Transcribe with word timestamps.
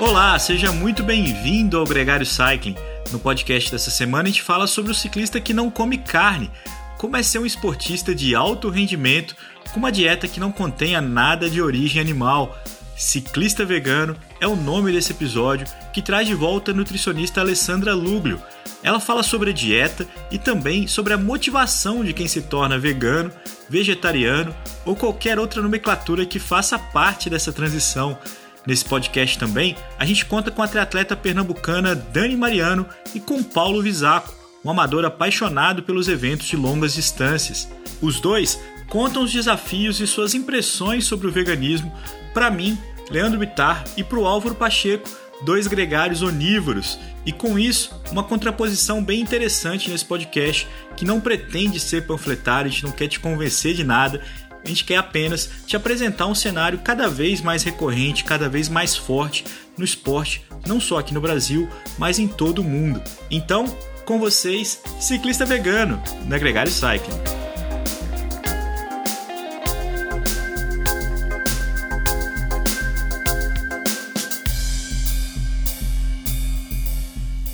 Olá, 0.00 0.38
seja 0.38 0.72
muito 0.72 1.02
bem-vindo 1.02 1.76
ao 1.76 1.84
Gregário 1.84 2.24
Cycling. 2.24 2.74
No 3.12 3.18
podcast 3.18 3.70
dessa 3.70 3.90
semana 3.90 4.24
a 4.24 4.32
gente 4.32 4.40
fala 4.42 4.66
sobre 4.66 4.90
o 4.90 4.94
ciclista 4.94 5.38
que 5.38 5.52
não 5.52 5.70
come 5.70 5.98
carne, 5.98 6.50
como 6.96 7.18
é 7.18 7.22
ser 7.22 7.38
um 7.38 7.44
esportista 7.44 8.14
de 8.14 8.34
alto 8.34 8.70
rendimento 8.70 9.36
com 9.74 9.78
uma 9.78 9.92
dieta 9.92 10.26
que 10.26 10.40
não 10.40 10.50
contenha 10.50 11.02
nada 11.02 11.50
de 11.50 11.60
origem 11.60 12.00
animal. 12.00 12.58
Ciclista 12.96 13.62
Vegano 13.62 14.16
é 14.40 14.48
o 14.48 14.56
nome 14.56 14.90
desse 14.90 15.12
episódio 15.12 15.66
que 15.92 16.00
traz 16.00 16.26
de 16.26 16.34
volta 16.34 16.70
a 16.70 16.74
nutricionista 16.74 17.42
Alessandra 17.42 17.92
Luglio. 17.92 18.40
Ela 18.82 19.00
fala 19.00 19.22
sobre 19.22 19.50
a 19.50 19.54
dieta 19.54 20.06
e 20.30 20.38
também 20.38 20.86
sobre 20.86 21.12
a 21.12 21.18
motivação 21.18 22.02
de 22.02 22.14
quem 22.14 22.26
se 22.26 22.40
torna 22.40 22.78
vegano, 22.78 23.30
vegetariano 23.68 24.56
ou 24.86 24.96
qualquer 24.96 25.38
outra 25.38 25.60
nomenclatura 25.60 26.24
que 26.24 26.38
faça 26.38 26.78
parte 26.78 27.28
dessa 27.28 27.52
transição. 27.52 28.18
Nesse 28.66 28.84
podcast 28.84 29.38
também, 29.38 29.76
a 29.98 30.04
gente 30.04 30.26
conta 30.26 30.50
com 30.50 30.62
a 30.62 30.68
triatleta 30.68 31.16
pernambucana 31.16 31.94
Dani 31.94 32.36
Mariano 32.36 32.86
e 33.14 33.20
com 33.20 33.42
Paulo 33.42 33.82
Visaco, 33.82 34.34
um 34.64 34.70
amador 34.70 35.04
apaixonado 35.04 35.82
pelos 35.82 36.08
eventos 36.08 36.46
de 36.46 36.56
longas 36.56 36.94
distâncias. 36.94 37.68
Os 38.02 38.20
dois 38.20 38.60
contam 38.88 39.22
os 39.22 39.32
desafios 39.32 40.00
e 40.00 40.06
suas 40.06 40.34
impressões 40.34 41.04
sobre 41.04 41.26
o 41.26 41.32
veganismo 41.32 41.92
para 42.34 42.50
mim, 42.50 42.78
Leandro 43.10 43.38
Bittar, 43.38 43.84
e 43.96 44.04
para 44.04 44.18
o 44.18 44.26
Álvaro 44.26 44.54
Pacheco, 44.54 45.08
dois 45.44 45.66
gregários 45.66 46.22
onívoros. 46.22 46.98
E 47.24 47.32
com 47.32 47.58
isso, 47.58 47.98
uma 48.10 48.22
contraposição 48.22 49.02
bem 49.02 49.20
interessante 49.20 49.90
nesse 49.90 50.04
podcast 50.04 50.66
que 50.96 51.04
não 51.04 51.20
pretende 51.20 51.80
ser 51.80 52.06
panfletário, 52.06 52.68
a 52.68 52.72
gente 52.72 52.84
não 52.84 52.92
quer 52.92 53.08
te 53.08 53.20
convencer 53.20 53.74
de 53.74 53.84
nada, 53.84 54.22
a 54.64 54.68
gente 54.68 54.84
quer 54.84 54.96
apenas 54.96 55.48
te 55.66 55.76
apresentar 55.76 56.26
um 56.26 56.34
cenário 56.34 56.80
cada 56.80 57.08
vez 57.08 57.40
mais 57.40 57.62
recorrente, 57.62 58.24
cada 58.24 58.48
vez 58.48 58.68
mais 58.68 58.96
forte 58.96 59.44
no 59.76 59.84
esporte, 59.84 60.44
não 60.66 60.80
só 60.80 60.98
aqui 60.98 61.14
no 61.14 61.20
Brasil, 61.20 61.68
mas 61.98 62.18
em 62.18 62.28
todo 62.28 62.60
o 62.60 62.64
mundo. 62.64 63.02
Então, 63.30 63.64
com 64.04 64.18
vocês, 64.18 64.82
ciclista 65.00 65.44
vegano, 65.44 66.02
na 66.26 66.36
Gregário 66.36 66.70
Cycling. 66.70 67.40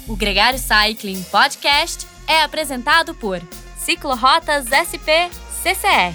O 0.08 0.16
Gregário 0.16 0.58
Cycling 0.58 1.22
Podcast 1.24 2.06
é 2.26 2.42
apresentado 2.42 3.14
por 3.14 3.40
Ciclorotas 3.76 4.66
SP 4.72 5.28
CCR, 5.62 6.14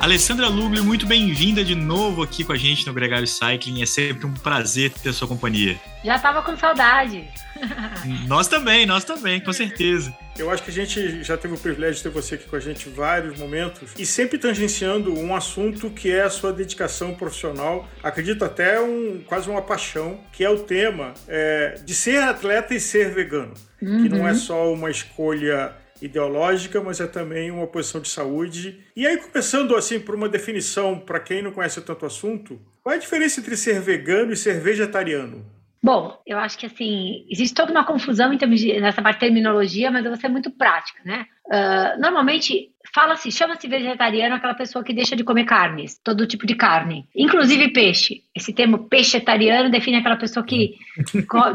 Alessandra 0.00 0.48
Luglio, 0.48 0.82
muito 0.82 1.04
bem-vinda 1.04 1.62
de 1.62 1.74
novo 1.74 2.22
aqui 2.22 2.42
com 2.42 2.54
a 2.54 2.56
gente 2.56 2.86
no 2.86 2.94
Gregário 2.94 3.26
Cycling. 3.26 3.82
É 3.82 3.86
sempre 3.86 4.24
um 4.24 4.32
prazer 4.32 4.90
ter 4.90 5.10
a 5.10 5.12
sua 5.12 5.28
companhia. 5.28 5.78
Já 6.02 6.18
tava 6.18 6.40
com 6.40 6.56
saudade. 6.56 7.28
nós 8.26 8.48
também, 8.48 8.86
nós 8.86 9.04
também, 9.04 9.40
com 9.40 9.52
certeza. 9.52 10.10
Eu 10.38 10.50
acho 10.50 10.62
que 10.62 10.70
a 10.70 10.72
gente 10.72 11.22
já 11.22 11.36
teve 11.36 11.52
o 11.52 11.58
privilégio 11.58 11.96
de 11.96 12.02
ter 12.04 12.08
você 12.08 12.36
aqui 12.36 12.48
com 12.48 12.56
a 12.56 12.60
gente 12.60 12.88
em 12.88 12.92
vários 12.92 13.38
momentos 13.38 13.92
e 13.98 14.06
sempre 14.06 14.38
tangenciando 14.38 15.12
um 15.12 15.36
assunto 15.36 15.90
que 15.90 16.10
é 16.10 16.22
a 16.22 16.30
sua 16.30 16.50
dedicação 16.50 17.14
profissional, 17.14 17.86
acredito 18.02 18.42
até 18.42 18.80
um 18.80 19.22
quase 19.26 19.50
uma 19.50 19.60
paixão, 19.60 20.18
que 20.32 20.42
é 20.42 20.48
o 20.48 20.60
tema 20.60 21.12
é, 21.28 21.78
de 21.84 21.94
ser 21.94 22.22
atleta 22.22 22.74
e 22.74 22.80
ser 22.80 23.12
vegano, 23.12 23.52
uhum. 23.82 24.02
que 24.02 24.08
não 24.08 24.26
é 24.26 24.30
uhum. 24.30 24.38
só 24.38 24.72
uma 24.72 24.90
escolha 24.90 25.74
ideológica, 26.02 26.80
mas 26.80 27.00
é 27.00 27.06
também 27.06 27.50
uma 27.50 27.66
posição 27.66 28.00
de 28.00 28.08
saúde. 28.08 28.80
E 28.96 29.06
aí, 29.06 29.16
começando 29.16 29.76
assim 29.76 30.00
por 30.00 30.14
uma 30.14 30.28
definição, 30.28 30.98
para 30.98 31.20
quem 31.20 31.42
não 31.42 31.52
conhece 31.52 31.80
tanto 31.80 32.02
o 32.02 32.06
assunto, 32.06 32.60
qual 32.82 32.92
é 32.94 32.96
a 32.96 33.00
diferença 33.00 33.40
entre 33.40 33.56
ser 33.56 33.80
vegano 33.80 34.32
e 34.32 34.36
ser 34.36 34.60
vegetariano? 34.60 35.44
Bom, 35.82 36.20
eu 36.26 36.38
acho 36.38 36.58
que 36.58 36.66
assim, 36.66 37.24
existe 37.30 37.54
toda 37.54 37.72
uma 37.72 37.84
confusão 37.84 38.32
em 38.32 38.38
termos 38.38 38.60
de, 38.60 38.78
nessa 38.78 39.00
parte 39.00 39.16
de 39.16 39.20
terminologia, 39.20 39.90
mas 39.90 40.04
eu 40.04 40.10
vou 40.10 40.20
ser 40.20 40.28
muito 40.28 40.50
prática, 40.50 41.00
né? 41.06 41.26
Uh, 41.46 42.00
normalmente, 42.00 42.68
fala-se, 42.94 43.32
chama-se 43.32 43.66
vegetariano 43.66 44.34
aquela 44.34 44.54
pessoa 44.54 44.84
que 44.84 44.92
deixa 44.92 45.16
de 45.16 45.24
comer 45.24 45.44
carnes, 45.44 45.98
todo 46.04 46.26
tipo 46.26 46.46
de 46.46 46.54
carne, 46.54 47.08
inclusive 47.16 47.72
peixe. 47.72 48.22
Esse 48.36 48.52
termo 48.52 48.88
peixetariano 48.88 49.70
define 49.70 49.96
aquela 49.96 50.16
pessoa 50.16 50.44
que 50.44 50.74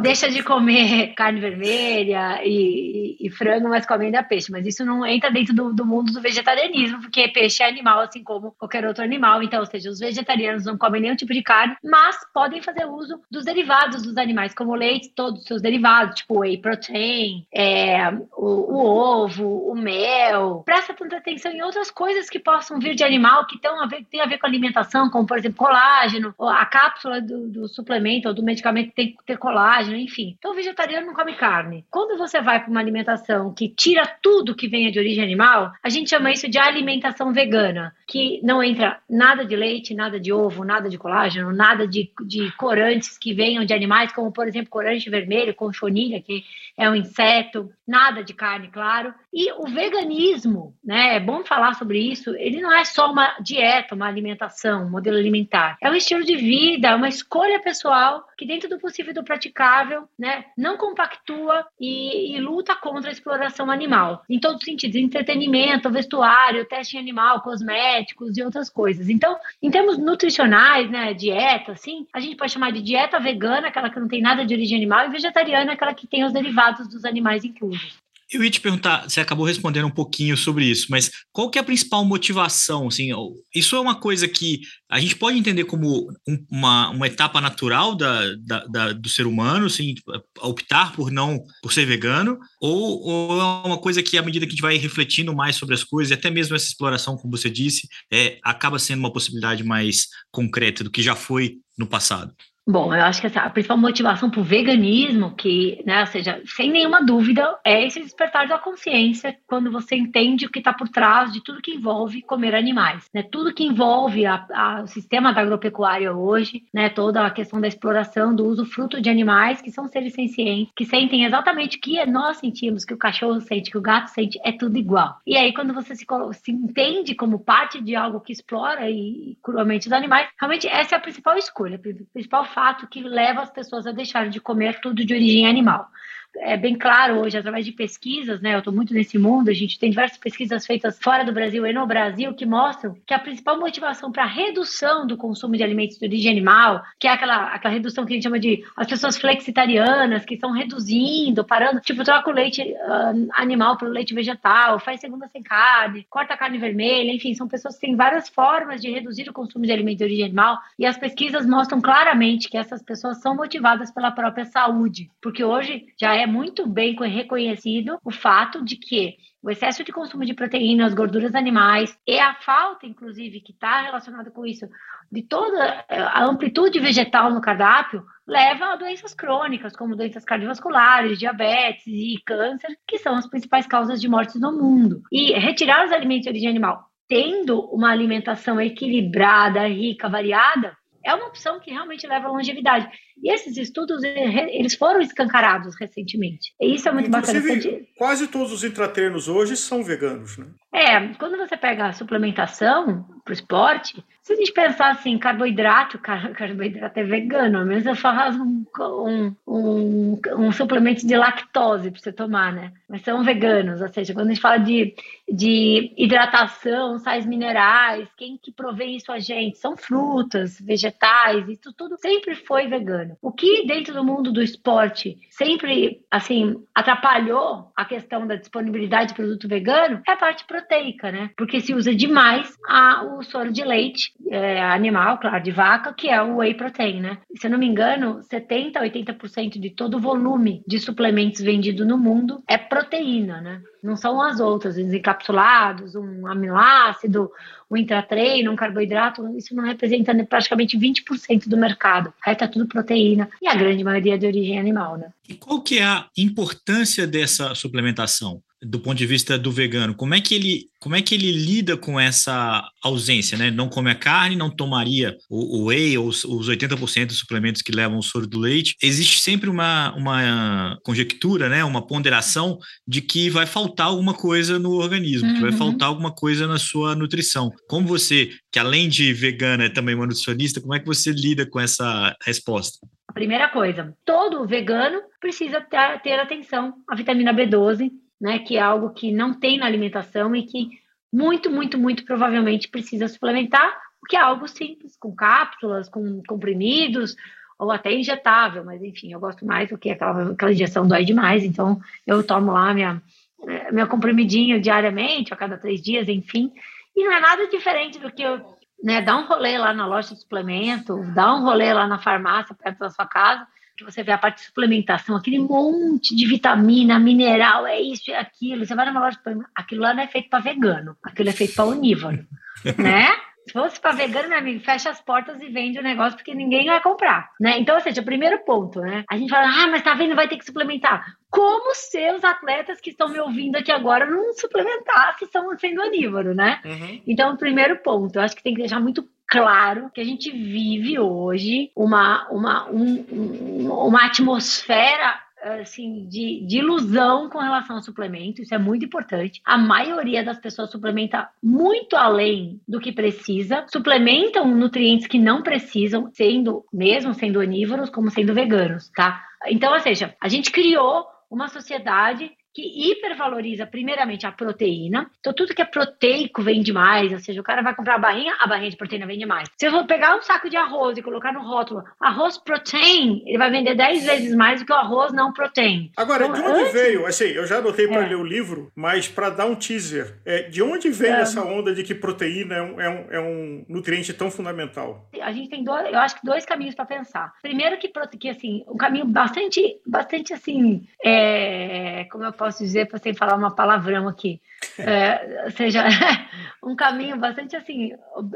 deixa 0.01 0.29
de 0.29 0.43
comer 0.43 1.13
carne 1.15 1.39
vermelha 1.39 2.41
e, 2.43 3.17
e, 3.19 3.27
e, 3.27 3.29
frango, 3.29 3.69
mas 3.69 3.85
come 3.85 4.05
ainda 4.05 4.23
peixe. 4.23 4.51
Mas 4.51 4.65
isso 4.65 4.85
não 4.85 5.05
entra 5.05 5.31
dentro 5.31 5.53
do, 5.53 5.73
do, 5.73 5.85
mundo 5.85 6.11
do 6.11 6.21
vegetarianismo, 6.21 7.01
porque 7.01 7.27
peixe 7.27 7.63
é 7.63 7.67
animal, 7.67 7.99
assim 7.99 8.23
como 8.23 8.51
qualquer 8.57 8.85
outro 8.85 9.03
animal. 9.03 9.41
Então, 9.41 9.59
ou 9.59 9.65
seja, 9.65 9.89
os 9.89 9.99
vegetarianos 9.99 10.65
não 10.65 10.77
comem 10.77 11.01
nenhum 11.01 11.15
tipo 11.15 11.33
de 11.33 11.41
carne, 11.41 11.75
mas 11.83 12.17
podem 12.33 12.61
fazer 12.61 12.85
uso 12.85 13.21
dos 13.29 13.45
derivados 13.45 14.03
dos 14.03 14.17
animais, 14.17 14.53
como 14.53 14.75
leite, 14.75 15.09
todos 15.15 15.41
os 15.41 15.47
seus 15.47 15.61
derivados, 15.61 16.15
tipo 16.15 16.39
whey 16.39 16.57
protein, 16.57 17.45
é, 17.53 18.09
o, 18.35 18.73
o 18.73 18.85
ovo, 18.85 19.71
o 19.71 19.75
mel. 19.75 20.63
Presta 20.65 20.93
tanta 20.93 21.17
atenção 21.17 21.51
em 21.51 21.61
outras 21.61 21.91
coisas 21.91 22.29
que 22.29 22.39
possam 22.39 22.79
vir 22.79 22.95
de 22.95 23.03
animal 23.03 23.45
que 23.47 23.59
têm 23.59 23.71
a 23.71 23.85
ver, 23.85 24.05
tem 24.09 24.21
a 24.21 24.25
ver 24.25 24.37
com 24.37 24.47
alimentação, 24.47 25.09
como 25.09 25.27
por 25.27 25.37
exemplo 25.37 25.57
colágeno, 25.57 26.33
a 26.39 26.65
cápsula 26.65 27.21
do, 27.21 27.47
do 27.47 27.67
suplemento 27.67 28.27
ou 28.27 28.33
do 28.33 28.43
medicamento 28.43 28.91
tem 28.93 29.15
que 29.15 29.23
ter 29.25 29.34
colágeno, 29.37 29.97
enfim. 29.97 30.35
Então 30.37 30.51
o 30.51 30.55
vegetariano 30.55 31.07
não 31.07 31.13
come 31.13 31.33
carne. 31.35 31.85
Quando 31.89 32.17
você 32.17 32.41
vai 32.41 32.59
para 32.59 32.69
uma 32.69 32.79
alimentação 32.79 33.53
que 33.53 33.69
tira 33.69 34.05
tudo 34.21 34.55
que 34.55 34.67
venha 34.67 34.91
de 34.91 34.99
origem 34.99 35.23
animal, 35.23 35.71
a 35.83 35.89
gente 35.89 36.09
chama 36.09 36.31
isso 36.31 36.49
de 36.49 36.57
alimentação 36.57 37.33
vegana, 37.33 37.93
que 38.07 38.39
não 38.43 38.63
entra 38.63 38.99
nada 39.09 39.45
de 39.45 39.55
leite, 39.55 39.93
nada 39.93 40.19
de 40.19 40.31
ovo, 40.31 40.63
nada 40.63 40.89
de 40.89 40.97
colágeno, 40.97 41.51
nada 41.51 41.87
de, 41.87 42.11
de 42.25 42.51
corantes 42.57 43.17
que 43.17 43.33
venham 43.33 43.65
de 43.65 43.73
animais, 43.73 44.11
como 44.11 44.31
por 44.31 44.47
exemplo 44.47 44.69
corante 44.69 45.09
vermelho, 45.09 45.53
conchonilha, 45.53 46.21
que 46.21 46.43
é 46.77 46.89
um 46.89 46.95
inseto, 46.95 47.71
nada 47.87 48.23
de 48.23 48.33
carne, 48.33 48.69
claro. 48.69 49.13
E 49.33 49.51
o 49.53 49.65
veganismo, 49.67 50.75
né? 50.83 51.15
É 51.15 51.19
bom 51.19 51.43
falar 51.43 51.73
sobre 51.75 51.99
isso. 51.99 52.35
Ele 52.35 52.61
não 52.61 52.71
é 52.71 52.83
só 52.83 53.11
uma 53.11 53.37
dieta, 53.39 53.95
uma 53.95 54.07
alimentação, 54.07 54.85
um 54.85 54.89
modelo 54.89 55.17
alimentar. 55.17 55.77
É 55.81 55.89
um 55.89 55.95
estilo 55.95 56.23
de 56.23 56.35
vida, 56.35 56.95
uma 56.95 57.07
escolha 57.07 57.59
pessoal 57.59 58.25
que, 58.37 58.45
dentro 58.45 58.67
do 58.69 58.79
possível 58.79 59.11
e 59.11 59.13
do 59.13 59.23
praticável, 59.23 60.07
né, 60.17 60.45
não 60.57 60.77
compactua 60.77 61.65
e, 61.79 62.35
e 62.35 62.39
luta 62.39 62.75
contra 62.75 63.09
a 63.09 63.13
exploração 63.13 63.71
animal. 63.71 64.23
Em 64.29 64.39
todos 64.39 64.59
os 64.59 64.65
sentidos: 64.65 64.95
entretenimento, 64.95 65.89
vestuário, 65.89 66.65
teste 66.65 66.97
animal, 66.97 67.41
cosméticos 67.41 68.37
e 68.37 68.43
outras 68.43 68.69
coisas. 68.69 69.09
Então, 69.09 69.37
em 69.61 69.69
termos 69.69 69.97
nutricionais, 69.97 70.89
né, 70.89 71.13
dieta, 71.13 71.73
assim, 71.73 72.05
a 72.13 72.19
gente 72.19 72.35
pode 72.35 72.51
chamar 72.51 72.71
de 72.71 72.81
dieta 72.81 73.19
vegana, 73.19 73.67
aquela 73.67 73.89
que 73.89 73.99
não 73.99 74.07
tem 74.07 74.21
nada 74.21 74.45
de 74.45 74.53
origem 74.53 74.77
animal, 74.77 75.05
e 75.05 75.09
vegetariana, 75.09 75.73
aquela 75.73 75.93
que 75.93 76.07
tem 76.07 76.23
os 76.23 76.33
derivados 76.33 76.64
dos 76.71 77.05
animais 77.05 77.43
inclusos. 77.43 78.05
Eu 78.31 78.43
ia 78.43 78.49
te 78.49 78.59
perguntar, 78.59 79.07
você 79.07 79.21
acabou 79.21 79.45
respondendo 79.45 79.85
um 79.85 79.91
pouquinho 79.91 80.35
sobre 80.35 80.65
isso, 80.65 80.87
mas 80.89 81.11
qual 81.31 81.47
que 81.47 81.59
é 81.59 81.61
a 81.61 81.63
principal 81.63 82.03
motivação? 82.03 82.87
Assim, 82.87 83.09
isso 83.53 83.75
é 83.75 83.79
uma 83.79 83.93
coisa 83.93 84.27
que 84.27 84.61
a 84.89 84.99
gente 84.99 85.15
pode 85.15 85.37
entender 85.37 85.65
como 85.65 86.07
uma, 86.49 86.89
uma 86.89 87.05
etapa 87.05 87.39
natural 87.39 87.93
da, 87.93 88.35
da, 88.37 88.65
da, 88.65 88.93
do 88.93 89.07
ser 89.09 89.27
humano, 89.27 89.67
assim, 89.67 89.93
optar 90.41 90.93
por 90.93 91.11
não 91.11 91.39
por 91.61 91.71
ser 91.71 91.85
vegano, 91.85 92.39
ou, 92.59 92.99
ou, 93.03 93.39
é 93.39 93.67
uma 93.67 93.77
coisa 93.77 94.01
que 94.01 94.17
à 94.17 94.23
medida 94.23 94.47
que 94.47 94.53
a 94.53 94.55
gente 94.55 94.61
vai 94.61 94.77
refletindo 94.77 95.35
mais 95.35 95.55
sobre 95.55 95.75
as 95.75 95.83
coisas, 95.83 96.09
e 96.09 96.15
até 96.15 96.31
mesmo 96.31 96.55
essa 96.55 96.65
exploração, 96.65 97.15
como 97.17 97.37
você 97.37 97.49
disse, 97.49 97.87
é, 98.11 98.39
acaba 98.43 98.79
sendo 98.79 98.99
uma 98.99 99.13
possibilidade 99.13 99.63
mais 99.63 100.07
concreta 100.31 100.83
do 100.83 100.89
que 100.89 101.03
já 101.03 101.15
foi 101.15 101.57
no 101.77 101.85
passado? 101.85 102.33
Bom, 102.67 102.91
eu 102.95 103.03
acho 103.03 103.21
que 103.21 103.27
essa, 103.27 103.41
a 103.41 103.49
principal 103.49 103.77
motivação 103.77 104.27
para 104.27 104.39
o 104.39 104.43
veganismo, 104.43 105.35
que, 105.35 105.83
né, 105.85 105.99
ou 105.99 106.07
seja, 106.07 106.41
sem 106.47 106.71
nenhuma 106.71 107.05
dúvida, 107.05 107.59
é 107.63 107.85
esse 107.85 107.99
despertar 107.99 108.47
da 108.47 108.57
consciência 108.57 109.37
quando 109.45 109.71
você 109.71 109.95
entende 109.95 110.47
o 110.47 110.49
que 110.49 110.57
está 110.57 110.73
por 110.73 110.89
trás 110.89 111.31
de 111.31 111.43
tudo 111.43 111.61
que 111.61 111.75
envolve 111.75 112.23
comer 112.23 112.55
animais, 112.55 113.07
né? 113.13 113.21
Tudo 113.21 113.53
que 113.53 113.63
envolve 113.63 114.25
a, 114.25 114.47
a, 114.51 114.81
o 114.81 114.87
sistema 114.87 115.31
da 115.31 115.41
agropecuária 115.41 116.11
hoje, 116.11 116.63
né? 116.73 116.89
Toda 116.89 117.23
a 117.23 117.29
questão 117.29 117.61
da 117.61 117.67
exploração 117.67 118.35
do 118.35 118.45
uso 118.45 118.65
fruto 118.65 118.99
de 118.99 119.11
animais 119.11 119.61
que 119.61 119.69
são 119.69 119.87
seres 119.87 120.13
sencientes, 120.13 120.73
que 120.75 120.85
sentem 120.85 121.23
exatamente 121.23 121.77
o 121.77 121.81
que 121.81 122.03
nós 122.07 122.37
sentimos, 122.37 122.83
que 122.83 122.95
o 122.95 122.97
cachorro 122.97 123.39
sente, 123.41 123.69
que 123.69 123.77
o 123.77 123.81
gato 123.81 124.07
sente, 124.07 124.39
é 124.43 124.51
tudo 124.51 124.75
igual. 124.79 125.19
E 125.27 125.37
aí 125.37 125.53
quando 125.53 125.71
você 125.71 125.95
se, 125.95 126.05
se 126.33 126.51
entende 126.51 127.13
como 127.13 127.37
parte 127.37 127.79
de 127.79 127.95
algo 127.95 128.19
que 128.19 128.33
explora 128.33 128.89
e 128.89 129.37
cruamente 129.43 129.85
os 129.85 129.93
animais, 129.93 130.27
realmente 130.39 130.67
essa 130.67 130.95
é 130.95 130.97
a 130.97 131.01
principal 131.01 131.37
escolha, 131.37 131.75
a 131.75 132.11
principal 132.11 132.43
fato 132.55 132.87
que 132.87 133.01
leva 133.01 133.41
as 133.41 133.51
pessoas 133.51 133.85
a 133.85 133.91
deixarem 133.91 134.31
de 134.31 134.39
comer 134.39 134.79
tudo 134.79 135.05
de 135.05 135.13
origem 135.13 135.45
animal 135.45 135.91
é 136.37 136.57
bem 136.57 136.77
claro 136.77 137.19
hoje, 137.19 137.37
através 137.37 137.65
de 137.65 137.71
pesquisas, 137.71 138.41
né? 138.41 138.53
Eu 138.53 138.59
estou 138.59 138.73
muito 138.73 138.93
nesse 138.93 139.17
mundo, 139.17 139.49
a 139.49 139.53
gente 139.53 139.79
tem 139.79 139.89
diversas 139.89 140.17
pesquisas 140.17 140.65
feitas 140.65 140.99
fora 140.99 141.23
do 141.23 141.31
Brasil 141.31 141.65
e 141.65 141.73
no 141.73 141.85
Brasil 141.85 142.33
que 142.33 142.45
mostram 142.45 142.95
que 143.05 143.13
a 143.13 143.19
principal 143.19 143.59
motivação 143.59 144.11
para 144.11 144.23
a 144.23 144.27
redução 144.27 145.07
do 145.07 145.17
consumo 145.17 145.55
de 145.55 145.63
alimentos 145.63 145.97
de 145.97 146.05
origem 146.05 146.31
animal, 146.31 146.83
que 146.99 147.07
é 147.07 147.11
aquela, 147.11 147.47
aquela 147.53 147.73
redução 147.73 148.05
que 148.05 148.13
a 148.13 148.15
gente 148.15 148.23
chama 148.23 148.39
de 148.39 148.63
as 148.75 148.87
pessoas 148.87 149.17
flexitarianas, 149.17 150.25
que 150.25 150.35
estão 150.35 150.51
reduzindo, 150.51 151.43
parando, 151.43 151.79
tipo, 151.79 152.03
troca 152.03 152.29
o 152.29 152.33
leite 152.33 152.61
uh, 152.61 153.27
animal 153.33 153.77
pelo 153.77 153.91
leite 153.91 154.13
vegetal, 154.13 154.79
faz 154.79 154.99
segunda 154.99 155.27
sem 155.27 155.41
carne, 155.41 156.05
corta 156.09 156.33
a 156.33 156.37
carne 156.37 156.57
vermelha, 156.57 157.11
enfim, 157.11 157.33
são 157.33 157.47
pessoas 157.47 157.75
que 157.75 157.81
têm 157.81 157.95
várias 157.95 158.29
formas 158.29 158.81
de 158.81 158.91
reduzir 158.91 159.29
o 159.29 159.33
consumo 159.33 159.65
de 159.65 159.71
alimentos 159.71 159.99
de 159.99 160.03
origem 160.03 160.25
animal 160.25 160.59
e 160.77 160.85
as 160.85 160.97
pesquisas 160.97 161.45
mostram 161.45 161.79
claramente 161.81 162.49
que 162.49 162.57
essas 162.57 162.81
pessoas 162.81 163.21
são 163.21 163.35
motivadas 163.35 163.91
pela 163.91 164.11
própria 164.11 164.45
saúde, 164.45 165.09
porque 165.21 165.43
hoje 165.43 165.85
já 165.99 166.13
é 166.13 166.24
é 166.25 166.27
muito 166.27 166.67
bem 166.67 166.95
reconhecido 166.95 167.99
o 168.03 168.11
fato 168.11 168.65
de 168.65 168.75
que 168.75 169.15
o 169.43 169.51
excesso 169.51 169.83
de 169.83 169.91
consumo 169.91 170.25
de 170.25 170.33
proteínas, 170.33 170.95
gorduras 170.95 171.35
animais 171.35 171.95
e 172.05 172.19
a 172.19 172.33
falta, 172.33 172.87
inclusive, 172.87 173.41
que 173.41 173.51
está 173.51 173.83
relacionada 173.83 174.31
com 174.31 174.43
isso, 174.43 174.67
de 175.11 175.21
toda 175.21 175.85
a 175.87 176.25
amplitude 176.25 176.79
vegetal 176.79 177.31
no 177.31 177.39
cardápio, 177.39 178.03
leva 178.27 178.73
a 178.73 178.75
doenças 178.75 179.13
crônicas, 179.13 179.75
como 179.75 179.95
doenças 179.95 180.25
cardiovasculares, 180.25 181.19
diabetes 181.19 181.85
e 181.85 182.19
câncer, 182.25 182.75
que 182.87 182.97
são 182.97 183.13
as 183.13 183.27
principais 183.27 183.67
causas 183.67 184.01
de 184.01 184.09
mortes 184.09 184.41
no 184.41 184.51
mundo. 184.51 185.03
E 185.11 185.31
retirar 185.33 185.85
os 185.85 185.91
alimentos 185.91 186.23
de 186.23 186.29
origem 186.29 186.49
animal, 186.49 186.89
tendo 187.07 187.61
uma 187.69 187.91
alimentação 187.91 188.59
equilibrada, 188.59 189.67
rica, 189.67 190.09
variada, 190.09 190.75
é 191.05 191.13
uma 191.13 191.27
opção 191.27 191.59
que 191.59 191.71
realmente 191.71 192.07
leva 192.07 192.27
à 192.27 192.31
longevidade. 192.31 192.89
E 193.23 193.31
esses 193.31 193.55
estudos, 193.55 194.03
eles 194.03 194.75
foram 194.75 194.99
escancarados 194.99 195.75
recentemente. 195.79 196.53
E 196.59 196.75
isso 196.75 196.89
é 196.89 196.91
muito 196.91 197.07
Inclusive, 197.07 197.55
bacana. 197.55 197.85
Quase 197.97 198.27
todos 198.27 198.51
os 198.51 198.63
intratreinos 198.63 199.27
hoje 199.27 199.55
são 199.55 199.83
veganos, 199.83 200.37
né? 200.37 200.47
É, 200.73 201.07
quando 201.19 201.37
você 201.37 201.55
pega 201.55 201.87
a 201.87 201.93
suplementação 201.93 203.05
para 203.23 203.31
o 203.31 203.33
esporte, 203.33 204.03
se 204.25 204.33
a 204.33 204.35
gente 204.37 204.51
pensar 204.53 204.89
assim, 204.89 205.19
carboidrato, 205.19 205.99
car 205.99 206.31
carboidrato 206.33 206.99
é 206.99 207.03
vegano, 207.03 207.59
ao 207.59 207.65
menos 207.65 207.85
eu 207.85 207.95
faço 207.95 208.41
um, 208.41 208.65
um, 208.79 209.35
um, 209.47 210.19
um 210.35 210.51
suplemento 210.51 211.05
de 211.05 211.15
lactose 211.15 211.91
para 211.91 212.01
você 212.01 212.11
tomar, 212.11 212.51
né? 212.51 212.73
Mas 212.89 213.03
são 213.03 213.23
veganos, 213.23 213.81
ou 213.81 213.87
seja, 213.87 214.15
quando 214.15 214.25
a 214.25 214.33
gente 214.33 214.41
fala 214.41 214.57
de, 214.57 214.95
de 215.31 215.93
hidratação, 215.95 216.97
sais 216.97 217.23
minerais, 217.23 218.09
quem 218.17 218.35
que 218.35 218.51
provém 218.51 218.95
isso 218.95 219.11
a 219.11 219.19
gente? 219.19 219.59
São 219.59 219.77
frutas, 219.77 220.59
vegetais, 220.59 221.47
isso 221.47 221.71
tudo 221.71 221.95
sempre 221.95 222.33
foi 222.33 222.67
vegano. 222.67 223.15
O 223.21 223.31
que 223.31 223.67
dentro 223.67 223.93
do 223.93 224.03
mundo 224.03 224.33
do 224.33 224.41
esporte 224.41 225.19
sempre, 225.29 226.03
assim, 226.09 226.55
atrapalhou 226.73 227.71
a 227.75 227.85
questão 227.85 228.25
da 228.25 228.35
disponibilidade 228.35 229.09
de 229.09 229.15
produto 229.15 229.47
vegano 229.47 230.01
é 230.07 230.13
a 230.13 230.17
parte 230.17 230.45
proteica, 230.45 231.11
né? 231.11 231.29
Porque 231.37 231.61
se 231.61 231.75
usa 231.75 231.93
demais 231.93 232.57
a, 232.67 233.03
o 233.03 233.21
soro 233.21 233.51
de 233.51 233.63
leite 233.63 234.14
é, 234.29 234.63
animal, 234.63 235.19
claro, 235.19 235.43
de 235.43 235.51
vaca, 235.51 235.93
que 235.93 236.09
é 236.09 236.21
o 236.21 236.37
whey 236.37 236.53
protein, 236.53 237.01
né? 237.01 237.17
Se 237.37 237.47
eu 237.47 237.51
não 237.51 237.57
me 237.57 237.67
engano, 237.67 238.21
70% 238.31 238.77
a 238.77 238.81
80% 238.81 239.59
de 239.59 239.69
todo 239.69 239.97
o 239.97 239.99
volume 239.99 240.63
de 240.67 240.79
suplementos 240.79 241.41
vendido 241.41 241.85
no 241.85 241.97
mundo 241.97 242.43
é 242.47 242.57
proteína, 242.57 243.41
né? 243.41 243.61
Não 243.83 243.95
são 243.95 244.21
as 244.21 244.39
outras, 244.39 244.77
os 244.77 244.93
encapsulados, 244.93 245.95
um 245.95 246.25
aminoácido, 246.25 247.31
um 247.69 247.77
intratreino, 247.77 248.51
um 248.51 248.55
carboidrato, 248.55 249.27
isso 249.37 249.55
não 249.55 249.63
representa 249.63 250.13
praticamente 250.25 250.77
20% 250.77 251.47
do 251.47 251.57
mercado. 251.57 252.13
Aí 252.25 252.35
tá 252.35 252.47
tudo 252.47 252.67
proteína 252.67 253.29
e 253.41 253.47
a 253.47 253.55
grande 253.55 253.83
maioria 253.83 254.15
é 254.15 254.17
de 254.17 254.25
origem 254.25 254.59
animal, 254.59 254.97
né? 254.97 255.09
E 255.27 255.35
qual 255.35 255.61
que 255.61 255.79
é 255.79 255.83
a 255.83 256.07
importância 256.17 257.05
dessa 257.05 257.53
suplementação? 257.53 258.41
Do 258.65 258.79
ponto 258.79 258.97
de 258.97 259.05
vista 259.05 259.37
do 259.37 259.51
vegano, 259.51 259.95
como 259.95 260.13
é 260.13 260.21
que 260.21 260.33
ele, 260.33 260.69
como 260.79 260.95
é 260.95 261.01
que 261.01 261.13
ele 261.13 261.31
lida 261.31 261.77
com 261.77 261.99
essa 261.99 262.67
ausência, 262.83 263.37
né? 263.37 263.51
Não 263.51 263.69
come 263.69 263.91
a 263.91 263.95
carne, 263.95 264.35
não 264.35 264.49
tomaria 264.49 265.15
o, 265.29 265.59
o 265.59 265.65
whey 265.65 265.97
ou 265.97 266.07
os, 266.07 266.25
os 266.25 266.49
80% 266.49 267.07
dos 267.07 267.19
suplementos 267.19 267.61
que 267.61 267.71
levam 267.71 267.97
o 267.97 268.03
soro 268.03 268.27
do 268.27 268.39
leite. 268.39 268.75
Existe 268.81 269.21
sempre 269.21 269.49
uma, 269.49 269.93
uma 269.95 270.77
conjectura, 270.83 271.47
né? 271.47 271.63
Uma 271.63 271.85
ponderação 271.85 272.57
de 272.87 273.01
que 273.01 273.29
vai 273.29 273.45
faltar 273.45 273.87
alguma 273.87 274.13
coisa 274.13 274.57
no 274.57 274.71
organismo, 274.73 275.27
uhum. 275.27 275.35
que 275.35 275.41
vai 275.41 275.51
uhum. 275.51 275.57
faltar 275.57 275.87
alguma 275.87 276.13
coisa 276.13 276.47
na 276.47 276.57
sua 276.57 276.95
nutrição. 276.95 277.51
Como 277.67 277.87
você, 277.87 278.31
que 278.51 278.59
além 278.59 278.89
de 278.89 279.13
vegana 279.13 279.65
é 279.65 279.69
também 279.69 279.95
uma 279.95 280.07
nutricionista, 280.07 280.59
como 280.59 280.73
é 280.73 280.79
que 280.79 280.85
você 280.85 281.11
lida 281.11 281.45
com 281.45 281.59
essa 281.59 282.15
resposta? 282.23 282.79
Primeira 283.13 283.47
coisa, 283.49 283.93
todo 284.03 284.45
vegano 284.45 285.01
precisa 285.21 285.61
ter, 285.61 286.01
ter 286.01 286.19
atenção 286.19 286.73
à 286.89 286.95
vitamina 286.95 287.33
B12, 287.33 287.89
né, 288.19 288.39
que 288.39 288.57
é 288.57 288.61
algo 288.61 288.91
que 288.91 289.11
não 289.11 289.33
tem 289.33 289.57
na 289.57 289.65
alimentação 289.65 290.35
e 290.35 290.43
que 290.43 290.69
muito, 291.11 291.49
muito, 291.49 291.77
muito 291.77 292.05
provavelmente 292.05 292.67
precisa 292.67 293.07
suplementar, 293.07 293.77
o 294.01 294.05
que 294.05 294.15
é 294.15 294.19
algo 294.19 294.47
simples, 294.47 294.97
com 294.97 295.15
cápsulas, 295.15 295.89
com 295.89 296.21
comprimidos, 296.27 297.15
ou 297.57 297.71
até 297.71 297.93
injetável, 297.93 298.63
mas 298.65 298.83
enfim, 298.83 299.13
eu 299.13 299.19
gosto 299.19 299.45
mais 299.45 299.69
do 299.69 299.77
que 299.77 299.89
aquela, 299.89 300.31
aquela 300.31 300.51
injeção 300.51 300.87
dói 300.87 301.05
demais, 301.05 301.43
então 301.43 301.79
eu 302.05 302.21
tomo 302.21 302.51
lá 302.51 302.73
minha, 302.73 303.01
eh, 303.47 303.71
meu 303.71 303.87
comprimidinho 303.87 304.59
diariamente, 304.59 305.33
a 305.33 305.37
cada 305.37 305.57
três 305.57 305.81
dias, 305.81 306.09
enfim, 306.09 306.51
e 306.95 307.03
não 307.03 307.13
é 307.13 307.19
nada 307.21 307.47
diferente 307.47 307.97
do 307.97 308.11
que 308.11 308.21
eu 308.21 308.41
né, 308.83 309.01
dar 309.01 309.17
um 309.17 309.25
rolê 309.25 309.57
lá 309.57 309.73
na 309.73 309.87
loja 309.87 310.13
de 310.13 310.19
suplemento, 310.19 311.01
dar 311.13 311.33
um 311.35 311.43
rolê 311.43 311.73
lá 311.73 311.87
na 311.87 311.97
farmácia 311.97 312.55
perto 312.55 312.79
da 312.79 312.89
sua 312.89 313.05
casa, 313.05 313.47
que 313.75 313.83
você 313.83 314.03
vê 314.03 314.11
a 314.11 314.17
parte 314.17 314.39
de 314.39 314.45
suplementação, 314.45 315.15
aquele 315.15 315.39
monte 315.39 316.15
de 316.15 316.25
vitamina, 316.25 316.99
mineral, 316.99 317.67
é 317.67 317.79
isso, 317.79 318.11
é 318.11 318.17
aquilo. 318.17 318.65
Você 318.65 318.75
vai 318.75 318.85
numa 318.85 319.01
loja 319.01 319.17
de 319.17 319.43
aquilo 319.53 319.81
lá 319.81 319.93
não 319.93 320.03
é 320.03 320.07
feito 320.07 320.29
para 320.29 320.39
vegano, 320.39 320.95
aquilo 321.03 321.29
é 321.29 321.33
feito 321.33 321.55
para 321.55 321.65
onívoro, 321.65 322.25
né? 322.77 323.09
Se 323.45 323.53
fosse 323.53 323.79
para 323.79 323.91
vegano, 323.91 324.29
meu 324.29 324.39
amigo, 324.39 324.59
fecha 324.59 324.89
as 324.89 324.99
portas 324.99 325.39
e 325.39 325.49
vende 325.49 325.77
o 325.77 325.83
negócio 325.83 326.17
porque 326.17 326.33
ninguém 326.33 326.65
vai 326.65 326.81
comprar, 326.81 327.29
né? 327.39 327.59
Então, 327.59 327.75
ou 327.75 327.81
seja, 327.81 328.01
o 328.01 328.05
primeiro 328.05 328.43
ponto, 328.43 328.81
né? 328.81 329.03
A 329.07 329.15
gente 329.17 329.29
fala, 329.29 329.47
ah, 329.47 329.67
mas 329.67 329.83
tá 329.83 329.93
vendo, 329.93 330.15
vai 330.15 330.27
ter 330.27 330.37
que 330.37 330.45
suplementar. 330.45 331.05
Como 331.29 331.75
se 331.75 332.11
os 332.11 332.23
atletas 332.23 332.81
que 332.81 332.89
estão 332.89 333.07
me 333.07 333.19
ouvindo 333.19 333.55
aqui 333.55 333.71
agora 333.71 334.09
não 334.09 334.33
suplementar 334.33 335.15
se 335.19 335.25
estão 335.25 335.55
sendo 335.59 335.81
onívoro, 335.81 336.33
né? 336.33 336.59
Uhum. 336.65 337.01
Então, 337.05 337.33
o 337.33 337.37
primeiro 337.37 337.77
ponto, 337.83 338.15
eu 338.15 338.23
acho 338.23 338.35
que 338.35 338.41
tem 338.41 338.53
que 338.55 338.61
deixar 338.61 338.79
muito 338.79 339.07
claro 339.27 339.89
que 339.93 340.01
a 340.01 340.05
gente 340.05 340.31
vive 340.31 340.99
hoje 340.99 341.71
uma, 341.75 342.27
uma, 342.29 342.69
um, 342.69 343.69
uma 343.69 344.05
atmosfera 344.05 345.25
assim, 345.61 346.07
de, 346.07 346.43
de, 346.45 346.57
ilusão 346.57 347.29
com 347.29 347.37
relação 347.37 347.75
ao 347.75 347.81
suplemento, 347.81 348.41
isso 348.41 348.55
é 348.55 348.57
muito 348.57 348.85
importante. 348.85 349.41
A 349.45 349.57
maioria 349.57 350.23
das 350.23 350.39
pessoas 350.39 350.71
suplementa 350.71 351.29
muito 351.41 351.95
além 351.95 352.59
do 352.67 352.79
que 352.79 352.91
precisa, 352.91 353.65
suplementam 353.71 354.47
nutrientes 354.47 355.05
que 355.05 355.19
não 355.19 355.43
precisam, 355.43 356.09
sendo, 356.13 356.65
mesmo 356.73 357.13
sendo 357.13 357.39
onívoros, 357.39 357.89
como 357.89 358.09
sendo 358.09 358.33
veganos, 358.33 358.89
tá? 358.89 359.23
Então, 359.47 359.71
ou 359.71 359.79
seja, 359.79 360.15
a 360.19 360.27
gente 360.27 360.51
criou 360.51 361.05
uma 361.29 361.47
sociedade 361.47 362.31
que 362.55 362.89
hipervaloriza 362.89 363.65
primeiramente 363.65 364.25
a 364.25 364.31
proteína. 364.31 365.11
Então, 365.19 365.33
tudo 365.33 365.53
que 365.53 365.61
é 365.61 365.65
proteico 365.65 366.41
vende 366.41 366.71
mais, 366.71 367.11
ou 367.11 367.19
seja, 367.19 367.41
o 367.41 367.43
cara 367.43 367.61
vai 367.61 367.75
comprar 367.75 367.95
a 367.95 367.99
barrinha, 367.99 368.33
a 368.39 368.47
barrinha 368.47 368.69
de 368.69 368.77
proteína 368.77 369.05
vende 369.05 369.25
mais. 369.25 369.49
Se 369.57 369.67
eu 369.67 369.71
vou 369.73 369.85
pegar 369.85 370.15
um 370.15 370.21
saco 370.21 370.49
de 370.49 370.55
arroz 370.55 370.97
e 370.97 371.01
colocar 371.01 371.33
no 371.33 371.41
rótulo 371.41 371.83
arroz 371.99 372.37
protein, 372.37 373.21
ele 373.25 373.37
vai 373.37 373.51
vender 373.51 373.75
10 373.75 374.05
vezes 374.05 374.33
mais 374.33 374.61
do 374.61 374.65
que 374.65 374.71
o 374.71 374.75
arroz 374.75 375.11
não 375.11 375.33
protein. 375.33 375.91
Agora, 375.97 376.27
então, 376.27 376.41
de 376.41 376.47
onde 376.47 376.61
antes... 376.61 376.73
veio? 376.73 377.05
Assim, 377.05 377.25
eu 377.25 377.45
já 377.45 377.57
anotei 377.57 377.89
para 377.89 378.05
é. 378.05 378.07
ler 378.07 378.15
o 378.15 378.23
livro, 378.23 378.71
mas 378.73 379.09
para 379.09 379.29
dar 379.29 379.47
um 379.47 379.55
teaser, 379.55 380.17
é, 380.25 380.43
de 380.43 380.63
onde 380.63 380.89
veio 380.89 381.15
é. 381.15 381.21
essa 381.21 381.43
onda 381.43 381.75
de 381.75 381.83
que 381.83 381.93
proteína 381.93 382.55
é 382.55 382.61
um, 382.61 382.81
é, 382.81 382.89
um, 382.89 383.07
é 383.11 383.19
um, 383.19 383.65
nutriente 383.67 384.13
tão 384.13 384.31
fundamental? 384.31 385.09
A 385.21 385.31
gente 385.33 385.49
tem 385.49 385.61
dois, 385.61 385.91
eu 385.91 385.99
acho 385.99 386.15
que 386.17 386.25
dois 386.25 386.45
caminhos 386.45 386.73
para 386.73 386.85
pensar. 386.85 387.33
Primeiro 387.41 387.77
que, 387.77 387.91
que 388.17 388.29
assim, 388.29 388.63
um 388.65 388.77
caminho 388.77 389.05
bastante, 389.05 389.77
bastante 389.85 390.33
assim, 390.33 390.87
é, 391.03 392.05
como 392.09 392.23
eu 392.23 392.31
posso 392.31 392.44
posso 392.45 392.63
dizer, 392.63 392.87
sem 393.01 393.13
falar 393.13 393.35
uma 393.35 393.55
palavrão 393.55 394.07
aqui. 394.07 394.39
É, 394.77 395.45
ou 395.45 395.51
seja, 395.51 395.83
um 396.63 396.75
caminho 396.75 397.17
bastante 397.17 397.55
assim, 397.55 397.91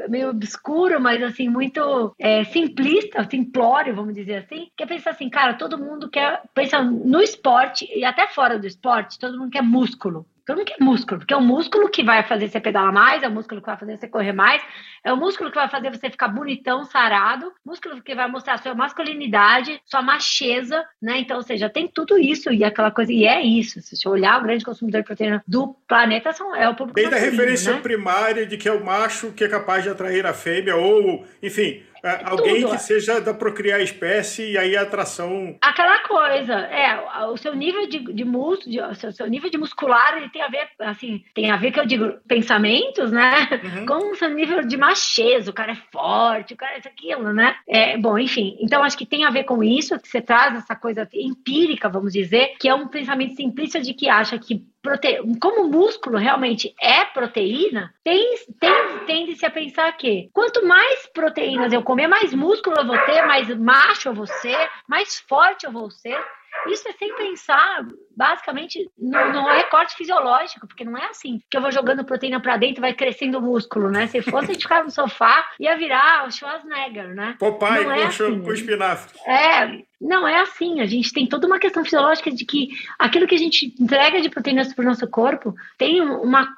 meio 0.08 0.30
obscuro, 0.30 1.00
mas 1.00 1.22
assim, 1.22 1.48
muito 1.48 2.14
é, 2.18 2.42
simplista, 2.44 3.26
simplório, 3.30 3.94
vamos 3.94 4.14
dizer 4.14 4.36
assim, 4.36 4.68
que 4.76 4.82
é 4.82 4.86
pensar 4.86 5.10
assim, 5.10 5.28
cara, 5.28 5.54
todo 5.54 5.78
mundo 5.78 6.10
quer, 6.10 6.42
pensa 6.52 6.82
no 6.82 7.20
esporte 7.20 7.88
e 7.94 8.04
até 8.04 8.26
fora 8.26 8.58
do 8.58 8.66
esporte, 8.66 9.18
todo 9.18 9.38
mundo 9.38 9.50
quer 9.50 9.62
músculo. 9.62 10.26
Todo 10.50 10.58
mundo 10.58 10.66
quer 10.66 10.84
músculo, 10.84 11.20
porque 11.20 11.32
é 11.32 11.36
o 11.36 11.40
músculo 11.40 11.88
que 11.88 12.02
vai 12.02 12.24
fazer 12.24 12.48
você 12.48 12.58
pedalar 12.58 12.92
mais, 12.92 13.22
é 13.22 13.28
o 13.28 13.30
músculo 13.30 13.60
que 13.60 13.68
vai 13.68 13.76
fazer 13.76 13.96
você 13.96 14.08
correr 14.08 14.32
mais, 14.32 14.60
é 15.04 15.12
o 15.12 15.16
músculo 15.16 15.48
que 15.48 15.56
vai 15.56 15.68
fazer 15.68 15.90
você 15.90 16.10
ficar 16.10 16.26
bonitão, 16.26 16.82
sarado, 16.82 17.52
músculo 17.64 18.02
que 18.02 18.16
vai 18.16 18.28
mostrar 18.28 18.58
sua 18.58 18.74
masculinidade, 18.74 19.80
sua 19.86 20.02
macheza, 20.02 20.84
né? 21.00 21.18
Então, 21.18 21.36
ou 21.36 21.44
seja, 21.44 21.70
tem 21.70 21.86
tudo 21.86 22.18
isso 22.18 22.52
e 22.52 22.64
aquela 22.64 22.90
coisa, 22.90 23.12
e 23.12 23.26
é 23.26 23.40
isso. 23.40 23.80
Se 23.80 23.96
você 23.96 24.08
olhar, 24.08 24.40
o 24.40 24.42
grande 24.42 24.64
consumidor 24.64 25.02
de 25.02 25.06
proteína 25.06 25.40
do 25.46 25.68
planeta 25.86 26.32
são, 26.32 26.52
é 26.56 26.68
o 26.68 26.74
público 26.74 26.96
Desde 26.96 27.14
a 27.14 27.18
referência 27.18 27.74
né? 27.74 27.80
primária 27.80 28.44
de 28.44 28.56
que 28.56 28.68
é 28.68 28.72
o 28.72 28.84
macho 28.84 29.30
que 29.30 29.44
é 29.44 29.48
capaz 29.48 29.84
de 29.84 29.90
atrair 29.90 30.26
a 30.26 30.34
fêmea, 30.34 30.74
ou, 30.74 31.24
enfim, 31.40 31.80
é, 32.02 32.20
alguém 32.24 32.62
tudo. 32.62 32.72
que 32.72 32.78
seja 32.78 33.20
da 33.20 33.34
procriar 33.34 33.80
espécie 33.80 34.52
e 34.52 34.58
aí 34.58 34.76
a 34.76 34.82
atração. 34.82 35.56
Aquela 35.60 35.98
coisa, 36.00 36.54
é, 36.54 37.26
o 37.26 37.36
seu 37.36 37.54
nível 37.54 37.86
de, 37.86 37.98
de 37.98 38.24
músculo, 38.24 38.88
o 38.88 38.94
seu, 38.94 39.26
nível 39.26 39.50
de 39.50 39.58
muscular, 39.58 40.16
ele 40.16 40.28
tem 40.30 40.42
a 40.42 40.48
ver, 40.48 40.68
assim, 40.80 41.24
tem 41.34 41.50
a 41.50 41.56
ver 41.56 41.72
que 41.72 41.80
eu 41.80 41.86
digo 41.86 42.14
pensamentos, 42.26 43.10
né? 43.10 43.48
Uhum. 43.62 43.86
Com 43.86 44.12
o 44.12 44.14
seu 44.16 44.30
nível 44.30 44.62
de 44.62 44.76
macheza, 44.76 45.50
o 45.50 45.54
cara 45.54 45.72
é 45.72 45.78
forte, 45.92 46.54
o 46.54 46.56
cara 46.56 46.74
é 46.74 46.78
isso, 46.78 46.88
aquilo, 46.88 47.32
né? 47.32 47.56
É, 47.68 47.96
bom, 47.96 48.18
enfim, 48.18 48.56
então 48.60 48.82
acho 48.82 48.96
que 48.96 49.06
tem 49.06 49.24
a 49.24 49.30
ver 49.30 49.44
com 49.44 49.62
isso, 49.62 49.98
que 49.98 50.08
você 50.08 50.20
traz 50.20 50.56
essa 50.56 50.74
coisa 50.74 51.08
empírica, 51.12 51.88
vamos 51.88 52.12
dizer, 52.12 52.54
que 52.58 52.68
é 52.68 52.74
um 52.74 52.88
pensamento 52.88 53.36
simplista 53.36 53.80
de 53.80 53.94
que 53.94 54.08
acha 54.08 54.38
que 54.38 54.64
prote... 54.82 55.18
como 55.40 55.64
o 55.64 55.70
músculo 55.70 56.18
realmente 56.18 56.74
é 56.80 57.04
proteína, 57.04 57.94
tem, 58.04 58.34
tem, 58.58 58.72
tende-se 59.06 59.44
a 59.44 59.50
pensar 59.50 59.92
que 59.96 60.30
quanto 60.32 60.66
mais 60.66 61.06
proteínas 61.06 61.72
eu 61.72 61.82
comer, 61.82 62.06
mais 62.06 62.32
músculo 62.34 62.76
eu 62.78 62.86
vou 62.86 62.98
ter, 63.04 63.22
mais 63.26 63.48
macho 63.56 64.08
eu 64.08 64.14
vou 64.14 64.26
ser, 64.26 64.70
mais 64.88 65.18
forte 65.20 65.66
eu 65.66 65.72
vou 65.72 65.90
ser. 65.90 66.18
Isso 66.66 66.88
é 66.88 66.92
sem 66.92 67.14
pensar, 67.14 67.86
basicamente, 68.20 68.86
no, 68.98 69.32
no 69.32 69.46
recorte 69.46 69.96
fisiológico, 69.96 70.66
porque 70.66 70.84
não 70.84 70.94
é 70.94 71.06
assim 71.06 71.40
que 71.48 71.56
eu 71.56 71.62
vou 71.62 71.72
jogando 71.72 72.04
proteína 72.04 72.38
para 72.38 72.58
dentro 72.58 72.80
e 72.80 72.82
vai 72.82 72.92
crescendo 72.92 73.38
o 73.38 73.40
músculo, 73.40 73.90
né? 73.90 74.08
Se 74.08 74.20
fosse 74.20 74.50
a 74.50 74.52
gente 74.52 74.64
ficar 74.64 74.84
no 74.84 74.90
sofá, 74.90 75.48
ia 75.58 75.74
virar 75.74 76.26
o 76.26 76.30
Schwarzenegger, 76.30 77.14
né? 77.14 77.36
Popeye 77.38 77.84
não 77.84 77.92
é 77.92 78.02
com, 78.02 78.08
assim. 78.08 78.42
com 78.42 78.52
espinafre. 78.52 79.18
É, 79.26 79.80
não 80.00 80.26
é 80.26 80.40
assim. 80.40 80.80
A 80.80 80.86
gente 80.86 81.12
tem 81.12 81.26
toda 81.26 81.46
uma 81.46 81.58
questão 81.58 81.84
fisiológica 81.84 82.30
de 82.30 82.44
que 82.44 82.68
aquilo 82.98 83.26
que 83.26 83.34
a 83.34 83.38
gente 83.38 83.74
entrega 83.78 84.20
de 84.20 84.30
proteínas 84.30 84.72
para 84.72 84.82
o 84.82 84.86
nosso 84.86 85.06
corpo 85.08 85.54
tem 85.76 86.00
uma, 86.00 86.48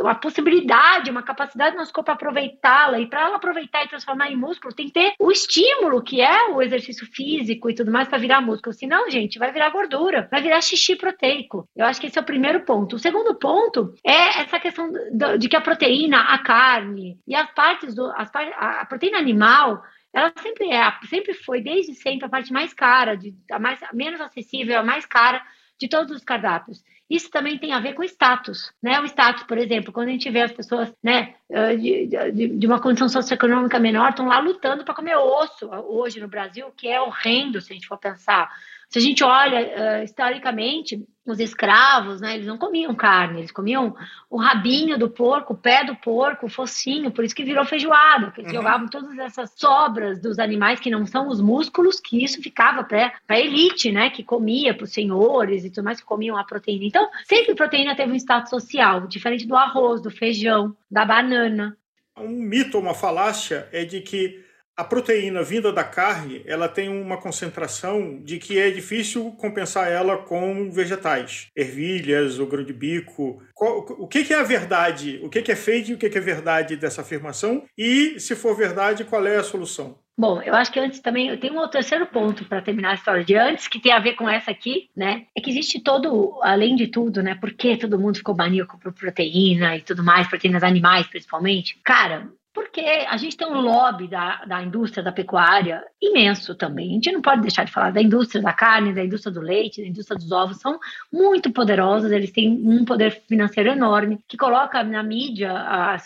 uma 0.00 0.14
possibilidade, 0.14 1.10
uma 1.10 1.22
capacidade 1.22 1.76
do 1.76 1.78
nosso 1.78 1.92
corpo 1.92 2.10
aproveitá-la. 2.10 3.00
E 3.00 3.06
para 3.06 3.22
ela 3.22 3.36
aproveitar 3.36 3.84
e 3.84 3.88
transformar 3.88 4.30
em 4.30 4.36
músculo, 4.36 4.74
tem 4.74 4.86
que 4.86 4.92
ter 4.92 5.14
o 5.18 5.32
estímulo, 5.32 6.02
que 6.02 6.20
é 6.20 6.50
o 6.50 6.62
exercício 6.62 7.06
físico 7.06 7.68
e 7.68 7.74
tudo 7.74 7.90
mais, 7.90 8.06
para 8.06 8.18
virar 8.18 8.40
músculo. 8.40 8.72
Senão, 8.72 9.10
gente, 9.10 9.38
vai 9.38 9.52
virar 9.52 9.70
gordura, 9.70 10.28
vai 10.30 10.40
virar 10.40 10.60
xixi 10.60 10.94
proteico. 11.04 11.68
Eu 11.76 11.84
acho 11.84 12.00
que 12.00 12.06
esse 12.06 12.18
é 12.18 12.22
o 12.22 12.24
primeiro 12.24 12.64
ponto. 12.64 12.96
O 12.96 12.98
segundo 12.98 13.34
ponto 13.34 13.94
é 14.04 14.40
essa 14.40 14.58
questão 14.58 14.90
de 15.38 15.48
que 15.48 15.56
a 15.56 15.60
proteína, 15.60 16.20
a 16.20 16.38
carne 16.38 17.18
e 17.26 17.34
as 17.34 17.50
partes 17.52 17.94
do. 17.94 18.10
As, 18.16 18.30
a 18.34 18.86
proteína 18.86 19.18
animal 19.18 19.82
ela 20.14 20.32
sempre 20.40 20.70
é, 20.70 20.80
sempre 21.10 21.34
foi, 21.34 21.60
desde 21.60 21.92
sempre, 21.94 22.24
a 22.24 22.28
parte 22.28 22.52
mais 22.52 22.72
cara, 22.72 23.16
de, 23.16 23.34
a, 23.50 23.58
mais, 23.58 23.80
menos 23.92 24.20
acessível, 24.20 24.78
a 24.78 24.84
mais 24.84 25.04
cara 25.04 25.44
de 25.76 25.88
todos 25.88 26.16
os 26.16 26.22
cardápios. 26.22 26.84
Isso 27.10 27.28
também 27.30 27.58
tem 27.58 27.72
a 27.72 27.80
ver 27.80 27.94
com 27.94 28.04
status, 28.04 28.72
né? 28.80 29.00
O 29.00 29.04
status, 29.04 29.42
por 29.42 29.58
exemplo, 29.58 29.92
quando 29.92 30.08
a 30.08 30.12
gente 30.12 30.30
vê 30.30 30.42
as 30.42 30.52
pessoas, 30.52 30.94
né, 31.02 31.34
de, 31.78 32.06
de, 32.06 32.48
de 32.48 32.66
uma 32.66 32.80
condição 32.80 33.08
socioeconômica 33.08 33.78
menor, 33.78 34.10
estão 34.10 34.26
lá 34.26 34.38
lutando 34.38 34.84
para 34.84 34.94
comer 34.94 35.16
osso 35.16 35.68
hoje 35.68 36.20
no 36.20 36.28
Brasil, 36.28 36.72
que 36.76 36.88
é 36.88 37.00
horrendo 37.00 37.60
se 37.60 37.72
a 37.72 37.74
gente 37.74 37.88
for 37.88 37.98
pensar. 37.98 38.48
Se 38.88 38.98
a 38.98 39.02
gente 39.02 39.24
olha 39.24 39.60
uh, 40.00 40.04
historicamente, 40.04 41.04
os 41.26 41.40
escravos, 41.40 42.20
né, 42.20 42.34
eles 42.34 42.46
não 42.46 42.58
comiam 42.58 42.94
carne, 42.94 43.40
eles 43.40 43.50
comiam 43.50 43.96
o 44.28 44.36
rabinho 44.36 44.98
do 44.98 45.08
porco, 45.08 45.54
o 45.54 45.56
pé 45.56 45.82
do 45.82 45.96
porco, 45.96 46.46
o 46.46 46.50
focinho, 46.50 47.10
por 47.10 47.24
isso 47.24 47.34
que 47.34 47.44
virou 47.44 47.64
feijoada, 47.64 48.26
porque 48.26 48.42
eles 48.42 48.52
uhum. 48.52 48.58
jogavam 48.58 48.88
todas 48.88 49.18
essas 49.18 49.50
sobras 49.56 50.20
dos 50.20 50.38
animais 50.38 50.80
que 50.80 50.90
não 50.90 51.06
são 51.06 51.28
os 51.28 51.40
músculos, 51.40 51.98
que 51.98 52.22
isso 52.22 52.42
ficava 52.42 52.84
para 52.84 53.14
a 53.26 53.40
elite, 53.40 53.90
né, 53.90 54.10
que 54.10 54.22
comia, 54.22 54.74
para 54.74 54.84
os 54.84 54.92
senhores 54.92 55.64
e 55.64 55.70
tudo 55.70 55.84
mais 55.84 55.98
que 55.98 56.06
comiam 56.06 56.36
a 56.36 56.44
proteína. 56.44 56.84
Então, 56.84 57.08
sempre 57.24 57.54
proteína 57.54 57.96
teve 57.96 58.12
um 58.12 58.16
status 58.16 58.50
social, 58.50 59.06
diferente 59.06 59.46
do 59.46 59.56
arroz, 59.56 60.02
do 60.02 60.10
feijão, 60.10 60.76
da 60.90 61.06
banana. 61.06 61.76
Um 62.16 62.28
mito, 62.28 62.78
uma 62.78 62.94
falácia 62.94 63.66
é 63.72 63.84
de 63.84 64.00
que 64.02 64.43
a 64.76 64.84
proteína 64.84 65.42
vinda 65.42 65.72
da 65.72 65.84
carne, 65.84 66.42
ela 66.46 66.68
tem 66.68 66.88
uma 66.88 67.16
concentração 67.16 68.20
de 68.22 68.38
que 68.38 68.58
é 68.58 68.70
difícil 68.70 69.30
compensar 69.32 69.90
ela 69.90 70.18
com 70.18 70.70
vegetais, 70.70 71.48
ervilhas, 71.56 72.38
o 72.38 72.46
grão 72.46 72.64
de 72.64 72.72
bico. 72.72 73.42
O 73.56 74.08
que 74.08 74.32
é 74.32 74.38
a 74.38 74.42
verdade? 74.42 75.20
O 75.22 75.28
que 75.28 75.50
é 75.50 75.56
fake 75.56 75.92
e 75.92 75.94
o 75.94 75.98
que 75.98 76.06
é 76.06 76.20
verdade 76.20 76.76
dessa 76.76 77.02
afirmação? 77.02 77.64
E, 77.78 78.18
se 78.18 78.34
for 78.34 78.56
verdade, 78.56 79.04
qual 79.04 79.26
é 79.26 79.36
a 79.36 79.44
solução? 79.44 79.98
Bom, 80.16 80.40
eu 80.42 80.54
acho 80.54 80.70
que 80.70 80.78
antes 80.78 81.00
também, 81.00 81.28
eu 81.28 81.40
tenho 81.40 81.60
um 81.60 81.68
terceiro 81.68 82.06
ponto 82.06 82.44
para 82.44 82.62
terminar 82.62 82.90
a 82.92 82.94
história 82.94 83.24
de 83.24 83.34
antes, 83.34 83.66
que 83.66 83.80
tem 83.80 83.90
a 83.90 83.98
ver 83.98 84.14
com 84.14 84.28
essa 84.28 84.52
aqui, 84.52 84.88
né? 84.96 85.26
É 85.36 85.40
que 85.40 85.50
existe 85.50 85.82
todo, 85.82 86.38
além 86.40 86.76
de 86.76 86.86
tudo, 86.86 87.20
né? 87.20 87.34
Por 87.34 87.52
que 87.52 87.76
todo 87.76 87.98
mundo 87.98 88.18
ficou 88.18 88.36
maníaco 88.36 88.78
por 88.78 88.92
proteína 88.92 89.76
e 89.76 89.82
tudo 89.82 90.04
mais, 90.04 90.28
proteínas 90.28 90.62
animais 90.62 91.08
principalmente? 91.08 91.80
Cara, 91.84 92.28
porque 92.54 92.80
a 92.80 93.16
gente 93.16 93.36
tem 93.36 93.46
um 93.46 93.60
lobby 93.60 94.06
da, 94.06 94.44
da 94.44 94.62
indústria 94.62 95.02
da 95.02 95.10
pecuária 95.10 95.84
imenso 96.00 96.54
também. 96.54 96.90
A 96.90 96.94
gente 96.94 97.12
não 97.12 97.20
pode 97.20 97.42
deixar 97.42 97.64
de 97.64 97.72
falar 97.72 97.90
da 97.90 98.00
indústria 98.00 98.40
da 98.40 98.52
carne, 98.52 98.94
da 98.94 99.04
indústria 99.04 99.32
do 99.32 99.40
leite, 99.40 99.82
da 99.82 99.88
indústria 99.88 100.16
dos 100.16 100.30
ovos, 100.30 100.58
são 100.58 100.78
muito 101.12 101.50
poderosos, 101.52 102.12
eles 102.12 102.30
têm 102.30 102.50
um 102.64 102.84
poder 102.84 103.10
financeiro 103.28 103.70
enorme, 103.70 104.20
que 104.28 104.36
coloca 104.36 104.82
na 104.84 105.02
mídia 105.02 105.52
a, 105.52 105.96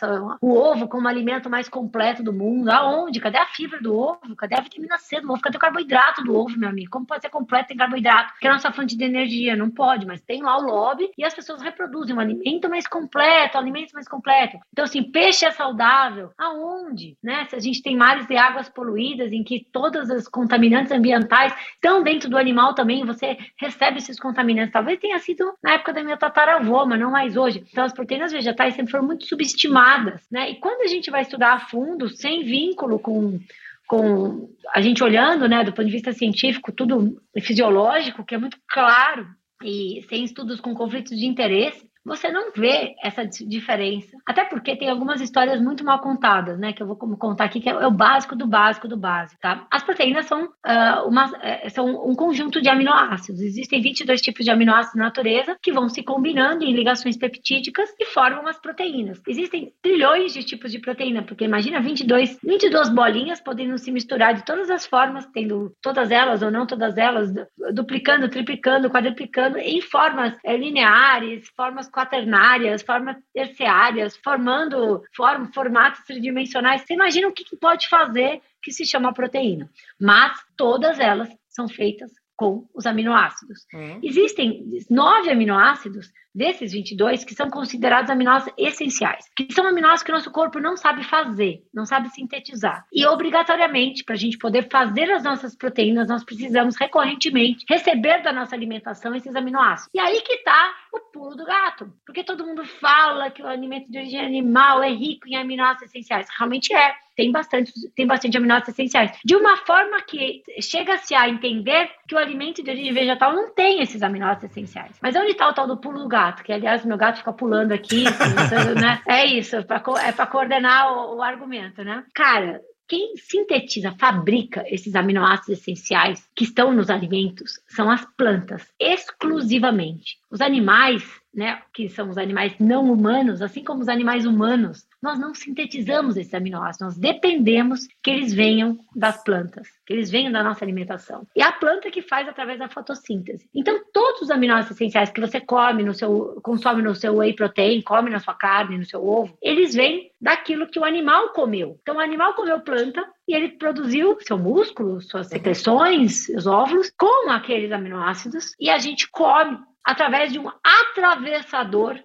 o 0.41 0.55
ovo 0.55 0.89
como 0.89 1.05
o 1.05 1.09
alimento 1.09 1.51
mais 1.51 1.69
completo 1.69 2.23
do 2.23 2.33
mundo. 2.33 2.71
Aonde? 2.71 3.21
Cadê 3.21 3.37
a 3.37 3.47
fibra 3.47 3.81
do 3.81 3.95
ovo? 3.95 4.35
Cadê 4.37 4.57
a 4.57 4.61
vitamina 4.61 4.97
C 4.97 5.21
do 5.21 5.31
ovo? 5.31 5.43
Cadê 5.43 5.59
o 5.59 5.61
carboidrato 5.61 6.25
do 6.25 6.35
ovo, 6.35 6.59
meu 6.59 6.71
amigo? 6.71 6.91
Como 6.91 7.07
pode 7.07 7.21
ser 7.21 7.29
completo 7.29 7.69
sem 7.69 7.77
carboidrato? 7.77 8.33
Que 8.41 8.47
é 8.47 8.51
a 8.51 8.55
nossa 8.55 8.73
fonte 8.73 8.97
de 8.97 9.05
energia, 9.05 9.55
não 9.55 9.71
pode, 9.71 10.07
mas 10.07 10.23
tem 10.23 10.43
lá 10.43 10.57
o 10.57 10.63
lobby 10.63 11.11
e 11.19 11.25
as 11.25 11.35
pessoas 11.35 11.61
reproduzem 11.61 12.17
um 12.17 12.21
alimento 12.21 12.71
mais 12.71 12.87
completo, 12.87 13.59
alimento 13.59 13.93
mais 13.93 14.09
completo. 14.09 14.59
Então, 14.73 14.85
assim, 14.85 15.03
peixe 15.03 15.45
é 15.45 15.51
saudável, 15.51 16.31
aonde? 16.39 17.17
Né? 17.23 17.45
Se 17.47 17.57
a 17.57 17.59
gente 17.59 17.83
tem 17.83 17.97
mares 17.97 18.31
e 18.31 18.37
águas 18.37 18.69
poluídas 18.69 19.33
em 19.33 19.43
que 19.43 19.67
todas 19.73 20.09
as 20.11 20.29
contaminantes 20.29 20.93
ambientais 20.93 21.53
estão 21.75 22.03
dentro 22.03 22.31
do 22.31 22.39
animal 22.39 22.75
também, 22.75 23.05
você 23.05 23.37
recebe 23.59 23.99
esses 23.99 24.19
contaminantes. 24.21 24.73
Talvez 24.73 24.99
tenha 25.01 25.19
sido 25.19 25.53
na 25.63 25.73
época 25.73 25.93
da 25.93 26.05
minha 26.05 26.17
tataravó, 26.17 26.87
mas 26.87 27.01
não 27.01 27.11
mais 27.11 27.37
hoje. 27.37 27.65
Então, 27.71 27.85
as 27.85 27.93
proteínas 27.93 28.31
vegetais 28.31 28.75
sempre 28.75 28.93
foram 28.93 29.05
muito 29.05 29.27
subestimadas. 29.27 30.25
Né? 30.31 30.53
E 30.53 30.55
quando 30.57 30.83
a 30.83 30.87
gente 30.87 31.11
vai 31.11 31.23
estudar 31.23 31.55
a 31.55 31.61
fundo, 31.61 32.09
sem 32.09 32.45
vínculo 32.45 32.99
com 32.99 33.41
com 33.89 34.55
a 34.75 34.83
gente 34.83 35.03
olhando, 35.03 35.49
né, 35.49 35.65
do 35.65 35.73
ponto 35.73 35.87
de 35.87 35.93
vista 35.93 36.13
científico, 36.13 36.71
tudo 36.71 37.23
fisiológico, 37.41 38.23
que 38.23 38.35
é 38.35 38.39
muito 38.39 38.59
claro, 38.69 39.27
e 39.65 40.05
sem 40.09 40.25
estudos 40.25 40.61
com 40.61 40.75
conflitos 40.75 41.19
de 41.19 41.27
interesse, 41.27 41.88
você 42.09 42.31
não 42.31 42.51
vê 42.53 42.95
essa 43.03 43.25
diferença. 43.25 44.17
Até 44.27 44.45
porque 44.45 44.77
tem 44.77 44.89
algumas 44.89 45.21
histórias 45.21 45.61
muito 45.61 45.85
mal 45.85 46.01
contadas, 46.01 46.59
né? 46.59 46.73
Que 46.73 46.83
eu 46.83 46.87
vou 46.87 46.97
contar 46.97 47.45
aqui, 47.45 47.61
que 47.61 47.69
é 47.69 47.87
o 47.87 47.91
básico 47.91 48.35
do 48.35 48.47
básico 48.47 48.89
do 48.89 48.97
básico, 48.97 49.41
tá? 49.41 49.67
As 49.71 49.83
proteínas 49.83 50.27
são, 50.27 50.45
uh, 50.45 51.07
uma, 51.07 51.31
é, 51.43 51.69
são 51.69 51.87
um 52.09 52.15
conjunto 52.15 52.61
de 52.61 52.69
aminoácidos. 52.69 53.41
Existem 53.41 53.81
22 53.81 54.21
tipos 54.21 54.45
de 54.45 54.51
aminoácidos 54.51 54.97
na 54.97 55.05
natureza 55.05 55.57
que 55.63 55.73
vão 55.73 55.89
se 55.89 56.03
combinando 56.03 56.65
em 56.65 56.73
ligações 56.73 57.17
peptídicas 57.17 57.91
e 57.99 58.07
formam 58.07 58.47
as 58.47 58.59
proteínas. 58.59 59.21
Existem 59.29 59.73
trilhões 59.83 60.33
de 60.33 60.43
tipos 60.43 60.73
de 60.73 60.79
proteína, 60.79 61.23
porque 61.23 61.45
imagina 61.45 61.81
22, 61.81 62.39
22 62.43 62.89
bolinhas 62.89 63.41
podendo 63.41 63.77
se 63.79 63.93
misturar 63.93 64.35
de 64.35 64.45
todas 64.45 64.71
as 64.71 64.87
formas, 64.87 65.27
tendo 65.27 65.73
todas 65.83 66.11
elas 66.11 66.43
ou 66.43 66.51
não 66.51 66.67
todas 66.67 66.97
elas, 66.97 67.33
duplicando, 67.73 68.29
triplicando, 68.29 68.91
quadruplicando, 68.91 69.59
em 69.59 69.81
formas 69.81 70.37
é, 70.45 70.57
lineares, 70.57 71.49
formas 71.57 71.89
quaternárias, 71.99 72.83
formas 72.83 73.17
terciárias, 73.35 74.17
formando 74.19 75.03
form, 75.17 75.47
formatos 75.53 76.01
tridimensionais. 76.05 76.83
Você 76.83 76.95
imagina 76.95 77.27
o 77.27 77.33
que, 77.33 77.43
que 77.43 77.57
pode 77.57 77.89
fazer 77.89 78.41
que 78.63 78.71
se 78.71 78.87
chama 78.87 79.13
proteína. 79.13 79.69
Mas 80.01 80.39
todas 80.57 81.01
elas 81.01 81.29
são 81.49 81.69
feitas 81.69 82.13
com 82.37 82.69
os 82.73 82.87
aminoácidos. 82.87 83.67
Uhum. 83.75 83.99
Existem 84.01 84.65
nove 84.89 85.29
aminoácidos 85.29 86.13
desses 86.35 86.73
22 86.73 87.25
que 87.25 87.35
são 87.35 87.51
considerados 87.51 88.11
aminoácidos 88.11 88.55
essenciais, 88.59 89.25
que 89.37 89.53
são 89.53 89.67
aminoácidos 89.67 90.03
que 90.03 90.11
o 90.11 90.15
nosso 90.15 90.31
corpo 90.31 90.61
não 90.61 90.77
sabe 90.77 91.03
fazer, 91.05 91.63
não 91.73 91.85
sabe 91.85 92.09
sintetizar. 92.11 92.87
E 92.93 93.07
obrigatoriamente, 93.07 94.05
para 94.05 94.15
a 94.15 94.19
gente 94.19 94.39
poder 94.39 94.69
fazer 94.71 95.11
as 95.11 95.25
nossas 95.25 95.57
proteínas, 95.57 96.09
nós 96.09 96.25
precisamos 96.25 96.77
recorrentemente 96.77 97.65
receber 97.69 98.23
da 98.23 98.33
nossa 98.33 98.55
alimentação 98.55 99.15
esses 99.15 99.35
aminoácidos. 99.35 99.91
E 99.95 99.99
aí 99.99 100.21
que 100.23 100.35
está 100.35 100.75
o 100.93 101.01
pulo 101.13 101.35
do 101.35 101.45
gato, 101.45 101.93
porque 102.05 102.25
todo 102.25 102.47
mundo 102.47 102.65
fala 102.65 103.31
que 103.31 103.43
o 103.43 103.47
alimento 103.47 103.91
de 103.91 103.99
origem 103.99 104.21
animal 104.21 104.83
é 104.83 104.91
rico 104.91 105.29
em 105.29 105.37
aminoácidos 105.37 105.91
essenciais. 105.91 106.27
Realmente 106.39 106.73
é 106.75 106.95
tem 107.19 107.33
bastante, 107.33 107.73
tem 107.97 108.07
bastante 108.07 108.37
aminoácidos 108.37 108.75
essenciais. 108.75 109.19
De 109.25 109.35
uma 109.35 109.57
forma 109.57 110.01
que 110.03 110.41
chega-se 110.63 111.17
a 111.17 111.29
entender 111.29 111.91
que 112.07 112.15
o 112.15 112.19
alimento 112.19 112.63
de 112.63 112.71
origem 112.71 112.93
vegetal 112.93 113.35
não 113.35 113.53
tem 113.53 113.83
esses 113.83 114.05
aminoácidos 114.05 114.53
essenciais. 114.53 114.97
Mas 115.03 115.17
onde 115.17 115.33
está 115.33 115.49
o 115.49 115.53
tal 115.53 115.67
do 115.67 115.77
pulo 115.77 115.99
do 115.99 116.07
gato? 116.07 116.28
Que, 116.33 116.53
aliás, 116.53 116.85
meu 116.85 116.97
gato 116.97 117.19
fica 117.19 117.33
pulando 117.33 117.73
aqui, 117.73 118.05
né? 118.05 119.01
É 119.07 119.25
isso, 119.25 119.57
é 119.57 119.63
para 119.63 120.27
coordenar 120.27 120.93
o, 120.93 121.17
o 121.17 121.23
argumento, 121.23 121.83
né? 121.83 122.05
Cara, 122.15 122.61
quem 122.89 123.17
sintetiza, 123.17 123.95
fabrica 123.99 124.65
esses 124.67 124.95
aminoácidos 124.95 125.61
essenciais 125.61 126.27
que 126.35 126.45
estão 126.45 126.73
nos 126.73 126.89
alimentos 126.89 127.61
são 127.69 127.91
as 127.91 128.03
plantas, 128.17 128.67
exclusivamente. 128.81 130.17
Os 130.31 130.41
animais 130.41 131.05
né, 131.35 131.63
que 131.73 131.89
são 131.89 132.09
os 132.09 132.19
animais 132.19 132.55
não 132.59 132.91
humanos, 132.91 133.43
assim 133.43 133.63
como 133.63 133.81
os 133.81 133.89
animais 133.89 134.27
humanos, 134.27 134.87
nós 135.01 135.19
não 135.19 135.35
sintetizamos 135.35 136.17
esses 136.17 136.35
aminoácidos, 136.35 136.81
nós 136.81 136.99
dependemos 136.99 137.87
que 138.03 138.11
eles 138.11 138.35
venham 138.35 138.79
das 138.95 139.23
plantas, 139.23 139.69
que 139.87 139.93
eles 139.93 140.11
venham 140.11 140.33
da 140.33 140.43
nossa 140.43 140.65
alimentação. 140.65 141.27
E 141.37 141.43
é 141.43 141.45
a 141.45 141.53
planta 141.53 141.91
que 141.91 142.03
faz 142.03 142.29
através 142.29 142.59
da 142.59 142.69
fotossíntese. 142.69 143.49
Então, 143.55 143.81
todos 143.93 144.23
os 144.23 144.31
aminoácidos 144.31 144.77
essenciais 144.77 145.11
que 145.11 145.21
você 145.21 145.41
come 145.41 145.85
no 145.85 145.95
seu, 145.95 146.41
consome 146.43 146.83
no 146.83 146.95
seu 146.95 147.17
whey 147.17 147.35
protein, 147.35 147.83
come 147.83 148.11
na 148.11 148.19
sua 148.19 148.35
carne, 148.35 148.79
no 148.79 148.85
seu 148.85 149.07
ovo, 149.07 149.37
eles 149.41 149.75
vêm 149.75 150.11
daquilo 150.21 150.67
que 150.67 150.79
o 150.79 150.85
animal 150.85 151.33
comeu. 151.33 151.79
Então, 151.83 151.97
o 151.97 152.01
animal 152.01 152.35
comeu 152.35 152.61
planta 152.61 153.05
e 153.29 153.35
ele 153.35 153.51
produziu 153.51 154.17
seu 154.21 154.39
músculo, 154.39 155.01
suas 155.01 155.29
secreções, 155.29 156.29
os 156.31 156.47
óvulos, 156.47 156.91
com 156.99 157.31
aqueles 157.31 157.71
aminoácidos, 157.71 158.55
e 158.59 158.69
a 158.71 158.79
gente 158.79 159.09
come 159.11 159.59
através 159.89 160.31
de 160.31 160.39
um 160.39 160.51
atravessador 160.63 161.99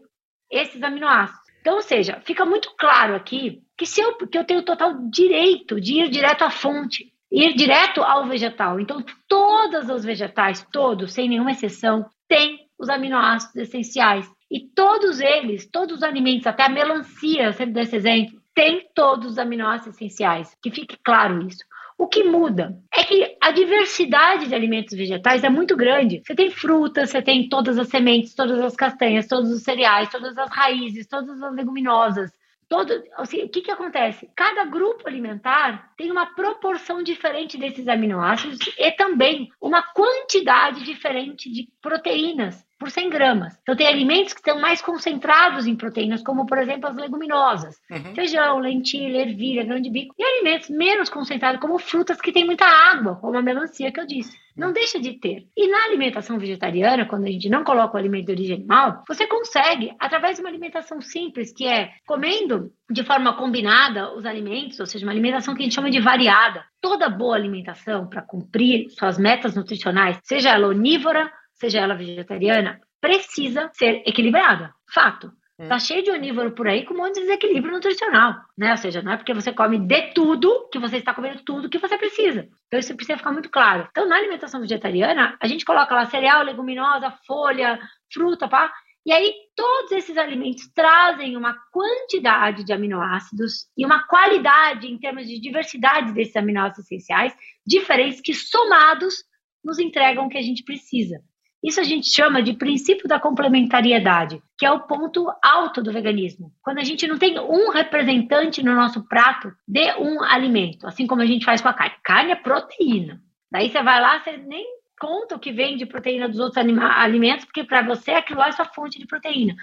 esses 0.50 0.82
aminoácidos. 0.82 1.44
Então, 1.60 1.76
ou 1.76 1.82
seja, 1.82 2.22
fica 2.24 2.46
muito 2.46 2.74
claro 2.80 3.14
aqui 3.14 3.62
que, 3.78 3.86
se 3.86 4.00
eu, 4.00 4.16
que 4.16 4.38
eu 4.38 4.46
tenho 4.46 4.64
total 4.64 4.94
direito 5.10 5.82
de 5.82 5.96
ir 5.96 6.10
direto 6.10 6.44
à 6.44 6.50
fonte, 6.50 7.12
ir 7.30 7.54
direto 7.54 8.02
ao 8.02 8.26
vegetal. 8.26 8.80
Então, 8.80 9.04
todos 9.28 9.90
os 9.90 10.06
vegetais, 10.06 10.66
todos, 10.72 11.12
sem 11.12 11.28
nenhuma 11.28 11.52
exceção, 11.52 12.06
têm 12.26 12.70
os 12.80 12.88
aminoácidos 12.88 13.58
essenciais. 13.58 14.32
E 14.50 14.62
todos 14.62 15.20
eles, 15.20 15.70
todos 15.70 15.98
os 15.98 16.04
alimentos, 16.04 16.48
até 16.48 16.64
a 16.64 16.70
melancia, 16.70 17.52
sempre 17.52 17.74
desse 17.74 17.98
exemplo, 17.98 18.42
tem 18.56 18.88
todos 18.96 19.32
os 19.34 19.38
aminoácidos 19.38 19.96
essenciais. 19.96 20.56
Que 20.62 20.72
fique 20.72 20.98
claro 21.04 21.46
isso. 21.46 21.66
O 21.98 22.08
que 22.08 22.24
muda 22.24 22.78
é 22.94 23.04
que 23.04 23.38
a 23.40 23.52
diversidade 23.52 24.48
de 24.48 24.56
alimentos 24.56 24.98
vegetais 24.98 25.44
é 25.44 25.50
muito 25.50 25.76
grande. 25.76 26.22
Você 26.26 26.36
tem 26.36 26.50
frutas, 26.50 27.10
você 27.10 27.22
tem 27.22 27.48
todas 27.48 27.78
as 27.78 27.88
sementes, 27.88 28.34
todas 28.34 28.60
as 28.60 28.76
castanhas, 28.76 29.28
todos 29.28 29.52
os 29.52 29.64
cereais, 29.64 30.10
todas 30.10 30.38
as 30.38 30.50
raízes, 30.50 31.08
todas 31.08 31.42
as 31.42 31.54
leguminosas. 31.54 32.32
Todo, 32.68 32.92
assim, 33.18 33.44
o 33.44 33.50
que, 33.50 33.62
que 33.62 33.72
acontece? 33.72 34.28
Cada 34.36 34.66
grupo 34.66 35.08
alimentar 35.08 35.94
tem 35.96 36.10
uma 36.10 36.34
proporção 36.34 37.04
diferente 37.04 37.58
desses 37.58 37.88
aminoácidos 37.88 38.60
e 38.80 38.92
também 38.92 39.52
uma 39.62 39.84
quantidade 39.84 40.84
diferente 40.84 41.52
de 41.52 41.70
proteínas 41.82 42.66
por 42.80 42.90
100 42.90 43.10
gramas. 43.10 43.58
Então, 43.62 43.76
tem 43.76 43.88
alimentos 43.88 44.34
que 44.34 44.40
estão 44.40 44.60
mais 44.60 44.82
concentrados 44.82 45.66
em 45.66 45.76
proteínas, 45.76 46.24
como, 46.24 46.46
por 46.46 46.58
exemplo, 46.58 46.90
as 46.90 46.96
leguminosas. 46.96 47.76
Uhum. 47.90 48.14
Feijão, 48.16 48.60
lentilha, 48.60 49.22
ervilha, 49.22 49.64
grão 49.64 49.80
de 49.80 49.90
bico. 49.90 50.14
E 50.18 50.24
alimentos 50.24 50.70
menos 50.70 51.10
concentrados, 51.10 51.62
como 51.62 51.80
frutas 51.80 52.20
que 52.20 52.32
têm 52.32 52.46
muita 52.46 52.66
água, 52.66 53.16
como 53.16 53.38
a 53.38 53.42
melancia 53.42 53.92
que 53.92 54.00
eu 54.00 54.06
disse. 54.06 54.38
Não 54.56 54.72
deixa 54.72 55.00
de 55.00 55.14
ter. 55.14 55.48
E 55.58 55.68
na 55.68 55.86
alimentação 55.86 56.38
vegetariana, 56.38 57.06
quando 57.06 57.26
a 57.26 57.32
gente 57.32 57.50
não 57.50 57.64
coloca 57.64 57.96
o 57.96 57.98
alimento 57.98 58.28
de 58.28 58.32
origem 58.34 58.56
animal, 58.58 59.04
você 59.08 59.26
consegue, 59.26 59.92
através 60.00 60.36
de 60.36 60.42
uma 60.42 60.50
alimentação 60.50 61.02
simples, 61.02 61.52
que 61.52 61.66
é 61.66 61.90
comendo 62.06 62.72
de 62.90 63.04
forma 63.04 63.36
combinada 63.36 64.14
os 64.14 64.26
alimentos, 64.26 64.80
ou 64.80 64.86
seja, 64.86 65.06
uma 65.06 65.12
alimentação 65.12 65.56
que 65.56 65.62
a 65.62 65.64
gente 65.64 65.74
chama 65.74 65.90
de 65.90 66.00
variada. 66.00 66.64
Toda 66.80 67.10
boa 67.10 67.36
alimentação 67.36 68.08
para 68.08 68.22
cumprir 68.22 68.90
suas 68.92 69.18
metas 69.18 69.56
nutricionais, 69.56 70.20
seja 70.24 70.52
ela 70.52 70.68
onívora 70.68 71.32
seja 71.56 71.80
ela 71.80 71.96
vegetariana, 71.96 72.80
precisa 73.00 73.70
ser 73.74 74.04
equilibrada. 74.06 74.74
Fato. 74.94 75.32
Hum. 75.60 75.68
Tá 75.68 75.78
cheio 75.78 76.04
de 76.04 76.10
onívoro 76.10 76.52
por 76.52 76.68
aí 76.68 76.84
com 76.84 76.94
um 76.94 76.98
monte 76.98 77.16
de 77.16 77.22
desequilíbrio 77.22 77.72
nutricional, 77.72 78.36
né? 78.58 78.72
Ou 78.72 78.78
seja, 78.78 79.02
não 79.02 79.12
é 79.12 79.18
porque 79.18 79.34
você 79.34 79.54
come 79.54 79.78
de 79.78 80.14
tudo 80.14 80.68
que 80.72 80.80
você 80.80 80.98
está 80.98 81.14
comendo 81.14 81.44
tudo 81.44 81.70
que 81.70 81.78
você 81.78 81.98
precisa. 81.98 82.48
Então 82.68 82.80
isso 82.80 82.96
precisa 82.96 83.18
ficar 83.18 83.32
muito 83.32 83.50
claro. 83.50 83.88
Então 83.92 84.08
na 84.08 84.16
alimentação 84.16 84.60
vegetariana, 84.62 85.38
a 85.40 85.48
gente 85.48 85.64
coloca 85.64 85.94
lá 85.94 86.06
cereal, 86.06 86.44
leguminosa, 86.44 87.14
folha, 87.28 87.80
fruta, 88.12 88.48
pá. 88.48 88.74
E 89.06 89.12
aí 89.12 89.34
todos 89.56 89.92
esses 89.92 90.18
alimentos 90.18 90.68
trazem 90.74 91.38
uma 91.38 91.56
quantidade 91.72 92.64
de 92.64 92.74
aminoácidos 92.74 93.68
e 93.78 93.86
uma 93.86 94.08
qualidade 94.08 94.88
em 94.88 94.98
termos 94.98 95.28
de 95.28 95.40
diversidade 95.40 96.14
desses 96.14 96.36
aminoácidos 96.36 96.86
essenciais 96.86 97.36
diferentes 97.66 98.22
que 98.22 98.34
somados 98.34 99.24
nos 99.64 99.78
entregam 99.78 100.26
o 100.26 100.30
que 100.30 100.38
a 100.38 100.42
gente 100.42 100.64
precisa. 100.64 101.22
Isso 101.64 101.80
a 101.80 101.84
gente 101.84 102.14
chama 102.14 102.44
de 102.44 102.54
princípio 102.54 103.08
da 103.08 103.20
complementariedade, 103.20 104.42
que 104.58 104.66
é 104.66 104.72
o 104.72 104.82
ponto 104.82 105.32
alto 105.42 105.82
do 105.82 105.94
veganismo. 105.94 106.52
Quando 106.62 106.80
a 106.80 106.84
gente 106.84 107.08
não 107.08 107.18
tem 107.18 107.40
um 107.40 107.70
representante 107.72 108.62
no 108.62 108.76
nosso 108.76 109.08
prato 109.08 109.52
de 109.66 109.94
um 109.98 110.22
alimento, 110.24 110.86
assim 110.86 111.08
como 111.08 111.22
a 111.22 111.26
gente 111.26 111.46
faz 111.46 111.62
com 111.62 111.70
a 111.70 111.74
carne. 111.74 111.96
Carne 112.04 112.32
é 112.32 112.36
proteína. 112.36 113.22
Daí 113.50 113.70
você 113.70 113.82
vai 113.82 114.02
lá, 114.02 114.20
você 114.20 114.36
nem 114.36 114.66
conta 115.00 115.36
o 115.36 115.40
que 115.40 115.52
vem 115.52 115.78
de 115.78 115.86
proteína 115.86 116.28
dos 116.28 116.40
outros 116.40 116.58
alimentos, 116.58 117.46
porque 117.46 117.64
para 117.64 117.82
você 117.82 118.12
aquilo 118.12 118.40
lá 118.40 118.50
é 118.50 118.52
sua 118.52 118.66
fonte 118.66 119.00
de 119.00 119.08
proteína. 119.08 119.56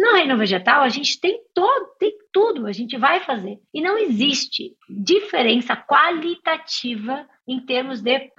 No 0.00 0.14
reino 0.14 0.38
vegetal, 0.38 0.80
a 0.80 0.88
gente 0.88 1.20
tem 1.20 1.42
todo, 1.54 1.90
tem 1.98 2.10
tudo, 2.32 2.66
a 2.66 2.72
gente 2.72 2.96
vai 2.96 3.20
fazer. 3.20 3.58
E 3.72 3.82
não 3.82 3.98
existe 3.98 4.72
diferença 4.88 5.76
qualitativa 5.76 7.28
em 7.46 7.60
termos 7.66 8.00
de, 8.00 8.32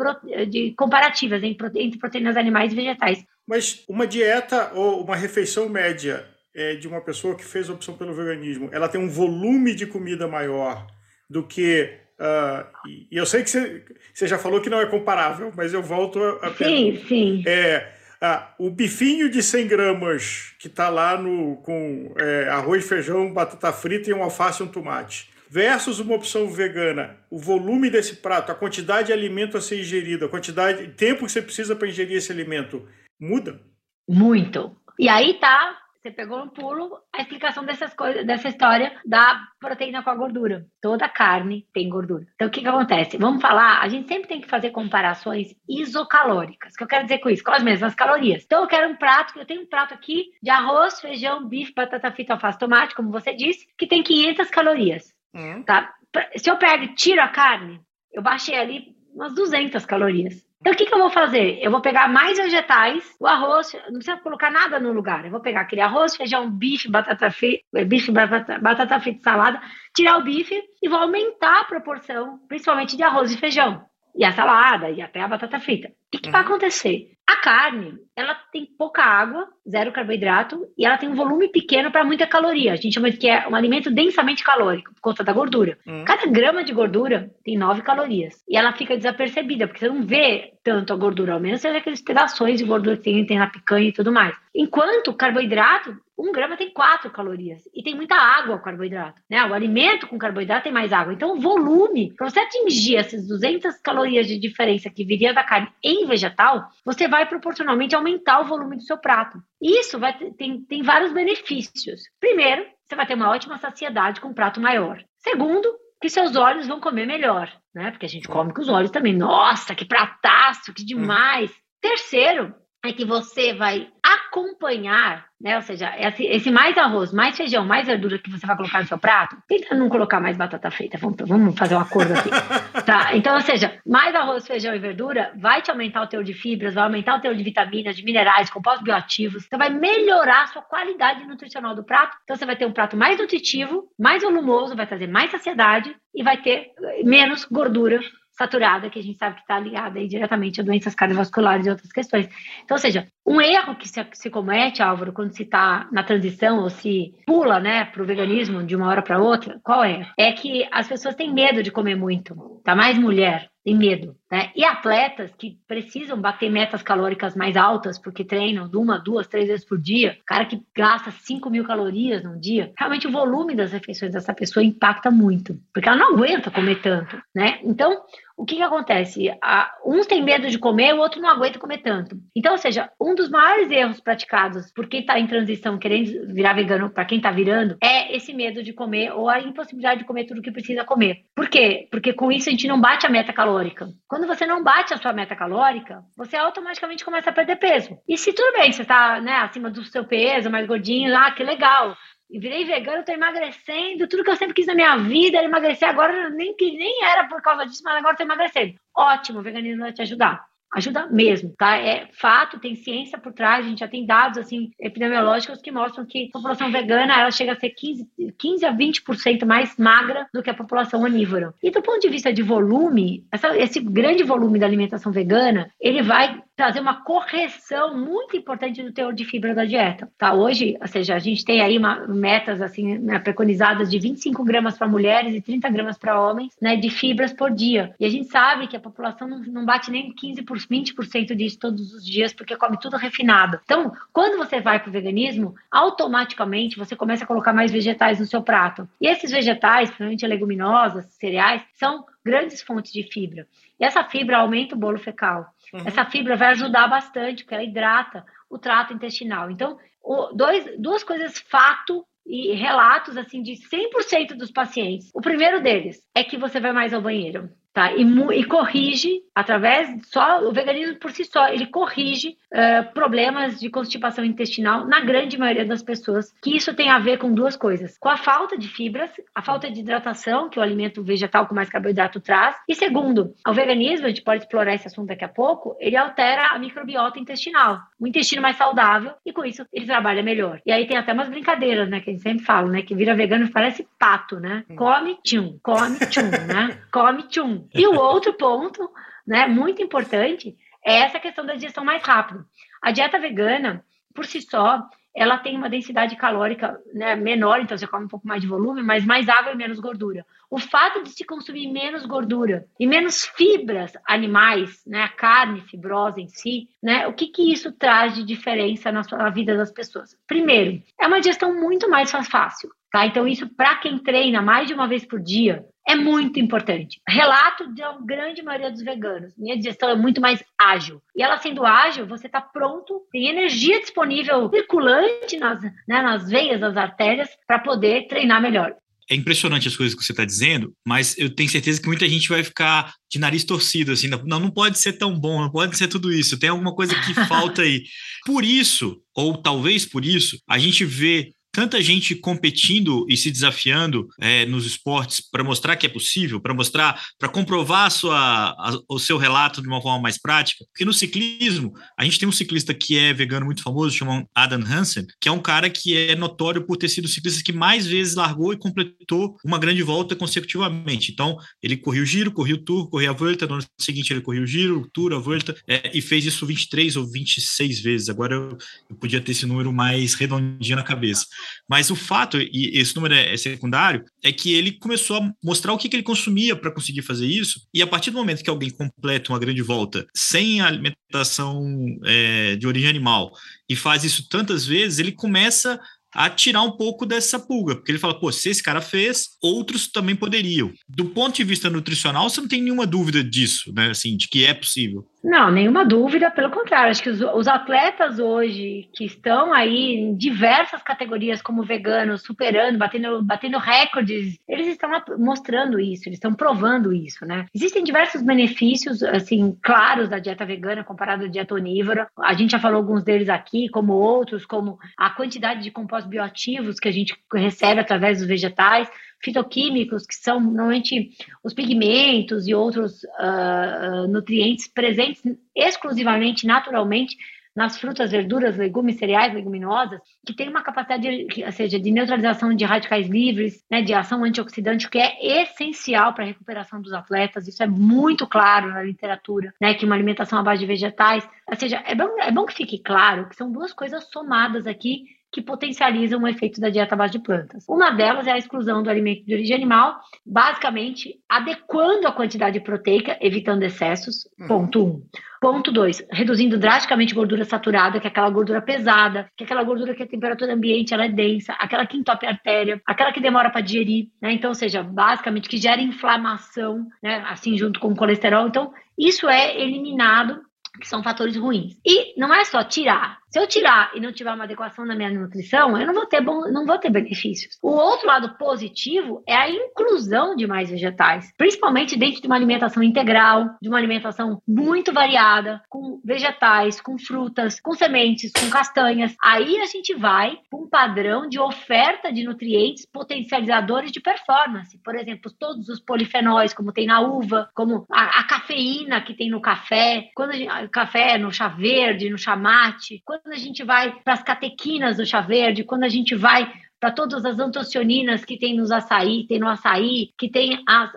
de 0.49 0.71
comparativas 0.71 1.43
entre 1.43 1.99
proteínas 1.99 2.35
animais 2.35 2.73
e 2.73 2.75
vegetais. 2.75 3.23
Mas 3.47 3.85
uma 3.87 4.07
dieta 4.07 4.71
ou 4.73 5.03
uma 5.03 5.15
refeição 5.15 5.69
média 5.69 6.27
é, 6.55 6.73
de 6.77 6.87
uma 6.87 6.99
pessoa 6.99 7.35
que 7.35 7.45
fez 7.45 7.69
a 7.69 7.73
opção 7.73 7.95
pelo 7.95 8.15
veganismo, 8.15 8.67
ela 8.71 8.89
tem 8.89 8.99
um 8.99 9.07
volume 9.07 9.75
de 9.75 9.85
comida 9.85 10.27
maior 10.27 10.87
do 11.29 11.43
que 11.43 12.01
Uh, 12.21 12.63
e 13.09 13.17
eu 13.17 13.25
sei 13.25 13.41
que 13.41 13.49
você, 13.49 14.27
já 14.27 14.37
falou 14.37 14.61
que 14.61 14.69
não 14.69 14.79
é 14.79 14.85
comparável, 14.85 15.51
mas 15.57 15.73
eu 15.73 15.81
volto 15.81 16.21
a, 16.21 16.49
a 16.49 16.53
Sim, 16.53 17.03
sim. 17.07 17.43
É, 17.47 17.91
ah, 18.21 18.53
o 18.59 18.69
bifinho 18.69 19.29
de 19.29 19.41
100 19.41 19.67
gramas 19.67 20.53
que 20.59 20.67
está 20.67 20.89
lá 20.89 21.17
no, 21.17 21.57
com 21.57 22.13
é, 22.17 22.47
arroz, 22.49 22.87
feijão, 22.87 23.33
batata 23.33 23.73
frita 23.73 24.11
e 24.11 24.13
um 24.13 24.21
alface 24.21 24.61
e 24.61 24.65
um 24.65 24.67
tomate, 24.67 25.31
versus 25.49 25.99
uma 25.99 26.15
opção 26.15 26.47
vegana, 26.47 27.17
o 27.31 27.39
volume 27.39 27.89
desse 27.89 28.17
prato, 28.17 28.51
a 28.51 28.55
quantidade 28.55 29.07
de 29.07 29.13
alimento 29.13 29.57
a 29.57 29.61
ser 29.61 29.79
ingerido, 29.79 30.25
a 30.25 30.29
quantidade 30.29 30.85
de 30.85 30.93
tempo 30.93 31.25
que 31.25 31.31
você 31.31 31.41
precisa 31.41 31.75
para 31.75 31.87
ingerir 31.87 32.17
esse 32.17 32.31
alimento, 32.31 32.87
muda? 33.19 33.59
Muito. 34.07 34.77
E 34.99 35.09
aí 35.09 35.33
tá 35.39 35.80
você 36.01 36.09
pegou 36.09 36.43
no 36.43 36.51
pulo 36.51 36.97
a 37.13 37.21
explicação 37.21 37.63
dessas 37.63 37.93
coisas, 37.93 38.25
dessa 38.25 38.47
história 38.47 38.99
da 39.05 39.39
proteína 39.59 40.01
com 40.01 40.09
a 40.09 40.15
gordura. 40.15 40.65
Toda 40.81 41.07
carne 41.07 41.67
tem 41.71 41.87
gordura. 41.87 42.25
Então, 42.33 42.47
o 42.47 42.51
que, 42.51 42.61
que 42.61 42.67
acontece? 42.67 43.17
Vamos 43.17 43.41
falar, 43.41 43.79
a 43.81 43.87
gente 43.87 44.07
sempre 44.07 44.27
tem 44.27 44.41
que 44.41 44.49
fazer 44.49 44.71
comparações 44.71 45.53
isocalóricas. 45.69 46.73
O 46.73 46.77
que 46.77 46.83
eu 46.83 46.87
quero 46.87 47.03
dizer 47.03 47.19
com 47.19 47.29
isso? 47.29 47.43
Com 47.43 47.51
as 47.51 47.63
mesmas 47.63 47.93
calorias. 47.93 48.43
Então, 48.43 48.63
eu 48.63 48.67
quero 48.67 48.89
um 48.89 48.95
prato, 48.95 49.37
eu 49.37 49.45
tenho 49.45 49.61
um 49.61 49.67
prato 49.67 49.93
aqui 49.93 50.31
de 50.41 50.49
arroz, 50.49 50.99
feijão, 50.99 51.47
bife, 51.47 51.73
batata 51.73 52.11
frita, 52.11 52.33
alface, 52.33 52.57
tomate, 52.57 52.95
como 52.95 53.11
você 53.11 53.33
disse, 53.35 53.67
que 53.77 53.85
tem 53.85 54.01
500 54.01 54.49
calorias. 54.49 55.13
Hum. 55.35 55.61
Tá? 55.63 55.93
Se 56.35 56.49
eu 56.49 56.57
pego 56.57 56.85
e 56.85 56.95
tiro 56.95 57.21
a 57.21 57.27
carne, 57.27 57.79
eu 58.11 58.23
baixei 58.23 58.55
ali 58.55 58.95
umas 59.13 59.35
200 59.35 59.85
calorias. 59.85 60.43
Então, 60.61 60.73
o 60.73 60.75
que, 60.75 60.85
que 60.85 60.93
eu 60.93 60.99
vou 60.99 61.09
fazer? 61.09 61.57
Eu 61.59 61.71
vou 61.71 61.81
pegar 61.81 62.07
mais 62.07 62.37
vegetais, 62.37 63.15
o 63.19 63.25
arroz, 63.25 63.73
não 63.89 63.93
precisa 63.93 64.17
colocar 64.17 64.51
nada 64.51 64.79
no 64.79 64.93
lugar. 64.93 65.25
Eu 65.25 65.31
vou 65.31 65.39
pegar 65.39 65.61
aquele 65.61 65.81
arroz, 65.81 66.15
feijão, 66.15 66.51
bife, 66.51 66.87
batata 66.87 67.31
frita, 67.31 67.63
eh, 67.73 67.83
bife, 67.83 68.11
batata, 68.11 68.59
batata 68.59 68.99
frita, 68.99 69.23
salada, 69.23 69.59
tirar 69.95 70.19
o 70.19 70.23
bife 70.23 70.61
e 70.79 70.87
vou 70.87 70.99
aumentar 70.99 71.61
a 71.61 71.65
proporção, 71.65 72.39
principalmente 72.47 72.95
de 72.95 73.01
arroz 73.01 73.31
e 73.33 73.37
feijão. 73.37 73.83
E 74.15 74.23
a 74.23 74.31
salada, 74.33 74.91
e 74.91 75.01
até 75.01 75.21
a 75.21 75.27
batata 75.27 75.59
frita. 75.59 75.91
O 76.11 76.17
que, 76.17 76.23
que 76.23 76.31
vai 76.31 76.41
acontecer? 76.41 77.11
A 77.25 77.37
carne, 77.37 77.93
ela 78.13 78.35
tem 78.51 78.65
pouca 78.77 79.01
água, 79.01 79.47
zero 79.69 79.93
carboidrato, 79.93 80.67
e 80.77 80.85
ela 80.85 80.97
tem 80.97 81.07
um 81.07 81.15
volume 81.15 81.47
pequeno 81.47 81.89
para 81.89 82.03
muita 82.03 82.27
caloria. 82.27 82.73
A 82.73 82.75
gente 82.75 82.93
chama 82.93 83.09
de 83.09 83.15
que 83.15 83.29
é 83.29 83.47
um 83.47 83.55
alimento 83.55 83.89
densamente 83.89 84.43
calórico, 84.43 84.93
por 84.93 84.99
conta 84.99 85.23
da 85.23 85.31
gordura. 85.31 85.77
Hum. 85.87 86.03
Cada 86.03 86.25
grama 86.25 86.65
de 86.65 86.73
gordura 86.73 87.31
tem 87.45 87.57
9 87.57 87.83
calorias. 87.83 88.43
E 88.49 88.57
ela 88.57 88.73
fica 88.73 88.97
desapercebida, 88.97 89.65
porque 89.65 89.79
você 89.79 89.87
não 89.87 90.03
vê 90.03 90.51
tanto 90.61 90.91
a 90.91 90.97
gordura, 90.97 91.33
ao 91.33 91.39
menos 91.39 91.61
seja 91.61 91.77
aqueles 91.77 92.01
pedaços 92.01 92.57
de 92.57 92.65
gordura 92.65 92.97
que 92.97 93.03
tem, 93.03 93.25
tem 93.25 93.39
na 93.39 93.47
picanha 93.47 93.87
e 93.87 93.93
tudo 93.93 94.11
mais. 94.11 94.35
Enquanto 94.53 95.07
o 95.07 95.13
carboidrato, 95.13 95.95
um 96.19 96.31
grama 96.31 96.57
tem 96.57 96.71
4 96.71 97.09
calorias. 97.09 97.63
E 97.73 97.81
tem 97.81 97.95
muita 97.95 98.15
água 98.15 98.55
o 98.55 98.61
carboidrato. 98.61 99.21
Né? 99.29 99.43
O 99.45 99.53
alimento 99.53 100.07
com 100.07 100.17
carboidrato 100.17 100.63
tem 100.63 100.71
mais 100.71 100.93
água. 100.93 101.13
Então, 101.13 101.35
o 101.35 101.39
volume, 101.39 102.13
para 102.15 102.29
você 102.29 102.39
atingir 102.41 102.97
essas 102.97 103.27
200 103.27 103.77
calorias 103.77 104.27
de 104.27 104.37
diferença 104.37 104.89
que 104.89 105.03
viria 105.03 105.33
da 105.33 105.43
carne 105.43 105.69
em 105.83 106.00
vegetal, 106.05 106.67
você 106.85 107.07
vai 107.07 107.27
proporcionalmente 107.27 107.95
aumentar 107.95 108.41
o 108.41 108.45
volume 108.45 108.77
do 108.77 108.83
seu 108.83 108.97
prato. 108.97 109.37
Isso 109.61 109.99
vai 109.99 110.13
tem, 110.13 110.61
tem 110.63 110.83
vários 110.83 111.11
benefícios. 111.11 112.01
Primeiro, 112.19 112.65
você 112.87 112.95
vai 112.95 113.05
ter 113.05 113.15
uma 113.15 113.29
ótima 113.29 113.57
saciedade 113.57 114.19
com 114.19 114.29
um 114.29 114.33
prato 114.33 114.59
maior. 114.59 115.03
Segundo, 115.17 115.67
que 116.01 116.09
seus 116.09 116.35
olhos 116.35 116.67
vão 116.67 116.79
comer 116.79 117.05
melhor, 117.05 117.51
né? 117.73 117.91
Porque 117.91 118.05
a 118.05 118.09
gente 118.09 118.27
come 118.27 118.53
com 118.53 118.61
os 118.61 118.69
olhos 118.69 118.91
também. 118.91 119.15
Nossa, 119.15 119.75
que 119.75 119.85
prataço, 119.85 120.73
que 120.73 120.83
demais. 120.83 121.51
Terceiro, 121.79 122.53
é 122.83 122.91
que 122.91 123.05
você 123.05 123.53
vai 123.53 123.87
acompanhar, 124.03 125.25
né? 125.39 125.55
Ou 125.55 125.61
seja, 125.61 125.93
esse, 125.97 126.25
esse, 126.25 126.49
mais 126.49 126.75
arroz, 126.77 127.13
mais 127.13 127.37
feijão, 127.37 127.63
mais 127.63 127.85
verdura 127.85 128.17
que 128.17 128.29
você 128.29 128.45
vai 128.47 128.55
colocar 128.55 128.79
no 128.79 128.87
seu 128.87 128.97
prato, 128.97 129.37
tenta 129.47 129.75
não 129.75 129.87
colocar 129.87 130.19
mais 130.19 130.35
batata 130.35 130.71
frita. 130.71 130.97
Vamos, 130.97 131.17
vamos 131.27 131.57
fazer 131.57 131.75
um 131.75 131.79
acordo 131.79 132.13
aqui. 132.13 132.29
tá? 132.83 133.15
Então, 133.15 133.35
ou 133.35 133.41
seja, 133.41 133.79
mais 133.85 134.15
arroz, 134.15 134.47
feijão 134.47 134.73
e 134.73 134.79
verdura 134.79 135.31
vai 135.37 135.61
te 135.61 135.69
aumentar 135.69 136.01
o 136.01 136.07
teor 136.07 136.23
de 136.23 136.33
fibras, 136.33 136.73
vai 136.73 136.83
aumentar 136.85 137.17
o 137.17 137.21
teor 137.21 137.35
de 137.35 137.43
vitaminas, 137.43 137.95
de 137.95 138.03
minerais, 138.03 138.49
compostos 138.49 138.83
bioativos. 138.83 139.45
Então, 139.45 139.59
vai 139.59 139.69
melhorar 139.69 140.43
a 140.43 140.47
sua 140.47 140.61
qualidade 140.63 141.25
nutricional 141.25 141.75
do 141.75 141.83
prato. 141.83 142.17
Então, 142.23 142.35
você 142.35 142.45
vai 142.45 142.55
ter 142.55 142.65
um 142.65 142.73
prato 142.73 142.97
mais 142.97 143.19
nutritivo, 143.19 143.89
mais 143.99 144.23
volumoso, 144.23 144.75
vai 144.75 144.87
trazer 144.87 145.07
mais 145.07 145.29
saciedade 145.29 145.95
e 146.15 146.23
vai 146.23 146.37
ter 146.37 146.71
menos 147.03 147.45
gordura 147.45 147.99
saturada, 148.41 148.89
que 148.89 148.97
a 148.97 149.03
gente 149.03 149.17
sabe 149.17 149.35
que 149.35 149.41
está 149.41 149.59
ligada 149.59 149.99
aí 149.99 150.07
diretamente 150.07 150.59
a 150.59 150.63
doenças 150.63 150.95
cardiovasculares 150.95 151.67
e 151.67 151.69
outras 151.69 151.91
questões. 151.91 152.27
Então, 152.63 152.75
ou 152.75 152.81
seja, 152.81 153.07
um 153.25 153.39
erro 153.39 153.75
que 153.75 153.87
se, 153.87 154.03
se 154.13 154.29
comete, 154.29 154.81
Álvaro, 154.81 155.13
quando 155.13 155.31
se 155.31 155.43
está 155.43 155.87
na 155.91 156.03
transição 156.03 156.59
ou 156.59 156.69
se 156.69 157.13
pula 157.25 157.59
né, 157.59 157.85
para 157.85 158.01
o 158.01 158.05
veganismo 158.05 158.63
de 158.63 158.75
uma 158.75 158.87
hora 158.87 159.03
para 159.03 159.21
outra, 159.21 159.59
qual 159.63 159.83
é? 159.83 160.07
É 160.17 160.31
que 160.31 160.67
as 160.71 160.87
pessoas 160.87 161.15
têm 161.15 161.31
medo 161.31 161.61
de 161.61 161.71
comer 161.71 161.95
muito, 161.95 162.59
tá 162.63 162.75
mais 162.75 162.97
mulher, 162.97 163.51
tem 163.63 163.75
medo, 163.75 164.15
né? 164.31 164.49
E 164.55 164.65
atletas 164.65 165.31
que 165.37 165.59
precisam 165.67 166.19
bater 166.19 166.49
metas 166.49 166.81
calóricas 166.81 167.35
mais 167.35 167.55
altas, 167.55 167.99
porque 167.99 168.23
treinam 168.23 168.69
uma, 168.73 168.97
duas, 168.97 169.27
três 169.27 169.47
vezes 169.47 169.65
por 169.65 169.79
dia, 169.79 170.17
cara 170.25 170.45
que 170.45 170.61
gasta 170.75 171.11
5 171.11 171.47
mil 171.49 171.63
calorias 171.63 172.23
num 172.23 172.39
dia, 172.39 172.73
realmente 172.77 173.07
o 173.07 173.11
volume 173.11 173.55
das 173.55 173.71
refeições 173.71 174.11
dessa 174.11 174.33
pessoa 174.33 174.63
impacta 174.63 175.11
muito, 175.11 175.59
porque 175.71 175.87
ela 175.87 175.97
não 175.97 176.15
aguenta 176.15 176.49
comer 176.49 176.81
tanto, 176.81 177.21
né? 177.35 177.59
Então, 177.63 178.01
o 178.35 178.45
que, 178.45 178.55
que 178.55 178.61
acontece? 178.61 179.29
A, 179.41 179.71
uns 179.85 180.07
têm 180.07 180.23
medo 180.23 180.49
de 180.49 180.57
comer, 180.57 180.93
o 180.93 180.99
outro 180.99 181.21
não 181.21 181.29
aguenta 181.29 181.59
comer 181.59 181.79
tanto. 181.79 182.17
Então, 182.35 182.53
ou 182.53 182.57
seja, 182.57 182.89
um 182.99 183.15
dos 183.15 183.29
maiores 183.29 183.69
erros 183.69 183.99
praticados 183.99 184.71
por 184.71 184.87
quem 184.87 185.01
está 185.01 185.19
em 185.19 185.27
transição, 185.27 185.77
querendo 185.77 186.33
virar 186.33 186.53
vegano, 186.53 186.89
para 186.89 187.05
quem 187.05 187.17
está 187.17 187.31
virando, 187.31 187.77
é 187.81 188.15
esse 188.15 188.33
medo 188.33 188.63
de 188.63 188.73
comer 188.73 189.11
ou 189.11 189.29
a 189.29 189.39
impossibilidade 189.39 190.01
de 190.01 190.07
comer 190.07 190.25
tudo 190.25 190.41
que 190.41 190.51
precisa 190.51 190.83
comer. 190.83 191.23
Por 191.35 191.49
quê? 191.49 191.87
Porque 191.91 192.13
com 192.13 192.31
isso 192.31 192.49
a 192.49 192.51
gente 192.51 192.67
não 192.67 192.79
bate 192.79 193.05
a 193.05 193.09
meta 193.09 193.33
calórica. 193.33 193.87
Quando 194.07 194.27
você 194.27 194.45
não 194.45 194.63
bate 194.63 194.93
a 194.93 194.97
sua 194.97 195.13
meta 195.13 195.35
calórica, 195.35 196.03
você 196.15 196.35
automaticamente 196.35 197.05
começa 197.05 197.29
a 197.29 197.33
perder 197.33 197.57
peso. 197.57 197.97
E 198.07 198.17
se 198.17 198.33
tudo 198.33 198.53
bem, 198.53 198.71
você 198.71 198.81
está 198.81 199.19
né, 199.21 199.37
acima 199.37 199.69
do 199.69 199.83
seu 199.83 200.03
peso, 200.05 200.49
mais 200.49 200.67
gordinho, 200.67 201.15
ah, 201.15 201.31
que 201.31 201.43
legal 201.43 201.95
virei 202.39 202.65
vegano, 202.65 203.03
tô 203.03 203.11
emagrecendo, 203.11 204.07
tudo 204.07 204.23
que 204.23 204.29
eu 204.29 204.35
sempre 204.35 204.53
quis 204.53 204.67
na 204.67 204.75
minha 204.75 204.97
vida 204.97 205.37
era 205.37 205.47
emagrecer, 205.47 205.89
agora 205.89 206.29
nem 206.29 206.55
que 206.55 206.71
nem 206.71 207.03
era 207.03 207.27
por 207.27 207.41
causa 207.41 207.65
disso, 207.65 207.81
mas 207.83 207.97
agora 207.97 208.15
tô 208.15 208.23
emagrecendo. 208.23 208.75
Ótimo, 208.95 209.39
o 209.39 209.43
veganismo 209.43 209.81
vai 209.81 209.93
te 209.93 210.01
ajudar. 210.01 210.51
Ajuda 210.73 211.05
mesmo, 211.07 211.53
tá? 211.57 211.75
É 211.75 212.07
fato, 212.13 212.57
tem 212.57 212.75
ciência 212.75 213.17
por 213.17 213.33
trás, 213.33 213.65
a 213.65 213.67
gente 213.67 213.79
já 213.79 213.89
tem 213.89 214.05
dados 214.05 214.37
assim 214.37 214.71
epidemiológicos 214.79 215.61
que 215.61 215.69
mostram 215.69 216.05
que 216.05 216.29
a 216.29 216.31
população 216.31 216.71
vegana 216.71 217.19
ela 217.19 217.29
chega 217.29 217.51
a 217.51 217.59
ser 217.59 217.71
15, 217.71 218.07
15 218.37 218.65
a 218.65 218.73
20% 218.73 219.45
mais 219.45 219.75
magra 219.77 220.27
do 220.33 220.41
que 220.41 220.49
a 220.49 220.53
população 220.53 221.01
onívora. 221.01 221.53
E 221.61 221.69
do 221.71 221.81
ponto 221.81 221.99
de 221.99 222.07
vista 222.07 222.31
de 222.31 222.41
volume, 222.41 223.25
essa, 223.29 223.57
esse 223.57 223.81
grande 223.81 224.23
volume 224.23 224.59
da 224.59 224.65
alimentação 224.65 225.11
vegana, 225.11 225.69
ele 225.77 226.01
vai 226.01 226.41
trazer 226.61 226.79
uma 226.79 227.01
correção 227.01 227.97
muito 227.97 228.37
importante 228.37 228.83
do 228.83 228.93
teor 228.93 229.13
de 229.13 229.25
fibra 229.25 229.55
da 229.55 229.65
dieta, 229.65 230.07
tá? 230.15 230.31
Hoje, 230.31 230.77
ou 230.79 230.87
seja, 230.87 231.15
a 231.15 231.19
gente 231.19 231.43
tem 231.43 231.59
aí 231.59 231.75
uma, 231.75 232.05
metas 232.05 232.61
assim 232.61 232.99
né, 232.99 233.17
preconizadas 233.17 233.89
de 233.89 233.97
25 233.97 234.43
gramas 234.43 234.77
para 234.77 234.87
mulheres 234.87 235.33
e 235.33 235.41
30 235.41 235.67
gramas 235.71 235.97
para 235.97 236.21
homens, 236.21 236.55
né, 236.61 236.75
de 236.75 236.91
fibras 236.91 237.33
por 237.33 237.49
dia. 237.49 237.95
E 237.99 238.05
a 238.05 238.09
gente 238.09 238.27
sabe 238.27 238.67
que 238.67 238.77
a 238.77 238.79
população 238.79 239.27
não, 239.27 239.65
bate 239.65 239.89
nem 239.89 240.13
15 240.13 240.43
por 240.43 240.55
20% 240.55 241.33
disso 241.35 241.57
todos 241.57 241.95
os 241.95 242.05
dias 242.05 242.31
porque 242.31 242.55
come 242.55 242.77
tudo 242.79 242.95
refinado. 242.95 243.59
Então, 243.63 243.91
quando 244.13 244.37
você 244.37 244.61
vai 244.61 244.79
para 244.79 244.89
o 244.89 244.93
veganismo, 244.93 245.55
automaticamente 245.71 246.77
você 246.77 246.95
começa 246.95 247.23
a 247.23 247.27
colocar 247.27 247.53
mais 247.53 247.71
vegetais 247.71 248.19
no 248.19 248.27
seu 248.27 248.43
prato. 248.43 248.87
E 249.01 249.07
esses 249.07 249.31
vegetais, 249.31 249.89
principalmente 249.89 250.27
leguminosas, 250.27 251.05
cereais, 251.05 251.63
são 251.73 252.05
grandes 252.23 252.61
fontes 252.61 252.93
de 252.93 253.01
fibra. 253.01 253.47
E 253.81 253.85
essa 253.85 254.03
fibra 254.03 254.37
aumenta 254.37 254.75
o 254.75 254.77
bolo 254.77 254.99
fecal. 254.99 255.47
Uhum. 255.73 255.81
Essa 255.85 256.05
fibra 256.05 256.35
vai 256.35 256.49
ajudar 256.49 256.87
bastante, 256.87 257.43
porque 257.43 257.55
ela 257.55 257.63
hidrata 257.63 258.23
o 258.47 258.59
trato 258.59 258.93
intestinal. 258.93 259.49
Então, 259.49 259.75
o, 260.03 260.27
dois, 260.33 260.63
duas 260.77 261.03
coisas 261.03 261.39
fato 261.39 262.05
e 262.23 262.53
relatos 262.53 263.17
assim 263.17 263.41
de 263.41 263.53
100% 263.53 264.35
dos 264.35 264.51
pacientes. 264.51 265.09
O 265.15 265.21
primeiro 265.21 265.59
deles 265.61 265.99
é 266.13 266.23
que 266.23 266.37
você 266.37 266.59
vai 266.59 266.71
mais 266.71 266.93
ao 266.93 267.01
banheiro 267.01 267.49
tá? 267.73 267.93
E, 267.93 268.03
e, 268.03 268.43
corrige 268.45 269.21
através 269.33 269.89
só 270.07 270.43
o 270.47 270.51
veganismo 270.51 270.97
por 270.97 271.11
si 271.11 271.23
só 271.23 271.47
ele 271.47 271.65
corrige 271.65 272.37
uh, 272.51 272.93
problemas 272.93 273.59
de 273.59 273.69
constipação 273.69 274.25
intestinal 274.25 274.85
na 274.85 274.99
grande 274.99 275.37
maioria 275.37 275.65
das 275.65 275.81
pessoas. 275.81 276.33
Que 276.41 276.55
isso 276.55 276.73
tem 276.73 276.89
a 276.89 276.99
ver 276.99 277.17
com 277.17 277.33
duas 277.33 277.55
coisas: 277.55 277.97
com 277.97 278.09
a 278.09 278.17
falta 278.17 278.57
de 278.57 278.67
fibras, 278.67 279.09
a 279.33 279.41
falta 279.41 279.69
de 279.69 279.79
hidratação 279.79 280.49
que 280.49 280.59
o 280.59 280.61
alimento 280.61 281.01
vegetal 281.03 281.47
com 281.47 281.55
mais 281.55 281.69
carboidrato 281.69 282.19
traz, 282.19 282.55
e 282.67 282.75
segundo, 282.75 283.33
o 283.47 283.53
veganismo 283.53 284.05
a 284.05 284.09
gente 284.09 284.23
pode 284.23 284.43
explorar 284.43 284.73
esse 284.73 284.87
assunto 284.87 285.07
daqui 285.07 285.23
a 285.23 285.29
pouco. 285.29 285.75
Ele 285.79 285.95
altera 285.95 286.47
a 286.47 286.59
microbiota 286.59 287.19
intestinal, 287.19 287.79
o 287.99 288.07
intestino 288.07 288.41
mais 288.41 288.57
saudável 288.57 289.13
e 289.25 289.31
com 289.31 289.45
isso 289.45 289.65
ele 289.71 289.85
trabalha 289.85 290.21
melhor. 290.21 290.61
E 290.65 290.71
aí 290.71 290.85
tem 290.85 290.97
até 290.97 291.13
umas 291.13 291.29
brincadeiras, 291.29 291.89
né? 291.89 292.01
Que 292.01 292.09
a 292.09 292.13
gente 292.13 292.23
sempre 292.23 292.45
fala, 292.45 292.69
né? 292.69 292.81
Que 292.81 292.95
vira 292.95 293.15
vegano 293.15 293.49
parece 293.49 293.87
pato, 293.97 294.39
né? 294.39 294.63
Hum. 294.69 294.75
Come 294.75 295.17
tchum, 295.23 295.57
come 295.63 295.97
tchum, 295.99 296.29
né? 296.47 296.77
Come 296.91 297.23
tchum. 297.23 297.60
E 297.73 297.87
o 297.87 297.99
outro 297.99 298.33
ponto, 298.33 298.89
né, 299.25 299.47
muito 299.47 299.81
importante, 299.81 300.57
é 300.85 300.99
essa 300.99 301.19
questão 301.19 301.45
da 301.45 301.53
digestão 301.53 301.83
mais 301.83 302.03
rápida. 302.03 302.45
A 302.81 302.91
dieta 302.91 303.19
vegana, 303.19 303.85
por 304.13 304.25
si 304.25 304.41
só, 304.41 304.87
ela 305.13 305.37
tem 305.37 305.57
uma 305.57 305.69
densidade 305.69 306.15
calórica 306.15 306.79
né, 306.93 307.15
menor, 307.15 307.59
então 307.59 307.77
você 307.77 307.85
come 307.85 308.05
um 308.05 308.09
pouco 308.09 308.27
mais 308.27 308.41
de 308.41 308.47
volume, 308.47 308.81
mas 308.81 309.05
mais 309.05 309.27
água 309.27 309.51
e 309.51 309.57
menos 309.57 309.79
gordura. 309.79 310.25
O 310.49 310.57
fato 310.57 311.03
de 311.03 311.09
se 311.09 311.25
consumir 311.25 311.69
menos 311.71 312.05
gordura 312.05 312.65
e 312.79 312.87
menos 312.87 313.25
fibras 313.25 313.93
animais, 314.07 314.81
né, 314.87 315.03
a 315.03 315.09
carne 315.09 315.61
fibrosa 315.61 316.21
em 316.21 316.27
si, 316.27 316.69
né, 316.81 317.07
o 317.07 317.13
que, 317.13 317.27
que 317.27 317.51
isso 317.51 317.71
traz 317.73 318.15
de 318.15 318.23
diferença 318.23 318.91
na, 318.91 319.03
sua, 319.03 319.17
na 319.17 319.29
vida 319.29 319.55
das 319.55 319.71
pessoas? 319.71 320.17
Primeiro, 320.25 320.81
é 320.99 321.07
uma 321.07 321.19
digestão 321.19 321.53
muito 321.53 321.89
mais 321.89 322.11
fácil. 322.11 322.69
Tá? 322.91 323.05
Então, 323.05 323.27
isso 323.27 323.47
para 323.55 323.75
quem 323.75 323.97
treina 323.97 324.41
mais 324.41 324.67
de 324.67 324.73
uma 324.73 324.87
vez 324.87 325.05
por 325.05 325.21
dia, 325.21 325.65
é 325.87 325.95
muito 325.95 326.39
importante. 326.39 327.01
Relato 327.07 327.73
da 327.73 327.97
grande 328.05 328.43
maioria 328.43 328.69
dos 328.69 328.83
veganos. 328.83 329.33
Minha 329.37 329.57
digestão 329.57 329.89
é 329.89 329.95
muito 329.95 330.19
mais 330.19 330.43
ágil. 330.59 331.01
E 331.15 331.23
ela 331.23 331.37
sendo 331.37 331.65
ágil, 331.65 332.05
você 332.05 332.27
está 332.27 332.41
pronto, 332.41 333.01
tem 333.11 333.27
energia 333.27 333.79
disponível 333.79 334.49
circulante 334.49 335.37
nas, 335.37 335.61
né, 335.61 336.01
nas 336.01 336.29
veias, 336.29 336.59
nas 336.59 336.75
artérias, 336.75 337.29
para 337.47 337.59
poder 337.59 338.07
treinar 338.07 338.41
melhor. 338.41 338.75
É 339.09 339.15
impressionante 339.15 339.67
as 339.67 339.75
coisas 339.75 339.97
que 339.97 340.03
você 340.03 340.13
está 340.13 340.23
dizendo, 340.23 340.73
mas 340.87 341.17
eu 341.17 341.29
tenho 341.33 341.49
certeza 341.49 341.81
que 341.81 341.87
muita 341.87 342.07
gente 342.07 342.29
vai 342.29 342.43
ficar 342.43 342.93
de 343.11 343.19
nariz 343.19 343.43
torcido, 343.43 343.91
assim, 343.91 344.07
não, 344.07 344.39
não 344.39 344.49
pode 344.49 344.79
ser 344.79 344.93
tão 344.93 345.19
bom, 345.19 345.41
não 345.41 345.51
pode 345.51 345.77
ser 345.77 345.89
tudo 345.89 346.13
isso, 346.13 346.39
tem 346.39 346.49
alguma 346.49 346.73
coisa 346.73 346.95
que 346.95 347.13
falta 347.27 347.61
aí. 347.61 347.83
Por 348.25 348.45
isso, 348.45 349.01
ou 349.13 349.35
talvez 349.35 349.85
por 349.85 350.05
isso, 350.05 350.37
a 350.47 350.57
gente 350.57 350.85
vê 350.85 351.31
tanta 351.51 351.81
gente 351.81 352.15
competindo 352.15 353.05
e 353.09 353.17
se 353.17 353.29
desafiando 353.29 354.07
é, 354.19 354.45
nos 354.45 354.65
esportes 354.65 355.21
para 355.21 355.43
mostrar 355.43 355.75
que 355.75 355.85
é 355.85 355.89
possível, 355.89 356.39
para 356.39 356.53
mostrar, 356.53 357.01
para 357.19 357.27
comprovar 357.27 357.87
a 357.87 357.89
sua, 357.89 358.17
a, 358.17 358.79
o 358.87 358.97
seu 358.97 359.17
relato 359.17 359.61
de 359.61 359.67
uma 359.67 359.81
forma 359.81 360.01
mais 360.01 360.17
prática. 360.17 360.65
Porque 360.71 360.85
no 360.85 360.93
ciclismo, 360.93 361.73
a 361.97 362.03
gente 362.03 362.17
tem 362.17 362.27
um 362.27 362.31
ciclista 362.31 362.73
que 362.73 362.97
é 362.97 363.13
vegano 363.13 363.45
muito 363.45 363.61
famoso, 363.61 363.95
chamado 363.95 364.27
Adam 364.33 364.61
Hansen, 364.61 365.05
que 365.19 365.27
é 365.27 365.31
um 365.31 365.41
cara 365.41 365.69
que 365.69 365.97
é 365.97 366.15
notório 366.15 366.65
por 366.65 366.77
ter 366.77 366.87
sido 366.87 367.05
o 367.05 367.09
ciclista 367.09 367.43
que 367.43 367.51
mais 367.51 367.85
vezes 367.85 368.15
largou 368.15 368.53
e 368.53 368.57
completou 368.57 369.35
uma 369.43 369.59
grande 369.59 369.83
volta 369.83 370.15
consecutivamente. 370.15 371.11
Então, 371.11 371.37
ele 371.61 371.75
correu 371.75 372.03
o 372.03 372.05
giro, 372.05 372.31
correu 372.31 372.55
o 372.55 372.63
tour, 372.63 372.89
correu 372.89 373.11
a 373.11 373.13
volta, 373.13 373.45
no 373.45 373.55
ano 373.55 373.65
seguinte 373.79 374.13
ele 374.13 374.21
correu 374.21 374.43
o 374.43 374.47
giro, 374.47 374.81
o 374.81 374.89
tour, 374.89 375.13
a 375.13 375.19
volta, 375.19 375.55
é, 375.67 375.91
e 375.93 376.01
fez 376.01 376.25
isso 376.25 376.45
23 376.45 376.95
ou 376.95 377.05
26 377.05 377.79
vezes. 377.81 378.09
Agora 378.09 378.35
eu, 378.35 378.57
eu 378.89 378.95
podia 378.95 379.19
ter 379.19 379.31
esse 379.31 379.45
número 379.45 379.73
mais 379.73 380.13
redondinho 380.13 380.77
na 380.77 380.83
cabeça. 380.83 381.25
Mas 381.69 381.89
o 381.89 381.95
fato, 381.95 382.37
e 382.39 382.71
esse 382.73 382.95
número 382.95 383.13
é, 383.13 383.35
secundário, 383.37 384.03
é 384.23 384.31
que 384.31 384.53
ele 384.53 384.73
começou 384.73 385.17
a 385.17 385.31
mostrar 385.43 385.73
o 385.73 385.77
que, 385.77 385.89
que 385.89 385.95
ele 385.95 386.03
consumia 386.03 386.55
para 386.55 386.71
conseguir 386.71 387.01
fazer 387.01 387.27
isso, 387.27 387.61
e 387.73 387.81
a 387.81 387.87
partir 387.87 388.11
do 388.11 388.17
momento 388.17 388.43
que 388.43 388.49
alguém 388.49 388.69
completa 388.69 389.31
uma 389.31 389.39
grande 389.39 389.61
volta 389.61 390.05
sem 390.15 390.61
alimentação 390.61 391.63
é, 392.05 392.55
de 392.55 392.67
origem 392.67 392.89
animal 392.89 393.31
e 393.69 393.75
faz 393.75 394.03
isso 394.03 394.27
tantas 394.29 394.65
vezes, 394.65 394.99
ele 394.99 395.11
começa 395.11 395.79
a 396.13 396.29
tirar 396.29 396.61
um 396.61 396.71
pouco 396.71 397.05
dessa 397.05 397.39
pulga, 397.39 397.75
porque 397.75 397.91
ele 397.91 397.99
fala, 397.99 398.19
pô, 398.19 398.31
se 398.31 398.49
esse 398.49 398.61
cara 398.61 398.81
fez, 398.81 399.29
outros 399.41 399.87
também 399.87 400.15
poderiam. 400.15 400.71
Do 400.87 401.05
ponto 401.05 401.37
de 401.37 401.43
vista 401.43 401.69
nutricional, 401.69 402.29
você 402.29 402.41
não 402.41 402.47
tem 402.47 402.61
nenhuma 402.61 402.85
dúvida 402.85 403.23
disso, 403.23 403.71
né, 403.73 403.91
assim, 403.91 404.17
de 404.17 404.27
que 404.27 404.45
é 404.45 404.53
possível. 404.53 405.07
Não, 405.23 405.51
nenhuma 405.51 405.85
dúvida, 405.85 406.31
pelo 406.31 406.49
contrário, 406.49 406.89
acho 406.89 407.03
que 407.03 407.09
os, 407.09 407.21
os, 407.21 407.47
atletas 407.47 408.17
hoje 408.17 408.89
que 408.93 409.05
estão 409.05 409.53
aí 409.53 409.93
em 409.93 410.15
diversas 410.15 410.81
categorias 410.81 411.43
como 411.43 411.63
veganos, 411.63 412.23
superando, 412.23 412.77
batendo, 412.77 413.21
batendo 413.21 413.59
recordes, 413.59 414.39
eles 414.47 414.67
estão 414.67 414.89
mostrando 415.19 415.79
isso, 415.79 416.09
eles 416.09 416.17
estão 416.17 416.33
provando 416.33 416.91
isso, 416.91 417.23
né? 417.23 417.45
Existem 417.53 417.83
diversos 417.83 418.23
benefícios, 418.23 419.03
assim, 419.03 419.55
claros 419.61 420.09
da 420.09 420.17
dieta 420.17 420.43
vegana 420.43 420.83
comparado 420.83 421.25
à 421.25 421.27
dieta 421.27 421.53
onívora. 421.53 422.07
A 422.19 422.33
gente 422.33 422.51
já 422.51 422.59
falou 422.59 422.77
alguns 422.77 423.03
deles 423.03 423.29
aqui, 423.29 423.69
como 423.69 423.93
outros, 423.93 424.43
como 424.43 424.79
a 424.97 425.11
quantidade 425.11 425.61
de 425.61 425.69
compostos 425.69 426.09
bioativos 426.09 426.79
que 426.79 426.87
a 426.87 426.91
gente 426.91 427.15
recebe 427.31 427.79
através 427.79 428.17
dos 428.17 428.27
vegetais, 428.27 428.89
fitoquímicos, 429.23 430.05
que 430.05 430.15
são 430.15 430.39
normalmente 430.39 431.11
os 431.43 431.53
pigmentos 431.53 432.47
e 432.47 432.53
outros 432.53 433.03
uh, 433.03 434.07
nutrientes 434.09 434.67
presentes 434.67 435.21
exclusivamente, 435.55 436.45
naturalmente, 436.45 437.15
nas 437.55 437.77
frutas, 437.77 438.11
verduras, 438.11 438.57
legumes, 438.57 438.97
cereais, 438.97 439.33
leguminosas, 439.33 439.99
que 440.25 440.33
tem 440.33 440.47
uma 440.47 440.63
capacidade, 440.63 441.25
de, 441.25 441.43
ou 441.43 441.51
seja, 441.51 441.79
de 441.79 441.91
neutralização 441.91 442.53
de 442.53 442.63
radicais 442.63 443.07
livres, 443.07 443.63
né, 443.69 443.81
de 443.81 443.93
ação 443.93 444.23
antioxidante, 444.23 444.89
que 444.89 444.97
é 444.97 445.41
essencial 445.41 446.13
para 446.13 446.23
a 446.23 446.27
recuperação 446.27 446.81
dos 446.81 446.93
atletas. 446.93 447.47
Isso 447.47 447.61
é 447.61 447.67
muito 447.67 448.25
claro 448.25 448.69
na 448.69 448.81
literatura, 448.81 449.53
né, 449.59 449.73
que 449.73 449.85
uma 449.85 449.95
alimentação 449.95 450.39
à 450.39 450.43
base 450.43 450.61
de 450.61 450.65
vegetais, 450.65 451.27
ou 451.47 451.55
seja, 451.55 451.83
é 451.85 451.93
bom, 451.93 452.09
é 452.19 452.31
bom 452.31 452.45
que 452.45 452.53
fique 452.53 452.79
claro 452.79 453.27
que 453.27 453.35
são 453.35 453.51
duas 453.51 453.73
coisas 453.73 454.09
somadas 454.09 454.65
aqui 454.65 455.03
que 455.31 455.41
potencializam 455.41 456.21
o 456.21 456.27
efeito 456.27 456.59
da 456.59 456.69
dieta 456.69 456.93
à 456.93 456.97
base 456.97 457.13
de 457.13 457.19
plantas. 457.19 457.65
Uma 457.67 457.91
delas 457.91 458.27
é 458.27 458.31
a 458.31 458.37
exclusão 458.37 458.83
do 458.83 458.89
alimento 458.89 459.25
de 459.25 459.33
origem 459.33 459.55
animal, 459.55 459.99
basicamente 460.25 461.15
adequando 461.29 462.07
a 462.07 462.11
quantidade 462.11 462.59
proteica, 462.59 463.17
evitando 463.21 463.63
excessos. 463.63 464.27
Uhum. 464.39 464.47
Ponto 464.47 464.83
1. 464.83 464.87
Um. 464.87 465.01
Ponto 465.41 465.71
2, 465.71 466.05
reduzindo 466.11 466.55
drasticamente 466.55 467.15
gordura 467.15 467.43
saturada, 467.43 467.99
que 467.99 468.05
é 468.05 468.11
aquela 468.11 468.29
gordura 468.29 468.61
pesada, 468.61 469.27
que 469.35 469.43
é 469.43 469.45
aquela 469.45 469.63
gordura 469.63 469.95
que 469.95 470.03
a 470.03 470.07
temperatura 470.07 470.53
ambiente 470.53 470.93
ela 470.93 471.05
é 471.05 471.09
densa, 471.09 471.53
aquela 471.53 471.83
que 471.87 471.97
entope 471.97 472.27
a 472.27 472.29
artéria, 472.29 472.79
aquela 472.85 473.11
que 473.11 473.19
demora 473.19 473.49
para 473.49 473.61
digerir, 473.61 474.09
né? 474.21 474.33
Então, 474.33 474.51
ou 474.51 474.55
seja, 474.55 474.83
basicamente 474.83 475.49
que 475.49 475.57
gera 475.57 475.81
inflamação, 475.81 476.85
né? 477.01 477.23
Assim 477.27 477.57
junto 477.57 477.79
com 477.79 477.87
o 477.87 477.95
colesterol. 477.95 478.47
Então, 478.47 478.71
isso 478.95 479.27
é 479.27 479.59
eliminado 479.59 480.41
que 480.79 480.87
são 480.87 481.03
fatores 481.03 481.35
ruins. 481.35 481.73
E 481.85 482.19
não 482.19 482.33
é 482.33 482.45
só 482.45 482.63
tirar, 482.63 483.17
se 483.31 483.39
eu 483.39 483.47
tirar 483.47 483.91
e 483.95 483.99
não 484.01 484.11
tiver 484.11 484.33
uma 484.33 484.43
adequação 484.43 484.85
na 484.85 484.93
minha 484.93 485.09
nutrição, 485.09 485.77
eu 485.77 485.87
não 485.87 485.93
vou 485.93 486.05
ter 486.05 486.21
bom, 486.21 486.51
não 486.51 486.65
vou 486.65 486.77
ter 486.77 486.89
benefícios. 486.89 487.57
O 487.61 487.69
outro 487.69 488.05
lado 488.05 488.37
positivo 488.37 489.23
é 489.25 489.33
a 489.33 489.49
inclusão 489.49 490.35
de 490.35 490.45
mais 490.45 490.69
vegetais, 490.69 491.31
principalmente 491.37 491.97
dentro 491.97 492.21
de 492.21 492.27
uma 492.27 492.35
alimentação 492.35 492.83
integral, 492.83 493.55
de 493.61 493.69
uma 493.69 493.77
alimentação 493.77 494.41
muito 494.45 494.91
variada, 494.91 495.61
com 495.69 496.01
vegetais, 496.03 496.81
com 496.81 496.97
frutas, 496.97 497.59
com 497.61 497.73
sementes, 497.73 498.33
com 498.33 498.49
castanhas. 498.49 499.15
Aí 499.23 499.61
a 499.61 499.65
gente 499.65 499.93
vai 499.95 500.37
para 500.49 500.59
um 500.59 500.67
padrão 500.67 501.29
de 501.29 501.39
oferta 501.39 502.11
de 502.11 502.23
nutrientes 502.23 502.85
potencializadores 502.85 503.93
de 503.93 504.01
performance. 504.01 504.77
Por 504.83 504.95
exemplo, 504.95 505.31
todos 505.39 505.69
os 505.69 505.79
polifenóis, 505.79 506.53
como 506.53 506.73
tem 506.73 506.85
na 506.85 506.99
uva, 506.99 507.49
como 507.55 507.85
a, 507.89 508.19
a 508.19 508.23
cafeína 508.25 508.99
que 509.01 509.13
tem 509.13 509.29
no 509.29 509.39
café, 509.39 510.09
quando 510.13 510.33
gente, 510.33 510.67
café 510.69 511.17
no 511.17 511.31
chá 511.31 511.47
verde, 511.47 512.09
no 512.09 512.17
chá 512.17 512.35
mate, 512.35 513.01
quando 513.05 513.20
quando 513.21 513.35
a 513.35 513.37
gente 513.37 513.63
vai 513.63 513.91
para 514.03 514.13
as 514.13 514.23
catequinas 514.23 514.97
do 514.97 515.05
chá 515.05 515.21
verde, 515.21 515.63
quando 515.63 515.83
a 515.83 515.89
gente 515.89 516.15
vai 516.15 516.51
para 516.79 516.91
todas 516.91 517.23
as 517.23 517.39
antocianinas 517.39 518.25
que 518.25 518.37
tem 518.37 518.55
nos 518.55 518.71
açaí, 518.71 519.25
tem 519.27 519.39
no 519.39 519.47
açaí, 519.47 520.11
que 520.17 520.27
tem 520.27 520.63
as, 520.67 520.91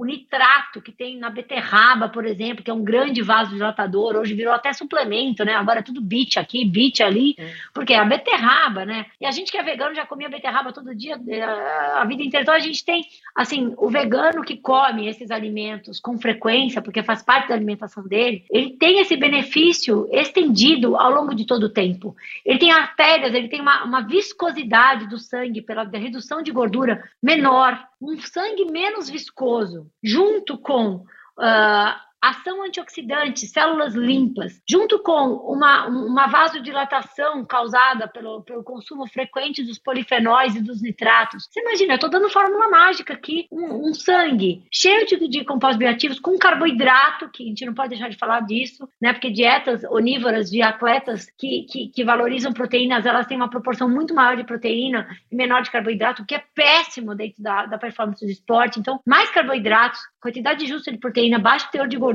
o 0.00 0.04
nitrato 0.06 0.80
que 0.80 0.90
tem 0.90 1.18
na 1.18 1.28
beterraba, 1.28 2.08
por 2.08 2.24
exemplo, 2.24 2.64
que 2.64 2.70
é 2.70 2.74
um 2.74 2.82
grande 2.82 3.20
vasodilatador, 3.20 4.16
hoje 4.16 4.32
virou 4.32 4.54
até 4.54 4.72
suplemento, 4.72 5.44
né? 5.44 5.52
Agora 5.52 5.80
é 5.80 5.82
tudo 5.82 6.00
bit 6.00 6.38
aqui, 6.38 6.64
bit 6.64 7.02
ali, 7.02 7.34
é. 7.36 7.52
porque 7.74 7.92
é 7.92 7.98
a 7.98 8.04
beterraba, 8.06 8.86
né? 8.86 9.04
E 9.20 9.26
a 9.26 9.30
gente 9.30 9.52
que 9.52 9.58
é 9.58 9.62
vegano 9.62 9.94
já 9.94 10.06
comia 10.06 10.30
beterraba 10.30 10.72
todo 10.72 10.94
dia, 10.94 11.20
eh, 11.28 11.42
a 11.42 12.02
vida 12.06 12.22
inteira. 12.22 12.44
Então 12.44 12.54
a 12.54 12.60
gente 12.60 12.82
tem, 12.82 13.04
assim, 13.34 13.74
o 13.76 13.90
vegano 13.90 14.42
que 14.42 14.56
come 14.56 15.06
esses 15.06 15.30
alimentos 15.30 16.00
com 16.00 16.18
frequência, 16.18 16.80
porque 16.80 17.02
faz 17.02 17.22
parte 17.22 17.48
da 17.48 17.54
alimentação 17.54 18.02
dele, 18.02 18.46
ele 18.50 18.70
tem 18.78 19.00
esse 19.00 19.18
benefício 19.18 20.08
estendido 20.10 20.96
ao 20.96 21.10
longo 21.10 21.34
de 21.34 21.44
todo 21.44 21.64
o 21.64 21.68
tempo. 21.68 22.16
Ele 22.42 22.58
tem 22.58 22.72
artérias, 22.72 23.34
ele 23.34 23.48
tem 23.48 23.60
uma, 23.60 23.84
uma 23.84 24.00
viscosidade 24.00 25.06
do 25.10 25.18
sangue 25.18 25.60
pela 25.60 25.84
redução 25.84 26.42
de 26.42 26.50
gordura 26.50 27.04
menor, 27.22 27.89
um 28.00 28.18
sangue 28.20 28.64
menos 28.70 29.08
viscoso, 29.08 29.90
junto 30.02 30.56
com 30.58 30.96
uh, 30.96 32.09
ação 32.20 32.62
antioxidante, 32.62 33.46
células 33.46 33.94
limpas, 33.94 34.60
junto 34.68 34.98
com 34.98 35.34
uma, 35.52 35.86
uma 35.86 36.26
vasodilatação 36.26 37.44
causada 37.44 38.06
pelo, 38.08 38.42
pelo 38.42 38.62
consumo 38.62 39.06
frequente 39.08 39.62
dos 39.62 39.78
polifenóis 39.78 40.54
e 40.54 40.60
dos 40.60 40.82
nitratos. 40.82 41.48
Você 41.50 41.60
imagina, 41.60 41.92
eu 41.92 41.96
estou 41.96 42.10
dando 42.10 42.28
fórmula 42.28 42.68
mágica 42.68 43.14
aqui, 43.14 43.46
um, 43.50 43.88
um 43.88 43.94
sangue 43.94 44.62
cheio 44.70 45.06
de, 45.06 45.28
de 45.28 45.44
compostos 45.44 45.78
bioativos, 45.78 46.20
com 46.20 46.36
carboidrato, 46.38 47.30
que 47.30 47.42
a 47.42 47.46
gente 47.46 47.64
não 47.64 47.74
pode 47.74 47.90
deixar 47.90 48.08
de 48.08 48.18
falar 48.18 48.40
disso, 48.40 48.88
né? 49.00 49.12
Porque 49.12 49.30
dietas 49.30 49.82
onívoras 49.84 50.50
de 50.50 50.62
atletas 50.62 51.26
que, 51.38 51.62
que, 51.70 51.88
que 51.88 52.04
valorizam 52.04 52.52
proteínas, 52.52 53.06
elas 53.06 53.26
têm 53.26 53.36
uma 53.36 53.50
proporção 53.50 53.88
muito 53.88 54.14
maior 54.14 54.36
de 54.36 54.44
proteína 54.44 55.08
e 55.30 55.34
menor 55.34 55.62
de 55.62 55.70
carboidrato, 55.70 56.22
o 56.22 56.26
que 56.26 56.34
é 56.34 56.44
péssimo 56.54 57.14
dentro 57.14 57.42
da, 57.42 57.66
da 57.66 57.78
performance 57.78 58.24
do 58.24 58.30
esporte. 58.30 58.78
Então, 58.78 59.00
mais 59.06 59.30
carboidratos, 59.30 60.00
quantidade 60.20 60.66
justa 60.66 60.92
de 60.92 60.98
proteína, 60.98 61.38
baixo 61.38 61.70
teor 61.70 61.88
de 61.88 61.96
gordura, 61.96 62.09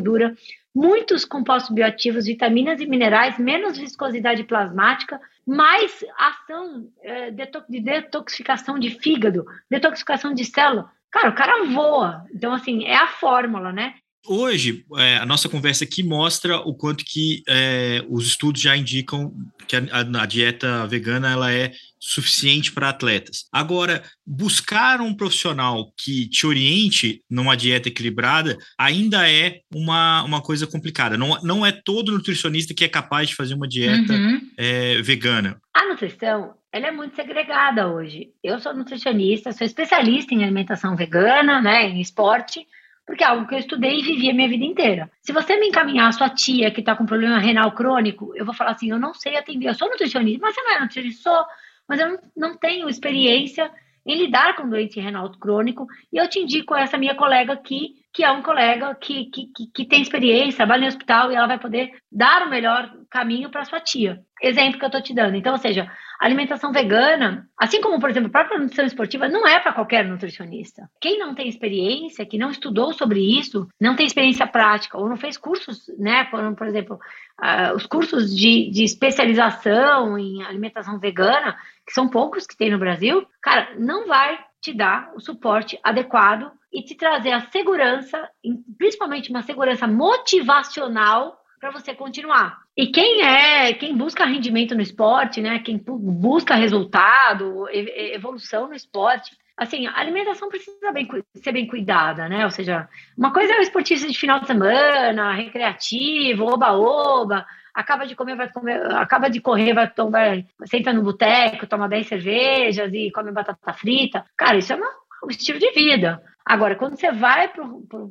muitos 0.73 1.23
compostos 1.23 1.73
bioativos, 1.73 2.25
vitaminas 2.25 2.81
e 2.81 2.86
minerais, 2.86 3.39
menos 3.39 3.77
viscosidade 3.77 4.43
plasmática, 4.43 5.19
mais 5.45 6.03
ação 6.17 6.89
é, 7.01 7.31
de 7.31 7.79
detoxificação 7.79 8.77
de 8.77 8.89
fígado, 8.89 9.45
detoxificação 9.69 10.34
de 10.34 10.43
célula. 10.43 10.91
Cara, 11.12 11.29
o 11.29 11.36
cara 11.36 11.65
voa. 11.65 12.25
Então, 12.34 12.51
assim, 12.51 12.84
é 12.84 12.97
a 12.97 13.08
fórmula, 13.08 13.71
né? 13.71 13.93
Hoje, 14.27 14.84
é, 14.97 15.17
a 15.17 15.25
nossa 15.25 15.47
conversa 15.47 15.84
aqui 15.84 16.01
mostra 16.01 16.58
o 16.58 16.73
quanto 16.73 17.05
que 17.05 17.43
é, 17.47 18.03
os 18.10 18.25
estudos 18.25 18.60
já 18.60 18.75
indicam 18.75 19.31
que 19.67 19.75
a, 19.75 19.81
a, 19.99 20.25
dieta 20.25 20.88
vegana 20.88 21.31
ela 21.31 21.53
é 21.53 21.73
suficiente 22.05 22.71
para 22.71 22.89
atletas. 22.89 23.45
Agora, 23.51 24.03
buscar 24.25 25.01
um 25.01 25.11
profissional 25.11 25.91
que 25.97 26.29
te 26.29 26.45
oriente 26.45 27.23
numa 27.27 27.57
dieta 27.57 27.89
equilibrada 27.89 28.57
ainda 28.77 29.27
é 29.27 29.61
uma, 29.73 30.23
uma 30.23 30.39
coisa 30.39 30.67
complicada. 30.67 31.17
Não, 31.17 31.41
não 31.41 31.65
é 31.65 31.71
todo 31.71 32.11
nutricionista 32.11 32.75
que 32.75 32.83
é 32.83 32.87
capaz 32.87 33.29
de 33.29 33.35
fazer 33.35 33.55
uma 33.55 33.67
dieta 33.67 34.13
uhum. 34.13 34.39
é, 34.55 35.01
vegana. 35.01 35.59
A 35.73 35.87
nutrição 35.87 36.53
ela 36.71 36.87
é 36.87 36.91
muito 36.91 37.15
segregada 37.15 37.87
hoje. 37.87 38.29
Eu 38.43 38.59
sou 38.59 38.75
nutricionista, 38.75 39.51
sou 39.51 39.65
especialista 39.65 40.35
em 40.35 40.43
alimentação 40.43 40.95
vegana, 40.95 41.59
né, 41.59 41.87
em 41.87 42.01
esporte, 42.01 42.67
porque 43.07 43.23
é 43.23 43.27
algo 43.27 43.47
que 43.47 43.55
eu 43.55 43.59
estudei 43.59 43.99
e 43.99 44.03
vivi 44.03 44.29
a 44.29 44.33
minha 44.33 44.49
vida 44.49 44.63
inteira. 44.63 45.11
Se 45.21 45.31
você 45.31 45.57
me 45.57 45.67
encaminhar 45.67 46.09
a 46.09 46.11
sua 46.11 46.29
tia 46.29 46.69
que 46.69 46.81
está 46.81 46.95
com 46.95 47.05
problema 47.05 47.39
renal 47.39 47.71
crônico, 47.71 48.31
eu 48.35 48.45
vou 48.45 48.53
falar 48.53 48.71
assim: 48.71 48.91
eu 48.91 48.99
não 48.99 49.13
sei 49.13 49.37
atender, 49.37 49.69
eu 49.69 49.73
sou 49.73 49.89
nutricionista, 49.89 50.39
mas 50.41 50.53
você 50.53 50.61
não 50.61 50.71
é 50.71 50.79
nutricionista? 50.81 51.23
Sou, 51.23 51.45
mas 51.88 52.00
eu 52.00 52.19
não, 52.36 52.58
tenho 52.58 52.89
experiência 52.89 53.71
em 54.06 54.15
lidar 54.15 54.56
com 54.56 54.69
doente 54.69 55.00
renal 55.00 55.32
crônico, 55.32 55.88
e 56.13 56.17
eu 56.17 56.30
te 56.30 56.39
indico 56.39 56.76
essa 56.76 56.98
minha 56.98 57.15
colega 57.15 57.54
aqui, 57.54 58.04
que 58.15 58.23
é 58.23 58.32
um 58.32 58.41
colega 58.41 58.95
que, 58.95 59.25
que, 59.25 59.47
que, 59.73 59.86
tem 59.86 60.01
experiência, 60.01 60.56
trabalha 60.56 60.84
no 60.84 60.88
hospital, 60.88 61.30
e 61.30 61.36
ela 61.36 61.47
vai 61.47 61.60
poder 61.60 61.91
dar 62.10 62.47
o 62.47 62.49
melhor 62.49 62.89
caminho 63.10 63.49
para 63.49 63.65
sua 63.65 63.82
tia. 63.82 64.21
Exemplo 64.41 64.80
que 64.80 64.86
eu 64.86 64.88
estou 64.88 65.01
te 65.01 65.13
dando. 65.13 65.36
Então, 65.36 65.51
ou 65.51 65.60
seja, 65.60 65.91
alimentação 66.17 66.71
vegana, 66.71 67.45
assim 67.58 67.82
como, 67.82 67.99
por 67.99 68.10
exemplo, 68.10 68.30
a 68.30 68.32
própria 68.32 68.58
nutrição 68.58 68.86
esportiva, 68.86 69.28
não 69.28 69.45
é 69.45 69.60
para 69.60 69.73
qualquer 69.73 70.08
nutricionista. 70.08 70.89
Quem 71.01 71.19
não 71.19 71.36
tem 71.36 71.49
experiência, 71.49 72.25
que 72.25 72.38
não 72.38 72.51
estudou 72.51 72.93
sobre 72.93 73.19
isso, 73.19 73.67
não 73.82 73.97
tem 73.97 74.06
experiência 74.06 74.47
prática, 74.47 74.97
ou 74.97 75.10
não 75.10 75.17
fez 75.17 75.38
cursos, 75.38 75.86
né, 75.99 76.23
por, 76.23 76.56
por 76.56 76.67
exemplo, 76.67 76.97
uh, 77.43 77.75
os 77.75 77.86
cursos 77.86 78.34
de, 78.34 78.71
de 78.71 78.86
especialização 78.86 80.17
em 80.17 80.41
alimentação 80.41 80.97
vegana, 80.99 81.58
que 81.86 81.91
são 81.91 82.08
poucos 82.08 82.47
que 82.47 82.56
tem 82.56 82.71
no 82.71 82.80
Brasil, 82.80 83.28
cara, 83.41 83.75
não 83.78 84.08
vai 84.08 84.39
te 84.62 84.73
dar 84.73 85.12
o 85.15 85.19
suporte 85.19 85.78
adequado 85.84 86.49
e 86.75 86.83
te 86.83 86.93
trazer 86.93 87.31
a 87.31 87.39
segurança, 87.49 88.29
principalmente 88.77 89.29
uma 89.29 89.41
segurança 89.41 89.88
motivacional 89.88 91.39
para 91.57 91.71
você 91.71 91.95
continuar. 91.95 92.57
E 92.75 92.88
quem 92.88 93.21
é, 93.21 93.73
quem 93.73 93.95
busca 93.95 94.25
rendimento 94.25 94.75
no 94.75 94.81
esporte, 94.81 95.41
né? 95.41 95.59
Quem 95.59 95.81
busca 95.88 96.53
resultado, 96.53 97.65
evolução 97.71 98.67
no 98.67 98.75
esporte, 98.75 99.31
assim, 99.55 99.88
a 99.88 99.97
alimentação 99.97 100.49
precisa 100.49 100.91
bem, 100.91 101.07
ser 101.35 101.53
bem 101.53 101.65
cuidada, 101.65 102.27
né? 102.27 102.43
Ou 102.43 102.51
seja, 102.51 102.89
uma 103.17 103.31
coisa 103.31 103.53
é 103.53 103.59
o 103.59 103.61
esportista 103.61 104.05
de 104.05 104.19
final 104.19 104.41
de 104.41 104.47
semana, 104.47 105.33
recreativo, 105.33 106.43
oba-oba, 106.43 107.45
acaba 107.73 108.05
de 108.05 108.15
comer, 108.15 108.35
vai 108.35 108.51
comer, 108.51 108.91
acaba 108.91 109.29
de 109.29 109.39
correr, 109.39 109.73
vai 109.73 109.89
tomar, 109.89 110.43
senta 110.65 110.91
no 110.91 111.03
boteco, 111.03 111.67
toma 111.67 111.88
10 111.88 112.07
cervejas 112.07 112.93
e 112.93 113.09
come 113.11 113.31
batata 113.31 113.71
frita. 113.71 114.25
Cara, 114.35 114.57
isso 114.57 114.73
é 114.73 114.75
uma, 114.75 114.91
um 115.23 115.29
estilo 115.29 115.57
de 115.57 115.71
vida. 115.71 116.21
Agora, 116.45 116.75
quando 116.75 116.95
você 116.95 117.12
vai 117.12 117.47
para 117.47 117.65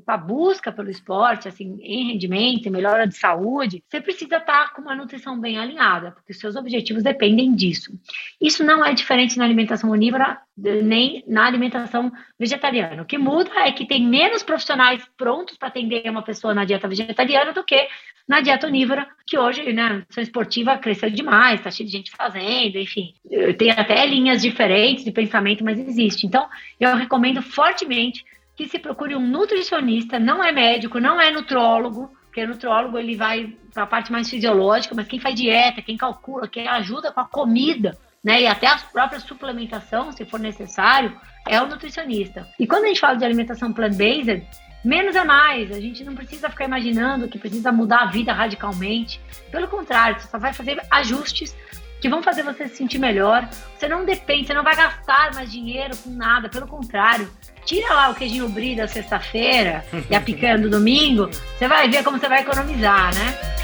a 0.09 0.16
busca 0.16 0.73
pelo 0.73 0.90
esporte, 0.90 1.47
assim, 1.47 1.79
em 1.81 2.12
rendimento, 2.12 2.66
em 2.66 2.70
melhora 2.70 3.07
de 3.07 3.16
saúde, 3.16 3.85
você 3.88 4.01
precisa 4.01 4.38
estar 4.38 4.66
tá 4.66 4.68
com 4.75 4.83
uma 4.83 4.97
nutrição 4.97 5.38
bem 5.38 5.57
alinhada, 5.57 6.11
porque 6.11 6.33
os 6.33 6.40
seus 6.40 6.57
objetivos 6.57 7.05
dependem 7.05 7.55
disso. 7.55 7.97
Isso 8.40 8.64
não 8.64 8.85
é 8.85 8.92
diferente 8.92 9.38
na 9.38 9.44
alimentação 9.44 9.90
onívora 9.90 10.40
nem 10.57 11.25
na 11.27 11.47
alimentação 11.47 12.12
vegetariana. 12.38 13.03
O 13.03 13.07
que 13.07 13.19
muda 13.19 13.51
é 13.57 13.73
que 13.73 13.87
tem 13.87 14.07
menos 14.07 14.43
profissionais 14.43 15.05
prontos 15.17 15.57
para 15.57 15.69
atender 15.69 16.09
uma 16.09 16.23
pessoa 16.23 16.55
na 16.55 16.64
dieta 16.64 16.87
vegetariana 16.87 17.53
do 17.53 17.64
que 17.64 17.88
na 18.27 18.40
dieta 18.40 18.67
onívora, 18.67 19.07
que 19.27 19.38
hoje, 19.38 19.71
né, 19.73 20.03
a 20.17 20.21
esportiva 20.21 20.79
cresceu 20.79 21.11
demais, 21.11 21.61
está 21.61 21.71
cheio 21.71 21.87
de 21.87 21.97
gente 21.97 22.11
fazendo, 22.11 22.79
enfim. 22.79 23.14
Tem 23.59 23.71
até 23.71 24.07
linhas 24.07 24.40
diferentes 24.40 25.05
de 25.05 25.11
pensamento, 25.11 25.62
mas 25.62 25.79
existe. 25.79 26.27
Então, 26.27 26.49
eu 26.81 26.97
recomendo 26.97 27.43
fortemente 27.43 28.25
que 28.57 28.67
se 28.67 28.79
procure 28.79 29.14
um 29.14 29.27
nutricionista, 29.27 30.19
não 30.19 30.43
é 30.43 30.53
médico, 30.53 31.01
não 31.01 31.21
é 31.21 31.31
nutrólogo, 31.31 32.11
porque 32.27 32.47
nutrólogo 32.47 32.99
ele 32.99 33.14
vai 33.14 33.53
para 33.73 33.83
a 33.83 33.87
parte 33.87 34.11
mais 34.11 34.31
fisiológica, 34.31 34.95
mas 34.95 35.07
quem 35.07 35.21
faz 35.21 35.35
dieta, 35.35 35.83
quem 35.83 35.97
calcula, 35.97 36.49
quem 36.49 36.67
ajuda 36.67 37.12
com 37.12 37.21
a 37.21 37.27
comida, 37.27 37.99
né, 38.25 38.41
e 38.41 38.47
até 38.47 38.67
a 38.67 38.79
própria 38.79 39.21
suplementação, 39.21 40.11
se 40.11 40.25
for 40.25 40.41
necessário, 40.41 41.15
é 41.47 41.61
o 41.61 41.67
nutricionista. 41.67 42.49
E 42.59 42.67
quando 42.67 42.85
a 42.85 42.89
gente 42.89 43.01
fala 43.01 43.17
de 43.17 43.25
alimentação 43.25 43.71
plant-based, 43.71 44.43
menos 44.83 45.15
é 45.15 45.25
mais. 45.25 45.71
A 45.71 45.81
gente 45.81 46.03
não 46.03 46.15
precisa 46.15 46.49
ficar 46.49 46.65
imaginando 46.65 47.29
que 47.29 47.39
precisa 47.39 47.71
mudar 47.71 48.03
a 48.03 48.07
vida 48.07 48.33
radicalmente. 48.33 49.21
Pelo 49.51 49.69
contrário, 49.69 50.19
você 50.19 50.29
só 50.29 50.39
vai 50.39 50.55
fazer 50.55 50.81
ajustes 50.91 51.55
que 52.01 52.09
vão 52.09 52.23
fazer 52.23 52.43
você 52.43 52.69
se 52.69 52.77
sentir 52.77 52.99
melhor. 52.99 53.49
Você 53.79 53.89
não 53.89 54.05
depende, 54.05 54.47
você 54.47 54.55
não 54.55 54.63
vai 54.63 54.77
gastar 54.77 55.35
mais 55.35 55.51
dinheiro 55.51 55.97
com 55.97 56.11
nada. 56.11 56.49
Pelo 56.49 56.67
contrário, 56.67 57.31
tira 57.65 57.95
lá 57.95 58.11
o 58.11 58.15
queijinho 58.15 58.49
brie 58.49 58.77
da 58.77 58.87
sexta-feira 58.87 59.85
e 60.11 60.15
a 60.15 60.21
picanha 60.21 60.59
do 60.59 60.69
domingo. 60.69 61.29
Você 61.29 61.67
vai 61.67 61.89
ver 61.89 62.05
como 62.05 62.19
você 62.19 62.29
vai 62.29 62.41
economizar, 62.41 63.15
né? 63.15 63.55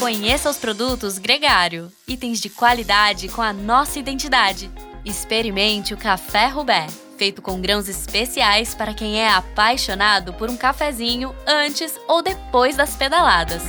Conheça 0.00 0.48
os 0.48 0.56
produtos 0.56 1.18
Gregário, 1.18 1.92
itens 2.08 2.40
de 2.40 2.48
qualidade 2.48 3.28
com 3.28 3.42
a 3.42 3.52
nossa 3.52 3.98
identidade. 3.98 4.70
Experimente 5.04 5.92
o 5.92 5.96
Café 5.98 6.46
Rubé, 6.46 6.86
feito 7.18 7.42
com 7.42 7.60
grãos 7.60 7.86
especiais 7.86 8.74
para 8.74 8.94
quem 8.94 9.20
é 9.20 9.28
apaixonado 9.28 10.32
por 10.32 10.48
um 10.48 10.56
cafezinho 10.56 11.34
antes 11.46 12.00
ou 12.08 12.22
depois 12.22 12.78
das 12.78 12.96
pedaladas. 12.96 13.62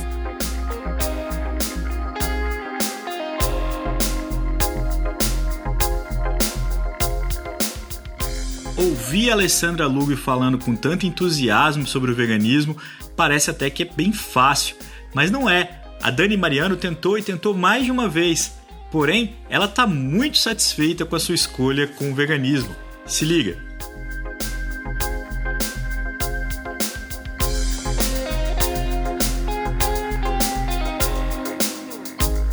Ouvir 8.74 9.28
a 9.28 9.34
Alessandra 9.34 9.86
Lugo 9.86 10.16
falando 10.16 10.58
com 10.58 10.74
tanto 10.74 11.04
entusiasmo 11.04 11.86
sobre 11.86 12.10
o 12.10 12.14
veganismo 12.14 12.74
parece 13.14 13.50
até 13.50 13.68
que 13.68 13.82
é 13.82 13.86
bem 13.86 14.14
fácil, 14.14 14.76
mas 15.14 15.30
não 15.30 15.48
é. 15.48 15.81
A 16.02 16.10
Dani 16.10 16.36
Mariano 16.36 16.76
tentou 16.76 17.16
e 17.16 17.22
tentou 17.22 17.54
mais 17.54 17.84
de 17.84 17.92
uma 17.92 18.08
vez, 18.08 18.58
porém 18.90 19.36
ela 19.48 19.66
está 19.66 19.86
muito 19.86 20.36
satisfeita 20.36 21.06
com 21.06 21.14
a 21.14 21.20
sua 21.20 21.36
escolha 21.36 21.86
com 21.86 22.10
o 22.10 22.14
veganismo. 22.14 22.74
Se 23.06 23.24
liga! 23.24 23.56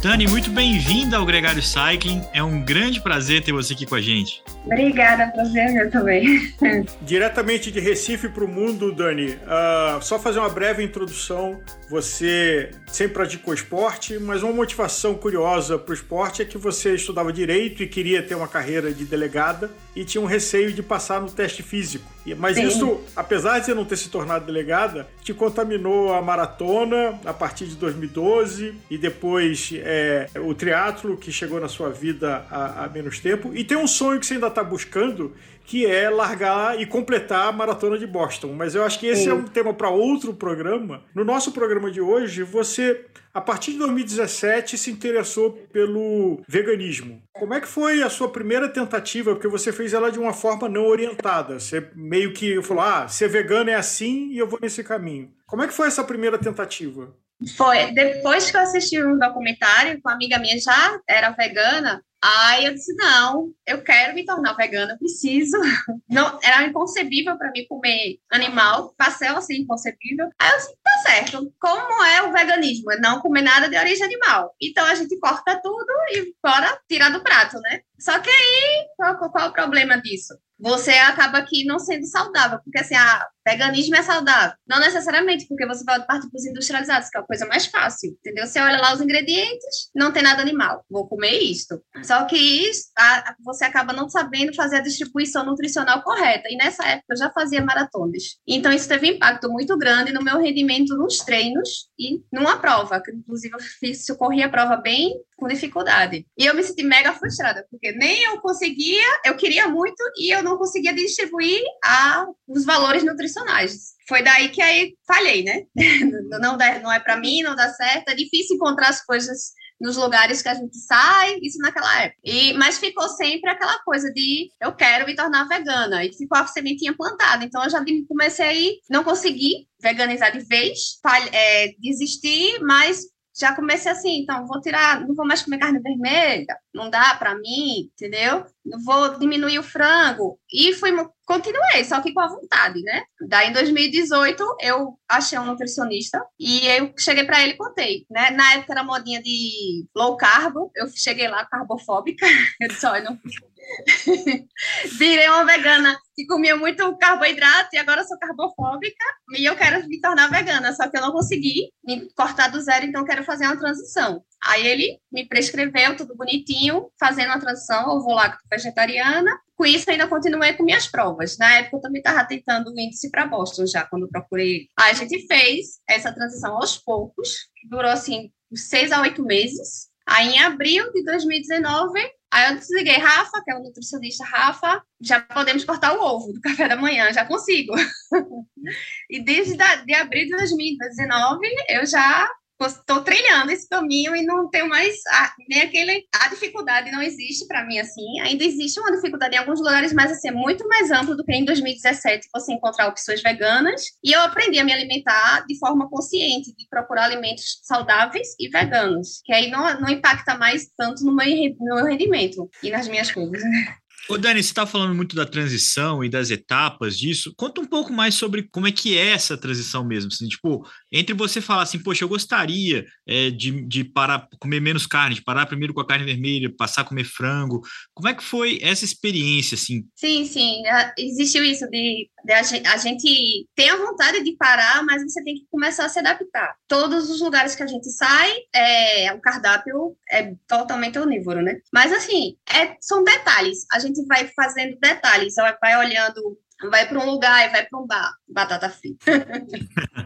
Dani, 0.04 0.28
muito 0.28 0.52
bem-vinda 0.52 1.18
ao 1.18 1.26
Gregário 1.26 1.62
Cycling. 1.62 2.22
É 2.32 2.44
um 2.44 2.64
grande 2.64 3.02
prazer 3.02 3.44
ter 3.44 3.52
você 3.52 3.74
aqui 3.74 3.86
com 3.86 3.96
a 3.96 4.02
gente. 4.02 4.44
Obrigada, 4.72 5.32
prazer 5.32 5.72
meu 5.74 5.90
também. 5.90 6.54
Diretamente 7.02 7.72
de 7.72 7.80
Recife 7.80 8.30
para 8.30 8.44
o 8.44 8.48
mundo, 8.48 8.92
Dani, 8.92 9.32
uh, 9.32 10.00
só 10.00 10.20
fazer 10.20 10.38
uma 10.38 10.50
breve 10.50 10.84
introdução. 10.84 11.60
Você 11.90 12.70
sempre 12.86 13.16
praticou 13.16 13.52
esporte, 13.52 14.20
mas 14.20 14.44
uma 14.44 14.54
motivação 14.54 15.16
curiosa 15.16 15.80
para 15.80 15.92
o 15.92 15.96
esporte 15.96 16.44
é 16.44 16.46
que 16.46 16.58
você 16.58 16.94
estudava 16.94 17.34
direito 17.34 17.82
e 17.82 17.88
queria 17.88 18.22
ter 18.22 18.36
uma 18.36 18.48
carreira 18.48 18.94
de 18.94 19.06
delegada 19.06 19.72
e 19.96 20.04
tinha 20.06 20.22
um 20.22 20.26
receio 20.26 20.72
de 20.72 20.84
passar 20.84 21.22
no 21.22 21.30
teste 21.30 21.64
físico. 21.64 22.10
Mas 22.38 22.58
Sim. 22.58 22.68
isso, 22.68 23.02
apesar 23.16 23.60
de 23.60 23.66
você 23.66 23.74
não 23.74 23.86
ter 23.86 23.98
se 23.98 24.10
tornado 24.10 24.46
delegada, 24.46 25.08
te 25.24 25.34
contaminou 25.34 26.14
a 26.14 26.22
maratona 26.22 27.20
a 27.26 27.34
partir 27.34 27.66
de 27.66 27.76
2012 27.76 28.76
e 28.90 28.98
depois 28.98 29.72
é, 29.74 30.30
o 30.36 30.54
triatlo 30.54 31.18
que 31.18 31.32
chegou 31.32 31.60
na 31.60 31.68
sua 31.68 31.90
vida 31.90 32.46
há, 32.52 32.86
há 32.86 32.90
menos 32.90 33.20
tempo. 33.20 33.52
E 33.56 33.64
tem 33.64 33.78
um 33.78 33.88
sonho 33.88 34.20
que 34.20 34.26
você 34.26 34.36
ainda 34.36 34.48
está 34.48 34.64
buscando, 34.64 35.34
que 35.70 35.86
é 35.86 36.10
largar 36.10 36.82
e 36.82 36.86
completar 36.88 37.48
a 37.48 37.52
maratona 37.52 37.96
de 37.96 38.08
Boston. 38.08 38.54
Mas 38.54 38.74
eu 38.74 38.84
acho 38.84 39.00
que 39.00 39.06
esse 39.06 39.26
Sim. 39.26 39.30
é 39.30 39.34
um 39.36 39.44
tema 39.44 39.72
para 39.72 39.92
outro 39.92 40.34
programa. 40.34 41.04
No 41.14 41.24
nosso 41.24 41.52
programa 41.52 41.92
de 41.92 42.02
hoje, 42.02 42.42
você, 42.42 43.06
a 43.32 43.40
partir 43.40 43.74
de 43.74 43.78
2017, 43.78 44.80
se 44.80 44.90
interessou 44.90 45.52
pelo 45.72 46.42
veganismo. 46.48 47.22
Como 47.32 47.54
é 47.54 47.62
que 47.62 47.68
foi 47.68 48.02
a 48.02 48.10
sua 48.10 48.32
primeira 48.32 48.68
tentativa? 48.68 49.36
Porque 49.36 49.48
você 49.48 49.72
fez 49.72 49.94
ela 49.94 50.12
de 50.12 50.18
uma 50.18 50.34
forma 50.34 50.68
não 50.68 50.88
orientada. 50.88 51.60
Você 51.60 51.88
meio 51.94 52.34
que 52.34 52.60
falou: 52.64 52.82
ah, 52.82 53.08
ser 53.08 53.30
vegano 53.30 53.70
é 53.70 53.76
assim 53.76 54.32
e 54.32 54.40
eu 54.40 54.48
vou 54.48 54.58
nesse 54.60 54.84
caminho. 54.84 55.32
Como 55.46 55.62
é 55.62 55.68
que 55.68 55.74
foi 55.74 55.88
essa 55.88 56.04
primeira 56.04 56.40
tentativa? 56.40 57.14
Foi 57.56 57.92
depois 57.92 58.50
que 58.50 58.58
eu 58.58 58.62
assisti 58.62 59.04
um 59.04 59.20
documentário 59.20 60.02
com 60.02 60.10
uma 60.10 60.16
amiga 60.16 60.40
minha 60.40 60.60
já 60.60 61.00
era 61.08 61.30
vegana, 61.30 62.04
Aí 62.22 62.66
eu 62.66 62.74
disse: 62.74 62.94
não, 62.96 63.54
eu 63.66 63.82
quero 63.82 64.14
me 64.14 64.26
tornar 64.26 64.54
vegana, 64.54 64.98
preciso. 64.98 65.58
Não, 66.10 66.40
era 66.44 66.64
inconcebível 66.66 67.38
para 67.38 67.52
mim 67.52 67.66
comer 67.68 68.20
animal, 68.30 68.94
passei 68.98 69.28
assim, 69.30 69.62
inconcebível. 69.62 70.30
Aí 70.38 70.52
eu 70.52 70.58
disse: 70.58 70.76
tá 70.84 70.92
certo, 71.04 71.54
como 71.60 72.04
é 72.04 72.24
o 72.24 72.32
veganismo? 72.32 72.92
É 72.92 73.00
não 73.00 73.22
comer 73.22 73.42
nada 73.42 73.70
de 73.70 73.78
origem 73.78 74.06
animal. 74.06 74.54
Então 74.62 74.86
a 74.86 74.96
gente 74.96 75.18
corta 75.20 75.62
tudo 75.62 75.86
e 76.12 76.34
bora 76.44 76.80
tirar 76.90 77.10
do 77.10 77.24
prato, 77.24 77.58
né? 77.62 77.82
Só 78.00 78.20
que 78.20 78.30
aí, 78.30 78.88
qual, 78.96 79.30
qual 79.32 79.50
o 79.50 79.54
problema 79.54 80.02
disso? 80.02 80.34
Você 80.60 80.92
acaba 80.92 81.38
aqui 81.38 81.64
não 81.64 81.80
sendo 81.80 82.06
saudável, 82.06 82.60
porque 82.64 82.80
assim, 82.80 82.96
a 82.96 83.26
veganismo 83.48 83.96
é 83.96 84.04
saudável. 84.04 84.58
Não 84.68 84.80
necessariamente, 84.80 85.48
porque 85.48 85.66
você 85.66 85.86
pode 85.86 86.06
partir 86.06 86.30
para 86.30 86.38
os 86.38 86.46
industrializados, 86.46 87.10
que 87.10 87.18
é 87.18 87.22
a 87.22 87.24
coisa 87.24 87.46
mais 87.46 87.66
fácil, 87.66 88.12
entendeu? 88.12 88.46
Você 88.46 88.60
olha 88.60 88.78
lá 88.78 88.94
os 88.94 89.00
ingredientes, 89.00 89.90
não 89.96 90.12
tem 90.12 90.22
nada 90.22 90.42
animal, 90.42 90.84
vou 90.90 91.08
comer 91.08 91.40
isto. 91.40 91.82
Só 92.04 92.26
que 92.26 92.36
isso, 92.36 92.90
a, 92.98 93.36
você 93.40 93.64
acaba 93.64 93.94
não 93.94 94.10
sabendo 94.10 94.54
fazer 94.54 94.78
a 94.78 94.82
distribuição 94.82 95.46
nutricional 95.46 96.04
correta. 96.04 96.50
E 96.50 96.58
nessa 96.58 96.86
época 96.86 97.14
eu 97.14 97.18
já 97.18 97.32
fazia 97.32 97.64
maratonas. 97.64 98.38
Então 98.46 98.72
isso 98.72 98.88
teve 98.88 99.12
um 99.12 99.16
impacto 99.16 99.50
muito 99.50 99.78
grande 99.78 100.12
no 100.12 100.24
meu 100.24 100.40
rendimento 100.40 100.98
nos 100.98 101.20
treinos 101.20 101.90
e 101.98 102.22
numa 102.32 102.58
prova, 102.58 103.02
que 103.02 103.12
inclusive 103.12 103.56
eu 103.56 103.60
fiz, 103.60 104.08
eu 104.10 104.18
corri 104.18 104.44
a 104.44 104.50
prova 104.50 104.76
bem 104.76 105.14
com 105.40 105.48
dificuldade. 105.48 106.26
E 106.38 106.46
eu 106.46 106.54
me 106.54 106.64
senti 106.64 106.84
mega 106.84 107.14
frustrada, 107.14 107.66
porque 107.72 107.92
nem 107.94 108.24
eu 108.24 108.40
conseguia, 108.42 109.06
eu 109.26 109.36
queria 109.36 109.68
muito 109.68 110.04
e 110.18 110.34
eu 110.34 110.44
não 110.44 110.58
conseguia 110.58 110.94
distribuir 110.94 111.62
a, 111.84 112.26
os 112.48 112.66
valores 112.66 113.04
nutricionais. 113.04 113.94
Foi 114.08 114.22
daí 114.22 114.50
que 114.50 114.62
aí 114.62 114.96
falhei, 115.08 115.44
né? 115.44 115.64
Não, 116.40 116.58
dá, 116.58 116.80
não 116.80 116.92
é 116.92 117.00
para 117.00 117.18
mim, 117.18 117.42
não 117.42 117.56
dá 117.56 117.70
certo, 117.74 118.10
é 118.10 118.16
difícil 118.16 118.56
encontrar 118.56 118.90
as 118.90 119.04
coisas 119.04 119.52
nos 119.80 119.96
lugares 119.96 120.42
que 120.42 120.50
a 120.50 120.54
gente 120.54 120.78
sai, 120.78 121.40
isso 121.42 121.58
naquela 121.60 122.02
época. 122.02 122.20
E, 122.24 122.54
mas 122.54 122.78
ficou 122.78 123.08
sempre 123.10 123.50
aquela 123.50 123.80
coisa 123.84 124.12
de 124.12 124.52
eu 124.60 124.74
quero 124.74 125.06
me 125.06 125.16
tornar 125.16 125.48
vegana. 125.48 126.04
E 126.04 126.14
ficou 126.14 126.38
a 126.38 126.46
sementinha 126.46 126.94
plantada. 126.96 127.46
Então 127.46 127.64
eu 127.64 127.70
já 127.70 127.84
comecei 128.08 128.46
aí, 128.46 128.80
não 128.90 129.04
consegui 129.04 129.68
veganizar 129.82 130.32
de 130.32 130.44
vez, 130.46 131.00
é, 131.32 131.70
desistir, 131.80 132.60
mas 132.62 133.06
já 133.40 133.56
comecei 133.56 133.92
assim, 133.92 134.22
então 134.22 134.46
vou 134.46 134.60
tirar, 134.60 135.02
não 135.02 135.16
vou 135.16 135.26
mais 135.26 135.42
comer 135.42 135.60
carne 135.60 135.80
vermelha, 135.80 136.58
não 136.74 136.90
dá 136.90 137.16
para 137.16 137.36
mim, 137.36 137.90
entendeu? 137.94 138.46
Vou 138.84 139.18
diminuir 139.18 139.60
o 139.60 139.64
frango. 139.64 140.40
E 140.52 140.74
fui 140.74 140.92
continuei, 141.26 141.86
só 141.86 142.02
que 142.02 142.12
com 142.12 142.22
a 142.22 142.28
vontade, 142.28 142.82
né? 142.82 143.04
Daí 143.28 143.50
em 143.50 143.54
2018 143.54 144.44
eu 144.62 144.98
achei 145.08 145.38
um 145.38 145.46
nutricionista 145.46 146.20
e 146.40 146.68
eu 146.68 146.92
cheguei 146.98 147.24
para 147.24 147.44
ele 147.44 147.54
e 147.54 147.58
contei, 147.58 148.06
né? 148.10 148.32
Na 148.32 148.56
época 148.56 148.74
era 148.74 148.84
modinha 148.84 149.22
de 149.22 149.86
low 149.96 150.18
carb, 150.18 150.56
eu 150.76 150.88
cheguei 150.90 151.28
lá 151.28 151.46
carbofóbica, 151.46 152.26
eu 152.60 152.68
disse, 152.68 152.86
olha, 152.86 153.04
não 153.04 153.20
Virei 154.98 155.28
uma 155.30 155.46
vegana 155.46 155.98
que 156.16 156.26
comia 156.26 156.56
muito 156.56 156.98
carboidrato 156.98 157.70
e 157.74 157.78
agora 157.78 158.04
sou 158.04 158.18
carbofóbica 158.18 159.04
e 159.38 159.46
eu 159.46 159.56
quero 159.56 159.88
me 159.88 160.00
tornar 160.02 160.30
vegana, 160.30 160.74
só 160.74 160.90
que 160.90 160.98
eu 160.98 161.02
não 161.02 161.12
consegui 161.12 161.70
me 161.84 162.12
cortar 162.14 162.50
do 162.50 162.60
zero, 162.62 162.86
então 162.86 163.06
quero 163.06 163.24
fazer 163.24 163.46
uma 163.46 163.58
transição. 163.58 164.24
Aí 164.44 164.66
ele 164.66 165.00
me 165.12 165.28
prescreveu 165.28 165.96
tudo 165.98 166.16
bonitinho, 166.16 166.90
fazendo 167.00 167.32
a 167.32 167.40
transição 167.40 167.90
ao 167.90 168.02
volacto 168.02 168.44
vegetariana. 168.50 169.38
Com 169.56 169.66
isso, 169.66 169.90
ainda 169.92 170.08
continuei 170.08 170.54
com 170.54 170.64
minhas 170.64 170.88
provas. 170.88 171.38
Na 171.38 171.58
época, 171.58 171.78
eu 171.78 171.82
também 171.82 172.00
estava 172.00 172.26
tentando 172.26 172.72
o 172.72 172.80
índice 172.80 173.12
para 173.12 173.28
Boston 173.28 173.66
já, 173.66 173.86
quando 173.86 174.04
eu 174.04 174.10
procurei. 174.10 174.70
Aí 174.78 174.92
a 174.92 174.94
gente 174.94 175.28
fez 175.28 175.80
essa 175.88 176.14
transição 176.14 176.56
aos 176.56 176.78
poucos, 176.78 177.50
durou 177.70 177.92
assim, 177.92 178.32
seis 178.54 178.92
a 178.92 179.02
oito 179.02 179.24
meses. 179.24 179.90
Aí, 180.06 180.30
em 180.30 180.40
abril 180.40 180.92
de 180.94 181.04
2019, 181.04 182.00
aí 182.32 182.52
eu 182.52 182.58
desliguei 182.58 182.98
Rafa, 182.98 183.42
que 183.44 183.52
é 183.52 183.56
o 183.56 183.64
nutricionista 183.64 184.26
Rafa, 184.26 184.82
já 185.02 185.22
podemos 185.22 185.64
cortar 185.64 185.94
o 185.94 186.02
ovo 186.02 186.34
do 186.34 186.42
café 186.42 186.68
da 186.68 186.76
manhã, 186.76 187.12
já 187.12 187.26
consigo. 187.26 187.74
e 189.10 189.24
desde 189.24 189.56
da, 189.56 189.76
de 189.76 189.94
abril 189.94 190.26
de 190.26 190.36
2019, 190.36 191.48
eu 191.70 191.86
já 191.86 192.30
estou 192.68 193.02
trilhando 193.02 193.52
esse 193.52 193.68
caminho 193.68 194.16
e 194.16 194.26
não 194.26 194.50
tenho 194.50 194.68
mais 194.68 194.96
a, 195.08 195.34
nem 195.48 195.62
aquele 195.62 196.06
a 196.14 196.28
dificuldade 196.30 196.92
não 196.92 197.02
existe 197.02 197.48
para 197.48 197.66
mim 197.66 197.80
assim 197.80 198.20
ainda 198.22 198.44
existe 198.44 198.80
uma 198.80 198.92
dificuldade 198.92 199.36
em 199.36 199.38
alguns 199.38 199.60
lugares 199.60 199.94
mas 199.94 200.12
assim 200.12 200.30
é 200.30 200.32
muito 200.32 200.68
mais 200.68 200.92
amplo 200.92 201.16
do 201.16 201.24
que 201.24 201.32
em 201.32 201.46
2017 201.46 202.28
você 202.34 202.54
encontrar 202.54 202.88
opções 202.88 203.22
veganas 203.22 203.82
e 204.04 204.12
eu 204.12 204.22
aprendi 204.22 204.60
a 204.60 204.64
me 204.64 204.74
alimentar 204.74 205.46
de 205.48 205.58
forma 205.58 205.90
consciente 205.90 206.54
de 206.56 206.68
procurar 206.70 207.06
alimentos 207.06 207.60
saudáveis 207.64 208.28
e 208.40 208.50
veganos 208.50 209.22
que 209.24 209.34
aí 209.34 209.50
não, 209.50 209.80
não 209.80 209.90
impacta 209.90 210.38
mais 210.38 210.68
tanto 210.78 211.04
no 211.06 211.16
meu, 211.16 211.26
no 211.60 211.76
meu 211.76 211.86
rendimento 211.86 212.50
e 212.62 212.70
nas 212.70 212.88
minhas 212.88 213.12
coisas 213.12 213.42
né? 213.42 213.76
Ô 214.10 214.18
Dani, 214.18 214.42
você 214.42 214.50
está 214.50 214.66
falando 214.66 214.96
muito 214.96 215.16
da 215.16 215.24
transição 215.24 216.04
e 216.04 216.10
das 216.10 216.32
etapas 216.32 216.98
disso. 216.98 217.32
Conta 217.38 217.62
um 217.62 217.66
pouco 217.66 217.94
mais 217.94 218.16
sobre 218.16 218.50
como 218.52 218.66
é 218.66 218.72
que 218.72 218.98
é 218.98 219.12
essa 219.12 219.38
transição 219.38 219.86
mesmo. 219.86 220.10
Assim, 220.12 220.28
tipo, 220.28 220.68
entre 220.92 221.14
você 221.14 221.40
falar 221.40 221.62
assim, 221.62 221.78
poxa, 221.78 222.04
eu 222.04 222.10
gostaria 222.10 222.84
é, 223.08 223.30
de, 223.30 223.62
de 223.68 223.84
parar, 223.84 224.28
comer 224.40 224.60
menos 224.60 224.88
carne, 224.88 225.14
de 225.14 225.24
parar 225.24 225.46
primeiro 225.46 225.76
com 225.76 225.82
a 225.82 225.86
carne 225.86 226.06
vermelha, 226.06 226.52
passar 226.58 226.82
a 226.82 226.86
comer 226.86 227.04
frango. 227.04 227.62
Como 227.94 228.10
é 228.10 228.16
que 228.16 228.24
foi 228.24 228.58
essa 228.64 228.84
experiência, 228.84 229.54
assim? 229.54 229.86
Sim, 229.96 230.26
sim. 230.26 230.64
Existiu 230.98 231.44
isso 231.44 231.70
de, 231.70 232.10
de 232.26 232.34
a, 232.34 232.42
gente, 232.42 232.68
a 232.68 232.78
gente 232.78 233.48
tem 233.56 233.70
a 233.70 233.78
vontade 233.78 234.24
de 234.24 234.36
parar, 234.38 234.84
mas 234.84 235.04
você 235.04 235.24
tem 235.24 235.36
que 235.36 235.46
começar 235.52 235.86
a 235.86 235.90
se 235.90 236.00
adaptar. 236.00 236.56
Todos 236.68 237.12
os 237.12 237.22
lugares 237.22 237.54
que 237.54 237.62
a 237.62 237.68
gente 237.68 237.88
sai, 237.92 238.38
é, 238.56 239.14
o 239.14 239.22
cardápio 239.22 239.96
é 240.10 240.34
totalmente 240.48 240.98
onívoro, 240.98 241.44
né? 241.44 241.60
Mas, 241.72 241.94
assim, 241.94 242.36
é, 242.52 242.76
são 242.82 243.04
detalhes. 243.04 243.68
A 243.72 243.78
gente 243.78 243.99
vai 244.08 244.28
fazendo 244.36 244.78
detalhes, 244.80 245.36
vai 245.62 245.78
olhando, 245.78 246.38
vai 246.70 246.88
para 246.88 247.00
um 247.00 247.06
lugar 247.06 247.48
e 247.48 247.52
vai 247.52 247.66
para 247.66 247.80
um 247.80 247.88
bar, 247.88 248.14
batata 248.28 248.70
frita. 248.70 249.06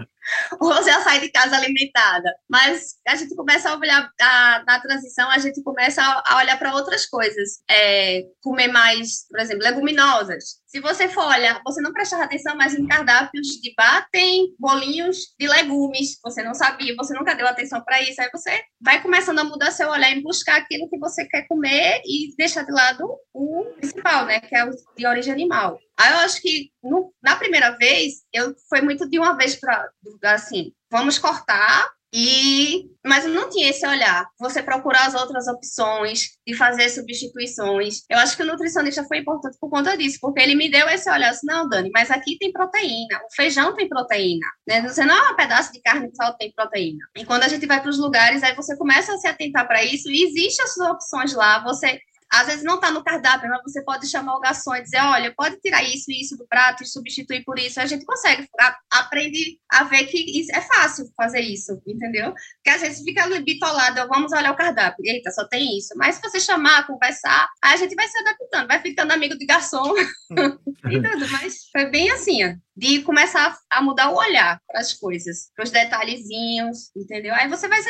ou 1.13 1.19
já 1.19 1.19
sai 1.19 1.19
de 1.19 1.29
casa 1.29 1.55
alimentada. 1.55 2.33
Mas 2.49 2.95
a 3.07 3.15
gente 3.15 3.35
começa 3.35 3.69
a 3.69 3.77
olhar 3.77 4.09
a, 4.19 4.63
na 4.65 4.79
transição, 4.79 5.29
a 5.29 5.37
gente 5.37 5.61
começa 5.63 6.01
a, 6.01 6.33
a 6.33 6.37
olhar 6.37 6.57
para 6.57 6.73
outras 6.73 7.05
coisas. 7.05 7.61
É, 7.69 8.23
comer 8.41 8.67
mais, 8.67 9.27
por 9.29 9.39
exemplo, 9.39 9.63
leguminosas. 9.63 10.61
Se 10.67 10.79
você 10.79 11.07
for 11.07 11.25
olhar, 11.25 11.61
você 11.63 11.81
não 11.81 11.93
prestar 11.93 12.23
atenção, 12.23 12.55
mas 12.55 12.73
em 12.73 12.87
cardápios 12.87 13.47
de 13.47 13.73
bar 13.75 14.07
tem 14.11 14.55
bolinhos 14.59 15.17
de 15.39 15.47
legumes. 15.47 16.17
Você 16.23 16.41
não 16.41 16.53
sabia, 16.53 16.95
você 16.95 17.13
nunca 17.13 17.35
deu 17.35 17.47
atenção 17.47 17.81
para 17.83 18.01
isso. 18.01 18.21
Aí 18.21 18.29
você 18.31 18.61
vai 18.81 19.01
começando 19.01 19.39
a 19.39 19.43
mudar 19.43 19.71
seu 19.71 19.89
olhar 19.89 20.11
em 20.11 20.23
buscar 20.23 20.57
aquilo 20.57 20.89
que 20.89 20.97
você 20.97 21.25
quer 21.25 21.47
comer 21.47 22.01
e 22.05 22.35
deixar 22.35 22.63
de 22.63 22.71
lado 22.71 23.07
o 23.33 23.65
principal, 23.77 24.25
né? 24.25 24.39
Que 24.39 24.55
é 24.55 24.65
o 24.65 24.71
de 24.97 25.05
origem 25.05 25.33
animal. 25.33 25.79
Aí 25.97 26.11
eu 26.11 26.19
acho 26.19 26.41
que 26.41 26.71
no, 26.83 27.13
na 27.21 27.35
primeira 27.35 27.71
vez, 27.77 28.23
eu 28.33 28.53
foi 28.69 28.81
muito 28.81 29.09
de 29.09 29.19
uma 29.19 29.35
vez 29.35 29.55
para 29.55 29.89
assim, 30.23 30.71
vamos 30.91 31.17
cortar 31.17 31.89
e 32.13 32.85
mas 33.05 33.25
não 33.25 33.49
tinha 33.49 33.69
esse 33.69 33.85
olhar. 33.85 34.25
Você 34.39 34.61
procurar 34.61 35.07
as 35.07 35.15
outras 35.15 35.47
opções 35.47 36.37
e 36.47 36.53
fazer 36.53 36.87
substituições. 36.89 38.03
Eu 38.09 38.19
acho 38.19 38.37
que 38.37 38.43
o 38.43 38.45
nutricionista 38.45 39.03
foi 39.03 39.17
importante 39.17 39.57
por 39.59 39.69
conta 39.69 39.97
disso, 39.97 40.19
porque 40.21 40.39
ele 40.39 40.55
me 40.55 40.69
deu 40.69 40.87
esse 40.87 41.09
olhar 41.09 41.31
assim, 41.31 41.47
não, 41.47 41.67
Dani, 41.67 41.89
mas 41.93 42.11
aqui 42.11 42.37
tem 42.37 42.51
proteína, 42.51 43.17
o 43.25 43.35
feijão 43.35 43.75
tem 43.75 43.89
proteína, 43.89 44.45
né? 44.67 44.81
Você 44.87 45.03
não 45.03 45.15
é 45.15 45.31
um 45.31 45.35
pedaço 45.35 45.73
de 45.73 45.81
carne 45.81 46.09
que 46.09 46.15
só 46.15 46.31
tem 46.33 46.53
proteína. 46.53 47.05
E 47.17 47.25
quando 47.25 47.43
a 47.43 47.47
gente 47.47 47.65
vai 47.65 47.81
para 47.81 47.89
os 47.89 47.99
lugares, 47.99 48.43
aí 48.43 48.55
você 48.55 48.77
começa 48.77 49.13
a 49.13 49.17
se 49.17 49.27
atentar 49.27 49.67
para 49.67 49.83
isso 49.83 50.09
e 50.09 50.23
existem 50.23 50.63
as 50.63 50.77
opções 50.77 51.33
lá, 51.33 51.63
você 51.63 51.99
às 52.33 52.47
vezes 52.47 52.63
não 52.63 52.75
está 52.75 52.89
no 52.89 53.03
cardápio, 53.03 53.47
mas 53.47 53.61
você 53.61 53.83
pode 53.83 54.09
chamar 54.09 54.35
o 54.35 54.39
garçom 54.39 54.73
e 54.75 54.81
dizer, 54.81 55.01
olha, 55.01 55.33
pode 55.35 55.59
tirar 55.61 55.83
isso 55.83 56.11
e 56.11 56.19
isso 56.19 56.35
do 56.35 56.47
prato 56.47 56.81
e 56.81 56.85
substituir 56.85 57.43
por 57.43 57.59
isso. 57.59 57.79
A 57.79 57.85
gente 57.85 58.05
consegue, 58.05 58.47
a, 58.59 58.77
aprende 58.91 59.59
a 59.71 59.83
ver 59.83 60.05
que 60.05 60.47
é 60.51 60.61
fácil 60.61 61.05
fazer 61.15 61.41
isso, 61.41 61.79
entendeu? 61.85 62.33
Porque 62.55 62.69
às 62.71 62.81
vezes 62.81 63.03
fica 63.03 63.27
bitolado, 63.41 64.07
vamos 64.07 64.31
olhar 64.31 64.51
o 64.51 64.57
cardápio, 64.57 65.05
eita, 65.05 65.29
só 65.29 65.47
tem 65.47 65.77
isso. 65.77 65.93
Mas 65.95 66.15
se 66.15 66.21
você 66.21 66.39
chamar, 66.39 66.87
conversar, 66.87 67.47
a 67.63 67.75
gente 67.77 67.93
vai 67.93 68.07
se 68.07 68.17
adaptando, 68.17 68.67
vai 68.67 68.81
ficando 68.81 69.11
amigo 69.11 69.37
de 69.37 69.45
garçom 69.45 69.93
e 70.89 71.01
tudo. 71.01 71.29
Mas 71.31 71.69
foi 71.71 71.85
bem 71.85 72.09
assim, 72.09 72.43
ó 72.45 72.55
de 72.75 73.01
começar 73.03 73.57
a 73.69 73.81
mudar 73.81 74.09
o 74.09 74.17
olhar 74.17 74.59
para 74.67 74.79
as 74.79 74.93
coisas, 74.93 75.51
para 75.55 75.63
os 75.63 75.71
detalhezinhos, 75.71 76.91
entendeu? 76.95 77.33
Aí 77.35 77.47
você 77.47 77.67
vai 77.67 77.81
se 77.81 77.89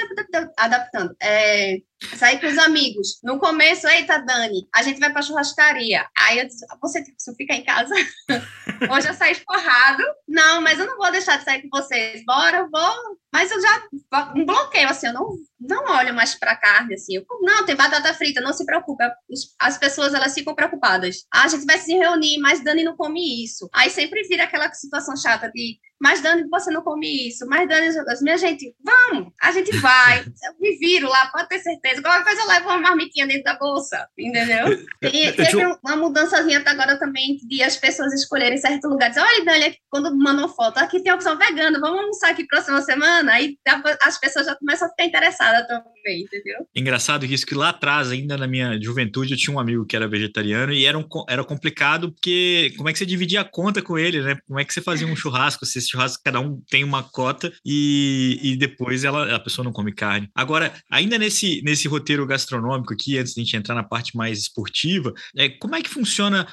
adaptando. 0.58 1.16
É, 1.22 1.78
sair 2.18 2.40
com 2.40 2.48
os 2.48 2.58
amigos. 2.58 3.20
No 3.24 3.40
começo, 3.40 3.88
eita, 3.88 4.20
Dani, 4.20 4.68
a 4.74 4.84
gente 4.84 5.00
vai 5.00 5.12
para 5.12 5.22
churrascaria. 5.22 6.06
Aí 6.18 6.40
eu 6.40 6.48
disse, 6.48 6.66
você, 6.82 7.04
você 7.18 7.34
fica 7.36 7.54
em 7.54 7.64
casa? 7.64 7.94
Hoje 8.92 9.08
eu 9.08 9.14
saí 9.14 9.36
forrado. 9.36 10.04
Não, 10.28 10.62
mas 10.62 10.80
eu 10.80 10.86
não 10.86 10.98
vou 10.98 11.12
deixar 11.12 11.38
de 11.38 11.46
sair 11.46 11.62
com 11.62 11.70
vocês. 11.70 12.24
Bora, 12.26 12.58
eu 12.58 12.70
vou 12.70 13.18
mas 13.34 13.50
eu 13.50 13.60
já 13.60 13.88
um 14.36 14.46
bloqueio, 14.46 14.88
assim, 14.88 15.08
eu 15.08 15.14
não, 15.14 15.36
não 15.60 15.92
olho 15.96 16.14
mais 16.14 16.36
para 16.36 16.56
carne, 16.56 16.94
assim. 16.94 17.16
Eu, 17.16 17.26
não, 17.42 17.66
tem 17.66 17.76
batata 17.76 18.14
frita, 18.14 18.40
não 18.40 18.54
se 18.54 18.64
preocupe. 18.64 19.04
As 19.60 19.76
pessoas, 19.76 20.14
elas 20.14 20.36
ficam 20.36 20.54
preocupadas. 20.54 21.26
Ah, 21.34 21.46
a 21.46 21.48
gente 21.48 21.66
vai 21.66 21.80
se 21.80 21.92
reunir, 21.96 22.38
mas 22.38 22.64
Dani 22.64 22.84
não 22.84 22.96
come 22.96 23.44
isso. 23.44 23.68
Aí 23.74 23.90
sempre 23.90 24.22
vira 24.28 24.44
aquela 24.44 24.72
situação 24.72 25.18
chata 25.18 25.52
de 25.52 25.80
mas 26.04 26.20
Dani, 26.20 26.44
você 26.50 26.70
não 26.70 26.82
come 26.82 27.30
isso, 27.30 27.48
mas 27.48 27.66
Dani, 27.66 27.88
minha 28.22 28.38
gente, 28.38 28.76
vamos, 28.84 29.32
a 29.42 29.54
gente 29.54 29.72
vai, 29.78 30.20
eu 30.44 30.54
me 30.60 30.78
viro 30.78 31.08
lá, 31.08 31.28
pode 31.28 31.48
ter 31.48 31.60
certeza, 31.60 32.02
qualquer 32.02 32.26
coisa 32.26 32.42
eu 32.42 32.48
levo 32.48 32.68
uma 32.68 32.78
marmitinha 32.78 33.26
dentro 33.26 33.46
da 33.46 33.58
bolsa, 33.58 34.06
entendeu? 34.18 34.66
E 35.14 35.32
teve 35.32 35.64
uma 35.84 35.96
mudançazinha 35.96 36.60
até 36.60 36.72
agora 36.72 36.98
também 36.98 37.38
de 37.48 37.62
as 37.62 37.78
pessoas 37.78 38.14
escolherem 38.14 38.58
certo 38.58 38.88
lugar, 38.90 39.10
dizer, 39.10 39.22
olha 39.22 39.46
Dani, 39.46 39.78
quando 39.90 40.18
mandam 40.18 40.50
foto, 40.50 40.80
aqui 40.80 41.02
tem 41.02 41.12
a 41.12 41.16
opção 41.16 41.38
vegana, 41.38 41.80
vamos 41.80 42.00
almoçar 42.00 42.32
aqui 42.32 42.46
próxima 42.46 42.82
semana, 42.82 43.32
aí 43.32 43.58
as 44.02 44.20
pessoas 44.20 44.48
já 44.48 44.56
começam 44.56 44.88
a 44.88 44.92
ficar 44.92 45.06
interessadas 45.06 45.68
também, 45.68 46.24
entendeu? 46.24 46.68
Engraçado 46.76 47.26
isso, 47.26 47.46
que 47.46 47.56
lá 47.56 47.70
atrás, 47.70 48.12
ainda 48.12 48.38
na 48.38 48.48
minha 48.48 48.78
juventude, 48.82 49.34
eu 49.34 49.38
tinha 49.38 49.56
um 49.56 49.60
amigo 49.60 49.86
que 49.86 49.96
era 49.96 50.08
vegetariano 50.08 50.74
e 50.74 50.86
era, 50.86 50.98
um, 50.98 51.08
era 51.30 51.44
complicado 51.44 52.12
porque 52.12 52.74
como 52.76 52.90
é 52.90 52.94
que 52.94 53.00
você 53.00 53.06
dividia 53.06 53.42
a 53.42 53.46
conta 53.46 53.82
com 53.82 53.98
ele, 53.98 54.22
né? 54.22 54.38
Como 54.48 54.60
é 54.60 54.66
que 54.66 54.74
você 54.74 54.82
fazia 54.82 55.08
um 55.08 55.16
churrasco, 55.16 55.66
se 55.66 55.93
churrasco, 55.94 56.24
cada 56.24 56.40
um 56.40 56.62
tem 56.70 56.84
uma 56.84 57.04
cota 57.04 57.52
e, 57.66 58.40
e 58.42 58.58
depois 58.58 59.04
ela, 59.04 59.36
a 59.36 59.40
pessoa 59.40 59.64
não 59.64 59.72
come 59.72 59.94
carne. 59.94 60.30
Agora, 60.36 60.74
ainda 60.92 61.18
nesse, 61.18 61.62
nesse 61.64 61.88
roteiro 61.88 62.26
gastronômico 62.26 62.94
aqui, 62.94 63.18
antes 63.18 63.34
de 63.34 63.42
a 63.42 63.44
gente 63.44 63.56
entrar 63.56 63.76
na 63.76 63.84
parte 63.84 64.18
mais 64.18 64.40
esportiva, 64.40 65.14
é, 65.38 65.50
como 65.50 65.76
é 65.76 65.82
que 65.82 65.90
funciona 65.90 66.48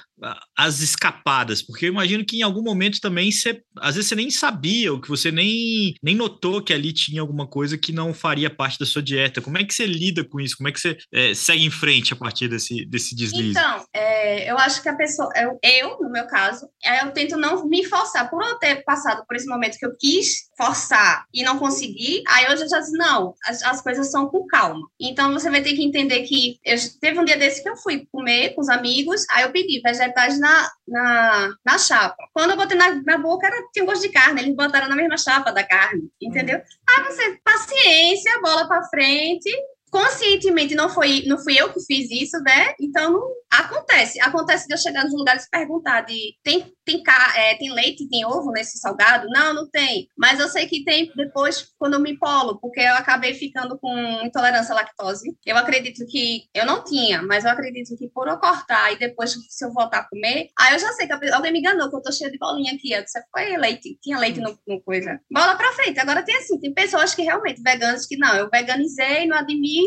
as 0.57 0.81
escapadas? 0.81 1.63
Porque 1.63 1.87
eu 1.87 1.93
imagino 1.93 2.25
que 2.25 2.39
em 2.39 2.43
algum 2.43 2.63
momento 2.63 3.01
também 3.01 3.31
você, 3.33 3.63
às 3.79 3.95
vezes 3.95 4.09
você 4.09 4.15
nem 4.15 4.31
sabia, 4.31 4.93
ou 4.93 5.01
que 5.01 5.09
você 5.09 5.31
nem, 5.31 5.95
nem 6.03 6.15
notou 6.15 6.63
que 6.63 6.73
ali 6.73 6.93
tinha 6.93 7.21
alguma 7.21 7.47
coisa 7.47 7.79
que 7.79 7.93
não 7.93 8.13
faria 8.13 8.51
parte 8.51 8.79
da 8.79 8.87
sua 8.87 9.03
dieta. 9.03 9.41
Como 9.41 9.59
é 9.59 9.65
que 9.65 9.75
você 9.75 9.87
lida 9.87 10.25
com 10.25 10.41
isso? 10.41 10.57
Como 10.57 10.69
é 10.69 10.73
que 10.73 10.81
você 10.81 10.97
é, 11.13 11.35
segue 11.35 11.65
em 11.65 11.71
frente 11.71 12.13
a 12.13 12.17
partir 12.17 12.49
desse, 12.49 12.85
desse 12.87 13.15
deslize? 13.15 13.51
Então, 13.51 13.85
é, 13.95 14.51
eu 14.51 14.59
acho 14.59 14.83
que 14.83 14.89
a 14.89 14.97
pessoa, 14.97 15.31
eu, 15.37 15.59
eu, 15.63 15.99
no 16.01 16.11
meu 16.11 16.27
caso, 16.27 16.69
é, 16.85 17.05
eu 17.05 17.13
tento 17.13 17.37
não 17.37 17.67
me 17.67 17.85
forçar. 17.85 18.29
Por 18.29 18.43
eu 18.43 18.59
ter 18.59 18.85
passado 18.85 19.25
por 19.31 19.37
esse 19.37 19.47
momento 19.47 19.79
que 19.79 19.87
eu 19.87 19.97
quis 19.97 20.51
forçar 20.59 21.25
e 21.33 21.45
não 21.45 21.57
consegui, 21.57 22.25
aí 22.27 22.53
hoje 22.53 22.65
eu 22.65 22.69
já 22.69 22.81
disse, 22.81 22.99
não, 22.99 23.33
as, 23.47 23.63
as 23.63 23.81
coisas 23.81 24.11
são 24.11 24.27
com 24.27 24.45
calma. 24.49 24.85
Então 25.01 25.33
você 25.33 25.49
vai 25.49 25.63
ter 25.63 25.75
que 25.75 25.85
entender 25.85 26.23
que 26.23 26.59
eu, 26.65 26.77
teve 27.01 27.21
um 27.21 27.25
dia 27.25 27.37
desse 27.37 27.63
que 27.63 27.69
eu 27.69 27.77
fui 27.77 28.09
comer 28.11 28.57
com 28.57 28.61
os 28.61 28.69
amigos, 28.69 29.25
aí 29.31 29.45
eu 29.45 29.53
pedi 29.53 29.81
vegetais 29.81 30.41
na, 30.41 30.69
na, 30.89 31.55
na 31.65 31.79
chapa. 31.79 32.17
Quando 32.35 32.51
eu 32.51 32.57
botei 32.57 32.77
na, 32.77 33.01
na 33.07 33.19
boca, 33.19 33.47
era, 33.47 33.57
tinha 33.73 33.85
um 33.85 33.87
gosto 33.87 34.03
de 34.03 34.09
carne, 34.09 34.41
eles 34.43 34.57
botaram 34.57 34.89
na 34.89 34.97
mesma 34.97 35.17
chapa 35.17 35.53
da 35.53 35.63
carne, 35.63 36.11
entendeu? 36.21 36.59
Hum. 36.59 36.63
Aí 36.89 37.05
você, 37.05 37.39
paciência, 37.45 38.41
bola 38.43 38.67
para 38.67 38.89
frente, 38.89 39.49
conscientemente 39.91 40.75
não 40.75 40.89
foi 40.89 41.25
não 41.27 41.39
fui 41.39 41.61
eu 41.61 41.73
que 41.73 41.81
fiz 41.81 42.11
isso, 42.11 42.39
né? 42.43 42.75
Então 42.81 43.21
acontece. 43.51 44.21
Acontece 44.21 44.67
de 44.67 44.75
eu 44.75 44.79
chegar 44.79 45.05
nos 45.05 45.13
lugares 45.13 45.45
e 45.45 45.51
perguntar 45.51 46.03
de 46.03 46.35
tem 46.43 46.73
tem, 46.85 47.03
é, 47.37 47.55
tem 47.57 47.73
leite, 47.73 48.09
tem 48.09 48.25
ovo 48.25 48.51
nesse 48.51 48.79
salgado? 48.79 49.29
Não, 49.29 49.55
não 49.55 49.71
tem. 49.71 50.09
Mas 50.19 50.41
eu 50.41 50.49
sei 50.49 50.67
que 50.67 50.83
tem 50.83 51.11
depois 51.15 51.69
quando 51.79 51.95
eu 51.95 52.01
me 52.01 52.19
polo, 52.19 52.59
porque 52.61 52.81
eu 52.81 52.95
acabei 52.95 53.35
ficando 53.35 53.79
com 53.79 53.97
intolerância 54.25 54.73
à 54.73 54.77
lactose. 54.77 55.37
Eu 55.47 55.57
acredito 55.57 56.05
que 56.07 56.45
eu 56.53 56.67
não 56.67 56.83
tinha, 56.83 57.23
mas 57.23 57.45
eu 57.45 57.51
acredito 57.51 57.97
que 57.97 58.09
por 58.09 58.27
eu 58.27 58.39
cortar 58.39 58.93
e 58.93 58.99
depois 58.99 59.33
se 59.49 59.65
eu 59.65 59.73
voltar 59.73 59.99
a 59.99 60.09
comer, 60.09 60.49
aí 60.59 60.75
eu 60.75 60.79
já 60.81 60.93
sei 60.93 61.07
que 61.07 61.13
alguém 61.31 61.53
me 61.53 61.61
enganou, 61.61 61.89
que 61.89 61.97
eu 61.97 62.03
tô 62.03 62.11
cheia 62.11 62.31
de 62.31 62.39
bolinha 62.39 62.73
aqui. 62.73 62.93
Eu 62.93 63.05
disse, 63.05 63.21
foi 63.31 63.57
leite, 63.57 63.99
tinha 64.03 64.19
leite 64.19 64.41
no, 64.41 64.59
no 64.67 64.81
coisa. 64.83 65.21
Bola 65.31 65.55
pra 65.55 65.73
frente. 65.73 66.01
Agora 66.01 66.25
tem 66.25 66.37
assim, 66.37 66.59
tem 66.59 66.75
pessoas 66.75 67.15
que 67.15 67.23
realmente, 67.23 67.63
veganos, 67.63 68.07
que 68.07 68.17
não, 68.17 68.35
eu 68.35 68.49
veganizei, 68.51 69.27
não 69.27 69.37
admito 69.37 69.80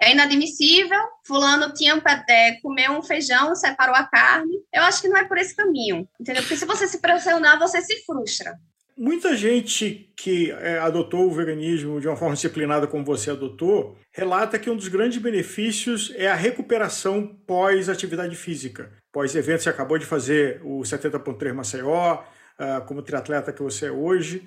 é 0.00 0.12
inadmissível, 0.12 1.00
fulano 1.26 1.72
tinha 1.72 2.00
é, 2.28 2.52
comer 2.60 2.90
um 2.90 3.02
feijão, 3.02 3.54
separou 3.54 3.94
a 3.94 4.04
carne. 4.04 4.56
Eu 4.72 4.82
acho 4.82 5.00
que 5.00 5.08
não 5.08 5.16
é 5.16 5.24
por 5.24 5.38
esse 5.38 5.54
caminho, 5.54 6.06
entendeu? 6.20 6.42
Porque 6.42 6.56
se 6.56 6.66
você 6.66 6.86
se 6.86 7.00
pressionar, 7.00 7.58
você 7.58 7.80
se 7.80 8.04
frustra. 8.04 8.54
Muita 8.96 9.36
gente 9.36 10.12
que 10.16 10.52
é, 10.52 10.78
adotou 10.78 11.26
o 11.26 11.34
veganismo 11.34 12.00
de 12.00 12.06
uma 12.06 12.16
forma 12.16 12.34
disciplinada 12.34 12.86
como 12.86 13.04
você 13.04 13.30
adotou, 13.30 13.98
relata 14.12 14.58
que 14.58 14.70
um 14.70 14.76
dos 14.76 14.86
grandes 14.86 15.18
benefícios 15.18 16.12
é 16.14 16.28
a 16.28 16.34
recuperação 16.34 17.26
pós-atividade 17.46 18.36
física. 18.36 18.92
Pós-evento, 19.12 19.62
você 19.62 19.68
acabou 19.68 19.98
de 19.98 20.06
fazer 20.06 20.60
o 20.62 20.80
70.3 20.82 21.52
Maceió, 21.52 22.22
uh, 22.58 22.84
como 22.86 23.02
triatleta 23.02 23.52
que 23.52 23.62
você 23.62 23.86
é 23.86 23.92
hoje. 23.92 24.46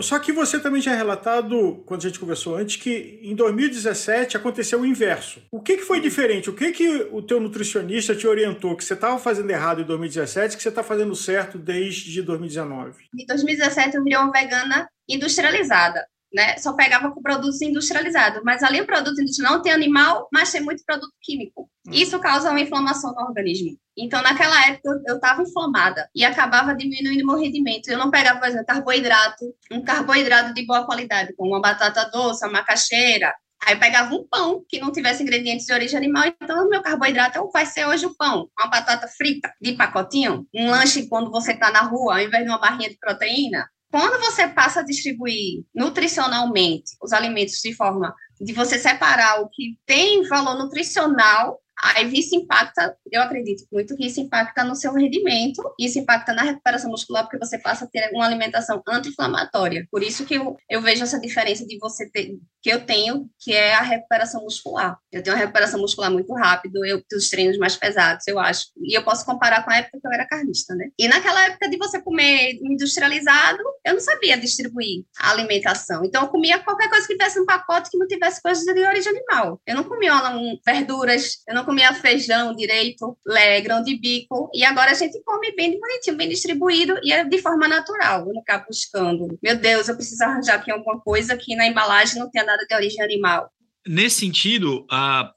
Só 0.00 0.18
que 0.18 0.32
você 0.32 0.58
também 0.58 0.80
já 0.80 0.94
relatado, 0.94 1.82
quando 1.84 2.00
a 2.00 2.08
gente 2.08 2.18
conversou 2.18 2.56
antes, 2.56 2.76
que 2.76 3.20
em 3.22 3.34
2017 3.34 4.36
aconteceu 4.36 4.80
o 4.80 4.86
inverso. 4.86 5.42
O 5.50 5.60
que, 5.60 5.76
que 5.76 5.82
foi 5.82 6.00
diferente? 6.00 6.48
O 6.48 6.54
que, 6.54 6.72
que 6.72 6.88
o 7.10 7.20
teu 7.20 7.38
nutricionista 7.38 8.14
te 8.14 8.26
orientou 8.26 8.76
que 8.76 8.84
você 8.84 8.94
estava 8.94 9.18
fazendo 9.18 9.50
errado 9.50 9.82
em 9.82 9.84
2017 9.84 10.56
que 10.56 10.62
você 10.62 10.70
está 10.70 10.82
fazendo 10.82 11.14
certo 11.14 11.58
desde 11.58 12.22
2019? 12.22 13.04
Em 13.18 13.26
2017 13.26 13.96
eu 13.96 14.04
virei 14.04 14.18
uma 14.18 14.32
vegana 14.32 14.88
industrializada 15.08 16.06
né? 16.32 16.56
Só 16.58 16.72
pegava 16.72 17.10
com 17.10 17.22
produtos 17.22 17.60
industrializados. 17.60 18.42
Mas 18.44 18.62
ali 18.62 18.80
o 18.80 18.86
produto 18.86 19.20
industrial 19.20 19.54
não 19.54 19.62
tem 19.62 19.72
animal, 19.72 20.28
mas 20.32 20.52
tem 20.52 20.60
muito 20.60 20.84
produto 20.84 21.12
químico. 21.20 21.68
Hum. 21.86 21.90
Isso 21.92 22.18
causa 22.18 22.50
uma 22.50 22.60
inflamação 22.60 23.12
no 23.12 23.22
organismo. 23.22 23.76
Então, 23.96 24.22
naquela 24.22 24.68
época, 24.68 25.02
eu 25.06 25.16
estava 25.16 25.42
inflamada 25.42 26.08
e 26.14 26.24
acabava 26.24 26.74
diminuindo 26.74 27.26
meu 27.26 27.36
rendimento. 27.36 27.88
Eu 27.88 27.98
não 27.98 28.10
pegava, 28.10 28.38
por 28.38 28.48
exemplo, 28.48 28.66
carboidrato, 28.66 29.44
um 29.70 29.82
carboidrato 29.82 30.54
de 30.54 30.64
boa 30.64 30.86
qualidade, 30.86 31.34
como 31.36 31.50
uma 31.50 31.60
batata 31.60 32.08
doce, 32.10 32.44
uma 32.44 32.52
macaxeira. 32.52 33.34
Aí 33.62 33.74
eu 33.74 33.78
pegava 33.78 34.14
um 34.14 34.26
pão 34.26 34.64
que 34.66 34.80
não 34.80 34.90
tivesse 34.90 35.22
ingredientes 35.22 35.66
de 35.66 35.72
origem 35.72 35.98
animal, 35.98 36.24
então 36.26 36.64
o 36.64 36.70
meu 36.70 36.80
carboidrato 36.80 37.46
vai 37.52 37.66
ser 37.66 37.86
hoje 37.86 38.06
o 38.06 38.16
pão, 38.16 38.48
uma 38.58 38.68
batata 38.68 39.06
frita 39.06 39.52
de 39.60 39.74
pacotinho, 39.74 40.46
um 40.54 40.70
lanche 40.70 41.06
quando 41.08 41.30
você 41.30 41.52
está 41.52 41.70
na 41.70 41.82
rua, 41.82 42.14
ao 42.14 42.20
invés 42.20 42.42
de 42.42 42.50
uma 42.50 42.58
barrinha 42.58 42.88
de 42.88 42.96
proteína, 42.98 43.68
quando 43.90 44.20
você 44.20 44.46
passa 44.46 44.80
a 44.80 44.84
distribuir 44.84 45.64
nutricionalmente 45.74 46.96
os 47.02 47.12
alimentos 47.12 47.60
de 47.60 47.74
forma 47.74 48.14
de 48.40 48.52
você 48.52 48.78
separar 48.78 49.40
o 49.40 49.48
que 49.48 49.78
tem 49.84 50.26
valor 50.28 50.56
nutricional 50.56 51.60
Aí 51.82 52.10
isso 52.12 52.34
impacta, 52.34 52.96
eu 53.10 53.22
acredito 53.22 53.64
muito 53.72 53.96
que 53.96 54.06
isso 54.06 54.20
impacta 54.20 54.64
no 54.64 54.74
seu 54.74 54.92
rendimento, 54.92 55.62
isso 55.78 55.98
impacta 55.98 56.32
na 56.32 56.42
recuperação 56.42 56.90
muscular, 56.90 57.24
porque 57.24 57.38
você 57.38 57.58
passa 57.58 57.84
a 57.84 57.88
ter 57.88 58.10
uma 58.12 58.26
alimentação 58.26 58.82
anti-inflamatória. 58.88 59.86
Por 59.90 60.02
isso 60.02 60.24
que 60.24 60.34
eu, 60.34 60.56
eu 60.68 60.82
vejo 60.82 61.02
essa 61.02 61.20
diferença 61.20 61.66
de 61.66 61.78
você 61.78 62.08
ter, 62.10 62.38
que 62.62 62.70
eu 62.70 62.84
tenho, 62.84 63.28
que 63.38 63.52
é 63.52 63.74
a 63.74 63.82
recuperação 63.82 64.42
muscular. 64.42 64.98
Eu 65.10 65.22
tenho 65.22 65.34
uma 65.34 65.40
recuperação 65.40 65.80
muscular 65.80 66.10
muito 66.10 66.32
rápido, 66.34 66.84
eu 66.84 67.02
tenho 67.08 67.18
os 67.18 67.30
treinos 67.30 67.58
mais 67.58 67.76
pesados, 67.76 68.26
eu 68.26 68.38
acho. 68.38 68.66
E 68.82 68.96
eu 68.96 69.02
posso 69.02 69.24
comparar 69.24 69.64
com 69.64 69.70
a 69.70 69.76
época 69.76 69.98
que 70.00 70.06
eu 70.06 70.12
era 70.12 70.26
carnista, 70.26 70.74
né? 70.74 70.88
E 70.98 71.08
naquela 71.08 71.46
época 71.46 71.68
de 71.68 71.76
você 71.76 72.00
comer 72.00 72.58
industrializado, 72.62 73.62
eu 73.84 73.94
não 73.94 74.00
sabia 74.00 74.36
distribuir 74.36 75.04
a 75.18 75.30
alimentação. 75.30 76.04
Então 76.04 76.22
eu 76.22 76.28
comia 76.28 76.58
qualquer 76.58 76.88
coisa 76.88 77.06
que 77.06 77.14
tivesse 77.14 77.40
um 77.40 77.46
pacote 77.46 77.90
que 77.90 77.98
não 77.98 78.06
tivesse 78.06 78.42
coisas 78.42 78.64
de 78.64 78.86
origem 78.86 79.10
animal. 79.10 79.60
Eu 79.66 79.76
não 79.76 79.84
comia 79.84 80.14
um, 80.30 80.58
verduras, 80.64 81.42
eu 81.48 81.54
não 81.54 81.64
comia 81.70 81.94
feijão 81.94 82.52
direito, 82.56 83.16
lé, 83.24 83.60
grão 83.60 83.80
de 83.80 83.96
bico, 83.96 84.50
e 84.52 84.64
agora 84.64 84.90
a 84.90 84.94
gente 84.94 85.22
come 85.22 85.54
bem 85.54 85.78
bonitinho, 85.78 86.16
bem 86.16 86.28
distribuído 86.28 86.98
e 87.00 87.12
é 87.12 87.22
de 87.22 87.38
forma 87.38 87.68
natural, 87.68 88.26
não 88.26 88.40
ficar 88.40 88.66
buscando. 88.66 89.38
Meu 89.40 89.56
Deus, 89.56 89.88
eu 89.88 89.94
preciso 89.94 90.24
arranjar 90.24 90.56
aqui 90.56 90.72
alguma 90.72 90.98
coisa 91.00 91.36
que 91.36 91.54
na 91.54 91.68
embalagem 91.68 92.18
não 92.18 92.28
tenha 92.28 92.44
nada 92.44 92.66
de 92.68 92.74
origem 92.74 93.00
animal. 93.04 93.48
Nesse 93.86 94.16
sentido, 94.16 94.84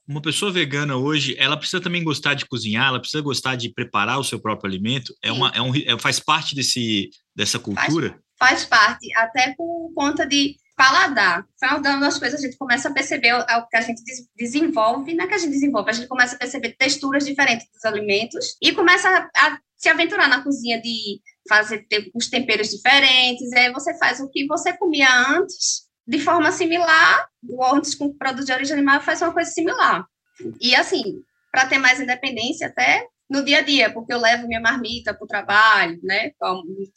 uma 0.08 0.22
pessoa 0.24 0.52
vegana 0.52 0.98
hoje, 0.98 1.36
ela 1.38 1.56
precisa 1.56 1.82
também 1.82 2.04
gostar 2.04 2.34
de 2.34 2.48
cozinhar, 2.48 2.88
ela 2.88 3.00
precisa 3.00 3.22
gostar 3.22 3.56
de 3.56 3.70
preparar 3.70 4.20
o 4.20 4.24
seu 4.24 4.40
próprio 4.40 4.68
alimento. 4.68 5.14
É 5.22 5.32
uma, 5.32 5.52
é 5.54 5.62
um, 5.62 5.72
é, 5.76 6.00
faz 6.00 6.20
parte 6.20 6.56
desse, 6.56 7.12
dessa 7.36 7.60
cultura? 7.60 8.20
Faz, 8.40 8.64
faz 8.64 8.66
parte, 8.66 9.16
até 9.16 9.54
por 9.56 9.94
conta 9.94 10.26
de 10.26 10.56
paladar. 10.76 11.46
Foi 11.60 11.70
uma 11.70 12.00
das 12.00 12.18
coisas 12.18 12.40
a 12.40 12.44
gente 12.44 12.58
começa 12.58 12.90
a 12.90 12.94
perceber 12.94 13.34
o 13.34 13.68
que 13.68 13.78
a 13.78 13.82
gente 13.82 14.02
desenvolve, 14.36 15.14
não 15.14 15.26
é 15.26 15.28
que 15.28 15.34
a 15.34 15.38
gente 15.38 15.52
desenvolve, 15.52 15.90
a 15.90 15.94
gente 15.94 16.08
começa 16.08 16.36
a 16.36 16.40
perceber 16.40 16.76
texturas 16.78 17.26
diferentes 17.26 17.68
dos 17.72 17.86
alimentos 17.86 18.56
e 18.62 18.72
começa 18.74 19.08
a, 19.08 19.48
a 19.48 19.60
se 19.78 19.90
aventurar 19.90 20.28
na 20.28 20.44
cozinha 20.44 20.82
de 20.82 21.20
fazer 21.48 21.86
os 22.16 22.30
temperos 22.30 22.70
diferentes, 22.70 23.52
aí 23.54 23.72
você 23.72 23.98
faz 23.98 24.20
o 24.20 24.30
que 24.30 24.48
você 24.48 24.74
comia 24.74 25.10
antes 25.30 25.84
de 26.08 26.20
forma 26.20 26.52
similar, 26.52 27.28
o 27.48 27.64
antes 27.64 27.96
com 27.96 28.14
produto 28.14 28.46
de 28.46 28.54
origem 28.54 28.74
animal 28.74 29.02
faz 29.02 29.22
uma 29.22 29.34
coisa 29.34 29.52
similar. 29.52 30.06
E 30.60 30.76
assim, 30.76 31.22
para 31.52 31.66
ter 31.66 31.78
mais 31.78 32.00
independência 32.00 32.68
até 32.68 33.06
no 33.30 33.44
dia 33.44 33.60
a 33.60 33.62
dia, 33.62 33.94
porque 33.94 34.14
eu 34.14 34.20
levo 34.20 34.48
minha 34.48 34.60
marmita 34.60 35.14
para 35.14 35.24
o 35.24 35.28
trabalho, 35.28 36.00
né? 36.04 36.32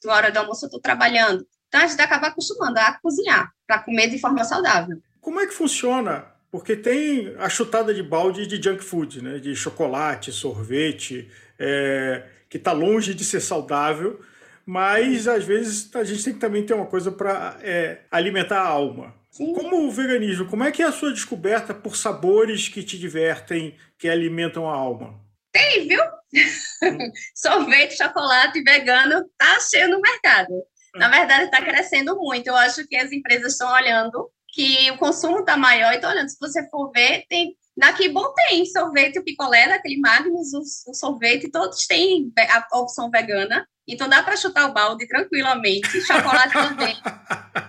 Na 0.04 0.12
hora 0.12 0.30
do 0.30 0.38
almoço 0.38 0.64
eu 0.64 0.68
estou 0.68 0.80
trabalhando. 0.80 1.46
Então 1.68 1.80
a 1.80 1.86
gente 1.86 2.00
acaba 2.00 2.28
acostumando 2.28 2.78
a 2.78 2.98
cozinhar 3.00 3.50
para 3.66 3.80
comer 3.80 4.08
de 4.08 4.18
forma 4.18 4.44
saudável. 4.44 4.98
Como 5.20 5.40
é 5.40 5.46
que 5.46 5.54
funciona? 5.54 6.24
Porque 6.50 6.76
tem 6.76 7.34
a 7.38 7.48
chutada 7.48 7.92
de 7.92 8.02
balde 8.02 8.46
de 8.46 8.62
junk 8.62 8.82
food, 8.82 9.22
né? 9.22 9.38
de 9.38 9.54
chocolate, 9.54 10.32
sorvete, 10.32 11.30
é, 11.58 12.22
que 12.48 12.56
está 12.56 12.72
longe 12.72 13.12
de 13.12 13.24
ser 13.24 13.40
saudável, 13.40 14.20
mas 14.64 15.26
às 15.28 15.44
vezes 15.44 15.94
a 15.94 16.04
gente 16.04 16.24
tem 16.24 16.34
que 16.34 16.40
também 16.40 16.64
ter 16.64 16.74
uma 16.74 16.86
coisa 16.86 17.10
para 17.10 17.58
é, 17.62 18.02
alimentar 18.10 18.60
a 18.60 18.68
alma. 18.68 19.14
Sim. 19.30 19.52
Como 19.52 19.86
o 19.86 19.90
veganismo, 19.90 20.46
como 20.46 20.64
é 20.64 20.72
que 20.72 20.82
é 20.82 20.86
a 20.86 20.92
sua 20.92 21.12
descoberta 21.12 21.74
por 21.74 21.96
sabores 21.96 22.68
que 22.68 22.82
te 22.82 22.98
divertem, 22.98 23.76
que 23.98 24.08
alimentam 24.08 24.68
a 24.68 24.74
alma? 24.74 25.20
Tem, 25.52 25.86
viu? 25.86 26.00
Sorvete, 27.34 27.96
chocolate 27.96 28.62
vegano 28.62 29.28
tá 29.36 29.58
cheio 29.60 29.90
no 29.90 30.00
mercado 30.00 30.54
na 30.98 31.08
verdade, 31.08 31.44
está 31.44 31.62
crescendo 31.62 32.16
muito. 32.16 32.46
Eu 32.46 32.56
acho 32.56 32.86
que 32.86 32.96
as 32.96 33.12
empresas 33.12 33.52
estão 33.52 33.72
olhando 33.72 34.30
que 34.48 34.90
o 34.90 34.98
consumo 34.98 35.40
está 35.40 35.56
maior 35.56 35.92
e 35.92 35.96
estão 35.96 36.10
olhando. 36.10 36.28
Se 36.28 36.38
você 36.40 36.68
for 36.70 36.90
ver, 36.90 37.24
tem. 37.28 37.56
Daqui 37.76 38.08
bom 38.08 38.32
tem 38.32 38.64
sorvete, 38.64 39.18
o 39.18 39.24
picolé, 39.24 39.68
daquele 39.68 40.00
Magnus, 40.00 40.54
o, 40.54 40.90
o 40.90 40.94
sorvete, 40.94 41.50
todos 41.50 41.86
têm 41.86 42.32
a 42.38 42.78
opção 42.78 43.10
vegana. 43.10 43.68
Então 43.86 44.08
dá 44.08 44.22
para 44.22 44.36
chutar 44.36 44.70
o 44.70 44.72
balde 44.72 45.06
tranquilamente. 45.06 46.00
Chocolate 46.00 46.54
também. 46.54 46.96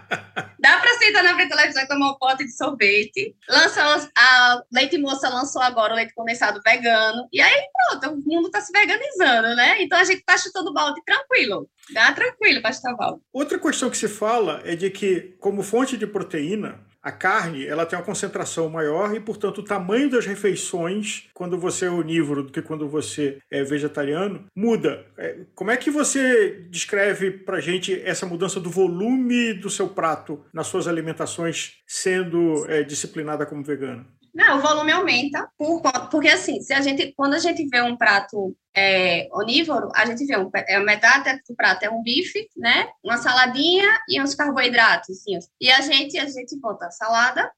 Sentar 1.08 1.24
na 1.24 1.36
frente 1.36 1.50
da 1.50 1.56
televisão 1.56 1.84
e 1.84 1.88
tomar 1.88 2.12
um 2.12 2.16
pote 2.16 2.44
de 2.44 2.52
sorvete. 2.52 3.34
Lança 3.48 4.10
a 4.18 4.62
Leite 4.74 4.98
Moça 4.98 5.30
lançou 5.30 5.62
agora 5.62 5.94
o 5.94 5.96
leite 5.96 6.14
condensado 6.14 6.60
vegano. 6.66 7.30
E 7.32 7.40
aí, 7.40 7.64
pronto, 7.90 8.14
o 8.14 8.30
mundo 8.30 8.48
está 8.48 8.60
se 8.60 8.74
veganizando, 8.74 9.56
né? 9.56 9.82
Então 9.82 9.98
a 9.98 10.04
gente 10.04 10.20
está 10.20 10.38
chutando 10.38 10.74
balde 10.74 11.02
tranquilo. 11.06 11.70
Dá 11.94 12.12
tranquilo 12.12 12.62
balde. 12.98 13.22
Outra 13.32 13.58
questão 13.58 13.90
que 13.90 13.98
se 13.98 14.10
fala 14.10 14.62
é 14.66 14.76
de 14.76 14.90
que, 14.90 15.38
como 15.40 15.64
fonte 15.64 15.96
de 15.96 16.06
proteína, 16.06 16.86
a 17.02 17.12
carne 17.12 17.66
ela 17.66 17.86
tem 17.86 17.98
uma 17.98 18.06
concentração 18.06 18.70
maior 18.70 19.16
e, 19.16 19.20
portanto, 19.20 19.60
o 19.60 19.64
tamanho 19.64 20.10
das 20.10 20.26
refeições, 20.26 21.30
quando 21.34 21.58
você 21.58 21.86
é 21.86 21.90
onívoro 21.90 22.44
do 22.44 22.52
que 22.52 22.62
quando 22.62 22.88
você 22.88 23.40
é 23.50 23.64
vegetariano, 23.64 24.46
muda. 24.56 25.06
É, 25.18 25.38
como 25.56 25.72
é 25.72 25.78
que 25.78 25.90
você 25.90 26.66
descreve 26.70 27.32
para 27.32 27.60
gente 27.60 28.02
essa 28.02 28.26
mudança 28.26 28.60
do 28.60 28.70
volume 28.70 29.54
do 29.54 29.70
seu 29.70 29.90
prato 29.90 30.44
nas 30.54 30.68
suas 30.68 30.88
alimentações, 30.88 31.78
sendo 31.88 32.66
é, 32.70 32.84
disciplinada 32.84 33.46
como 33.46 33.64
vegana? 33.64 34.06
Não, 34.34 34.60
o 34.60 34.62
volume 34.62 34.92
aumenta, 34.92 35.50
por, 35.58 35.82
porque 36.12 36.28
assim, 36.28 36.62
se 36.62 36.72
a 36.72 36.80
gente, 36.80 37.12
quando 37.18 37.34
a 37.34 37.40
gente 37.40 37.68
vê 37.68 37.82
um 37.82 37.98
prato 37.98 38.56
é, 38.78 39.28
onívoro, 39.32 39.90
a 39.96 40.06
gente 40.06 40.24
vê 40.28 40.38
um, 40.38 40.52
é, 40.54 40.80
metade 40.80 41.42
do 41.50 41.56
prato 41.56 41.82
é 41.82 41.90
um 41.90 42.04
bife, 42.04 42.48
né? 42.56 42.88
Uma 43.04 43.18
saladinha 43.18 44.00
e 44.08 44.22
uns 44.22 44.36
carboidratos, 44.36 45.10
assim. 45.10 45.40
E 45.60 45.72
a 45.72 45.82
gente, 45.82 46.16
a 46.20 46.28
gente 46.28 46.56
bota 46.60 46.92
salada, 46.92 47.52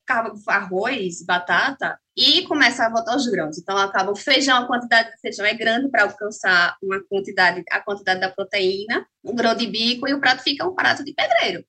arroz, 0.47 1.21
batata 1.25 1.99
e 2.15 2.43
começa 2.43 2.85
a 2.85 2.89
botar 2.89 3.15
os 3.15 3.27
grãos. 3.27 3.57
Então 3.57 3.77
acaba 3.77 4.11
o 4.11 4.15
feijão, 4.15 4.57
a 4.57 4.67
quantidade 4.67 5.11
de 5.11 5.19
feijão 5.19 5.45
é 5.45 5.53
grande 5.53 5.89
para 5.89 6.03
alcançar 6.03 6.75
uma 6.81 7.01
quantidade, 7.09 7.63
a 7.69 7.79
quantidade 7.81 8.19
da 8.19 8.29
proteína, 8.29 9.05
um 9.23 9.35
grão 9.35 9.55
de 9.55 9.67
bico 9.67 10.07
e 10.07 10.13
o 10.13 10.19
prato 10.19 10.43
fica 10.43 10.67
um 10.67 10.73
prato 10.73 11.03
de 11.03 11.13
pedreiro. 11.13 11.63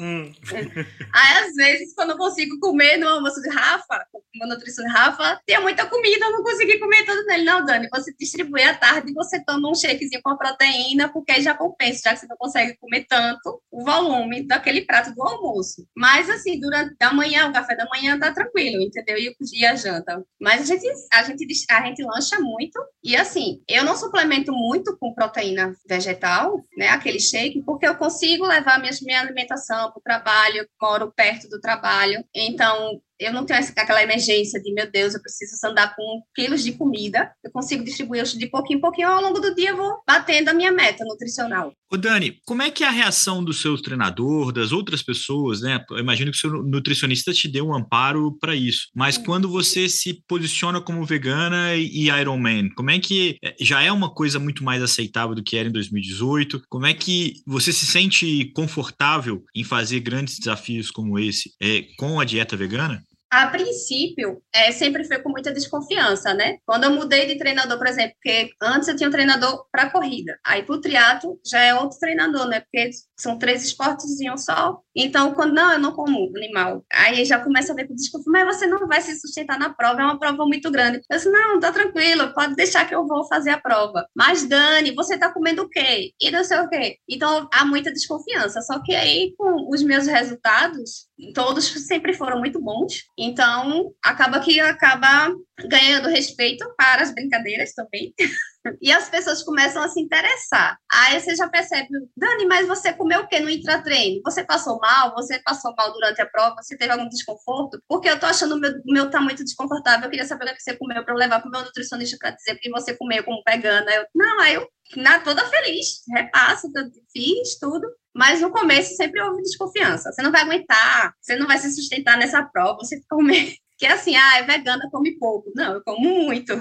Hum. 0.00 0.32
Aí 1.12 1.44
às 1.44 1.54
vezes 1.54 1.94
quando 1.94 2.10
eu 2.10 2.18
consigo 2.18 2.58
comer 2.60 2.98
no 2.98 3.08
almoço 3.08 3.40
de 3.42 3.48
Rafa, 3.50 4.06
uma 4.36 4.46
nutrição 4.46 4.84
de 4.84 4.90
Rafa, 4.90 5.40
tem 5.46 5.60
muita 5.60 5.86
comida, 5.86 6.24
eu 6.24 6.32
não 6.32 6.42
consegui 6.42 6.78
comer 6.78 7.04
tudo 7.04 7.24
nele. 7.26 7.44
Não, 7.44 7.64
Dani, 7.64 7.88
você 7.90 8.14
distribui 8.18 8.62
a 8.62 8.74
tarde 8.74 8.89
você 9.14 9.42
toma 9.44 9.70
um 9.70 9.74
shakezinho 9.74 10.20
com 10.22 10.30
a 10.30 10.36
proteína, 10.36 11.08
porque 11.08 11.40
já 11.40 11.54
compensa, 11.54 12.02
já 12.04 12.12
que 12.14 12.20
você 12.20 12.26
não 12.26 12.36
consegue 12.36 12.76
comer 12.78 13.06
tanto 13.08 13.62
o 13.70 13.84
volume 13.84 14.46
daquele 14.46 14.82
prato 14.82 15.14
do 15.14 15.22
almoço. 15.22 15.86
Mas, 15.96 16.28
assim, 16.28 16.58
durante 16.58 16.94
a 17.00 17.12
manhã, 17.12 17.48
o 17.48 17.52
café 17.52 17.76
da 17.76 17.86
manhã 17.86 18.18
tá 18.18 18.32
tranquilo, 18.32 18.82
entendeu? 18.82 19.16
E, 19.16 19.34
e 19.54 19.66
a 19.66 19.74
janta. 19.74 20.24
Mas 20.40 20.62
a 20.62 20.64
gente, 20.64 20.86
a, 21.12 21.22
gente, 21.22 21.46
a 21.70 21.86
gente 21.86 22.02
lancha 22.02 22.38
muito. 22.40 22.80
E, 23.02 23.16
assim, 23.16 23.62
eu 23.68 23.84
não 23.84 23.96
suplemento 23.96 24.52
muito 24.52 24.96
com 24.98 25.14
proteína 25.14 25.72
vegetal, 25.88 26.64
né? 26.76 26.88
Aquele 26.88 27.20
shake, 27.20 27.62
porque 27.62 27.86
eu 27.86 27.96
consigo 27.96 28.46
levar 28.46 28.80
minha, 28.80 28.92
minha 29.02 29.20
alimentação 29.20 29.90
para 29.90 29.98
o 29.98 30.02
trabalho, 30.02 30.68
moro 30.80 31.12
perto 31.12 31.48
do 31.48 31.60
trabalho. 31.60 32.24
Então, 32.34 33.00
eu 33.20 33.32
não 33.32 33.44
tenho 33.44 33.60
aquela 33.76 34.02
emergência 34.02 34.60
de, 34.60 34.72
meu 34.72 34.90
Deus, 34.90 35.14
eu 35.14 35.20
preciso 35.20 35.54
andar 35.64 35.94
com 35.94 36.22
quilos 36.34 36.64
de 36.64 36.72
comida, 36.72 37.30
eu 37.44 37.50
consigo 37.52 37.84
distribuir 37.84 38.24
de 38.24 38.46
pouquinho 38.46 38.78
em 38.78 38.80
pouquinho, 38.80 39.08
ao 39.08 39.22
longo 39.22 39.38
do 39.38 39.54
dia 39.54 39.70
eu 39.70 39.76
vou 39.76 40.02
batendo 40.06 40.48
a 40.48 40.54
minha 40.54 40.72
meta 40.72 41.04
nutricional. 41.04 41.72
Ô 41.92 41.96
Dani, 41.96 42.38
como 42.46 42.62
é 42.62 42.70
que 42.70 42.84
é 42.84 42.86
a 42.86 42.92
reação 42.92 43.44
do 43.44 43.52
seu 43.52 43.76
treinador, 43.80 44.52
das 44.52 44.72
outras 44.72 45.02
pessoas, 45.02 45.60
né? 45.60 45.84
Eu 45.90 45.98
imagino 45.98 46.30
que 46.30 46.36
o 46.36 46.40
seu 46.40 46.62
nutricionista 46.62 47.32
te 47.32 47.48
deu 47.48 47.66
um 47.66 47.74
amparo 47.74 48.38
para 48.40 48.54
isso, 48.54 48.88
mas 48.94 49.18
quando 49.18 49.48
você 49.48 49.88
se 49.88 50.22
posiciona 50.26 50.80
como 50.80 51.04
vegana 51.04 51.74
e 51.74 52.08
Ironman, 52.08 52.70
como 52.74 52.90
é 52.90 52.98
que 52.98 53.36
é, 53.42 53.54
já 53.60 53.82
é 53.82 53.90
uma 53.90 54.12
coisa 54.12 54.38
muito 54.38 54.64
mais 54.64 54.82
aceitável 54.82 55.34
do 55.34 55.42
que 55.42 55.56
era 55.56 55.68
em 55.68 55.72
2018? 55.72 56.62
Como 56.68 56.86
é 56.86 56.94
que 56.94 57.42
você 57.46 57.72
se 57.72 57.86
sente 57.86 58.50
confortável 58.54 59.42
em 59.54 59.64
fazer 59.64 60.00
grandes 60.00 60.38
desafios 60.38 60.90
como 60.90 61.18
esse 61.18 61.50
é, 61.60 61.86
com 61.98 62.20
a 62.20 62.24
dieta 62.24 62.56
vegana? 62.56 63.04
A 63.30 63.46
princípio, 63.46 64.42
é, 64.52 64.72
sempre 64.72 65.04
foi 65.04 65.18
com 65.20 65.30
muita 65.30 65.52
desconfiança, 65.52 66.34
né? 66.34 66.58
Quando 66.66 66.84
eu 66.84 66.90
mudei 66.90 67.26
de 67.26 67.38
treinador, 67.38 67.78
por 67.78 67.86
exemplo, 67.86 68.14
porque 68.14 68.50
antes 68.60 68.88
eu 68.88 68.96
tinha 68.96 69.08
um 69.08 69.12
treinador 69.12 69.66
para 69.70 69.90
corrida, 69.90 70.38
aí 70.44 70.62
para 70.62 70.74
o 70.74 70.80
triatlo 70.80 71.38
já 71.46 71.60
é 71.60 71.74
outro 71.74 71.98
treinador, 71.98 72.48
né? 72.48 72.60
Porque 72.60 72.90
são 73.16 73.38
três 73.38 73.64
esportes 73.64 74.20
em 74.20 74.30
um 74.30 74.36
só. 74.36 74.80
Então, 74.94 75.32
quando 75.32 75.54
não, 75.54 75.72
eu 75.72 75.78
não 75.78 75.92
como 75.92 76.32
animal. 76.36 76.84
Aí 76.92 77.24
já 77.24 77.38
começa 77.38 77.72
a 77.72 77.76
ver 77.76 77.86
com 77.86 77.94
desconfiança, 77.94 78.30
mas 78.30 78.56
você 78.56 78.66
não 78.66 78.86
vai 78.88 79.00
se 79.00 79.18
sustentar 79.20 79.58
na 79.58 79.70
prova, 79.70 80.00
é 80.00 80.04
uma 80.04 80.18
prova 80.18 80.44
muito 80.46 80.70
grande. 80.70 81.00
Eu 81.08 81.16
disse, 81.16 81.30
não, 81.30 81.60
tá 81.60 81.72
tranquilo, 81.72 82.34
pode 82.34 82.56
deixar 82.56 82.86
que 82.86 82.94
eu 82.94 83.06
vou 83.06 83.26
fazer 83.28 83.50
a 83.50 83.60
prova. 83.60 84.06
Mas, 84.14 84.44
Dani, 84.44 84.94
você 84.94 85.16
tá 85.16 85.32
comendo 85.32 85.62
o 85.62 85.68
quê? 85.68 86.12
E 86.20 86.30
não 86.30 86.42
sei 86.42 86.58
o 86.58 86.68
quê. 86.68 86.96
Então, 87.08 87.48
há 87.52 87.64
muita 87.64 87.92
desconfiança. 87.92 88.60
Só 88.62 88.82
que 88.82 88.94
aí, 88.94 89.32
com 89.36 89.70
os 89.70 89.82
meus 89.82 90.06
resultados, 90.06 91.08
todos 91.34 91.66
sempre 91.86 92.14
foram 92.14 92.38
muito 92.38 92.60
bons. 92.60 93.04
Então, 93.22 93.92
acaba 94.02 94.40
que 94.40 94.58
acaba 94.60 95.30
ganhando 95.68 96.08
respeito 96.08 96.66
para 96.74 97.02
as 97.02 97.12
brincadeiras 97.12 97.74
também. 97.74 98.14
e 98.80 98.90
as 98.90 99.10
pessoas 99.10 99.42
começam 99.42 99.82
a 99.82 99.88
se 99.88 100.00
interessar. 100.00 100.78
Aí 100.90 101.20
você 101.20 101.36
já 101.36 101.46
percebe, 101.46 101.88
Dani, 102.16 102.46
mas 102.46 102.66
você 102.66 102.94
comeu 102.94 103.20
o 103.20 103.28
que 103.28 103.38
no 103.40 103.50
intratreino? 103.50 104.22
Você 104.24 104.42
passou 104.42 104.78
mal? 104.78 105.12
Você 105.14 105.38
passou 105.40 105.74
mal 105.76 105.92
durante 105.92 106.22
a 106.22 106.26
prova? 106.26 106.62
Você 106.62 106.78
teve 106.78 106.92
algum 106.92 107.10
desconforto? 107.10 107.78
Porque 107.86 108.08
eu 108.08 108.18
tô 108.18 108.24
achando 108.24 108.54
o 108.54 108.58
meu, 108.58 108.72
meu 108.86 109.10
tá 109.10 109.20
muito 109.20 109.44
desconfortável. 109.44 110.06
Eu 110.06 110.10
queria 110.10 110.26
saber 110.26 110.46
o 110.46 110.54
que 110.54 110.62
você 110.62 110.74
comeu 110.74 111.04
para 111.04 111.14
levar 111.14 111.40
para 111.40 111.48
o 111.48 111.52
meu 111.52 111.62
nutricionista 111.62 112.16
para 112.18 112.30
dizer 112.30 112.56
que 112.56 112.70
você 112.70 112.96
comeu 112.96 113.22
como 113.22 113.42
vegana. 113.46 113.90
Eu, 113.92 114.06
não, 114.14 114.40
aí 114.40 114.54
eu 114.54 114.66
na, 114.96 115.20
toda 115.20 115.46
feliz, 115.46 116.02
repasso, 116.08 116.68
fiz 117.12 117.58
tudo. 117.58 117.86
Mas 118.14 118.40
no 118.40 118.50
começo 118.50 118.94
sempre 118.96 119.20
houve 119.22 119.42
desconfiança. 119.42 120.12
Você 120.12 120.22
não 120.22 120.32
vai 120.32 120.42
aguentar, 120.42 121.14
você 121.20 121.36
não 121.36 121.46
vai 121.46 121.58
se 121.58 121.70
sustentar 121.74 122.18
nessa 122.18 122.42
prova, 122.42 122.78
você 122.78 123.00
come. 123.08 123.54
Que 123.80 123.86
é 123.86 123.92
assim, 123.92 124.14
ah, 124.14 124.36
é 124.36 124.42
vegana, 124.42 124.90
come 124.92 125.12
pouco. 125.12 125.50
Não, 125.56 125.72
eu 125.72 125.82
como 125.82 126.06
muito. 126.06 126.52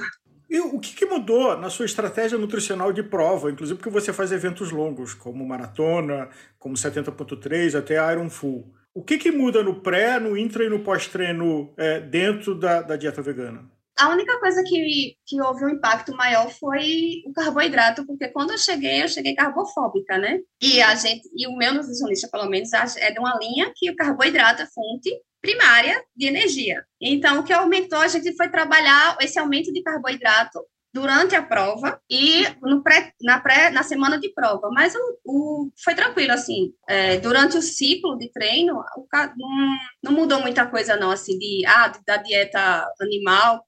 E 0.50 0.58
o 0.62 0.80
que, 0.80 0.96
que, 0.96 1.06
mudou 1.06 1.58
na 1.58 1.70
sua 1.70 1.86
estratégia 1.86 2.38
nutricional 2.38 2.94
de 2.94 3.04
prova, 3.04 3.52
inclusive 3.52 3.78
porque 3.78 3.90
você 3.90 4.14
faz 4.14 4.32
eventos 4.32 4.72
longos, 4.72 5.14
como 5.14 5.46
maratona, 5.46 6.30
como 6.58 6.76
70.3, 6.76 7.78
até 7.78 7.96
Iron 8.14 8.30
Full. 8.30 8.74
O 8.94 9.04
que, 9.04 9.18
que 9.18 9.32
muda 9.32 9.62
no 9.62 9.82
pré, 9.82 10.18
no 10.18 10.36
intra 10.36 10.64
e 10.64 10.70
no 10.70 10.80
pós-treino 10.80 11.74
é, 11.78 12.00
dentro 12.00 12.56
da, 12.56 12.82
da 12.82 12.96
dieta 12.96 13.22
vegana? 13.22 13.70
A 14.00 14.08
única 14.08 14.40
coisa 14.40 14.64
que, 14.64 15.18
que 15.28 15.42
houve 15.42 15.66
um 15.66 15.70
impacto 15.70 16.16
maior 16.16 16.50
foi 16.50 17.22
o 17.26 17.34
carboidrato, 17.34 18.06
porque 18.06 18.30
quando 18.30 18.52
eu 18.52 18.58
cheguei, 18.58 19.04
eu 19.04 19.10
cheguei 19.10 19.36
carbofóbica, 19.36 20.18
né? 20.18 20.40
E 20.62 20.82
a 20.82 20.96
gente, 20.96 21.30
e 21.36 21.46
o 21.48 21.58
meu 21.58 21.74
nutricionista, 21.74 22.30
pelo 22.32 22.50
menos, 22.50 22.72
é 22.74 23.12
de 23.12 23.20
uma 23.20 23.38
linha 23.38 23.74
que 23.76 23.92
o 23.92 23.96
carboidrato 23.98 24.62
é 24.62 24.66
fonte 24.68 25.12
primária 25.42 26.02
de 26.16 26.28
energia. 26.28 26.82
Então, 27.02 27.40
o 27.40 27.44
que 27.44 27.52
aumentou, 27.52 28.00
a 28.00 28.08
gente 28.08 28.34
foi 28.38 28.50
trabalhar 28.50 29.18
esse 29.20 29.38
aumento 29.38 29.72
de 29.74 29.84
carboidrato 29.84 30.60
durante 30.94 31.36
a 31.36 31.44
prova 31.44 32.02
e 32.10 32.44
no 32.62 32.82
pré, 32.82 33.14
na, 33.22 33.40
pré, 33.40 33.70
na 33.70 33.84
semana 33.84 34.20
de 34.20 34.34
prova. 34.34 34.70
Mas 34.72 34.94
o, 34.96 35.20
o 35.26 35.72
foi 35.84 35.96
tranquilo, 35.96 36.32
assim. 36.34 36.74
É, 36.88 37.18
durante 37.20 37.58
o 37.58 37.62
ciclo 37.62 38.18
de 38.18 38.32
treino, 38.32 38.74
o, 38.74 39.08
não, 39.38 39.78
não 40.04 40.12
mudou 40.12 40.42
muita 40.42 40.66
coisa, 40.66 40.96
não, 40.96 41.12
assim, 41.12 41.38
de, 41.38 41.66
ah, 41.68 41.92
da 42.06 42.18
dieta 42.18 42.86
animal 43.02 43.64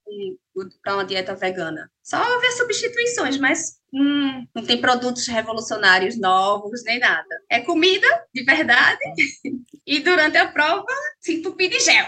para 0.82 0.94
uma 0.94 1.04
dieta 1.04 1.34
vegana. 1.34 1.90
Só 2.02 2.18
houve 2.34 2.50
substituições, 2.52 3.38
mas 3.38 3.78
hum, 3.92 4.44
não 4.54 4.64
tem 4.64 4.80
produtos 4.80 5.26
revolucionários 5.28 6.18
novos, 6.18 6.82
nem 6.84 6.98
nada. 6.98 7.28
É 7.48 7.60
comida, 7.60 8.06
de 8.34 8.44
verdade, 8.44 8.98
e 9.86 10.00
durante 10.00 10.36
a 10.36 10.48
prova, 10.48 10.86
se 11.20 11.34
entupir 11.34 11.70
de 11.70 11.78
gel. 11.78 12.06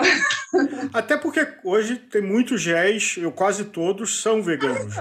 Até 0.93 1.17
porque 1.17 1.47
hoje 1.65 1.97
tem 1.97 2.23
muitos 2.23 2.61
géis, 2.61 3.17
eu 3.17 3.31
quase 3.31 3.67
todos 3.67 4.21
são 4.21 4.43
veganos. 4.43 4.95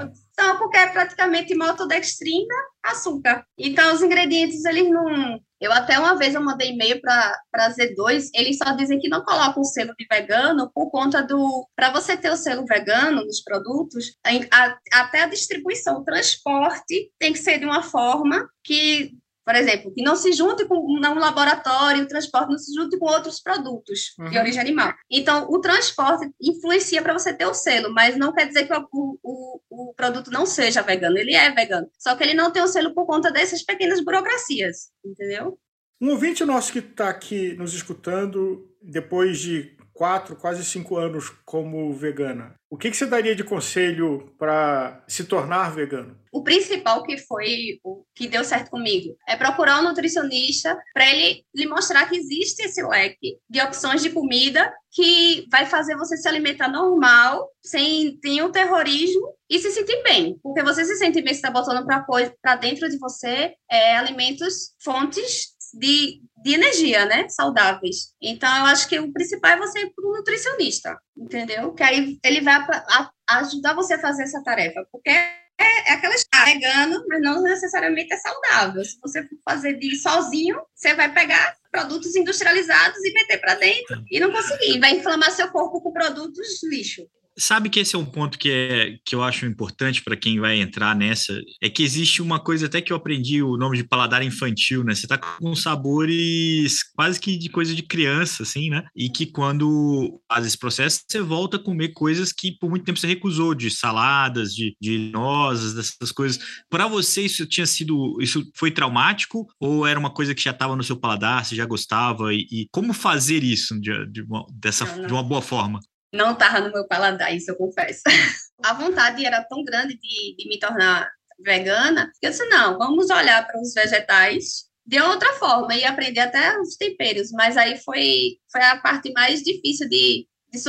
Porque 0.57 0.77
é 0.77 0.87
praticamente 0.87 1.55
maltodextrina, 1.55 2.53
açúcar. 2.83 3.45
Então, 3.57 3.93
os 3.93 4.01
ingredientes, 4.01 4.63
eles 4.65 4.89
não... 4.89 5.39
Eu 5.59 5.71
até 5.71 5.97
uma 5.97 6.17
vez 6.17 6.35
eu 6.35 6.43
mandei 6.43 6.71
e-mail 6.71 6.99
para 6.99 7.69
Z2, 7.69 8.29
eles 8.33 8.57
só 8.57 8.71
dizem 8.75 8.99
que 8.99 9.07
não 9.07 9.23
colocam 9.23 9.61
o 9.61 9.65
selo 9.65 9.93
de 9.97 10.05
vegano 10.11 10.69
por 10.73 10.91
conta 10.91 11.23
do... 11.23 11.67
Para 11.75 11.91
você 11.91 12.17
ter 12.17 12.31
o 12.31 12.37
selo 12.37 12.65
vegano 12.65 13.23
nos 13.25 13.41
produtos, 13.41 14.17
a, 14.25 14.29
a, 14.51 14.77
até 15.01 15.23
a 15.23 15.27
distribuição, 15.27 15.99
o 15.99 16.03
transporte 16.03 17.11
tem 17.17 17.31
que 17.31 17.39
ser 17.39 17.59
de 17.59 17.65
uma 17.65 17.81
forma 17.81 18.45
que 18.61 19.13
por 19.45 19.55
exemplo, 19.55 19.93
que 19.93 20.01
não 20.01 20.15
se 20.15 20.31
junte 20.31 20.65
com 20.65 20.75
um 20.75 21.19
laboratório, 21.19 22.03
o 22.03 22.07
transporte 22.07 22.51
não 22.51 22.57
se 22.57 22.73
junte 22.73 22.97
com 22.97 23.05
outros 23.05 23.41
produtos 23.41 24.13
uhum. 24.17 24.29
de 24.29 24.37
origem 24.37 24.61
animal. 24.61 24.93
Então, 25.09 25.47
o 25.49 25.59
transporte 25.59 26.31
influencia 26.41 27.01
para 27.01 27.13
você 27.13 27.33
ter 27.33 27.45
o 27.45 27.53
selo, 27.53 27.93
mas 27.93 28.17
não 28.17 28.33
quer 28.33 28.47
dizer 28.47 28.67
que 28.67 28.73
o, 28.73 29.19
o, 29.21 29.59
o, 29.69 29.93
produto 29.93 30.31
não 30.31 30.45
seja 30.45 30.81
vegano. 30.81 31.17
Ele 31.17 31.33
é 31.33 31.51
vegano, 31.51 31.89
só 31.97 32.15
que 32.15 32.23
ele 32.23 32.33
não 32.33 32.51
tem 32.51 32.61
o 32.61 32.67
selo 32.67 32.93
por 32.93 33.05
conta 33.05 33.31
dessas 33.31 33.63
pequenas 33.63 34.03
burocracias, 34.03 34.91
entendeu? 35.03 35.57
Um 36.01 36.09
ouvinte 36.09 36.43
nosso 36.43 36.71
que 36.71 36.79
está 36.79 37.09
aqui 37.09 37.53
nos 37.53 37.73
escutando, 37.73 38.69
depois 38.81 39.39
de 39.39 39.75
quatro, 39.93 40.35
quase 40.35 40.65
cinco 40.65 40.97
anos 40.97 41.29
como 41.45 41.93
vegana. 41.93 42.55
O 42.69 42.77
que, 42.77 42.89
que 42.89 42.97
você 42.97 43.05
daria 43.05 43.35
de 43.35 43.43
conselho 43.43 44.33
para 44.37 45.03
se 45.07 45.25
tornar 45.25 45.73
vegano? 45.73 46.17
O 46.31 46.43
principal 46.43 47.03
que 47.03 47.17
foi 47.19 47.79
o 47.83 48.03
que 48.15 48.27
deu 48.27 48.43
certo 48.43 48.71
comigo 48.71 49.15
é 49.27 49.35
procurar 49.35 49.79
um 49.79 49.83
nutricionista 49.83 50.75
para 50.91 51.07
ele 51.07 51.45
lhe 51.55 51.67
mostrar 51.67 52.09
que 52.09 52.17
existe 52.17 52.63
esse 52.63 52.81
leque 52.81 53.37
de 53.47 53.61
opções 53.61 54.01
de 54.01 54.09
comida 54.09 54.73
que 54.91 55.45
vai 55.51 55.67
fazer 55.67 55.95
você 55.95 56.17
se 56.17 56.27
alimentar 56.27 56.67
normal, 56.67 57.47
sem 57.61 58.19
nenhum 58.23 58.51
terrorismo 58.51 59.35
e 59.47 59.59
se 59.59 59.69
sentir 59.69 60.01
bem. 60.03 60.39
Porque 60.41 60.63
você 60.63 60.83
se 60.83 60.95
sente 60.95 61.21
bem, 61.21 61.33
se 61.33 61.39
está 61.39 61.51
botando 61.51 61.85
para 61.85 62.55
dentro 62.55 62.89
de 62.89 62.97
você 62.97 63.53
é, 63.69 63.95
alimentos, 63.95 64.73
fontes 64.83 65.53
de, 65.73 66.21
de 66.43 66.53
energia, 66.53 67.05
né? 67.05 67.27
Saudáveis. 67.29 68.13
Então, 68.21 68.49
eu 68.57 68.65
acho 68.65 68.87
que 68.87 68.99
o 68.99 69.11
principal 69.11 69.51
é 69.51 69.57
você 69.57 69.79
ir 69.79 69.93
para 69.93 70.07
um 70.07 70.13
nutricionista, 70.13 70.97
entendeu? 71.17 71.73
Que 71.73 71.83
aí 71.83 72.19
ele 72.23 72.41
vai 72.41 72.55
a, 72.55 73.09
a 73.29 73.39
ajudar 73.39 73.73
você 73.73 73.95
a 73.95 73.99
fazer 73.99 74.23
essa 74.23 74.43
tarefa, 74.43 74.85
porque 74.91 75.09
é, 75.09 75.33
é 75.59 75.93
aquela 75.93 76.15
ah, 76.33 76.45
vegano, 76.45 77.03
mas 77.07 77.21
não 77.21 77.41
necessariamente 77.41 78.13
é 78.13 78.17
saudável. 78.17 78.83
Se 78.83 78.99
você 79.01 79.23
for 79.23 79.37
fazer 79.45 79.73
de 79.73 79.95
sozinho, 79.97 80.59
você 80.75 80.93
vai 80.93 81.11
pegar 81.13 81.55
produtos 81.71 82.15
industrializados 82.15 83.03
e 83.03 83.13
meter 83.13 83.39
para 83.39 83.55
dentro 83.55 84.03
e 84.09 84.19
não 84.19 84.31
conseguir. 84.31 84.79
Vai 84.79 84.91
inflamar 84.91 85.31
seu 85.31 85.49
corpo 85.49 85.81
com 85.81 85.91
produtos 85.91 86.61
lixo. 86.63 87.07
Sabe 87.37 87.69
que 87.69 87.79
esse 87.79 87.95
é 87.95 87.99
um 87.99 88.05
ponto 88.05 88.37
que, 88.37 88.49
é, 88.49 88.97
que 89.03 89.15
eu 89.15 89.23
acho 89.23 89.45
importante 89.47 90.03
para 90.03 90.15
quem 90.15 90.39
vai 90.39 90.59
entrar 90.59 90.95
nessa, 90.95 91.33
é 91.61 91.67
que 91.67 91.81
existe 91.81 92.21
uma 92.21 92.39
coisa 92.39 92.67
até 92.67 92.79
que 92.79 92.93
eu 92.93 92.97
aprendi 92.97 93.41
o 93.41 93.57
nome 93.57 93.77
de 93.77 93.83
paladar 93.83 94.21
infantil, 94.23 94.83
né? 94.83 94.93
Você 94.93 95.07
tá 95.07 95.17
com 95.17 95.55
sabores 95.55 96.83
quase 96.95 97.19
que 97.19 97.35
de 97.35 97.49
coisa 97.49 97.73
de 97.73 97.81
criança, 97.81 98.43
assim, 98.43 98.69
né? 98.69 98.83
E 98.95 99.09
que 99.09 99.25
quando 99.25 100.21
faz 100.31 100.45
esse 100.45 100.57
processo, 100.57 101.01
você 101.07 101.21
volta 101.21 101.57
a 101.57 101.59
comer 101.59 101.89
coisas 101.93 102.31
que 102.31 102.51
por 102.59 102.69
muito 102.69 102.85
tempo 102.85 102.99
você 102.99 103.07
recusou, 103.07 103.55
de 103.55 103.71
saladas, 103.71 104.53
de, 104.53 104.75
de 104.79 105.09
nozes, 105.11 105.73
dessas 105.73 106.11
coisas. 106.11 106.39
Para 106.69 106.87
você, 106.87 107.23
isso 107.23 107.47
tinha 107.47 107.65
sido, 107.65 108.15
isso 108.21 108.43
foi 108.55 108.69
traumático 108.69 109.47
ou 109.59 109.87
era 109.87 109.99
uma 109.99 110.11
coisa 110.11 110.35
que 110.35 110.43
já 110.43 110.51
estava 110.51 110.75
no 110.75 110.83
seu 110.83 110.97
paladar, 110.97 111.43
você 111.43 111.55
já 111.55 111.65
gostava? 111.65 112.31
E, 112.31 112.47
e 112.51 112.67
como 112.71 112.93
fazer 112.93 113.43
isso 113.43 113.79
de, 113.81 114.05
de, 114.11 114.21
uma, 114.21 114.45
dessa, 114.53 114.85
de 114.85 115.11
uma 115.11 115.23
boa 115.23 115.41
forma? 115.41 115.79
Não 116.13 116.33
estava 116.33 116.61
no 116.61 116.71
meu 116.71 116.87
paladar, 116.87 117.35
isso 117.35 117.51
eu 117.51 117.55
confesso. 117.55 118.01
a 118.63 118.73
vontade 118.73 119.25
era 119.25 119.43
tão 119.43 119.63
grande 119.63 119.97
de, 119.97 120.35
de 120.37 120.47
me 120.47 120.59
tornar 120.59 121.09
vegana 121.39 122.11
que 122.19 122.27
eu 122.27 122.31
disse: 122.31 122.45
não, 122.45 122.77
vamos 122.77 123.09
olhar 123.09 123.45
para 123.45 123.59
os 123.59 123.73
vegetais 123.73 124.71
de 124.85 124.99
outra 125.01 125.33
forma 125.33 125.73
e 125.75 125.83
aprender 125.83 126.19
até 126.19 126.59
os 126.59 126.75
temperos. 126.75 127.31
Mas 127.31 127.57
aí 127.57 127.77
foi, 127.81 128.37
foi 128.51 128.61
a 128.61 128.77
parte 128.77 129.11
mais 129.13 129.41
difícil 129.41 129.89
de, 129.89 130.27
de 130.51 130.59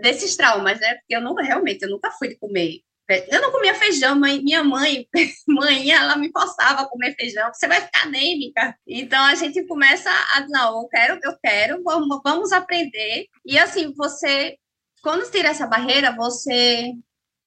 desses 0.00 0.36
traumas, 0.36 0.78
né? 0.80 0.94
Porque 0.96 1.14
eu 1.16 1.20
nunca, 1.20 1.42
realmente, 1.42 1.82
eu 1.82 1.90
nunca 1.90 2.10
fui 2.12 2.28
de 2.28 2.38
comer 2.38 2.80
Eu 3.30 3.40
não 3.40 3.50
comia 3.50 3.74
feijão, 3.74 4.18
mãe, 4.18 4.42
minha 4.42 4.62
mãe, 4.62 5.06
mãe, 5.46 5.90
ela 5.90 6.16
me 6.16 6.30
forçava 6.30 6.82
a 6.82 6.88
comer 6.88 7.14
feijão, 7.14 7.52
você 7.52 7.66
vai 7.66 7.80
ficar 7.80 8.04
anêmica. 8.04 8.76
Então 8.86 9.22
a 9.24 9.34
gente 9.34 9.64
começa 9.66 10.10
a, 10.10 10.46
não, 10.48 10.82
eu 10.82 10.88
quero, 10.88 11.20
eu 11.22 11.36
quero, 11.42 11.82
vamos, 11.82 12.20
vamos 12.24 12.52
aprender. 12.52 13.26
E 13.44 13.58
assim, 13.58 13.92
você, 13.94 14.56
quando 15.02 15.30
tira 15.30 15.48
essa 15.48 15.66
barreira, 15.66 16.14
você 16.14 16.92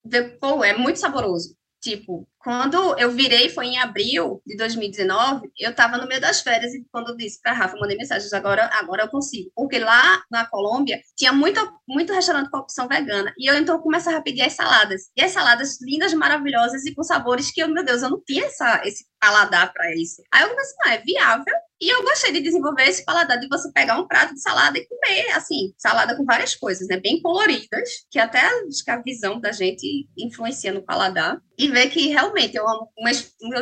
vê, 0.04 0.24
pô, 0.24 0.64
é 0.64 0.76
muito 0.78 1.00
saboroso. 1.00 1.56
Tipo, 1.82 2.28
quando 2.38 2.96
eu 3.00 3.12
virei, 3.12 3.50
foi 3.50 3.66
em 3.66 3.80
abril 3.80 4.40
de 4.46 4.56
2019, 4.56 5.50
eu 5.58 5.72
estava 5.72 5.98
no 5.98 6.08
meio 6.08 6.22
das 6.22 6.42
férias 6.42 6.74
e 6.76 6.86
quando 6.92 7.10
eu 7.10 7.18
disse 7.18 7.42
para 7.42 7.54
Rafa, 7.54 7.76
mandei 7.78 7.98
mensagens, 7.98 8.32
agora, 8.34 8.70
agora 8.74 9.04
eu 9.04 9.10
consigo. 9.10 9.52
Porque 9.56 9.80
lá 9.80 10.24
na 10.30 10.46
Colômbia 10.46 11.02
tinha 11.16 11.34
muito, 11.34 11.60
muito 11.88 12.14
restaurante 12.14 12.52
com 12.52 12.58
opção 12.60 12.88
vegana. 12.88 13.34
E 13.36 13.50
eu 13.50 13.56
então 13.56 13.80
começava 13.80 14.18
a 14.18 14.22
pedir 14.22 14.44
as 14.44 14.54
saladas. 14.54 15.10
E 15.16 15.24
as 15.24 15.32
saladas 15.32 15.82
lindas, 15.82 16.14
maravilhosas 16.14 16.86
e 16.86 16.94
com 16.94 17.02
sabores 17.04 17.52
que, 17.52 17.62
eu, 17.64 17.68
meu 17.68 17.84
Deus, 17.84 18.04
eu 18.04 18.12
não 18.12 18.22
tinha 18.24 18.46
essa, 18.46 18.82
esse 18.86 19.06
paladar 19.22 19.72
para 19.72 19.96
isso. 19.96 20.24
Aí 20.34 20.42
eu 20.42 20.50
comecei, 20.50 20.76
ah, 20.86 20.94
é 20.96 20.98
viável. 20.98 21.54
E 21.80 21.90
eu 21.90 22.04
gostei 22.04 22.32
de 22.32 22.42
desenvolver 22.42 22.84
esse 22.84 23.04
paladar 23.04 23.40
de 23.40 23.48
você 23.48 23.72
pegar 23.72 24.00
um 24.00 24.08
prato 24.08 24.34
de 24.34 24.42
salada 24.42 24.78
e 24.78 24.86
comer, 24.86 25.32
assim, 25.32 25.74
salada 25.78 26.16
com 26.16 26.26
várias 26.26 26.56
coisas, 26.56 26.88
né? 26.88 27.00
Bem 27.00 27.22
coloridas, 27.22 27.90
que 28.10 28.20
até 28.20 28.40
acho 28.40 28.84
que 28.84 28.92
a 28.92 29.02
visão 29.02 29.40
da 29.40 29.52
gente 29.52 30.08
influencia 30.18 30.72
no 30.74 30.84
paladar. 30.84 31.40
E 31.58 31.68
ver 31.68 31.90
que 31.90 32.08
realmente 32.08 32.56
eu 32.56 32.68
amo. 32.68 32.90
Uma, 32.98 33.12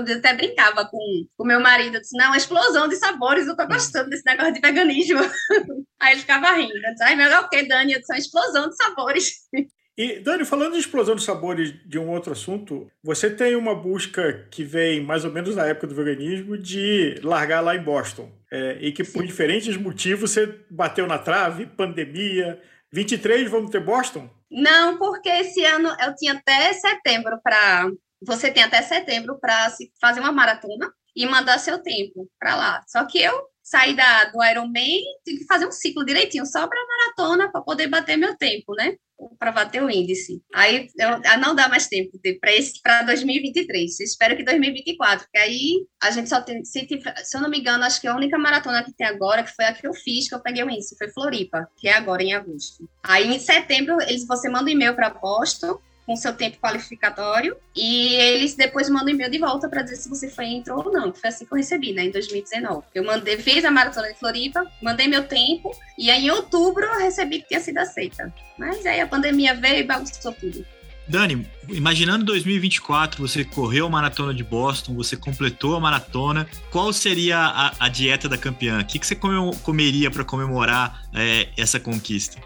eu 0.07 0.17
até 0.17 0.33
brincava 0.33 0.85
com 0.85 0.97
o 1.37 1.45
meu 1.45 1.59
marido, 1.59 1.95
eu 1.95 2.01
disse, 2.01 2.17
não, 2.17 2.27
uma 2.27 2.37
explosão 2.37 2.87
de 2.87 2.95
sabores, 2.95 3.47
eu 3.47 3.55
tô 3.55 3.67
gostando 3.67 4.09
desse 4.09 4.25
negócio 4.25 4.53
de 4.53 4.61
veganismo. 4.61 5.19
Aí 5.99 6.13
ele 6.13 6.21
ficava 6.21 6.51
rindo. 6.51 6.73
Eu 6.73 6.91
disse, 6.91 7.03
ai, 7.03 7.15
meu, 7.15 7.29
é 7.29 7.39
o 7.39 7.49
que, 7.49 7.63
Dani? 7.63 7.93
Eu 7.93 7.99
disse, 7.99 8.13
uma 8.13 8.19
explosão 8.19 8.69
de 8.69 8.75
sabores. 8.75 9.33
E, 9.99 10.17
Dani, 10.21 10.45
falando 10.45 10.75
de 10.75 10.79
explosão 10.79 11.13
de 11.13 11.21
sabores 11.21 11.73
de 11.85 11.99
um 11.99 12.09
outro 12.09 12.31
assunto, 12.31 12.89
você 13.03 13.29
tem 13.29 13.57
uma 13.57 13.75
busca 13.75 14.47
que 14.49 14.63
vem 14.63 15.03
mais 15.03 15.25
ou 15.25 15.31
menos 15.31 15.57
na 15.57 15.65
época 15.65 15.87
do 15.87 15.93
veganismo 15.93 16.57
de 16.57 17.19
largar 17.21 17.59
lá 17.59 17.75
em 17.75 17.83
Boston. 17.83 18.31
É, 18.49 18.77
e 18.79 18.93
que 18.93 19.03
por 19.03 19.19
Sim. 19.19 19.27
diferentes 19.27 19.75
motivos 19.75 20.31
você 20.31 20.57
bateu 20.69 21.05
na 21.05 21.17
trave, 21.17 21.65
pandemia. 21.65 22.61
23, 22.93 23.51
vamos 23.51 23.71
ter 23.71 23.81
Boston? 23.81 24.29
Não, 24.49 24.97
porque 24.97 25.27
esse 25.27 25.65
ano 25.65 25.93
eu 26.01 26.15
tinha 26.15 26.31
até 26.31 26.71
setembro 26.71 27.37
para. 27.43 27.91
Você 28.21 28.49
tem 28.49 28.63
até 28.63 28.81
setembro 28.81 29.37
para 29.37 29.67
fazer 29.99 30.21
uma 30.21 30.31
maratona 30.31 30.93
e 31.13 31.25
mandar 31.25 31.57
seu 31.57 31.77
tempo 31.77 32.25
para 32.39 32.55
lá. 32.55 32.81
Só 32.87 33.03
que 33.03 33.21
eu 33.21 33.33
saí 33.61 33.93
da, 33.97 34.23
do 34.31 34.41
Ironman, 34.41 35.01
tive 35.25 35.39
que 35.39 35.45
fazer 35.45 35.67
um 35.67 35.71
ciclo 35.73 36.05
direitinho, 36.05 36.45
só 36.45 36.65
para 36.69 36.87
maratona, 36.87 37.51
para 37.51 37.61
poder 37.61 37.87
bater 37.87 38.15
meu 38.15 38.37
tempo, 38.37 38.73
né? 38.75 38.95
Para 39.37 39.51
bater 39.51 39.83
o 39.83 39.89
índice. 39.89 40.41
Aí 40.53 40.89
eu, 40.97 41.09
ah, 41.25 41.37
não 41.37 41.53
dá 41.53 41.67
mais 41.67 41.87
tempo 41.87 42.19
para 42.39 42.53
esse 42.53 42.81
para 42.81 43.03
2023. 43.03 43.99
Espero 43.99 44.35
que 44.35 44.43
2024, 44.43 45.25
porque 45.25 45.37
aí 45.37 45.85
a 46.01 46.11
gente 46.11 46.29
só 46.29 46.41
tem. 46.41 46.63
Se, 46.63 46.87
se, 46.87 47.37
eu 47.37 47.41
não 47.41 47.49
me 47.49 47.59
engano, 47.59 47.83
acho 47.83 47.99
que 47.99 48.07
a 48.07 48.15
única 48.15 48.37
maratona 48.37 48.83
que 48.83 48.93
tem 48.93 49.07
agora, 49.07 49.43
que 49.43 49.55
foi 49.55 49.65
a 49.65 49.73
que 49.73 49.87
eu 49.87 49.93
fiz, 49.93 50.29
que 50.29 50.35
eu 50.35 50.41
peguei 50.41 50.63
o 50.63 50.69
índice, 50.69 50.97
foi 50.97 51.09
Floripa, 51.09 51.67
que 51.77 51.87
é 51.87 51.93
agora 51.93 52.23
em 52.23 52.33
agosto. 52.33 52.89
Aí 53.03 53.27
em 53.27 53.39
setembro, 53.39 54.01
eles, 54.01 54.25
você 54.25 54.49
manda 54.49 54.65
um 54.65 54.69
e-mail 54.69 54.95
para 54.95 55.09
Boston 55.09 55.79
com 56.09 56.15
seu 56.15 56.33
tempo 56.33 56.57
qualificatório 56.59 57.55
e 57.75 58.15
eles 58.15 58.55
depois 58.55 58.89
mandam 58.89 59.09
e-mail 59.09 59.29
de 59.29 59.37
volta 59.37 59.69
para 59.69 59.83
dizer 59.83 59.97
se 59.97 60.09
você 60.09 60.27
foi 60.27 60.45
entrou 60.47 60.83
ou 60.83 60.91
não, 60.91 61.13
foi 61.13 61.29
assim 61.29 61.45
que 61.45 61.53
eu 61.53 61.57
recebi, 61.57 61.93
né, 61.93 62.05
em 62.05 62.09
2019. 62.09 62.83
Eu 62.95 63.05
mandei, 63.05 63.37
fiz 63.37 63.63
a 63.63 63.69
maratona 63.69 64.11
de 64.11 64.17
Floripa, 64.17 64.65
mandei 64.81 65.07
meu 65.07 65.27
tempo 65.27 65.69
e 65.99 66.09
aí 66.09 66.25
em 66.25 66.31
outubro 66.31 66.83
eu 66.83 66.97
recebi 66.97 67.41
que 67.41 67.49
tinha 67.49 67.59
sido 67.59 67.77
aceita. 67.77 68.33
Mas 68.57 68.83
aí 68.87 68.99
a 68.99 69.05
pandemia 69.05 69.53
veio 69.53 69.81
e 69.81 69.83
bagunçou 69.83 70.31
tudo. 70.33 70.65
Dani, 71.07 71.47
imaginando 71.67 72.25
2024, 72.25 73.27
você 73.27 73.45
correu 73.45 73.85
a 73.85 73.89
maratona 73.89 74.33
de 74.33 74.43
Boston, 74.43 74.95
você 74.95 75.15
completou 75.15 75.75
a 75.75 75.79
maratona, 75.79 76.47
qual 76.71 76.91
seria 76.91 77.37
a, 77.37 77.85
a 77.85 77.87
dieta 77.87 78.27
da 78.27 78.37
campeã? 78.37 78.79
O 78.79 78.85
que, 78.85 78.97
que 78.97 79.05
você 79.05 79.15
comeria 79.15 80.09
para 80.09 80.23
comemorar 80.23 81.03
é, 81.13 81.49
essa 81.55 81.79
conquista? 81.79 82.39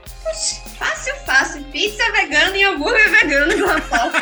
Fácil. 0.78 1.23
Pizza 1.84 2.12
vegana 2.14 2.58
e 2.58 2.64
hambúrguer 2.64 3.12
vegano 3.12 3.62
com 3.62 3.70
a 3.70 3.82
foca. 3.82 4.20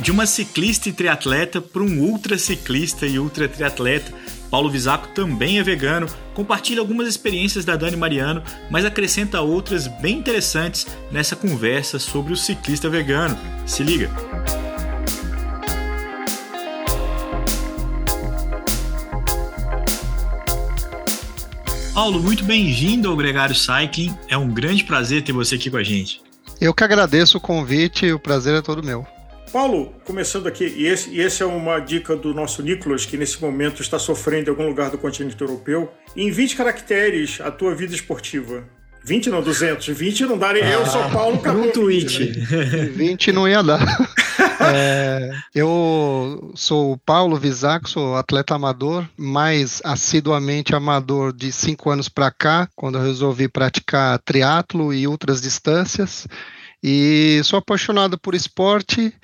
de 0.00 0.10
uma 0.10 0.26
ciclista 0.26 0.88
e 0.88 0.92
triatleta 0.92 1.60
para 1.60 1.82
um 1.82 1.98
ultra 1.98 2.38
ciclista 2.38 3.06
e 3.06 3.18
ultra 3.18 3.46
triatleta. 3.46 4.23
Paulo 4.54 4.70
Visaco 4.70 5.08
também 5.08 5.58
é 5.58 5.64
vegano, 5.64 6.06
compartilha 6.32 6.78
algumas 6.78 7.08
experiências 7.08 7.64
da 7.64 7.74
Dani 7.74 7.96
Mariano, 7.96 8.40
mas 8.70 8.84
acrescenta 8.84 9.40
outras 9.40 9.88
bem 9.88 10.16
interessantes 10.18 10.86
nessa 11.10 11.34
conversa 11.34 11.98
sobre 11.98 12.32
o 12.32 12.36
ciclista 12.36 12.88
vegano. 12.88 13.36
Se 13.66 13.82
liga! 13.82 14.08
Paulo, 21.92 22.22
muito 22.22 22.44
bem-vindo 22.44 23.08
ao 23.08 23.16
Gregário 23.16 23.56
Cycling. 23.56 24.16
É 24.28 24.38
um 24.38 24.46
grande 24.46 24.84
prazer 24.84 25.24
ter 25.24 25.32
você 25.32 25.56
aqui 25.56 25.68
com 25.68 25.78
a 25.78 25.82
gente. 25.82 26.22
Eu 26.60 26.72
que 26.72 26.84
agradeço 26.84 27.38
o 27.38 27.40
convite, 27.40 28.12
o 28.12 28.20
prazer 28.20 28.54
é 28.54 28.62
todo 28.62 28.84
meu. 28.84 29.04
Paulo, 29.54 29.94
começando 30.04 30.48
aqui, 30.48 30.64
e 30.64 30.84
esse, 30.84 31.10
e 31.10 31.20
esse 31.20 31.40
é 31.40 31.46
uma 31.46 31.78
dica 31.78 32.16
do 32.16 32.34
nosso 32.34 32.60
Nicolas, 32.60 33.06
que 33.06 33.16
nesse 33.16 33.40
momento 33.40 33.82
está 33.82 34.00
sofrendo 34.00 34.48
em 34.48 34.50
algum 34.50 34.66
lugar 34.66 34.90
do 34.90 34.98
continente 34.98 35.40
europeu. 35.40 35.94
Em 36.16 36.28
20 36.28 36.56
caracteres, 36.56 37.40
a 37.40 37.52
tua 37.52 37.72
vida 37.72 37.94
esportiva. 37.94 38.64
20 39.04 39.30
não, 39.30 39.40
200. 39.40 39.86
20 39.86 40.26
não 40.26 40.36
dá. 40.36 40.50
Ah, 40.50 40.58
eu 40.58 40.84
sou 40.86 41.08
Paulo 41.08 41.36
Acabou. 41.36 41.68
Um 41.68 41.70
tweet. 41.70 42.32
20, 42.32 42.38
né? 42.50 42.86
20 42.98 43.30
não 43.30 43.48
ia 43.48 43.62
dar. 43.62 43.78
é, 44.74 45.30
eu 45.54 46.52
sou 46.56 46.90
o 46.90 46.98
Paulo 46.98 47.36
Visac, 47.36 47.88
sou 47.88 48.16
atleta 48.16 48.56
amador, 48.56 49.08
mais 49.16 49.80
assiduamente 49.84 50.74
amador 50.74 51.32
de 51.32 51.52
5 51.52 51.90
anos 51.90 52.08
para 52.08 52.28
cá, 52.32 52.68
quando 52.74 52.98
eu 52.98 53.04
resolvi 53.04 53.46
praticar 53.46 54.18
triatlo 54.18 54.92
e 54.92 55.06
outras 55.06 55.40
distâncias. 55.40 56.26
E 56.82 57.40
sou 57.44 57.60
apaixonado 57.60 58.18
por 58.18 58.34
esporte 58.34 59.14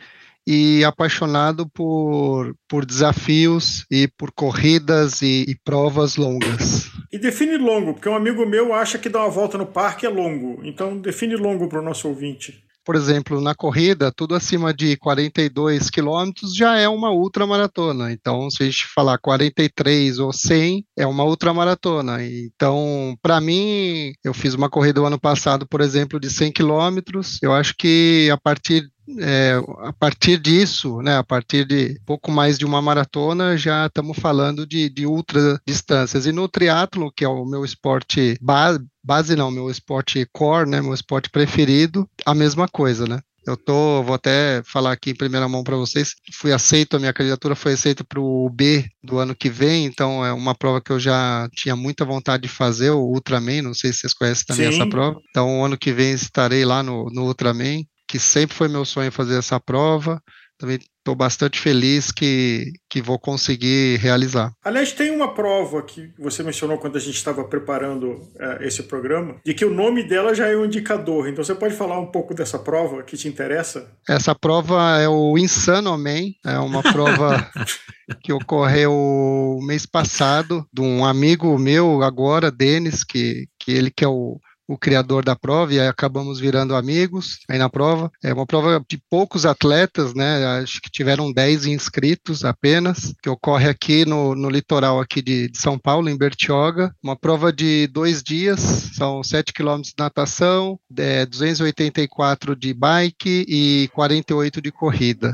e 0.47 0.85
apaixonado 0.85 1.69
por, 1.69 2.55
por 2.69 2.85
desafios 2.85 3.85
e 3.91 4.09
por 4.09 4.33
corridas 4.33 5.23
e, 5.23 5.45
e, 5.49 5.57
provas 5.65 6.17
longas. 6.17 6.91
E 7.13 7.19
define 7.19 7.57
longo, 7.57 7.95
porque 7.95 8.09
um 8.09 8.17
amigo 8.17 8.47
meu 8.47 8.73
acha 8.75 8.99
que 8.99 9.09
dar 9.09 9.21
uma 9.21 9.31
volta 9.31 9.59
no 9.59 9.67
parque 9.67 10.07
é 10.07 10.09
longo. 10.09 10.61
Então 10.65 10.99
define 10.99 11.37
longo 11.37 11.69
para 11.69 11.81
o 11.81 11.85
nosso 11.85 12.09
ouvinte. 12.09 12.65
Por 12.85 12.97
exemplo, 12.97 13.41
na 13.41 13.55
corrida, 13.55 14.11
tudo 14.11 14.35
acima 14.35 14.73
de 14.73 14.97
42 14.97 15.91
quilômetros 15.91 16.55
já 16.55 16.79
é 16.79 16.89
uma 16.89 17.11
ultramaratona. 17.13 18.11
Então, 18.11 18.51
se 18.51 18.63
a 18.63 18.67
gente 18.67 18.87
falar 18.87 19.19
43 19.19 20.19
ou 20.19 20.33
100, 20.33 20.85
é 20.97 21.07
uma 21.07 21.25
ultramaratona. 21.25 22.25
Então, 22.25 23.17
para 23.23 23.41
mim, 23.41 24.13
eu 24.25 24.33
fiz 24.33 24.55
uma 24.55 24.71
corrida 24.71 25.01
o 25.01 25.07
ano 25.07 25.21
passado, 25.21 25.67
por 25.69 25.81
exemplo, 25.81 26.19
de 26.19 26.31
100 26.31 26.53
quilômetros. 26.53 27.39
Eu 27.43 27.53
acho 27.53 27.75
que 27.77 28.29
a 28.33 28.39
partir 28.39 28.91
é, 29.19 29.61
a 29.81 29.93
partir 29.93 30.39
disso, 30.39 31.01
né, 31.03 31.17
a 31.17 31.25
partir 31.25 31.65
de 31.65 32.01
pouco 32.07 32.31
mais 32.31 32.59
de 32.59 32.65
uma 32.65 32.81
maratona, 32.81 33.57
já 33.57 33.87
estamos 33.87 34.19
falando 34.19 34.67
de, 34.67 34.89
de 34.89 35.07
ultra 35.07 35.61
distâncias. 35.67 36.27
E 36.27 36.33
no 36.33 36.49
triatlo, 36.49 37.13
que 37.13 37.25
é 37.25 37.29
o 37.29 37.45
meu 37.45 37.65
esporte 37.65 38.37
base, 38.41 38.81
base 39.03 39.37
não, 39.37 39.51
meu 39.51 39.71
esporte 39.71 40.27
core, 40.33 40.69
né, 40.69 40.81
meu 40.81 40.95
esporte 40.95 41.31
preferido, 41.31 42.09
a 42.25 42.35
mesma 42.35 42.69
coisa, 42.69 43.07
né? 43.07 43.21
Eu 43.47 43.57
tô, 43.57 44.03
vou 44.03 44.15
até 44.15 44.63
falar 44.65 44.93
aqui 44.93 45.11
em 45.11 45.17
primeira 45.17 45.49
mão 45.49 45.65
para 45.65 45.77
vocês. 45.77 46.15
Fui 46.35 46.53
aceito, 46.53 46.97
a 46.97 47.01
minha 47.01 47.13
candidatura 47.13 47.55
foi 47.55 47.73
aceita 47.73 48.05
para 48.05 48.21
o 48.21 48.49
B 48.51 48.85
do 49.03 49.19
ano 49.19 49.35
que 49.35 49.49
vem, 49.49 49.87
então 49.87 50.25
é 50.25 50.33
uma 50.33 50.55
prova 50.55 50.81
que 50.81 50.93
eu 50.93 51.01
já 51.01 51.49
tinha 51.55 51.75
muita 51.75 52.05
vontade 52.05 52.43
de 52.43 52.49
fazer, 52.49 52.91
o 52.91 53.01
Ultraman. 53.01 53.63
Não 53.63 53.75
sei 53.75 53.93
se 53.93 54.01
vocês 54.01 54.15
conhecem 54.15 54.45
também 54.47 54.71
Sim. 54.71 54.79
essa 54.79 54.89
prova. 54.89 55.19
Então, 55.31 55.61
o 55.61 55.65
ano 55.65 55.79
que 55.79 55.93
vem 55.93 56.13
estarei 56.13 56.65
lá 56.65 56.83
no, 56.83 57.11
no 57.11 57.25
Ultraman 57.25 57.83
que 58.11 58.19
sempre 58.19 58.57
foi 58.57 58.67
meu 58.67 58.85
sonho 58.85 59.13
fazer 59.13 59.39
essa 59.39 59.61
prova. 59.61 60.21
Também 60.59 60.81
estou 60.99 61.15
bastante 61.15 61.61
feliz 61.61 62.11
que, 62.11 62.73
que 62.91 63.01
vou 63.01 63.21
conseguir 63.21 63.99
realizar. 63.99 64.53
Aliás, 64.65 64.93
tem 64.93 65.13
uma 65.13 65.33
prova 65.33 65.81
que 65.81 66.13
você 66.19 66.43
mencionou 66.43 66.77
quando 66.77 66.97
a 66.97 67.01
gente 67.01 67.15
estava 67.15 67.45
preparando 67.45 68.21
é, 68.39 68.67
esse 68.67 68.83
programa, 68.83 69.37
de 69.47 69.55
que 69.55 69.65
o 69.65 69.73
nome 69.73 70.03
dela 70.03 70.35
já 70.35 70.49
é 70.49 70.57
um 70.57 70.65
indicador. 70.65 71.29
Então 71.29 71.43
você 71.43 71.55
pode 71.55 71.75
falar 71.75 72.01
um 72.01 72.11
pouco 72.11 72.35
dessa 72.35 72.59
prova 72.59 73.05
que 73.05 73.17
te 73.17 73.29
interessa? 73.29 73.89
Essa 74.07 74.35
prova 74.35 74.99
é 74.99 75.09
o 75.09 75.39
Insano 75.39 75.97
Man, 75.97 76.33
é 76.45 76.59
uma 76.59 76.83
prova 76.83 77.49
que 78.23 78.33
ocorreu 78.33 79.57
mês 79.63 79.87
passado 79.87 80.67
de 80.73 80.83
um 80.83 81.05
amigo 81.05 81.57
meu 81.59 82.03
agora, 82.03 82.51
Denis, 82.51 83.05
que, 83.05 83.47
que 83.59 83.71
ele 83.71 83.91
que 83.91 84.05
é 84.05 84.09
o 84.09 84.39
o 84.71 84.79
criador 84.79 85.25
da 85.25 85.35
prova 85.35 85.75
e 85.75 85.81
aí 85.81 85.89
acabamos 85.89 86.39
virando 86.39 86.77
amigos 86.77 87.41
aí 87.49 87.59
na 87.59 87.69
prova. 87.69 88.09
É 88.23 88.33
uma 88.33 88.47
prova 88.47 88.81
de 88.89 89.03
poucos 89.11 89.45
atletas, 89.45 90.15
né? 90.15 90.47
Acho 90.63 90.81
que 90.81 90.89
tiveram 90.89 91.33
10 91.33 91.67
inscritos 91.67 92.45
apenas, 92.45 93.13
que 93.21 93.29
ocorre 93.29 93.69
aqui 93.69 94.05
no, 94.05 94.33
no 94.37 94.49
litoral 94.49 95.01
aqui 95.01 95.21
de, 95.21 95.49
de 95.49 95.59
São 95.59 95.77
Paulo, 95.77 96.09
em 96.09 96.17
Bertioga. 96.17 96.95
Uma 97.03 97.17
prova 97.17 97.53
de 97.53 97.89
dois 97.89 98.23
dias, 98.23 98.61
são 98.95 99.25
7 99.25 99.53
quilômetros 99.53 99.93
de 99.93 100.01
natação, 100.01 100.79
é, 100.97 101.27
284 101.27 102.55
de 102.55 102.73
bike 102.73 103.45
e 103.49 103.91
48 103.93 104.63
de 104.63 104.71
corrida. 104.71 105.33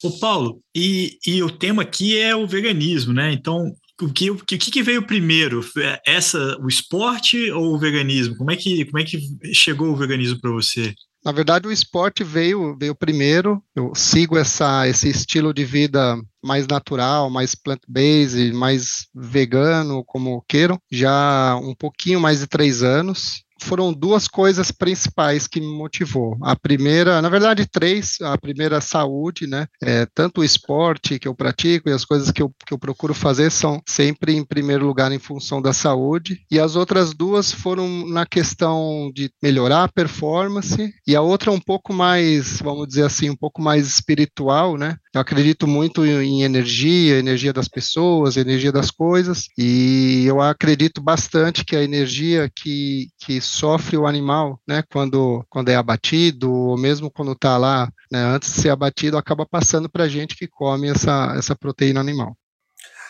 Ô 0.00 0.12
Paulo, 0.12 0.60
e, 0.72 1.18
e 1.26 1.42
o 1.42 1.50
tema 1.50 1.82
aqui 1.82 2.16
é 2.16 2.36
o 2.36 2.46
veganismo, 2.46 3.12
né? 3.12 3.32
Então, 3.32 3.74
o 4.02 4.12
que, 4.12 4.30
o 4.30 4.36
que, 4.44 4.82
veio 4.82 5.06
primeiro? 5.06 5.64
É 5.78 6.00
essa, 6.06 6.58
o 6.60 6.68
esporte 6.68 7.50
ou 7.50 7.74
o 7.74 7.78
veganismo? 7.78 8.36
Como 8.36 8.50
é 8.50 8.56
que, 8.56 8.84
como 8.84 8.98
é 8.98 9.04
que 9.04 9.18
chegou 9.54 9.88
o 9.88 9.96
veganismo 9.96 10.40
para 10.40 10.50
você? 10.50 10.94
Na 11.24 11.32
verdade, 11.32 11.66
o 11.66 11.72
esporte 11.72 12.22
veio, 12.22 12.76
veio 12.78 12.94
primeiro. 12.94 13.60
Eu 13.74 13.92
sigo 13.96 14.38
essa, 14.38 14.86
esse 14.86 15.08
estilo 15.08 15.52
de 15.52 15.64
vida 15.64 16.16
mais 16.44 16.68
natural, 16.68 17.28
mais 17.28 17.54
plant-based, 17.54 18.52
mais 18.52 19.08
vegano, 19.12 20.04
como 20.04 20.44
queiram, 20.46 20.78
já 20.88 21.56
um 21.56 21.74
pouquinho 21.74 22.20
mais 22.20 22.40
de 22.40 22.46
três 22.46 22.82
anos 22.82 23.45
foram 23.60 23.92
duas 23.92 24.28
coisas 24.28 24.70
principais 24.70 25.46
que 25.46 25.60
me 25.60 25.66
motivou. 25.66 26.36
A 26.42 26.54
primeira, 26.56 27.20
na 27.22 27.28
verdade, 27.28 27.66
três. 27.66 28.18
A 28.20 28.36
primeira, 28.38 28.80
saúde, 28.80 29.46
né? 29.46 29.66
É, 29.82 30.06
tanto 30.14 30.40
o 30.40 30.44
esporte 30.44 31.18
que 31.18 31.28
eu 31.28 31.34
pratico 31.34 31.88
e 31.88 31.92
as 31.92 32.04
coisas 32.04 32.30
que 32.30 32.42
eu, 32.42 32.50
que 32.66 32.72
eu 32.72 32.78
procuro 32.78 33.14
fazer 33.14 33.50
são 33.50 33.82
sempre 33.86 34.34
em 34.34 34.44
primeiro 34.44 34.86
lugar 34.86 35.12
em 35.12 35.18
função 35.18 35.60
da 35.60 35.72
saúde. 35.72 36.40
E 36.50 36.58
as 36.58 36.76
outras 36.76 37.12
duas 37.12 37.52
foram 37.52 38.06
na 38.06 38.26
questão 38.26 39.10
de 39.14 39.30
melhorar 39.42 39.84
a 39.84 39.88
performance. 39.88 40.92
E 41.06 41.16
a 41.16 41.20
outra 41.20 41.50
um 41.50 41.60
pouco 41.60 41.92
mais, 41.92 42.60
vamos 42.60 42.88
dizer 42.88 43.04
assim, 43.04 43.30
um 43.30 43.36
pouco 43.36 43.60
mais 43.60 43.86
espiritual, 43.86 44.76
né? 44.76 44.96
Eu 45.16 45.22
acredito 45.22 45.66
muito 45.66 46.04
em 46.04 46.42
energia, 46.42 47.18
energia 47.18 47.50
das 47.50 47.68
pessoas, 47.68 48.36
energia 48.36 48.70
das 48.70 48.90
coisas. 48.90 49.48
E 49.56 50.26
eu 50.26 50.42
acredito 50.42 51.00
bastante 51.00 51.64
que 51.64 51.74
a 51.74 51.82
energia 51.82 52.50
que, 52.54 53.08
que 53.18 53.40
sofre 53.40 53.96
o 53.96 54.06
animal, 54.06 54.60
né, 54.68 54.84
quando, 54.92 55.42
quando 55.48 55.70
é 55.70 55.74
abatido, 55.74 56.52
ou 56.52 56.76
mesmo 56.76 57.10
quando 57.10 57.32
está 57.32 57.56
lá, 57.56 57.90
né, 58.12 58.22
antes 58.24 58.52
de 58.52 58.60
ser 58.60 58.68
abatido, 58.68 59.16
acaba 59.16 59.46
passando 59.46 59.88
para 59.88 60.04
a 60.04 60.08
gente 60.08 60.36
que 60.36 60.46
come 60.46 60.90
essa, 60.90 61.34
essa 61.34 61.56
proteína 61.56 61.98
animal. 61.98 62.36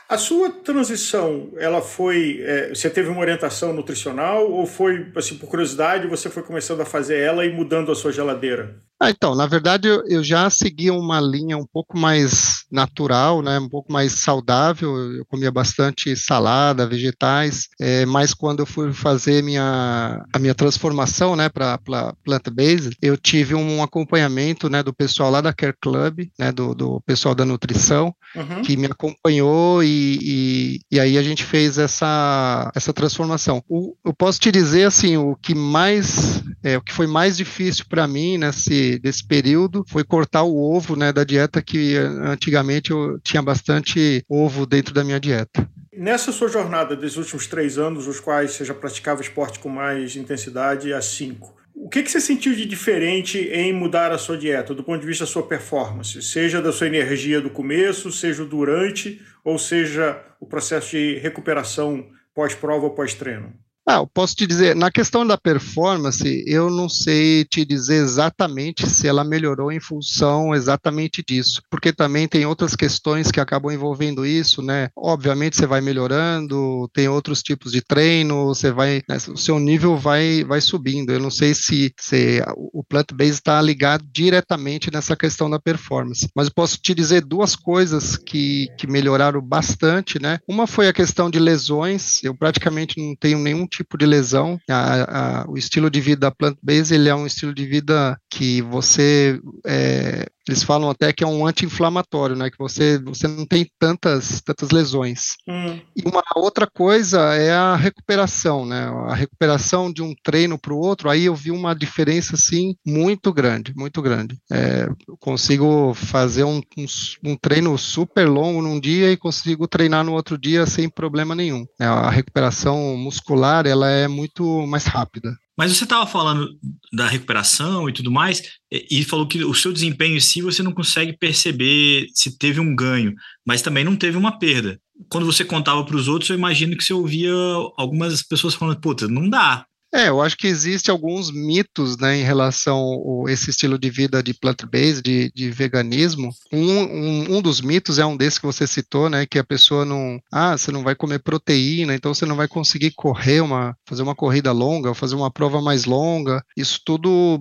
A 0.08 0.16
sua 0.16 0.48
transição, 0.48 1.50
ela 1.56 1.82
foi. 1.82 2.40
É, 2.40 2.68
você 2.68 2.88
teve 2.88 3.08
uma 3.08 3.20
orientação 3.20 3.72
nutricional 3.72 4.48
ou 4.48 4.64
foi, 4.64 5.10
assim, 5.16 5.36
por 5.36 5.48
curiosidade, 5.48 6.06
você 6.06 6.30
foi 6.30 6.44
começando 6.44 6.82
a 6.82 6.86
fazer 6.86 7.18
ela 7.18 7.44
e 7.44 7.52
mudando 7.52 7.90
a 7.90 7.96
sua 7.96 8.12
geladeira? 8.12 8.80
Ah, 8.98 9.10
então, 9.10 9.34
na 9.34 9.46
verdade, 9.46 9.88
eu, 9.88 10.02
eu, 10.08 10.24
já 10.24 10.48
seguia 10.48 10.92
uma 10.92 11.20
linha 11.20 11.58
um 11.58 11.66
pouco 11.66 11.98
mais 11.98 12.64
natural, 12.72 13.42
né, 13.42 13.58
um 13.58 13.68
pouco 13.68 13.92
mais 13.92 14.12
saudável. 14.12 14.96
Eu 15.12 15.24
comia 15.26 15.50
bastante 15.50 16.16
salada, 16.16 16.86
vegetais, 16.86 17.68
é, 17.78 18.06
mas 18.06 18.32
quando 18.32 18.60
eu 18.60 18.66
fui 18.66 18.94
fazer 18.94 19.42
minha, 19.42 20.24
a 20.32 20.38
minha 20.38 20.54
transformação, 20.54 21.36
né, 21.36 21.50
para 21.50 21.78
plant-based, 22.24 22.96
eu 23.02 23.18
tive 23.18 23.54
um 23.54 23.82
acompanhamento, 23.82 24.70
né, 24.70 24.82
do 24.82 24.94
pessoal 24.94 25.30
lá 25.30 25.42
da 25.42 25.52
Care 25.52 25.76
Club, 25.78 26.28
né, 26.38 26.50
do, 26.50 26.74
do 26.74 27.00
pessoal 27.02 27.34
da 27.34 27.44
nutrição, 27.44 28.14
uhum. 28.34 28.62
que 28.62 28.78
me 28.78 28.86
acompanhou 28.86 29.82
e, 29.82 30.18
e, 30.22 30.80
e, 30.90 30.98
aí 30.98 31.18
a 31.18 31.22
gente 31.22 31.44
fez 31.44 31.76
essa, 31.76 32.72
essa 32.74 32.94
transformação. 32.94 33.62
O, 33.68 33.94
eu 34.02 34.14
posso 34.14 34.40
te 34.40 34.50
dizer, 34.50 34.84
assim, 34.84 35.18
o 35.18 35.36
que 35.36 35.54
mais, 35.54 36.42
é, 36.62 36.78
o 36.78 36.82
que 36.82 36.94
foi 36.94 37.06
mais 37.06 37.36
difícil 37.36 37.84
para 37.90 38.08
mim 38.08 38.38
nesse 38.38 38.85
desse, 38.98 39.26
período 39.26 39.84
foi 39.88 40.04
cortar 40.04 40.42
o 40.42 40.56
ovo, 40.56 40.96
né, 40.96 41.12
da 41.12 41.24
dieta 41.24 41.60
que 41.60 41.96
antigamente 41.96 42.90
eu 42.90 43.18
tinha 43.20 43.42
bastante 43.42 44.24
ovo 44.28 44.66
dentro 44.66 44.94
da 44.94 45.04
minha 45.04 45.20
dieta. 45.20 45.68
Nessa 45.92 46.30
sua 46.30 46.48
jornada 46.48 46.94
dos 46.94 47.16
últimos 47.16 47.46
três 47.46 47.78
anos, 47.78 48.06
os 48.06 48.20
quais 48.20 48.52
você 48.52 48.64
já 48.64 48.74
praticava 48.74 49.22
esporte 49.22 49.58
com 49.58 49.68
mais 49.68 50.14
intensidade, 50.14 50.92
há 50.92 51.00
cinco, 51.00 51.56
o 51.78 51.88
que, 51.88 52.02
que 52.02 52.10
você 52.10 52.20
sentiu 52.20 52.54
de 52.54 52.64
diferente 52.64 53.38
em 53.38 53.72
mudar 53.72 54.10
a 54.10 54.16
sua 54.16 54.36
dieta, 54.36 54.74
do 54.74 54.82
ponto 54.82 55.00
de 55.00 55.06
vista 55.06 55.24
da 55.24 55.30
sua 55.30 55.46
performance? 55.46 56.20
Seja 56.22 56.60
da 56.60 56.72
sua 56.72 56.86
energia 56.86 57.38
do 57.40 57.50
começo, 57.50 58.10
seja 58.10 58.44
durante, 58.46 59.20
ou 59.44 59.58
seja 59.58 60.20
o 60.40 60.46
processo 60.46 60.92
de 60.92 61.18
recuperação 61.18 62.06
pós-prova 62.34 62.86
ou 62.86 62.90
pós-treino? 62.90 63.52
Ah, 63.88 63.98
eu 63.98 64.06
posso 64.08 64.34
te 64.34 64.48
dizer, 64.48 64.74
na 64.74 64.90
questão 64.90 65.24
da 65.24 65.38
performance, 65.38 66.42
eu 66.44 66.68
não 66.68 66.88
sei 66.88 67.44
te 67.44 67.64
dizer 67.64 68.02
exatamente 68.02 68.84
se 68.90 69.06
ela 69.06 69.22
melhorou 69.22 69.70
em 69.70 69.78
função 69.78 70.52
exatamente 70.52 71.22
disso, 71.24 71.62
porque 71.70 71.92
também 71.92 72.26
tem 72.26 72.44
outras 72.44 72.74
questões 72.74 73.30
que 73.30 73.38
acabam 73.38 73.72
envolvendo 73.72 74.26
isso, 74.26 74.60
né? 74.60 74.88
Obviamente 74.96 75.54
você 75.54 75.68
vai 75.68 75.80
melhorando, 75.80 76.88
tem 76.92 77.06
outros 77.06 77.44
tipos 77.44 77.70
de 77.70 77.80
treino, 77.80 78.46
você 78.46 78.72
vai, 78.72 79.02
né, 79.08 79.18
o 79.28 79.36
seu 79.36 79.60
nível 79.60 79.96
vai, 79.96 80.42
vai 80.42 80.60
subindo. 80.60 81.12
Eu 81.12 81.20
não 81.20 81.30
sei 81.30 81.54
se, 81.54 81.94
se 81.96 82.42
o 82.56 82.82
plant-based 82.82 83.34
está 83.34 83.62
ligado 83.62 84.04
diretamente 84.12 84.90
nessa 84.92 85.14
questão 85.14 85.48
da 85.48 85.60
performance, 85.60 86.28
mas 86.34 86.48
eu 86.48 86.52
posso 86.56 86.76
te 86.82 86.92
dizer 86.92 87.24
duas 87.24 87.54
coisas 87.54 88.16
que, 88.16 88.66
que 88.76 88.88
melhoraram 88.88 89.40
bastante, 89.40 90.20
né? 90.20 90.40
Uma 90.48 90.66
foi 90.66 90.88
a 90.88 90.92
questão 90.92 91.30
de 91.30 91.38
lesões, 91.38 92.20
eu 92.24 92.34
praticamente 92.36 93.00
não 93.00 93.14
tenho 93.14 93.38
nenhum 93.38 93.64
tipo 93.76 93.96
de 93.98 94.06
lesão. 94.06 94.58
A, 94.68 95.42
a, 95.42 95.50
o 95.50 95.56
estilo 95.56 95.90
de 95.90 96.00
vida 96.00 96.30
plant-based 96.30 96.94
ele 96.94 97.08
é 97.08 97.14
um 97.14 97.26
estilo 97.26 97.54
de 97.54 97.66
vida 97.66 98.18
que 98.30 98.62
você 98.62 99.40
é, 99.66 100.26
eles 100.48 100.62
falam 100.62 100.88
até 100.88 101.12
que 101.12 101.24
é 101.24 101.26
um 101.26 101.46
anti-inflamatório, 101.46 102.36
né? 102.36 102.50
Que 102.50 102.58
você, 102.58 102.98
você 102.98 103.26
não 103.26 103.44
tem 103.44 103.66
tantas, 103.78 104.40
tantas 104.40 104.70
lesões. 104.70 105.36
Hum. 105.48 105.80
E 105.96 106.08
uma 106.08 106.22
outra 106.36 106.66
coisa 106.66 107.34
é 107.34 107.52
a 107.52 107.74
recuperação, 107.74 108.64
né? 108.64 108.86
A 109.08 109.14
recuperação 109.14 109.92
de 109.92 110.02
um 110.02 110.14
treino 110.22 110.58
para 110.58 110.72
o 110.72 110.78
outro, 110.78 111.10
aí 111.10 111.24
eu 111.24 111.34
vi 111.34 111.50
uma 111.50 111.74
diferença, 111.74 112.34
assim, 112.34 112.76
muito 112.86 113.32
grande, 113.32 113.74
muito 113.76 114.00
grande. 114.00 114.38
É, 114.50 114.88
eu 115.08 115.16
consigo 115.18 115.92
fazer 115.94 116.44
um, 116.44 116.60
um, 116.76 116.86
um, 117.24 117.36
treino 117.36 117.76
super 117.76 118.28
longo 118.28 118.62
num 118.62 118.78
dia 118.78 119.10
e 119.10 119.16
consigo 119.16 119.66
treinar 119.66 120.04
no 120.04 120.12
outro 120.12 120.38
dia 120.38 120.64
sem 120.66 120.88
problema 120.88 121.34
nenhum. 121.34 121.66
É, 121.80 121.86
a 121.86 122.10
recuperação 122.10 122.96
muscular, 122.96 123.66
ela 123.66 123.90
é 123.90 124.06
muito 124.06 124.66
mais 124.66 124.84
rápida. 124.84 125.36
Mas 125.56 125.74
você 125.74 125.84
estava 125.84 126.06
falando 126.06 126.58
da 126.92 127.08
recuperação 127.08 127.88
e 127.88 127.92
tudo 127.92 128.10
mais, 128.10 128.42
e 128.70 129.02
falou 129.04 129.26
que 129.26 129.42
o 129.42 129.54
seu 129.54 129.72
desempenho 129.72 130.16
em 130.16 130.20
si 130.20 130.42
você 130.42 130.62
não 130.62 130.72
consegue 130.72 131.16
perceber 131.16 132.06
se 132.12 132.36
teve 132.36 132.60
um 132.60 132.76
ganho, 132.76 133.14
mas 133.46 133.62
também 133.62 133.82
não 133.82 133.96
teve 133.96 134.18
uma 134.18 134.38
perda. 134.38 134.78
Quando 135.08 135.24
você 135.24 135.44
contava 135.44 135.84
para 135.84 135.96
os 135.96 136.08
outros, 136.08 136.28
eu 136.30 136.36
imagino 136.36 136.76
que 136.76 136.84
você 136.84 136.92
ouvia 136.92 137.32
algumas 137.76 138.22
pessoas 138.22 138.54
falando: 138.54 138.80
puta, 138.80 139.08
não 139.08 139.28
dá, 139.28 139.64
é, 139.96 140.08
eu 140.08 140.20
acho 140.20 140.36
que 140.36 140.46
existe 140.46 140.90
alguns 140.90 141.30
mitos, 141.30 141.96
né, 141.96 142.18
em 142.18 142.22
relação 142.22 143.24
a 143.26 143.32
esse 143.32 143.50
estilo 143.50 143.78
de 143.78 143.88
vida 143.88 144.22
de 144.22 144.34
plant-based, 144.34 145.02
de, 145.02 145.32
de, 145.34 145.50
veganismo. 145.50 146.30
Um, 146.52 146.80
um, 146.82 147.36
um, 147.36 147.42
dos 147.42 147.60
mitos 147.60 147.98
é 147.98 148.04
um 148.04 148.16
desses 148.16 148.38
que 148.38 148.44
você 148.46 148.66
citou, 148.66 149.08
né, 149.08 149.24
que 149.24 149.38
a 149.38 149.44
pessoa 149.44 149.84
não, 149.84 150.20
ah, 150.30 150.56
você 150.56 150.70
não 150.70 150.82
vai 150.82 150.94
comer 150.94 151.20
proteína, 151.20 151.94
então 151.94 152.12
você 152.12 152.26
não 152.26 152.36
vai 152.36 152.46
conseguir 152.46 152.92
correr 152.92 153.40
uma, 153.40 153.76
fazer 153.86 154.02
uma 154.02 154.14
corrida 154.14 154.52
longa, 154.52 154.94
fazer 154.94 155.14
uma 155.14 155.30
prova 155.30 155.62
mais 155.62 155.86
longa. 155.86 156.44
Isso 156.56 156.80
tudo, 156.84 157.40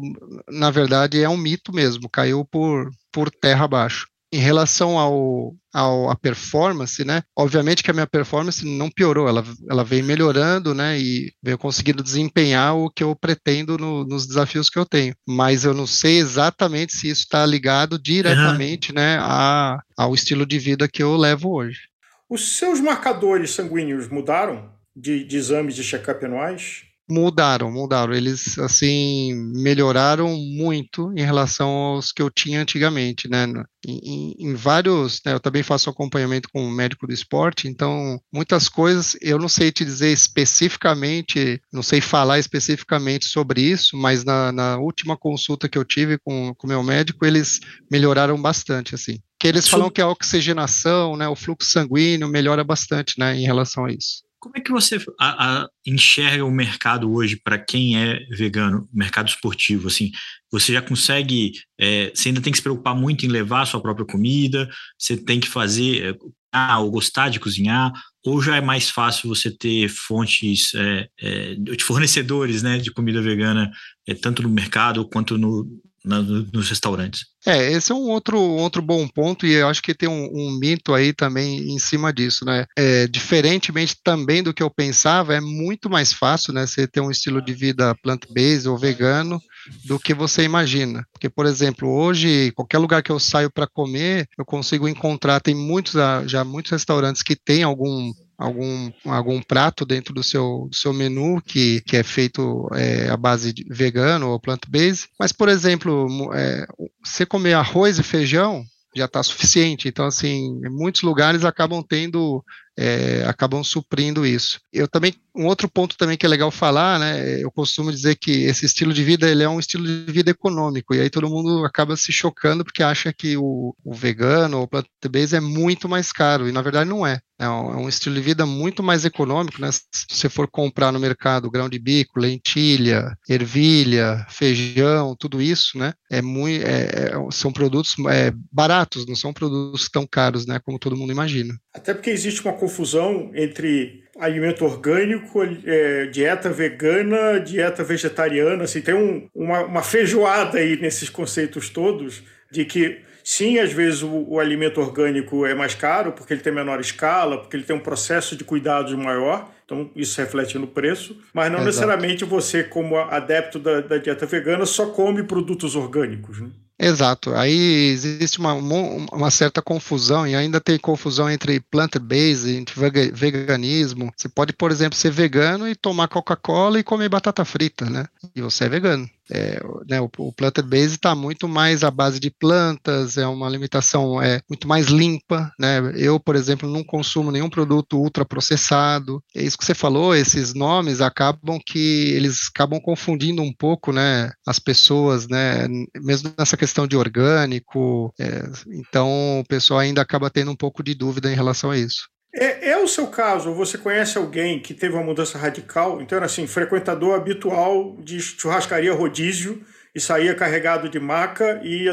na 0.49 0.71
verdade, 0.71 1.21
é 1.21 1.27
um 1.27 1.37
mito 1.37 1.73
mesmo, 1.73 2.09
caiu 2.09 2.45
por, 2.45 2.89
por 3.11 3.29
terra 3.29 3.65
abaixo 3.65 4.07
em 4.35 4.39
relação 4.39 4.99
ao, 4.99 5.55
ao 5.73 6.09
a 6.09 6.15
performance, 6.15 7.05
né? 7.05 7.23
Obviamente 7.33 7.81
que 7.81 7.89
a 7.89 7.93
minha 7.93 8.05
performance 8.05 8.65
não 8.65 8.91
piorou, 8.91 9.29
ela, 9.29 9.41
ela 9.69 9.83
veio 9.83 10.03
melhorando, 10.03 10.75
né? 10.75 10.99
E 10.99 11.31
veio 11.41 11.57
conseguindo 11.57 12.03
desempenhar 12.03 12.75
o 12.75 12.89
que 12.89 13.01
eu 13.01 13.15
pretendo 13.15 13.77
no, 13.77 14.03
nos 14.03 14.27
desafios 14.27 14.69
que 14.69 14.77
eu 14.77 14.85
tenho. 14.85 15.15
Mas 15.25 15.63
eu 15.63 15.73
não 15.73 15.87
sei 15.87 16.17
exatamente 16.17 16.91
se 16.91 17.07
isso 17.07 17.21
está 17.21 17.45
ligado 17.45 17.97
diretamente, 17.97 18.89
uhum. 18.89 18.95
né, 18.95 19.17
a, 19.21 19.79
ao 19.97 20.13
estilo 20.13 20.45
de 20.45 20.59
vida 20.59 20.87
que 20.87 21.01
eu 21.01 21.15
levo 21.15 21.53
hoje. 21.53 21.87
Os 22.29 22.57
seus 22.57 22.81
marcadores 22.81 23.51
sanguíneos 23.51 24.09
mudaram 24.09 24.69
de, 24.93 25.23
de 25.23 25.37
exames 25.37 25.75
de 25.75 25.83
check-up 25.83 26.25
anuais? 26.25 26.83
Mudaram, 27.09 27.71
mudaram. 27.71 28.13
Eles, 28.13 28.57
assim, 28.57 29.33
melhoraram 29.53 30.35
muito 30.35 31.11
em 31.15 31.21
relação 31.21 31.69
aos 31.69 32.11
que 32.11 32.21
eu 32.21 32.29
tinha 32.29 32.61
antigamente, 32.61 33.27
né? 33.29 33.45
Em, 33.87 34.35
em, 34.39 34.53
vários, 34.55 35.21
né, 35.23 35.33
eu 35.33 35.39
também 35.39 35.61
faço 35.61 35.89
acompanhamento 35.89 36.49
com 36.51 36.65
o 36.65 36.71
médico 36.71 37.05
do 37.05 37.13
esporte, 37.13 37.67
então 37.67 38.19
muitas 38.33 38.67
coisas 38.67 39.15
eu 39.21 39.37
não 39.37 39.47
sei 39.47 39.71
te 39.71 39.85
dizer 39.85 40.11
especificamente, 40.11 41.61
não 41.71 41.83
sei 41.83 42.01
falar 42.01 42.39
especificamente 42.39 43.25
sobre 43.25 43.61
isso, 43.61 43.95
mas 43.95 44.23
na, 44.23 44.51
na 44.51 44.77
última 44.77 45.15
consulta 45.15 45.69
que 45.69 45.77
eu 45.77 45.85
tive 45.85 46.17
com 46.17 46.51
o 46.59 46.67
meu 46.67 46.81
médico, 46.81 47.25
eles 47.25 47.59
melhoraram 47.91 48.41
bastante, 48.41 48.95
assim. 48.95 49.19
Que 49.39 49.47
eles 49.47 49.67
falam 49.67 49.91
que 49.91 50.01
a 50.01 50.07
oxigenação, 50.07 51.15
né, 51.15 51.27
o 51.27 51.35
fluxo 51.35 51.69
sanguíneo 51.69 52.27
melhora 52.27 52.63
bastante, 52.63 53.19
né, 53.19 53.35
em 53.35 53.45
relação 53.45 53.85
a 53.85 53.91
isso. 53.91 54.24
Como 54.45 54.57
é 54.57 54.61
que 54.61 54.71
você 54.71 55.03
a, 55.19 55.63
a, 55.63 55.69
enxerga 55.87 56.45
o 56.45 56.51
mercado 56.51 57.11
hoje 57.11 57.35
para 57.35 57.57
quem 57.57 57.97
é 57.97 58.19
vegano, 58.29 58.87
mercado 58.93 59.27
esportivo? 59.27 59.87
Assim, 59.87 60.11
você 60.51 60.71
já 60.71 60.83
consegue, 60.83 61.53
é, 61.79 62.11
você 62.13 62.29
ainda 62.29 62.41
tem 62.41 62.51
que 62.51 62.57
se 62.57 62.61
preocupar 62.61 62.95
muito 62.95 63.25
em 63.25 63.29
levar 63.29 63.61
a 63.61 63.65
sua 63.65 63.81
própria 63.81 64.05
comida, 64.05 64.69
você 64.99 65.17
tem 65.17 65.39
que 65.39 65.49
fazer 65.49 66.15
é, 66.53 66.75
ou 66.77 66.91
gostar 66.91 67.29
de 67.29 67.39
cozinhar, 67.39 67.91
ou 68.23 68.39
já 68.39 68.55
é 68.55 68.61
mais 68.61 68.87
fácil 68.87 69.29
você 69.29 69.49
ter 69.49 69.89
fontes 69.89 70.75
é, 70.75 71.09
é, 71.19 71.55
de 71.55 71.83
fornecedores 71.83 72.61
né, 72.61 72.77
de 72.77 72.91
comida 72.91 73.23
vegana, 73.23 73.71
é, 74.07 74.13
tanto 74.13 74.43
no 74.43 74.49
mercado 74.49 75.09
quanto 75.09 75.39
no, 75.39 75.67
na, 76.05 76.21
nos 76.21 76.69
restaurantes. 76.69 77.25
É, 77.45 77.71
esse 77.71 77.91
é 77.91 77.95
um 77.95 78.09
outro, 78.09 78.39
outro 78.39 78.81
bom 78.81 79.07
ponto, 79.07 79.45
e 79.45 79.53
eu 79.53 79.67
acho 79.67 79.81
que 79.81 79.93
tem 79.93 80.09
um, 80.09 80.29
um 80.33 80.57
mito 80.59 80.93
aí 80.93 81.13
também 81.13 81.71
em 81.71 81.77
cima 81.77 82.11
disso, 82.11 82.43
né? 82.43 82.65
É, 82.75 83.07
diferentemente 83.07 83.95
também 84.03 84.41
do 84.41 84.53
que 84.53 84.63
eu 84.63 84.69
pensava, 84.69 85.35
é 85.35 85.41
muito 85.41 85.89
mais 85.89 86.11
fácil, 86.11 86.53
né? 86.53 86.65
Você 86.65 86.87
ter 86.87 87.01
um 87.01 87.11
estilo 87.11 87.41
de 87.41 87.53
vida 87.53 87.95
plant-based 88.01 88.67
ou 88.67 88.77
vegano 88.77 89.39
do 89.85 89.99
que 89.99 90.13
você 90.13 90.43
imagina. 90.43 91.05
Porque, 91.11 91.29
por 91.29 91.45
exemplo, 91.45 91.89
hoje, 91.89 92.51
qualquer 92.55 92.79
lugar 92.79 93.03
que 93.03 93.11
eu 93.11 93.19
saio 93.19 93.51
para 93.51 93.67
comer, 93.67 94.27
eu 94.37 94.45
consigo 94.45 94.87
encontrar, 94.87 95.39
tem 95.39 95.55
muitos, 95.55 95.95
ah, 95.95 96.23
já 96.25 96.43
muitos 96.43 96.71
restaurantes 96.71 97.21
que 97.21 97.35
têm 97.35 97.63
algum 97.63 98.11
algum, 98.37 98.91
algum 99.05 99.41
prato 99.41 99.85
dentro 99.85 100.13
do 100.13 100.23
seu, 100.23 100.67
do 100.69 100.75
seu 100.75 100.93
menu 100.93 101.41
que, 101.41 101.81
que 101.81 101.97
é 101.97 102.03
feito 102.03 102.67
é, 102.73 103.09
à 103.09 103.17
base 103.17 103.53
de 103.53 103.65
vegano 103.69 104.29
ou 104.29 104.39
plant-based. 104.39 105.09
Mas, 105.19 105.31
por 105.31 105.49
exemplo, 105.49 106.31
é, 106.33 106.65
você 107.03 107.25
comer 107.25 107.53
arroz 107.53 107.99
e 107.99 108.03
feijão 108.03 108.65
já 108.95 109.05
está 109.05 109.21
suficiente. 109.21 109.87
Então, 109.87 110.05
assim, 110.05 110.59
muitos 110.69 111.01
lugares 111.01 111.43
acabam 111.43 111.83
tendo 111.83 112.43
é, 112.77 113.23
acabam 113.25 113.63
suprindo 113.63 114.25
isso. 114.25 114.59
Eu 114.71 114.87
também, 114.87 115.13
um 115.35 115.45
outro 115.45 115.69
ponto 115.69 115.97
também 115.97 116.17
que 116.17 116.25
é 116.25 116.29
legal 116.29 116.49
falar, 116.49 116.99
né, 116.99 117.43
eu 117.43 117.51
costumo 117.51 117.91
dizer 117.91 118.15
que 118.15 118.43
esse 118.43 118.65
estilo 118.65 118.93
de 118.93 119.03
vida, 119.03 119.29
ele 119.29 119.43
é 119.43 119.49
um 119.49 119.59
estilo 119.59 119.85
de 119.85 120.11
vida 120.11 120.31
econômico, 120.31 120.95
e 120.95 121.01
aí 121.01 121.09
todo 121.09 121.29
mundo 121.29 121.65
acaba 121.65 121.95
se 121.97 122.11
chocando 122.11 122.63
porque 122.63 122.81
acha 122.81 123.11
que 123.11 123.35
o, 123.37 123.75
o 123.83 123.93
vegano 123.93 124.59
ou 124.59 124.67
plant-based 124.67 125.35
é 125.35 125.39
muito 125.39 125.89
mais 125.89 126.11
caro, 126.11 126.47
e 126.47 126.51
na 126.51 126.61
verdade 126.61 126.89
não 126.89 127.05
é. 127.05 127.19
É 127.37 127.49
um, 127.49 127.71
é 127.71 127.75
um, 127.75 127.89
estilo 127.89 128.15
de 128.15 128.21
vida 128.21 128.45
muito 128.45 128.81
mais 128.81 129.03
econômico, 129.03 129.59
né? 129.59 129.69
Se 129.69 130.05
você 130.09 130.29
for 130.29 130.47
comprar 130.47 130.93
no 130.93 130.99
mercado 130.99 131.51
grão 131.51 131.67
de 131.67 131.77
bico, 131.77 132.17
lentilha, 132.17 133.13
ervilha, 133.27 134.25
feijão, 134.29 135.17
tudo 135.19 135.41
isso, 135.41 135.77
né? 135.77 135.93
É 136.09 136.21
muito, 136.21 136.65
é, 136.65 136.85
é 136.85 137.31
são 137.31 137.51
produtos 137.51 137.95
é, 138.09 138.31
baratos, 138.49 139.05
não 139.05 139.17
são 139.17 139.33
produtos 139.33 139.89
tão 139.89 140.07
caros, 140.07 140.45
né? 140.45 140.61
Como 140.63 140.79
todo 140.79 140.95
mundo 140.95 141.11
imagina. 141.11 141.53
Até 141.73 141.93
porque 141.93 142.09
existe 142.09 142.41
uma 142.41 142.53
confusão 142.53 143.31
entre 143.35 144.04
alimento 144.17 144.63
orgânico, 144.63 145.41
é, 145.65 146.05
dieta 146.05 146.49
vegana, 146.49 147.39
dieta 147.39 147.83
vegetariana, 147.83 148.63
assim, 148.63 148.81
tem 148.81 148.93
um, 148.93 149.27
uma, 149.35 149.63
uma 149.63 149.83
feijoada 149.83 150.57
aí 150.57 150.79
nesses 150.79 151.09
conceitos 151.09 151.69
todos 151.69 152.23
de 152.49 152.63
que 152.63 153.01
sim, 153.23 153.59
às 153.59 153.73
vezes 153.73 154.01
o, 154.01 154.25
o, 154.29 154.39
alimento 154.39 154.79
orgânico 154.79 155.45
é 155.45 155.53
mais 155.53 155.75
caro 155.75 156.13
porque 156.13 156.33
ele 156.33 156.41
tem 156.41 156.53
menor 156.53 156.79
escala, 156.79 157.39
porque 157.39 157.57
ele 157.57 157.63
tem 157.63 157.75
um 157.75 157.81
processo 157.81 158.35
de 158.35 158.43
cuidados 158.43 158.93
maior, 158.93 159.51
então 159.65 159.89
isso 159.95 160.19
reflete 160.21 160.57
no 160.57 160.67
preço, 160.67 161.19
mas 161.33 161.47
não 161.47 161.59
Exato. 161.59 161.65
necessariamente 161.65 162.23
você, 162.23 162.63
como 162.63 162.97
adepto 162.97 163.59
da, 163.59 163.81
da 163.81 163.97
dieta 163.97 164.25
vegana, 164.25 164.65
só 164.65 164.87
come 164.87 165.23
produtos 165.23 165.75
orgânicos. 165.75 166.39
Né? 166.39 166.49
Exato. 166.77 167.33
Aí 167.33 167.89
existe 167.91 168.37
uma, 168.39 168.53
uma 168.53 169.31
certa 169.31 169.61
confusão, 169.61 170.27
e 170.27 170.35
ainda 170.35 170.59
tem 170.59 170.77
confusão 170.77 171.29
entre 171.29 171.59
plant-based, 171.61 172.49
entre 172.57 172.75
veganismo. 173.13 174.11
Você 174.15 174.27
pode, 174.27 174.51
por 174.53 174.71
exemplo, 174.71 174.97
ser 174.97 175.09
vegano 175.11 175.67
e 175.69 175.75
tomar 175.75 176.09
Coca-Cola 176.09 176.77
e 176.79 176.83
comer 176.83 177.07
batata 177.09 177.45
frita, 177.45 177.89
né? 177.89 178.05
E 178.35 178.41
você 178.41 178.65
é 178.65 178.69
vegano. 178.69 179.09
É, 179.31 179.59
né, 179.89 179.99
o, 180.01 180.09
o 180.17 180.33
plant-based 180.33 180.95
está 180.95 181.15
muito 181.15 181.47
mais 181.47 181.83
à 181.83 181.91
base 181.91 182.19
de 182.19 182.29
plantas, 182.29 183.17
é 183.17 183.27
uma 183.27 183.47
alimentação 183.47 184.21
é, 184.21 184.41
muito 184.49 184.67
mais 184.67 184.87
limpa. 184.87 185.51
Né? 185.59 185.93
Eu, 185.95 186.19
por 186.19 186.35
exemplo, 186.35 186.69
não 186.69 186.83
consumo 186.83 187.31
nenhum 187.31 187.49
produto 187.49 187.97
ultraprocessado. 187.97 189.21
É 189.35 189.43
isso 189.43 189.57
que 189.57 189.65
você 189.65 189.73
falou, 189.73 190.15
esses 190.15 190.53
nomes 190.53 191.01
acabam 191.01 191.59
que 191.65 192.11
eles 192.13 192.49
acabam 192.53 192.79
confundindo 192.79 193.41
um 193.41 193.53
pouco 193.53 193.91
né, 193.91 194.31
as 194.47 194.59
pessoas, 194.59 195.27
né, 195.27 195.67
mesmo 196.03 196.33
nessa 196.37 196.57
questão 196.57 196.87
de 196.87 196.95
orgânico. 196.95 198.13
É, 198.19 198.43
então, 198.67 199.39
o 199.39 199.45
pessoal 199.45 199.79
ainda 199.79 200.01
acaba 200.01 200.29
tendo 200.29 200.51
um 200.51 200.55
pouco 200.55 200.83
de 200.83 200.93
dúvida 200.93 201.31
em 201.31 201.35
relação 201.35 201.71
a 201.71 201.77
isso. 201.77 202.07
É, 202.37 202.71
é, 202.71 202.77
o 202.77 202.87
seu 202.87 203.07
caso? 203.07 203.53
Você 203.53 203.77
conhece 203.77 204.17
alguém 204.17 204.59
que 204.59 204.73
teve 204.73 204.93
uma 204.93 205.03
mudança 205.03 205.37
radical? 205.37 206.01
Então, 206.01 206.17
era 206.17 206.25
assim, 206.25 206.45
frequentador 206.45 207.15
habitual 207.15 207.95
de 208.01 208.19
churrascaria 208.19 208.93
rodízio 208.93 209.65
e 209.95 210.01
saía 210.01 210.35
carregado 210.35 210.89
de 210.89 210.99
maca 210.99 211.61
e 211.63 211.85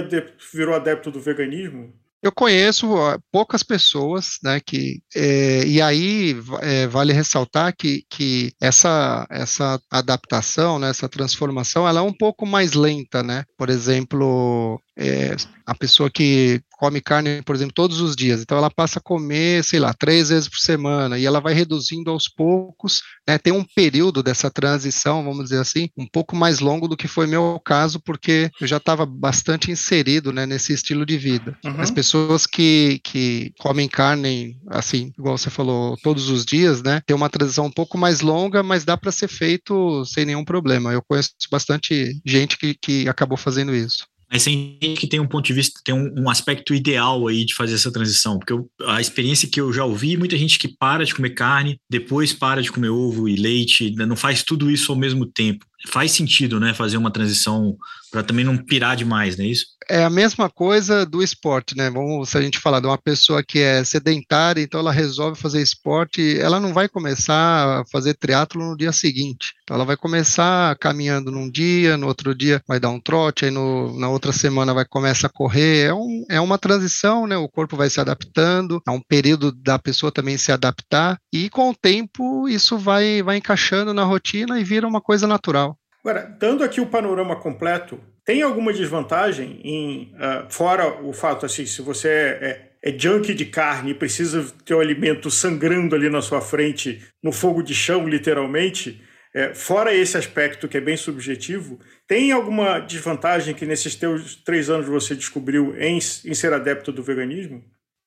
virou 0.52 0.74
adepto 0.74 1.12
do 1.12 1.20
veganismo? 1.20 1.94
Eu 2.20 2.30
conheço 2.30 2.88
poucas 3.32 3.64
pessoas, 3.64 4.38
né, 4.44 4.60
que, 4.64 5.00
é, 5.12 5.64
e 5.66 5.82
aí 5.82 6.36
é, 6.60 6.86
vale 6.86 7.12
ressaltar 7.12 7.74
que, 7.76 8.04
que 8.08 8.52
essa, 8.60 9.26
essa 9.28 9.80
adaptação, 9.90 10.78
né, 10.78 10.90
essa 10.90 11.08
transformação, 11.08 11.86
ela 11.86 11.98
é 11.98 12.02
um 12.02 12.12
pouco 12.12 12.46
mais 12.46 12.74
lenta, 12.74 13.24
né, 13.24 13.44
por 13.58 13.68
exemplo, 13.68 14.80
é, 14.96 15.34
a 15.66 15.74
pessoa 15.74 16.10
que 16.10 16.60
come 16.72 17.00
carne, 17.00 17.42
por 17.42 17.54
exemplo, 17.54 17.72
todos 17.72 18.00
os 18.00 18.16
dias, 18.16 18.40
então 18.40 18.58
ela 18.58 18.70
passa 18.70 18.98
a 18.98 19.02
comer, 19.02 19.62
sei 19.62 19.78
lá, 19.78 19.94
três 19.94 20.30
vezes 20.30 20.48
por 20.48 20.58
semana, 20.58 21.18
e 21.18 21.24
ela 21.24 21.40
vai 21.40 21.54
reduzindo 21.54 22.10
aos 22.10 22.28
poucos, 22.28 23.02
né, 23.26 23.38
tem 23.38 23.52
um 23.52 23.64
período 23.64 24.22
dessa 24.22 24.50
transição, 24.50 25.24
vamos 25.24 25.44
dizer 25.44 25.60
assim, 25.60 25.88
um 25.96 26.06
pouco 26.06 26.34
mais 26.34 26.58
longo 26.58 26.88
do 26.88 26.96
que 26.96 27.06
foi 27.06 27.26
meu 27.26 27.60
caso, 27.64 28.00
porque 28.00 28.50
eu 28.60 28.66
já 28.66 28.78
estava 28.78 29.06
bastante 29.06 29.70
inserido, 29.70 30.32
né, 30.32 30.44
nesse 30.44 30.72
estilo 30.72 31.06
de 31.06 31.16
vida. 31.16 31.56
Uhum. 31.64 31.80
As 31.80 31.90
pessoas 31.90 32.46
que, 32.46 33.00
que 33.04 33.52
comem 33.58 33.88
carne, 33.88 34.58
assim, 34.68 35.12
igual 35.16 35.38
você 35.38 35.50
falou, 35.50 35.96
todos 36.02 36.28
os 36.28 36.44
dias, 36.44 36.82
né, 36.82 37.00
tem 37.06 37.14
uma 37.14 37.30
transição 37.30 37.66
um 37.66 37.72
pouco 37.72 37.96
mais 37.96 38.20
longa, 38.20 38.62
mas 38.62 38.84
dá 38.84 38.96
para 38.96 39.12
ser 39.12 39.28
feito 39.28 40.04
sem 40.04 40.24
nenhum 40.24 40.44
problema. 40.44 40.92
Eu 40.92 41.02
conheço 41.02 41.30
bastante 41.50 42.20
gente 42.26 42.58
que, 42.58 42.74
que 42.74 43.08
acabou 43.08 43.38
fazendo 43.38 43.74
isso. 43.74 44.04
Mas 44.32 44.44
gente 44.44 44.96
que 44.96 45.06
tem 45.06 45.20
um 45.20 45.28
ponto 45.28 45.44
de 45.44 45.52
vista, 45.52 45.78
tem 45.84 45.94
um, 45.94 46.22
um 46.22 46.30
aspecto 46.30 46.74
ideal 46.74 47.28
aí 47.28 47.44
de 47.44 47.54
fazer 47.54 47.74
essa 47.74 47.92
transição, 47.92 48.38
porque 48.38 48.54
eu, 48.54 48.66
a 48.86 48.98
experiência 48.98 49.46
que 49.46 49.60
eu 49.60 49.70
já 49.70 49.84
ouvi, 49.84 50.16
muita 50.16 50.38
gente 50.38 50.58
que 50.58 50.68
para 50.68 51.04
de 51.04 51.14
comer 51.14 51.30
carne, 51.30 51.78
depois 51.88 52.32
para 52.32 52.62
de 52.62 52.72
comer 52.72 52.88
ovo 52.88 53.28
e 53.28 53.36
leite, 53.36 53.94
não 53.94 54.16
faz 54.16 54.42
tudo 54.42 54.70
isso 54.70 54.90
ao 54.90 54.98
mesmo 54.98 55.26
tempo. 55.26 55.66
Faz 55.88 56.12
sentido, 56.12 56.58
né, 56.58 56.72
fazer 56.72 56.96
uma 56.96 57.10
transição 57.10 57.76
para 58.12 58.22
também 58.22 58.44
não 58.44 58.58
pirar 58.58 58.94
demais, 58.94 59.38
não 59.38 59.44
é 59.46 59.48
isso? 59.48 59.64
É 59.88 60.04
a 60.04 60.10
mesma 60.10 60.48
coisa 60.50 61.06
do 61.06 61.22
esporte, 61.22 61.74
né? 61.74 61.90
Vamos, 61.90 62.28
se 62.28 62.36
a 62.36 62.42
gente 62.42 62.58
falar 62.58 62.78
de 62.78 62.86
uma 62.86 62.98
pessoa 62.98 63.42
que 63.42 63.58
é 63.58 63.82
sedentária, 63.82 64.60
então 64.60 64.78
ela 64.78 64.92
resolve 64.92 65.40
fazer 65.40 65.62
esporte, 65.62 66.38
ela 66.38 66.60
não 66.60 66.74
vai 66.74 66.88
começar 66.88 67.80
a 67.80 67.84
fazer 67.90 68.14
triatlo 68.14 68.62
no 68.62 68.76
dia 68.76 68.92
seguinte. 68.92 69.54
Então 69.62 69.74
ela 69.74 69.86
vai 69.86 69.96
começar 69.96 70.76
caminhando 70.76 71.32
num 71.32 71.50
dia, 71.50 71.96
no 71.96 72.06
outro 72.06 72.34
dia 72.34 72.62
vai 72.68 72.78
dar 72.78 72.90
um 72.90 73.00
trote, 73.00 73.46
aí 73.46 73.50
no, 73.50 73.98
na 73.98 74.10
outra 74.10 74.30
semana 74.30 74.74
vai 74.74 74.84
começar 74.84 75.28
a 75.28 75.32
correr. 75.32 75.86
É, 75.86 75.94
um, 75.94 76.24
é 76.28 76.40
uma 76.40 76.58
transição, 76.58 77.26
né? 77.26 77.36
O 77.36 77.48
corpo 77.48 77.76
vai 77.76 77.88
se 77.88 77.98
adaptando, 77.98 78.80
é 78.86 78.90
um 78.90 79.00
período 79.00 79.50
da 79.50 79.78
pessoa 79.78 80.12
também 80.12 80.36
se 80.36 80.52
adaptar, 80.52 81.16
e 81.32 81.48
com 81.48 81.70
o 81.70 81.74
tempo 81.74 82.46
isso 82.46 82.76
vai, 82.76 83.22
vai 83.22 83.38
encaixando 83.38 83.94
na 83.94 84.04
rotina 84.04 84.60
e 84.60 84.64
vira 84.64 84.86
uma 84.86 85.00
coisa 85.00 85.26
natural. 85.26 85.78
Agora, 86.04 86.36
dando 86.38 86.64
aqui 86.64 86.80
o 86.80 86.86
panorama 86.86 87.36
completo, 87.36 88.00
tem 88.24 88.42
alguma 88.42 88.72
desvantagem 88.72 89.60
em, 89.62 90.14
uh, 90.14 90.50
fora 90.50 91.00
o 91.02 91.12
fato 91.12 91.46
assim, 91.46 91.64
se 91.64 91.80
você 91.80 92.08
é, 92.08 92.72
é, 92.82 92.90
é 92.90 92.98
junkie 92.98 93.34
de 93.34 93.46
carne 93.46 93.92
e 93.92 93.94
precisa 93.94 94.44
ter 94.64 94.74
o 94.74 94.80
alimento 94.80 95.30
sangrando 95.30 95.94
ali 95.94 96.10
na 96.10 96.20
sua 96.20 96.40
frente, 96.40 97.00
no 97.22 97.32
fogo 97.32 97.62
de 97.62 97.74
chão, 97.74 98.08
literalmente, 98.08 99.00
é, 99.34 99.54
fora 99.54 99.94
esse 99.94 100.16
aspecto 100.16 100.68
que 100.68 100.76
é 100.76 100.80
bem 100.80 100.96
subjetivo, 100.96 101.78
tem 102.06 102.32
alguma 102.32 102.80
desvantagem 102.80 103.54
que 103.54 103.64
nesses 103.64 103.94
teus 103.94 104.34
três 104.34 104.68
anos 104.68 104.86
você 104.86 105.14
descobriu 105.14 105.74
em, 105.78 105.96
em 105.96 106.34
ser 106.34 106.52
adepto 106.52 106.92
do 106.92 107.02
veganismo? 107.02 107.62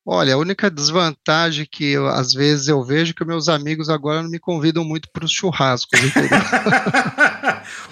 Olha, 0.08 0.36
a 0.36 0.38
única 0.38 0.70
desvantagem 0.70 1.66
que 1.70 1.94
eu, 1.94 2.06
às 2.06 2.32
vezes 2.32 2.68
eu 2.68 2.84
vejo 2.84 3.10
é 3.10 3.14
que 3.16 3.26
meus 3.26 3.50
amigos 3.50 3.90
agora 3.90 4.22
não 4.22 4.30
me 4.30 4.38
convidam 4.38 4.84
muito 4.84 5.10
para 5.12 5.26
os 5.26 5.32
churrascos, 5.32 6.00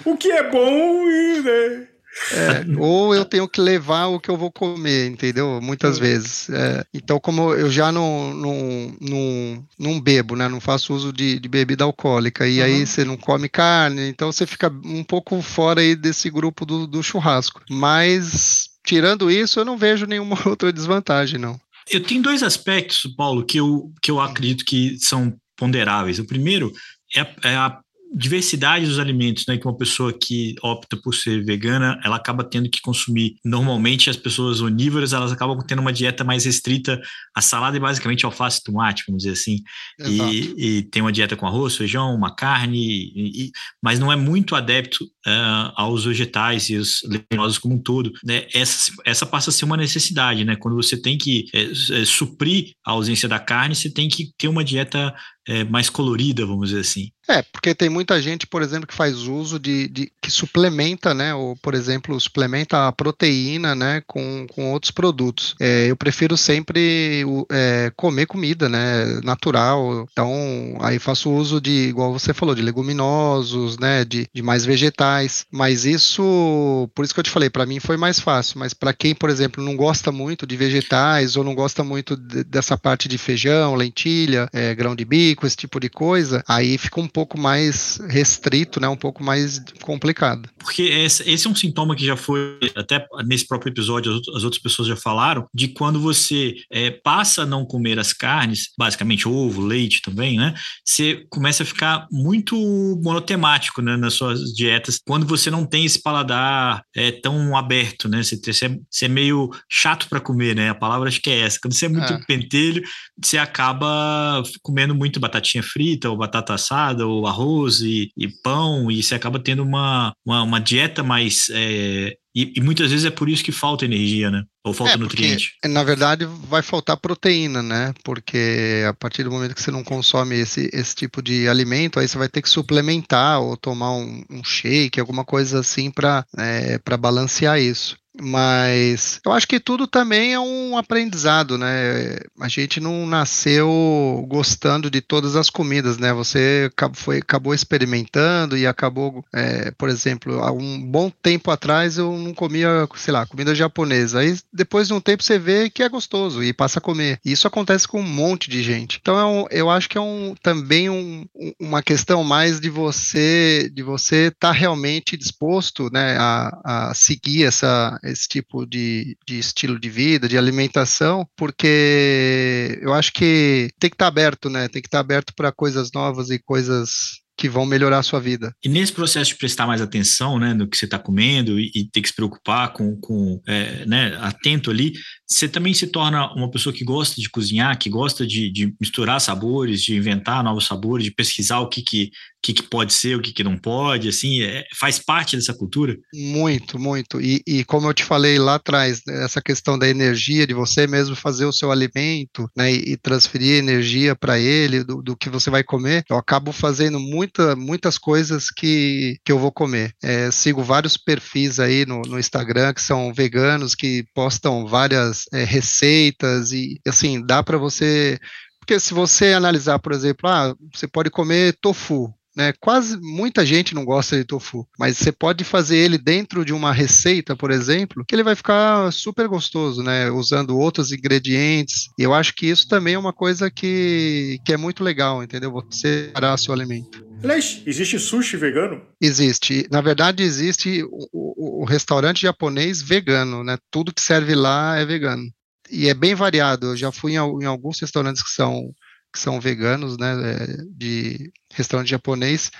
o 0.04 0.16
que 0.16 0.30
é 0.30 0.50
bom 0.50 1.08
e, 1.08 1.40
né? 1.40 1.88
É, 2.30 2.64
ou 2.78 3.14
eu 3.14 3.24
tenho 3.24 3.48
que 3.48 3.60
levar 3.60 4.06
o 4.06 4.20
que 4.20 4.30
eu 4.30 4.36
vou 4.36 4.50
comer, 4.50 5.08
entendeu? 5.08 5.60
Muitas 5.60 5.98
vezes. 5.98 6.48
É, 6.48 6.84
então, 6.94 7.18
como 7.18 7.52
eu 7.52 7.70
já 7.70 7.90
não, 7.90 8.32
não, 8.32 8.96
não, 9.00 9.66
não 9.78 10.00
bebo, 10.00 10.36
né? 10.36 10.48
Não 10.48 10.60
faço 10.60 10.94
uso 10.94 11.12
de, 11.12 11.40
de 11.40 11.48
bebida 11.48 11.82
alcoólica, 11.82 12.46
e 12.46 12.60
uhum. 12.60 12.64
aí 12.64 12.86
você 12.86 13.04
não 13.04 13.16
come 13.16 13.48
carne, 13.48 14.08
então 14.08 14.30
você 14.30 14.46
fica 14.46 14.72
um 14.84 15.02
pouco 15.02 15.40
fora 15.42 15.80
aí 15.80 15.96
desse 15.96 16.30
grupo 16.30 16.64
do, 16.64 16.86
do 16.86 17.02
churrasco. 17.02 17.62
Mas, 17.68 18.68
tirando 18.84 19.30
isso, 19.30 19.58
eu 19.58 19.64
não 19.64 19.76
vejo 19.76 20.06
nenhuma 20.06 20.38
outra 20.48 20.72
desvantagem, 20.72 21.38
não. 21.38 21.60
Eu 21.90 22.02
tenho 22.02 22.22
dois 22.22 22.42
aspectos, 22.42 23.12
Paulo, 23.16 23.44
que 23.44 23.58
eu, 23.58 23.92
que 24.00 24.10
eu 24.10 24.20
acredito 24.20 24.64
que 24.64 24.96
são 25.00 25.34
ponderáveis. 25.56 26.18
O 26.18 26.26
primeiro 26.26 26.72
é 27.14 27.20
a, 27.20 27.34
é 27.44 27.56
a 27.56 27.80
diversidade 28.14 28.86
dos 28.86 28.98
alimentos, 28.98 29.44
né, 29.46 29.58
que 29.58 29.66
uma 29.66 29.76
pessoa 29.76 30.12
que 30.12 30.54
opta 30.62 30.96
por 30.96 31.14
ser 31.14 31.44
vegana, 31.44 32.00
ela 32.04 32.16
acaba 32.16 32.44
tendo 32.44 32.70
que 32.70 32.80
consumir. 32.80 33.36
Normalmente 33.44 34.08
as 34.08 34.16
pessoas 34.16 34.60
onívoras, 34.60 35.12
elas 35.12 35.32
acabam 35.32 35.58
tendo 35.66 35.80
uma 35.80 35.92
dieta 35.92 36.22
mais 36.22 36.44
restrita 36.44 37.00
a 37.34 37.40
salada 37.40 37.76
e 37.76 37.80
basicamente 37.80 38.24
alface 38.24 38.60
e 38.60 38.64
tomate, 38.64 39.02
vamos 39.06 39.24
dizer 39.24 39.32
assim. 39.32 39.58
E, 40.06 40.54
e, 40.56 40.82
tem 40.84 41.02
uma 41.02 41.10
dieta 41.10 41.34
com 41.34 41.46
arroz, 41.46 41.76
feijão, 41.76 42.14
uma 42.14 42.34
carne, 42.34 42.78
e, 42.78 43.50
mas 43.82 43.98
não 43.98 44.12
é 44.12 44.16
muito 44.16 44.54
adepto 44.54 45.04
uh, 45.04 45.72
aos 45.74 46.04
vegetais 46.04 46.70
e 46.70 46.76
os 46.76 47.00
leguminosos 47.02 47.58
como 47.58 47.74
um 47.74 47.82
todo. 47.82 48.12
Né? 48.24 48.46
Essa, 48.54 48.92
essa 49.04 49.26
passa 49.26 49.50
a 49.50 49.52
ser 49.52 49.64
uma 49.64 49.76
necessidade, 49.76 50.44
né? 50.44 50.54
Quando 50.56 50.76
você 50.76 50.96
tem 50.96 51.18
que 51.18 51.46
é, 51.52 51.64
é, 51.64 52.04
suprir 52.04 52.74
a 52.84 52.92
ausência 52.92 53.28
da 53.28 53.40
carne, 53.40 53.74
você 53.74 53.90
tem 53.90 54.08
que 54.08 54.30
ter 54.38 54.48
uma 54.48 54.62
dieta 54.62 55.14
é, 55.46 55.64
mais 55.64 55.90
colorida, 55.90 56.46
vamos 56.46 56.68
dizer 56.68 56.80
assim. 56.80 57.10
É, 57.28 57.42
porque 57.42 57.74
tem 57.74 57.88
muita 57.88 58.20
gente, 58.20 58.46
por 58.46 58.62
exemplo, 58.62 58.86
que 58.86 58.94
faz 58.94 59.22
uso 59.22 59.58
de, 59.58 59.88
de 59.88 60.12
que 60.20 60.30
suplementa, 60.30 61.14
né? 61.14 61.34
Ou, 61.34 61.56
por 61.56 61.74
exemplo, 61.74 62.18
suplementa 62.20 62.86
a 62.86 62.92
proteína, 62.92 63.74
né? 63.74 64.02
Com, 64.06 64.46
com 64.46 64.72
outros 64.72 64.90
produtos. 64.90 65.54
É, 65.58 65.90
eu 65.90 65.96
prefiro 65.96 66.36
sempre 66.36 67.24
é, 67.50 67.90
comer 67.96 68.26
comida, 68.26 68.68
né? 68.68 69.20
Natural. 69.22 70.06
Então, 70.12 70.76
aí 70.80 70.98
faço 70.98 71.30
uso 71.30 71.60
de, 71.60 71.88
igual 71.88 72.12
você 72.12 72.34
falou, 72.34 72.54
de 72.54 72.62
leguminosos, 72.62 73.78
né? 73.78 74.04
De, 74.04 74.28
de 74.32 74.42
mais 74.42 74.66
vegetais. 74.66 75.46
Mas 75.50 75.86
isso, 75.86 76.88
por 76.94 77.04
isso 77.04 77.14
que 77.14 77.20
eu 77.20 77.24
te 77.24 77.30
falei, 77.30 77.48
para 77.48 77.64
mim 77.64 77.80
foi 77.80 77.96
mais 77.96 78.20
fácil. 78.20 78.58
Mas 78.58 78.74
para 78.74 78.92
quem, 78.92 79.14
por 79.14 79.30
exemplo, 79.30 79.64
não 79.64 79.76
gosta 79.76 80.12
muito 80.12 80.46
de 80.46 80.56
vegetais 80.56 81.36
ou 81.36 81.44
não 81.44 81.54
gosta 81.54 81.82
muito 81.82 82.16
de, 82.16 82.44
dessa 82.44 82.76
parte 82.76 83.08
de 83.08 83.16
feijão, 83.16 83.74
lentilha, 83.74 84.46
é, 84.52 84.74
grão 84.74 84.94
de 84.94 85.06
bico, 85.06 85.33
esse 85.42 85.56
tipo 85.56 85.80
de 85.80 85.88
coisa, 85.88 86.42
aí 86.48 86.78
fica 86.78 87.00
um 87.00 87.08
pouco 87.08 87.38
mais 87.38 87.98
restrito, 88.08 88.80
né? 88.80 88.88
Um 88.88 88.96
pouco 88.96 89.22
mais 89.22 89.60
complicado. 89.82 90.48
Porque 90.58 90.82
esse, 90.82 91.28
esse 91.28 91.46
é 91.46 91.50
um 91.50 91.54
sintoma 91.54 91.96
que 91.96 92.04
já 92.04 92.16
foi, 92.16 92.58
até 92.74 93.06
nesse 93.26 93.46
próprio 93.46 93.70
episódio, 93.70 94.12
as, 94.34 94.44
outras 94.44 94.62
pessoas 94.62 94.88
já 94.88 94.96
falaram, 94.96 95.46
de 95.52 95.68
quando 95.68 96.00
você 96.00 96.54
é, 96.70 96.90
passa 96.90 97.42
a 97.42 97.46
não 97.46 97.64
comer 97.64 97.98
as 97.98 98.12
carnes, 98.12 98.70
basicamente 98.78 99.28
ovo, 99.28 99.60
leite 99.60 100.02
também, 100.02 100.36
né? 100.36 100.54
Você 100.84 101.26
começa 101.30 101.62
a 101.62 101.66
ficar 101.66 102.06
muito 102.10 102.56
monotemático 103.02 103.82
né, 103.82 103.96
nas 103.96 104.14
suas 104.14 104.52
dietas, 104.52 105.00
quando 105.04 105.26
você 105.26 105.50
não 105.50 105.66
tem 105.66 105.84
esse 105.84 106.00
paladar 106.00 106.82
é, 106.94 107.10
tão 107.10 107.56
aberto, 107.56 108.08
né? 108.08 108.22
Você, 108.22 108.36
você, 108.36 108.66
é, 108.66 108.78
você 108.90 109.04
é 109.06 109.08
meio 109.08 109.50
chato 109.70 110.08
para 110.08 110.20
comer, 110.20 110.54
né? 110.54 110.70
A 110.70 110.74
palavra 110.74 111.08
acho 111.08 111.20
que 111.20 111.30
é 111.30 111.40
essa. 111.40 111.58
Quando 111.60 111.74
você 111.74 111.86
é 111.86 111.88
muito 111.88 112.12
é. 112.12 112.24
pentelho, 112.26 112.82
você 113.22 113.38
acaba 113.38 114.42
comendo 114.62 114.94
muito 114.94 115.20
batatinha 115.24 115.62
frita 115.62 116.10
ou 116.10 116.16
batata 116.16 116.54
assada 116.54 117.06
o 117.06 117.26
arroz 117.26 117.80
e, 117.80 118.10
e 118.16 118.28
pão, 118.28 118.90
e 118.90 119.02
você 119.02 119.14
acaba 119.14 119.38
tendo 119.38 119.62
uma, 119.62 120.12
uma, 120.24 120.42
uma 120.42 120.60
dieta 120.60 121.02
mais. 121.02 121.48
É, 121.50 122.16
e, 122.36 122.52
e, 122.56 122.60
muitas 122.60 122.90
vezes 122.90 123.06
é 123.06 123.10
por 123.10 123.28
isso 123.28 123.44
que 123.44 123.52
falta 123.52 123.84
energia, 123.84 124.28
né? 124.28 124.42
Ou 124.64 124.74
falta 124.74 124.94
é, 124.94 124.96
nutriente. 124.96 125.52
na 125.68 125.84
verdade, 125.84 126.24
vai 126.24 126.62
faltar 126.62 126.96
proteína, 126.96 127.62
né? 127.62 127.94
Porque 128.02 128.82
a 128.88 128.92
partir 128.92 129.22
do 129.22 129.30
momento 129.30 129.54
que 129.54 129.62
você 129.62 129.70
não 129.70 129.84
consome 129.84 130.34
esse, 130.34 130.68
esse 130.72 130.96
tipo 130.96 131.22
de 131.22 131.48
alimento, 131.48 132.00
aí 132.00 132.08
você 132.08 132.18
vai 132.18 132.28
ter 132.28 132.42
que 132.42 132.48
suplementar 132.50 133.40
ou 133.40 133.56
tomar 133.56 133.92
um, 133.92 134.24
um 134.28 134.42
shake, 134.42 134.98
alguma 134.98 135.24
coisa 135.24 135.60
assim 135.60 135.92
para 135.92 136.26
é, 136.36 136.78
balancear 136.98 137.60
isso. 137.60 137.96
Mas 138.20 139.20
eu 139.24 139.32
acho 139.32 139.46
que 139.46 139.58
tudo 139.58 139.86
também 139.86 140.34
é 140.34 140.40
um 140.40 140.78
aprendizado, 140.78 141.58
né? 141.58 142.18
A 142.40 142.48
gente 142.48 142.78
não 142.78 143.06
nasceu 143.06 144.24
gostando 144.28 144.90
de 144.90 145.00
todas 145.00 145.34
as 145.34 145.50
comidas, 145.50 145.98
né? 145.98 146.12
Você 146.12 146.70
foi, 146.92 147.18
acabou 147.18 147.52
experimentando 147.52 148.56
e 148.56 148.66
acabou, 148.66 149.24
é, 149.34 149.72
por 149.72 149.88
exemplo, 149.88 150.40
há 150.40 150.52
um 150.52 150.80
bom 150.80 151.10
tempo 151.10 151.50
atrás 151.50 151.98
eu 151.98 152.16
não 152.16 152.32
comia, 152.32 152.88
sei 152.94 153.12
lá, 153.12 153.26
comida 153.26 153.54
japonesa. 153.54 154.20
Aí 154.20 154.38
depois 154.52 154.86
de 154.88 154.94
um 154.94 155.00
tempo 155.00 155.22
você 155.22 155.38
vê 155.38 155.68
que 155.68 155.82
é 155.82 155.88
gostoso 155.88 156.42
e 156.42 156.52
passa 156.52 156.78
a 156.78 156.82
comer. 156.82 157.18
E 157.24 157.32
isso 157.32 157.48
acontece 157.48 157.88
com 157.88 158.00
um 158.00 158.06
monte 158.06 158.48
de 158.48 158.62
gente. 158.62 158.98
Então 159.00 159.18
é 159.18 159.26
um, 159.26 159.46
eu 159.50 159.68
acho 159.70 159.88
que 159.88 159.98
é 159.98 160.00
um, 160.00 160.34
também 160.40 160.88
um, 160.88 161.26
uma 161.58 161.82
questão 161.82 162.22
mais 162.22 162.60
de 162.60 162.70
você 162.70 163.70
de 163.72 163.82
você 163.82 164.26
estar 164.26 164.48
tá 164.48 164.52
realmente 164.52 165.16
disposto, 165.16 165.90
né, 165.92 166.16
a, 166.18 166.88
a 166.90 166.94
seguir 166.94 167.44
essa 167.44 167.98
esse 168.04 168.28
tipo 168.28 168.66
de, 168.66 169.16
de 169.26 169.38
estilo 169.38 169.78
de 169.78 169.88
vida, 169.88 170.28
de 170.28 170.38
alimentação, 170.38 171.26
porque 171.36 172.78
eu 172.80 172.92
acho 172.92 173.12
que 173.12 173.70
tem 173.78 173.90
que 173.90 173.94
estar 173.94 174.06
tá 174.06 174.08
aberto, 174.08 174.50
né? 174.50 174.68
Tem 174.68 174.82
que 174.82 174.88
estar 174.88 174.98
tá 174.98 175.00
aberto 175.00 175.32
para 175.34 175.52
coisas 175.52 175.90
novas 175.92 176.30
e 176.30 176.38
coisas 176.38 177.24
que 177.36 177.48
vão 177.48 177.66
melhorar 177.66 177.98
a 177.98 178.02
sua 178.02 178.20
vida. 178.20 178.54
E 178.64 178.68
nesse 178.68 178.92
processo 178.92 179.30
de 179.30 179.36
prestar 179.36 179.66
mais 179.66 179.80
atenção, 179.80 180.38
né, 180.38 180.54
no 180.54 180.68
que 180.68 180.76
você 180.76 180.84
está 180.84 180.98
comendo 180.98 181.58
e, 181.58 181.70
e, 181.74 181.90
ter 181.90 182.00
que 182.00 182.08
se 182.08 182.14
preocupar 182.14 182.72
com, 182.72 182.96
com 183.00 183.40
é, 183.46 183.84
né, 183.86 184.16
atento 184.20 184.70
ali, 184.70 184.92
você 185.26 185.48
também 185.48 185.72
se 185.72 185.86
torna 185.86 186.32
uma 186.34 186.50
pessoa 186.50 186.72
que 186.72 186.84
gosta 186.84 187.20
de 187.20 187.30
cozinhar, 187.30 187.78
que 187.78 187.88
gosta 187.88 188.26
de, 188.26 188.50
de 188.50 188.74
misturar 188.80 189.20
sabores, 189.20 189.82
de 189.82 189.96
inventar 189.96 190.44
novos 190.44 190.66
sabores, 190.66 191.04
de 191.04 191.10
pesquisar 191.10 191.60
o 191.60 191.68
que, 191.68 191.82
que 191.82 192.10
que, 192.44 192.52
que 192.52 192.62
pode 192.62 192.92
ser, 192.92 193.16
o 193.16 193.22
que, 193.22 193.32
que 193.32 193.42
não 193.42 193.56
pode, 193.56 194.06
assim, 194.06 194.42
é, 194.42 194.66
faz 194.74 194.98
parte 194.98 195.34
dessa 195.34 195.54
cultura? 195.54 195.96
Muito, 196.12 196.78
muito. 196.78 197.18
E, 197.18 197.42
e, 197.46 197.64
como 197.64 197.88
eu 197.88 197.94
te 197.94 198.04
falei 198.04 198.38
lá 198.38 198.56
atrás, 198.56 199.00
né, 199.06 199.24
essa 199.24 199.40
questão 199.40 199.78
da 199.78 199.88
energia, 199.88 200.46
de 200.46 200.52
você 200.52 200.86
mesmo 200.86 201.16
fazer 201.16 201.46
o 201.46 201.52
seu 201.52 201.72
alimento, 201.72 202.46
né, 202.54 202.70
e, 202.70 202.98
transferir 202.98 203.56
energia 203.56 204.14
para 204.14 204.38
ele, 204.38 204.84
do, 204.84 205.00
do, 205.00 205.16
que 205.16 205.30
você 205.30 205.48
vai 205.48 205.64
comer, 205.64 206.04
eu 206.10 206.18
acabo 206.18 206.52
fazendo 206.52 207.00
muita, 207.00 207.56
muitas 207.56 207.96
coisas 207.96 208.50
que, 208.50 209.16
que 209.24 209.32
eu 209.32 209.38
vou 209.38 209.50
comer. 209.50 209.94
É, 210.02 210.30
sigo 210.30 210.62
vários 210.62 210.98
perfis 210.98 211.58
aí 211.58 211.86
no, 211.86 212.02
no 212.02 212.18
Instagram 212.18 212.74
que 212.74 212.82
são 212.82 213.12
veganos, 213.14 213.74
que 213.74 214.04
postam 214.14 214.66
várias 214.66 215.13
é, 215.32 215.44
receitas 215.44 216.52
e, 216.52 216.80
assim, 216.86 217.24
dá 217.24 217.42
para 217.42 217.58
você 217.58 218.18
porque 218.64 218.80
se 218.80 218.94
você 218.94 219.34
analisar, 219.34 219.78
por 219.78 219.92
exemplo, 219.92 220.26
ah, 220.26 220.54
você 220.72 220.88
pode 220.88 221.10
comer 221.10 221.54
tofu, 221.60 222.14
né? 222.36 222.52
Quase 222.60 222.98
muita 223.00 223.44
gente 223.46 223.74
não 223.74 223.84
gosta 223.84 224.16
de 224.16 224.24
tofu, 224.24 224.66
mas 224.78 224.98
você 224.98 225.12
pode 225.12 225.44
fazer 225.44 225.76
ele 225.76 225.98
dentro 225.98 226.44
de 226.44 226.52
uma 226.52 226.72
receita, 226.72 227.36
por 227.36 227.50
exemplo, 227.50 228.04
que 228.06 228.14
ele 228.14 228.22
vai 228.22 228.34
ficar 228.34 228.92
super 228.92 229.28
gostoso, 229.28 229.82
né? 229.82 230.10
Usando 230.10 230.58
outros 230.58 230.92
ingredientes. 230.92 231.88
E 231.98 232.02
eu 232.02 232.12
acho 232.12 232.34
que 232.34 232.46
isso 232.46 232.68
também 232.68 232.94
é 232.94 232.98
uma 232.98 233.12
coisa 233.12 233.50
que, 233.50 234.38
que 234.44 234.52
é 234.52 234.56
muito 234.56 234.82
legal, 234.82 235.22
entendeu? 235.22 235.52
Você 235.52 236.10
parar 236.12 236.36
seu 236.36 236.52
alimento. 236.52 237.04
Aliás, 237.22 237.62
existe 237.64 237.98
sushi 237.98 238.36
vegano? 238.36 238.82
Existe. 239.00 239.66
Na 239.70 239.80
verdade, 239.80 240.22
existe 240.22 240.82
o, 240.82 241.08
o, 241.12 241.62
o, 241.62 241.64
restaurante 241.64 242.22
japonês 242.22 242.82
vegano, 242.82 243.42
né? 243.42 243.56
Tudo 243.70 243.94
que 243.94 244.02
serve 244.02 244.34
lá 244.34 244.76
é 244.76 244.84
vegano. 244.84 245.24
E 245.70 245.88
é 245.88 245.94
bem 245.94 246.14
variado. 246.14 246.68
Eu 246.68 246.76
já 246.76 246.92
fui 246.92 247.12
em, 247.12 247.16
em 247.16 247.46
alguns 247.46 247.80
restaurantes 247.80 248.22
que 248.22 248.30
são 248.30 248.70
que 249.14 249.20
são 249.20 249.40
veganos, 249.40 249.96
né, 249.96 250.12
é, 250.12 250.46
de 250.76 251.32
restaurante 251.52 251.88
japonês, 251.88 252.50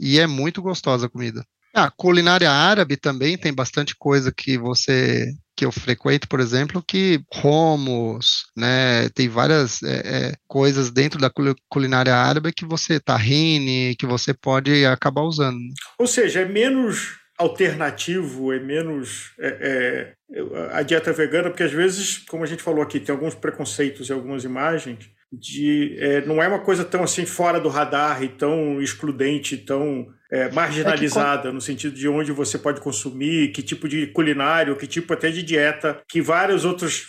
e 0.00 0.18
é 0.18 0.26
muito 0.26 0.60
gostosa 0.60 1.06
a 1.06 1.08
comida. 1.08 1.46
A 1.72 1.90
culinária 1.90 2.50
árabe 2.50 2.96
também 2.96 3.38
tem 3.38 3.54
bastante 3.54 3.94
coisa 3.96 4.32
que 4.36 4.58
você 4.58 5.32
que 5.54 5.66
eu 5.66 5.70
frequento, 5.70 6.26
por 6.28 6.40
exemplo, 6.40 6.82
que 6.82 7.22
romos, 7.32 8.46
né, 8.56 9.08
tem 9.10 9.28
várias 9.28 9.82
é, 9.82 9.96
é, 9.96 10.34
coisas 10.48 10.90
dentro 10.90 11.20
da 11.20 11.30
culinária 11.68 12.16
árabe 12.16 12.52
que 12.52 12.64
você 12.64 12.98
tahine, 12.98 13.94
que 13.96 14.06
você 14.06 14.32
pode 14.32 14.84
acabar 14.86 15.22
usando. 15.22 15.58
Ou 15.98 16.06
seja, 16.06 16.40
é 16.40 16.46
menos 16.46 17.18
alternativo, 17.38 18.52
é 18.52 18.58
menos 18.58 19.32
é, 19.38 20.14
é, 20.32 20.76
a 20.76 20.82
dieta 20.82 21.12
vegana, 21.12 21.50
porque 21.50 21.62
às 21.62 21.72
vezes, 21.72 22.18
como 22.18 22.44
a 22.44 22.46
gente 22.46 22.62
falou 22.62 22.82
aqui, 22.82 22.98
tem 22.98 23.14
alguns 23.14 23.34
preconceitos 23.34 24.08
e 24.08 24.12
algumas 24.12 24.42
imagens 24.42 25.10
de 25.32 25.96
é, 25.98 26.24
não 26.26 26.42
é 26.42 26.48
uma 26.48 26.60
coisa 26.60 26.84
tão 26.84 27.02
assim 27.02 27.24
fora 27.24 27.58
do 27.58 27.68
radar 27.68 28.22
e 28.22 28.28
tão 28.28 28.80
excludente, 28.82 29.56
tão 29.56 30.08
é, 30.32 30.50
marginalizada, 30.50 31.48
é 31.48 31.50
que... 31.50 31.54
no 31.54 31.60
sentido 31.60 31.94
de 31.94 32.08
onde 32.08 32.32
você 32.32 32.56
pode 32.58 32.80
consumir, 32.80 33.52
que 33.52 33.62
tipo 33.62 33.86
de 33.86 34.06
culinário, 34.06 34.76
que 34.76 34.86
tipo 34.86 35.12
até 35.12 35.30
de 35.30 35.42
dieta, 35.42 36.00
que 36.08 36.22
várias 36.22 36.64
outras 36.64 37.04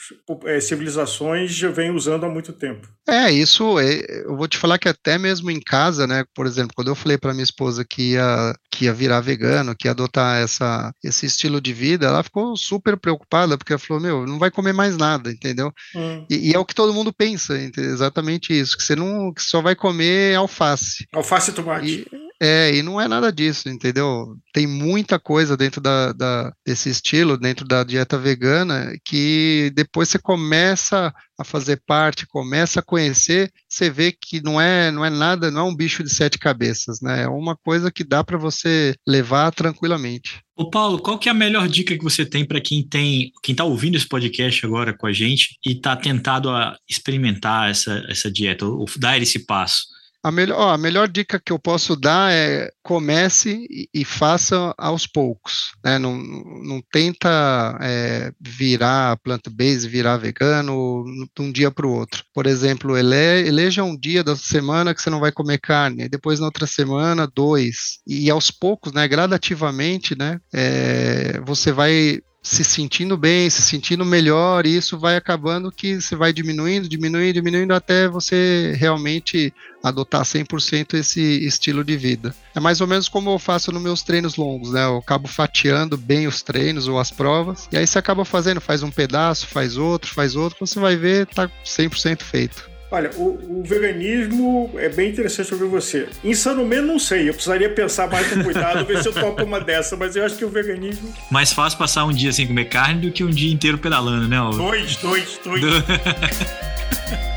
é, 0.45 0.59
civilizações 0.59 1.51
já 1.51 1.69
vêm 1.69 1.91
usando 1.91 2.25
há 2.25 2.29
muito 2.29 2.51
tempo. 2.51 2.87
É, 3.07 3.31
isso, 3.31 3.79
é, 3.79 4.23
eu 4.25 4.35
vou 4.35 4.47
te 4.47 4.57
falar 4.57 4.77
que 4.77 4.89
até 4.89 5.17
mesmo 5.17 5.49
em 5.49 5.59
casa, 5.59 6.05
né, 6.05 6.25
por 6.35 6.45
exemplo, 6.45 6.73
quando 6.75 6.89
eu 6.89 6.95
falei 6.95 7.17
para 7.17 7.33
minha 7.33 7.43
esposa 7.43 7.85
que 7.85 8.11
ia, 8.11 8.53
que 8.69 8.85
ia 8.85 8.93
virar 8.93 9.21
vegano, 9.21 9.75
que 9.75 9.87
ia 9.87 9.91
adotar 9.91 10.41
essa, 10.41 10.93
esse 11.01 11.25
estilo 11.25 11.61
de 11.61 11.71
vida, 11.71 12.07
ela 12.07 12.23
ficou 12.23 12.57
super 12.57 12.97
preocupada, 12.97 13.57
porque 13.57 13.71
ela 13.71 13.79
falou, 13.79 14.03
meu, 14.03 14.25
não 14.25 14.37
vai 14.37 14.51
comer 14.51 14.73
mais 14.73 14.97
nada, 14.97 15.31
entendeu? 15.31 15.71
Hum. 15.95 16.25
E, 16.29 16.49
e, 16.49 16.53
é 16.53 16.59
o 16.59 16.65
que 16.65 16.75
todo 16.75 16.93
mundo 16.93 17.13
pensa, 17.13 17.57
exatamente 17.77 18.57
isso, 18.57 18.75
que 18.75 18.83
você 18.83 18.95
não, 18.95 19.33
que 19.33 19.41
só 19.41 19.61
vai 19.61 19.75
comer 19.75 20.35
alface. 20.35 21.07
Alface 21.13 21.51
e 21.51 21.53
tomate. 21.53 22.07
E, 22.11 22.22
É, 22.43 22.75
e 22.75 22.83
não 22.83 22.99
é 22.99 23.07
nada 23.07 23.31
disso, 23.31 23.69
entendeu? 23.69 24.35
Tem 24.51 24.67
muita 24.67 25.17
coisa 25.17 25.55
dentro 25.55 25.79
da, 25.79 26.11
da, 26.11 26.53
desse 26.65 26.89
estilo, 26.89 27.37
dentro 27.37 27.65
da 27.65 27.85
dieta 27.85 28.17
vegana, 28.17 28.91
que 29.05 29.71
depois 29.73 30.09
você 30.09 30.19
começa 30.19 31.13
a 31.39 31.45
fazer 31.45 31.81
parte, 31.87 32.27
começa 32.27 32.81
a 32.81 32.83
conhecer, 32.83 33.49
você 33.69 33.89
vê 33.89 34.11
que 34.11 34.43
não 34.43 34.59
é, 34.59 34.91
não 34.91 35.05
é 35.05 35.09
nada, 35.09 35.49
não 35.49 35.61
é 35.61 35.63
um 35.63 35.75
bicho 35.75 36.03
de 36.03 36.09
sete 36.09 36.37
cabeças, 36.37 36.99
né? 37.01 37.23
É 37.23 37.27
uma 37.29 37.55
coisa 37.55 37.89
que 37.89 38.03
dá 38.03 38.25
para 38.25 38.37
você 38.37 38.93
levar 39.07 39.53
tranquilamente. 39.53 40.41
Ô 40.53 40.69
Paulo, 40.69 40.99
qual 40.99 41.17
que 41.17 41.29
é 41.29 41.31
a 41.31 41.35
melhor 41.35 41.69
dica 41.69 41.97
que 41.97 42.03
você 42.03 42.25
tem 42.25 42.43
para 42.43 42.59
quem 42.59 42.85
tem, 42.85 43.31
quem 43.41 43.53
está 43.53 43.63
ouvindo 43.63 43.95
esse 43.95 44.07
podcast 44.07 44.65
agora 44.65 44.93
com 44.93 45.07
a 45.07 45.13
gente 45.13 45.57
e 45.65 45.71
está 45.71 45.95
tentado 45.95 46.49
a 46.49 46.75
experimentar 46.89 47.71
essa, 47.71 48.05
essa 48.09 48.29
dieta, 48.29 48.65
ou 48.65 48.85
dar 48.99 49.21
esse 49.21 49.45
passo? 49.45 49.93
A 50.23 50.31
melhor, 50.31 50.57
ó, 50.57 50.69
a 50.69 50.77
melhor 50.77 51.09
dica 51.09 51.37
que 51.37 51.51
eu 51.51 51.59
posso 51.59 51.97
dar 51.97 52.31
é 52.31 52.71
comece 52.81 53.67
e, 53.69 53.89
e 53.93 54.05
faça 54.05 54.73
aos 54.77 55.05
poucos. 55.05 55.73
Né? 55.83 55.99
Não, 55.99 56.17
não 56.17 56.81
tenta 56.91 57.77
é, 57.81 58.31
virar 58.39 59.17
plant-based, 59.17 59.89
virar 59.89 60.15
vegano 60.15 61.03
de 61.35 61.41
um 61.41 61.51
dia 61.51 61.69
para 61.69 61.85
o 61.85 61.91
outro. 61.91 62.23
Por 62.33 62.47
exemplo, 62.47 62.97
ele, 62.97 63.15
eleja 63.45 63.83
um 63.83 63.97
dia 63.97 64.23
da 64.23 64.35
semana 64.35 64.95
que 64.95 65.01
você 65.01 65.09
não 65.09 65.19
vai 65.19 65.31
comer 65.31 65.59
carne, 65.59 66.07
depois 66.07 66.39
na 66.39 66.45
outra 66.45 66.65
semana, 66.65 67.27
dois. 67.27 67.99
E 68.07 68.29
aos 68.29 68.49
poucos, 68.49 68.93
né, 68.93 69.05
gradativamente, 69.07 70.17
né, 70.17 70.39
é, 70.53 71.41
você 71.45 71.73
vai 71.73 72.21
se 72.43 72.61
sentindo 72.61 73.15
bem, 73.15 73.49
se 73.49 73.61
sentindo 73.61 74.03
melhor, 74.03 74.65
e 74.65 74.75
isso 74.75 74.99
vai 74.99 75.15
acabando 75.15 75.71
que 75.71 76.01
você 76.01 76.13
vai 76.13 76.33
diminuindo, 76.33 76.89
diminuindo, 76.89 77.33
diminuindo 77.33 77.73
até 77.73 78.05
você 78.09 78.75
realmente 78.77 79.53
adotar 79.81 80.23
100% 80.23 80.95
esse 80.95 81.21
estilo 81.45 81.83
de 81.83 81.95
vida. 81.95 82.35
É 82.53 82.59
mais 82.59 82.81
ou 82.81 82.87
menos 82.87 83.07
como 83.07 83.31
eu 83.31 83.39
faço 83.39 83.71
nos 83.71 83.81
meus 83.81 84.03
treinos 84.03 84.35
longos, 84.35 84.71
né? 84.71 84.83
Eu 84.83 84.97
acabo 84.97 85.27
fatiando 85.27 85.97
bem 85.97 86.27
os 86.27 86.41
treinos 86.41 86.87
ou 86.87 86.99
as 86.99 87.09
provas, 87.09 87.69
e 87.71 87.77
aí 87.77 87.87
você 87.87 87.97
acaba 87.97 88.25
fazendo, 88.25 88.59
faz 88.59 88.83
um 88.83 88.91
pedaço, 88.91 89.47
faz 89.47 89.77
outro, 89.77 90.13
faz 90.13 90.35
outro, 90.35 90.67
você 90.67 90.79
vai 90.79 90.97
ver, 90.97 91.27
tá 91.27 91.49
100% 91.65 92.21
feito. 92.23 92.72
Olha, 92.93 93.09
o, 93.15 93.59
o, 93.61 93.63
veganismo 93.65 94.69
é 94.75 94.87
bem 94.87 95.09
interessante 95.09 95.51
ouvir 95.51 95.65
você. 95.65 96.07
Insano 96.23 96.63
mesmo, 96.63 96.85
não 96.85 96.99
sei. 96.99 97.27
Eu 97.27 97.33
precisaria 97.33 97.67
pensar 97.67 98.07
mais 98.07 98.31
com 98.31 98.43
cuidado, 98.43 98.85
ver 98.85 99.01
se 99.01 99.07
eu 99.07 99.13
topo 99.13 99.43
uma 99.43 99.59
dessa, 99.59 99.97
mas 99.97 100.15
eu 100.15 100.23
acho 100.23 100.35
que 100.35 100.45
o 100.45 100.49
veganismo. 100.49 101.11
Mais 101.31 101.51
fácil 101.51 101.79
passar 101.79 102.05
um 102.05 102.11
dia 102.11 102.31
sem 102.31 102.45
comer 102.45 102.65
carne 102.65 103.01
do 103.01 103.11
que 103.11 103.23
um 103.23 103.31
dia 103.31 103.51
inteiro 103.51 103.79
pedalando, 103.79 104.27
né? 104.27 104.37
Dois, 104.55 104.95
dois, 104.97 105.39
dois. 105.43 105.63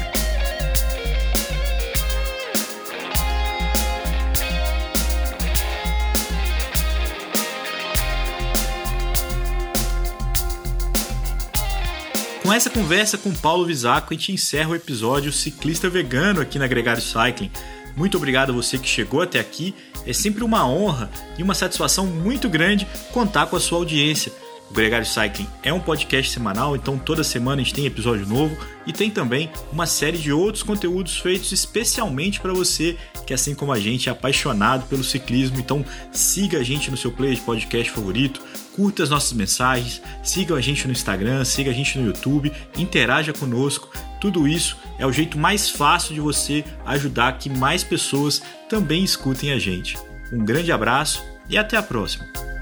Com 12.47 12.53
essa 12.53 12.71
conversa 12.71 13.19
com 13.19 13.35
Paulo 13.35 13.67
Visaco, 13.67 14.15
a 14.15 14.17
gente 14.17 14.31
encerra 14.31 14.71
o 14.71 14.75
episódio 14.77 15.33
Ciclista 15.33 15.91
Vegano 15.91 16.41
aqui 16.41 16.61
na 16.61 16.69
Gregário 16.69 17.03
Cycling. 17.03 17.51
Muito 17.97 18.17
obrigado 18.17 18.51
a 18.51 18.53
você 18.53 18.79
que 18.79 18.87
chegou 18.87 19.21
até 19.21 19.41
aqui. 19.41 19.75
É 20.07 20.13
sempre 20.13 20.45
uma 20.45 20.65
honra 20.65 21.11
e 21.37 21.43
uma 21.43 21.55
satisfação 21.55 22.07
muito 22.07 22.49
grande 22.49 22.87
contar 23.13 23.47
com 23.47 23.57
a 23.57 23.61
sua 23.61 23.79
audiência. 23.79 24.31
O 24.71 24.75
Gregário 24.75 25.05
Cycling 25.05 25.49
é 25.61 25.73
um 25.73 25.81
podcast 25.81 26.31
semanal, 26.31 26.77
então 26.77 26.97
toda 26.97 27.25
semana 27.25 27.61
a 27.61 27.65
gente 27.65 27.75
tem 27.75 27.85
episódio 27.85 28.25
novo 28.25 28.57
e 28.87 28.93
tem 28.93 29.11
também 29.11 29.51
uma 29.73 29.87
série 29.87 30.17
de 30.17 30.33
outros 30.33 30.63
conteúdos 30.63 31.19
feitos 31.19 31.51
especialmente 31.51 32.39
para 32.39 32.53
você 32.53 32.97
que, 33.27 33.35
assim 33.35 33.57
como 33.57 33.73
a 33.73 33.81
gente, 33.81 34.09
é 34.09 34.13
apaixonado 34.13 34.87
pelo 34.87 35.03
ciclismo. 35.03 35.59
Então 35.59 35.85
siga 36.13 36.59
a 36.59 36.63
gente 36.63 36.93
no 36.93 36.97
seu 36.97 37.11
player 37.11 37.35
de 37.35 37.43
podcast 37.43 37.93
favorito, 37.93 38.41
curta 38.77 39.03
as 39.03 39.09
nossas 39.09 39.33
mensagens, 39.33 40.03
siga 40.23 40.55
a 40.55 40.61
gente 40.61 40.87
no 40.87 40.93
Instagram, 40.93 41.43
siga 41.45 41.71
a 41.71 41.75
gente 41.75 41.99
no 41.99 42.07
YouTube, 42.07 42.53
interaja 42.77 43.33
conosco. 43.33 43.91
Tudo 44.21 44.47
isso 44.47 44.77
é 44.99 45.07
o 45.07 45.13
jeito 45.13 45.39
mais 45.39 45.71
fácil 45.71 46.15
de 46.15 46.21
você 46.21 46.63
ajudar 46.85 47.39
que 47.39 47.49
mais 47.49 47.83
pessoas 47.83 48.43
também 48.69 49.03
escutem 49.03 49.53
a 49.53 49.59
gente. 49.59 49.97
Um 50.31 50.45
grande 50.45 50.71
abraço 50.71 51.25
e 51.49 51.57
até 51.57 51.77
a 51.77 51.83
próxima! 51.83 52.56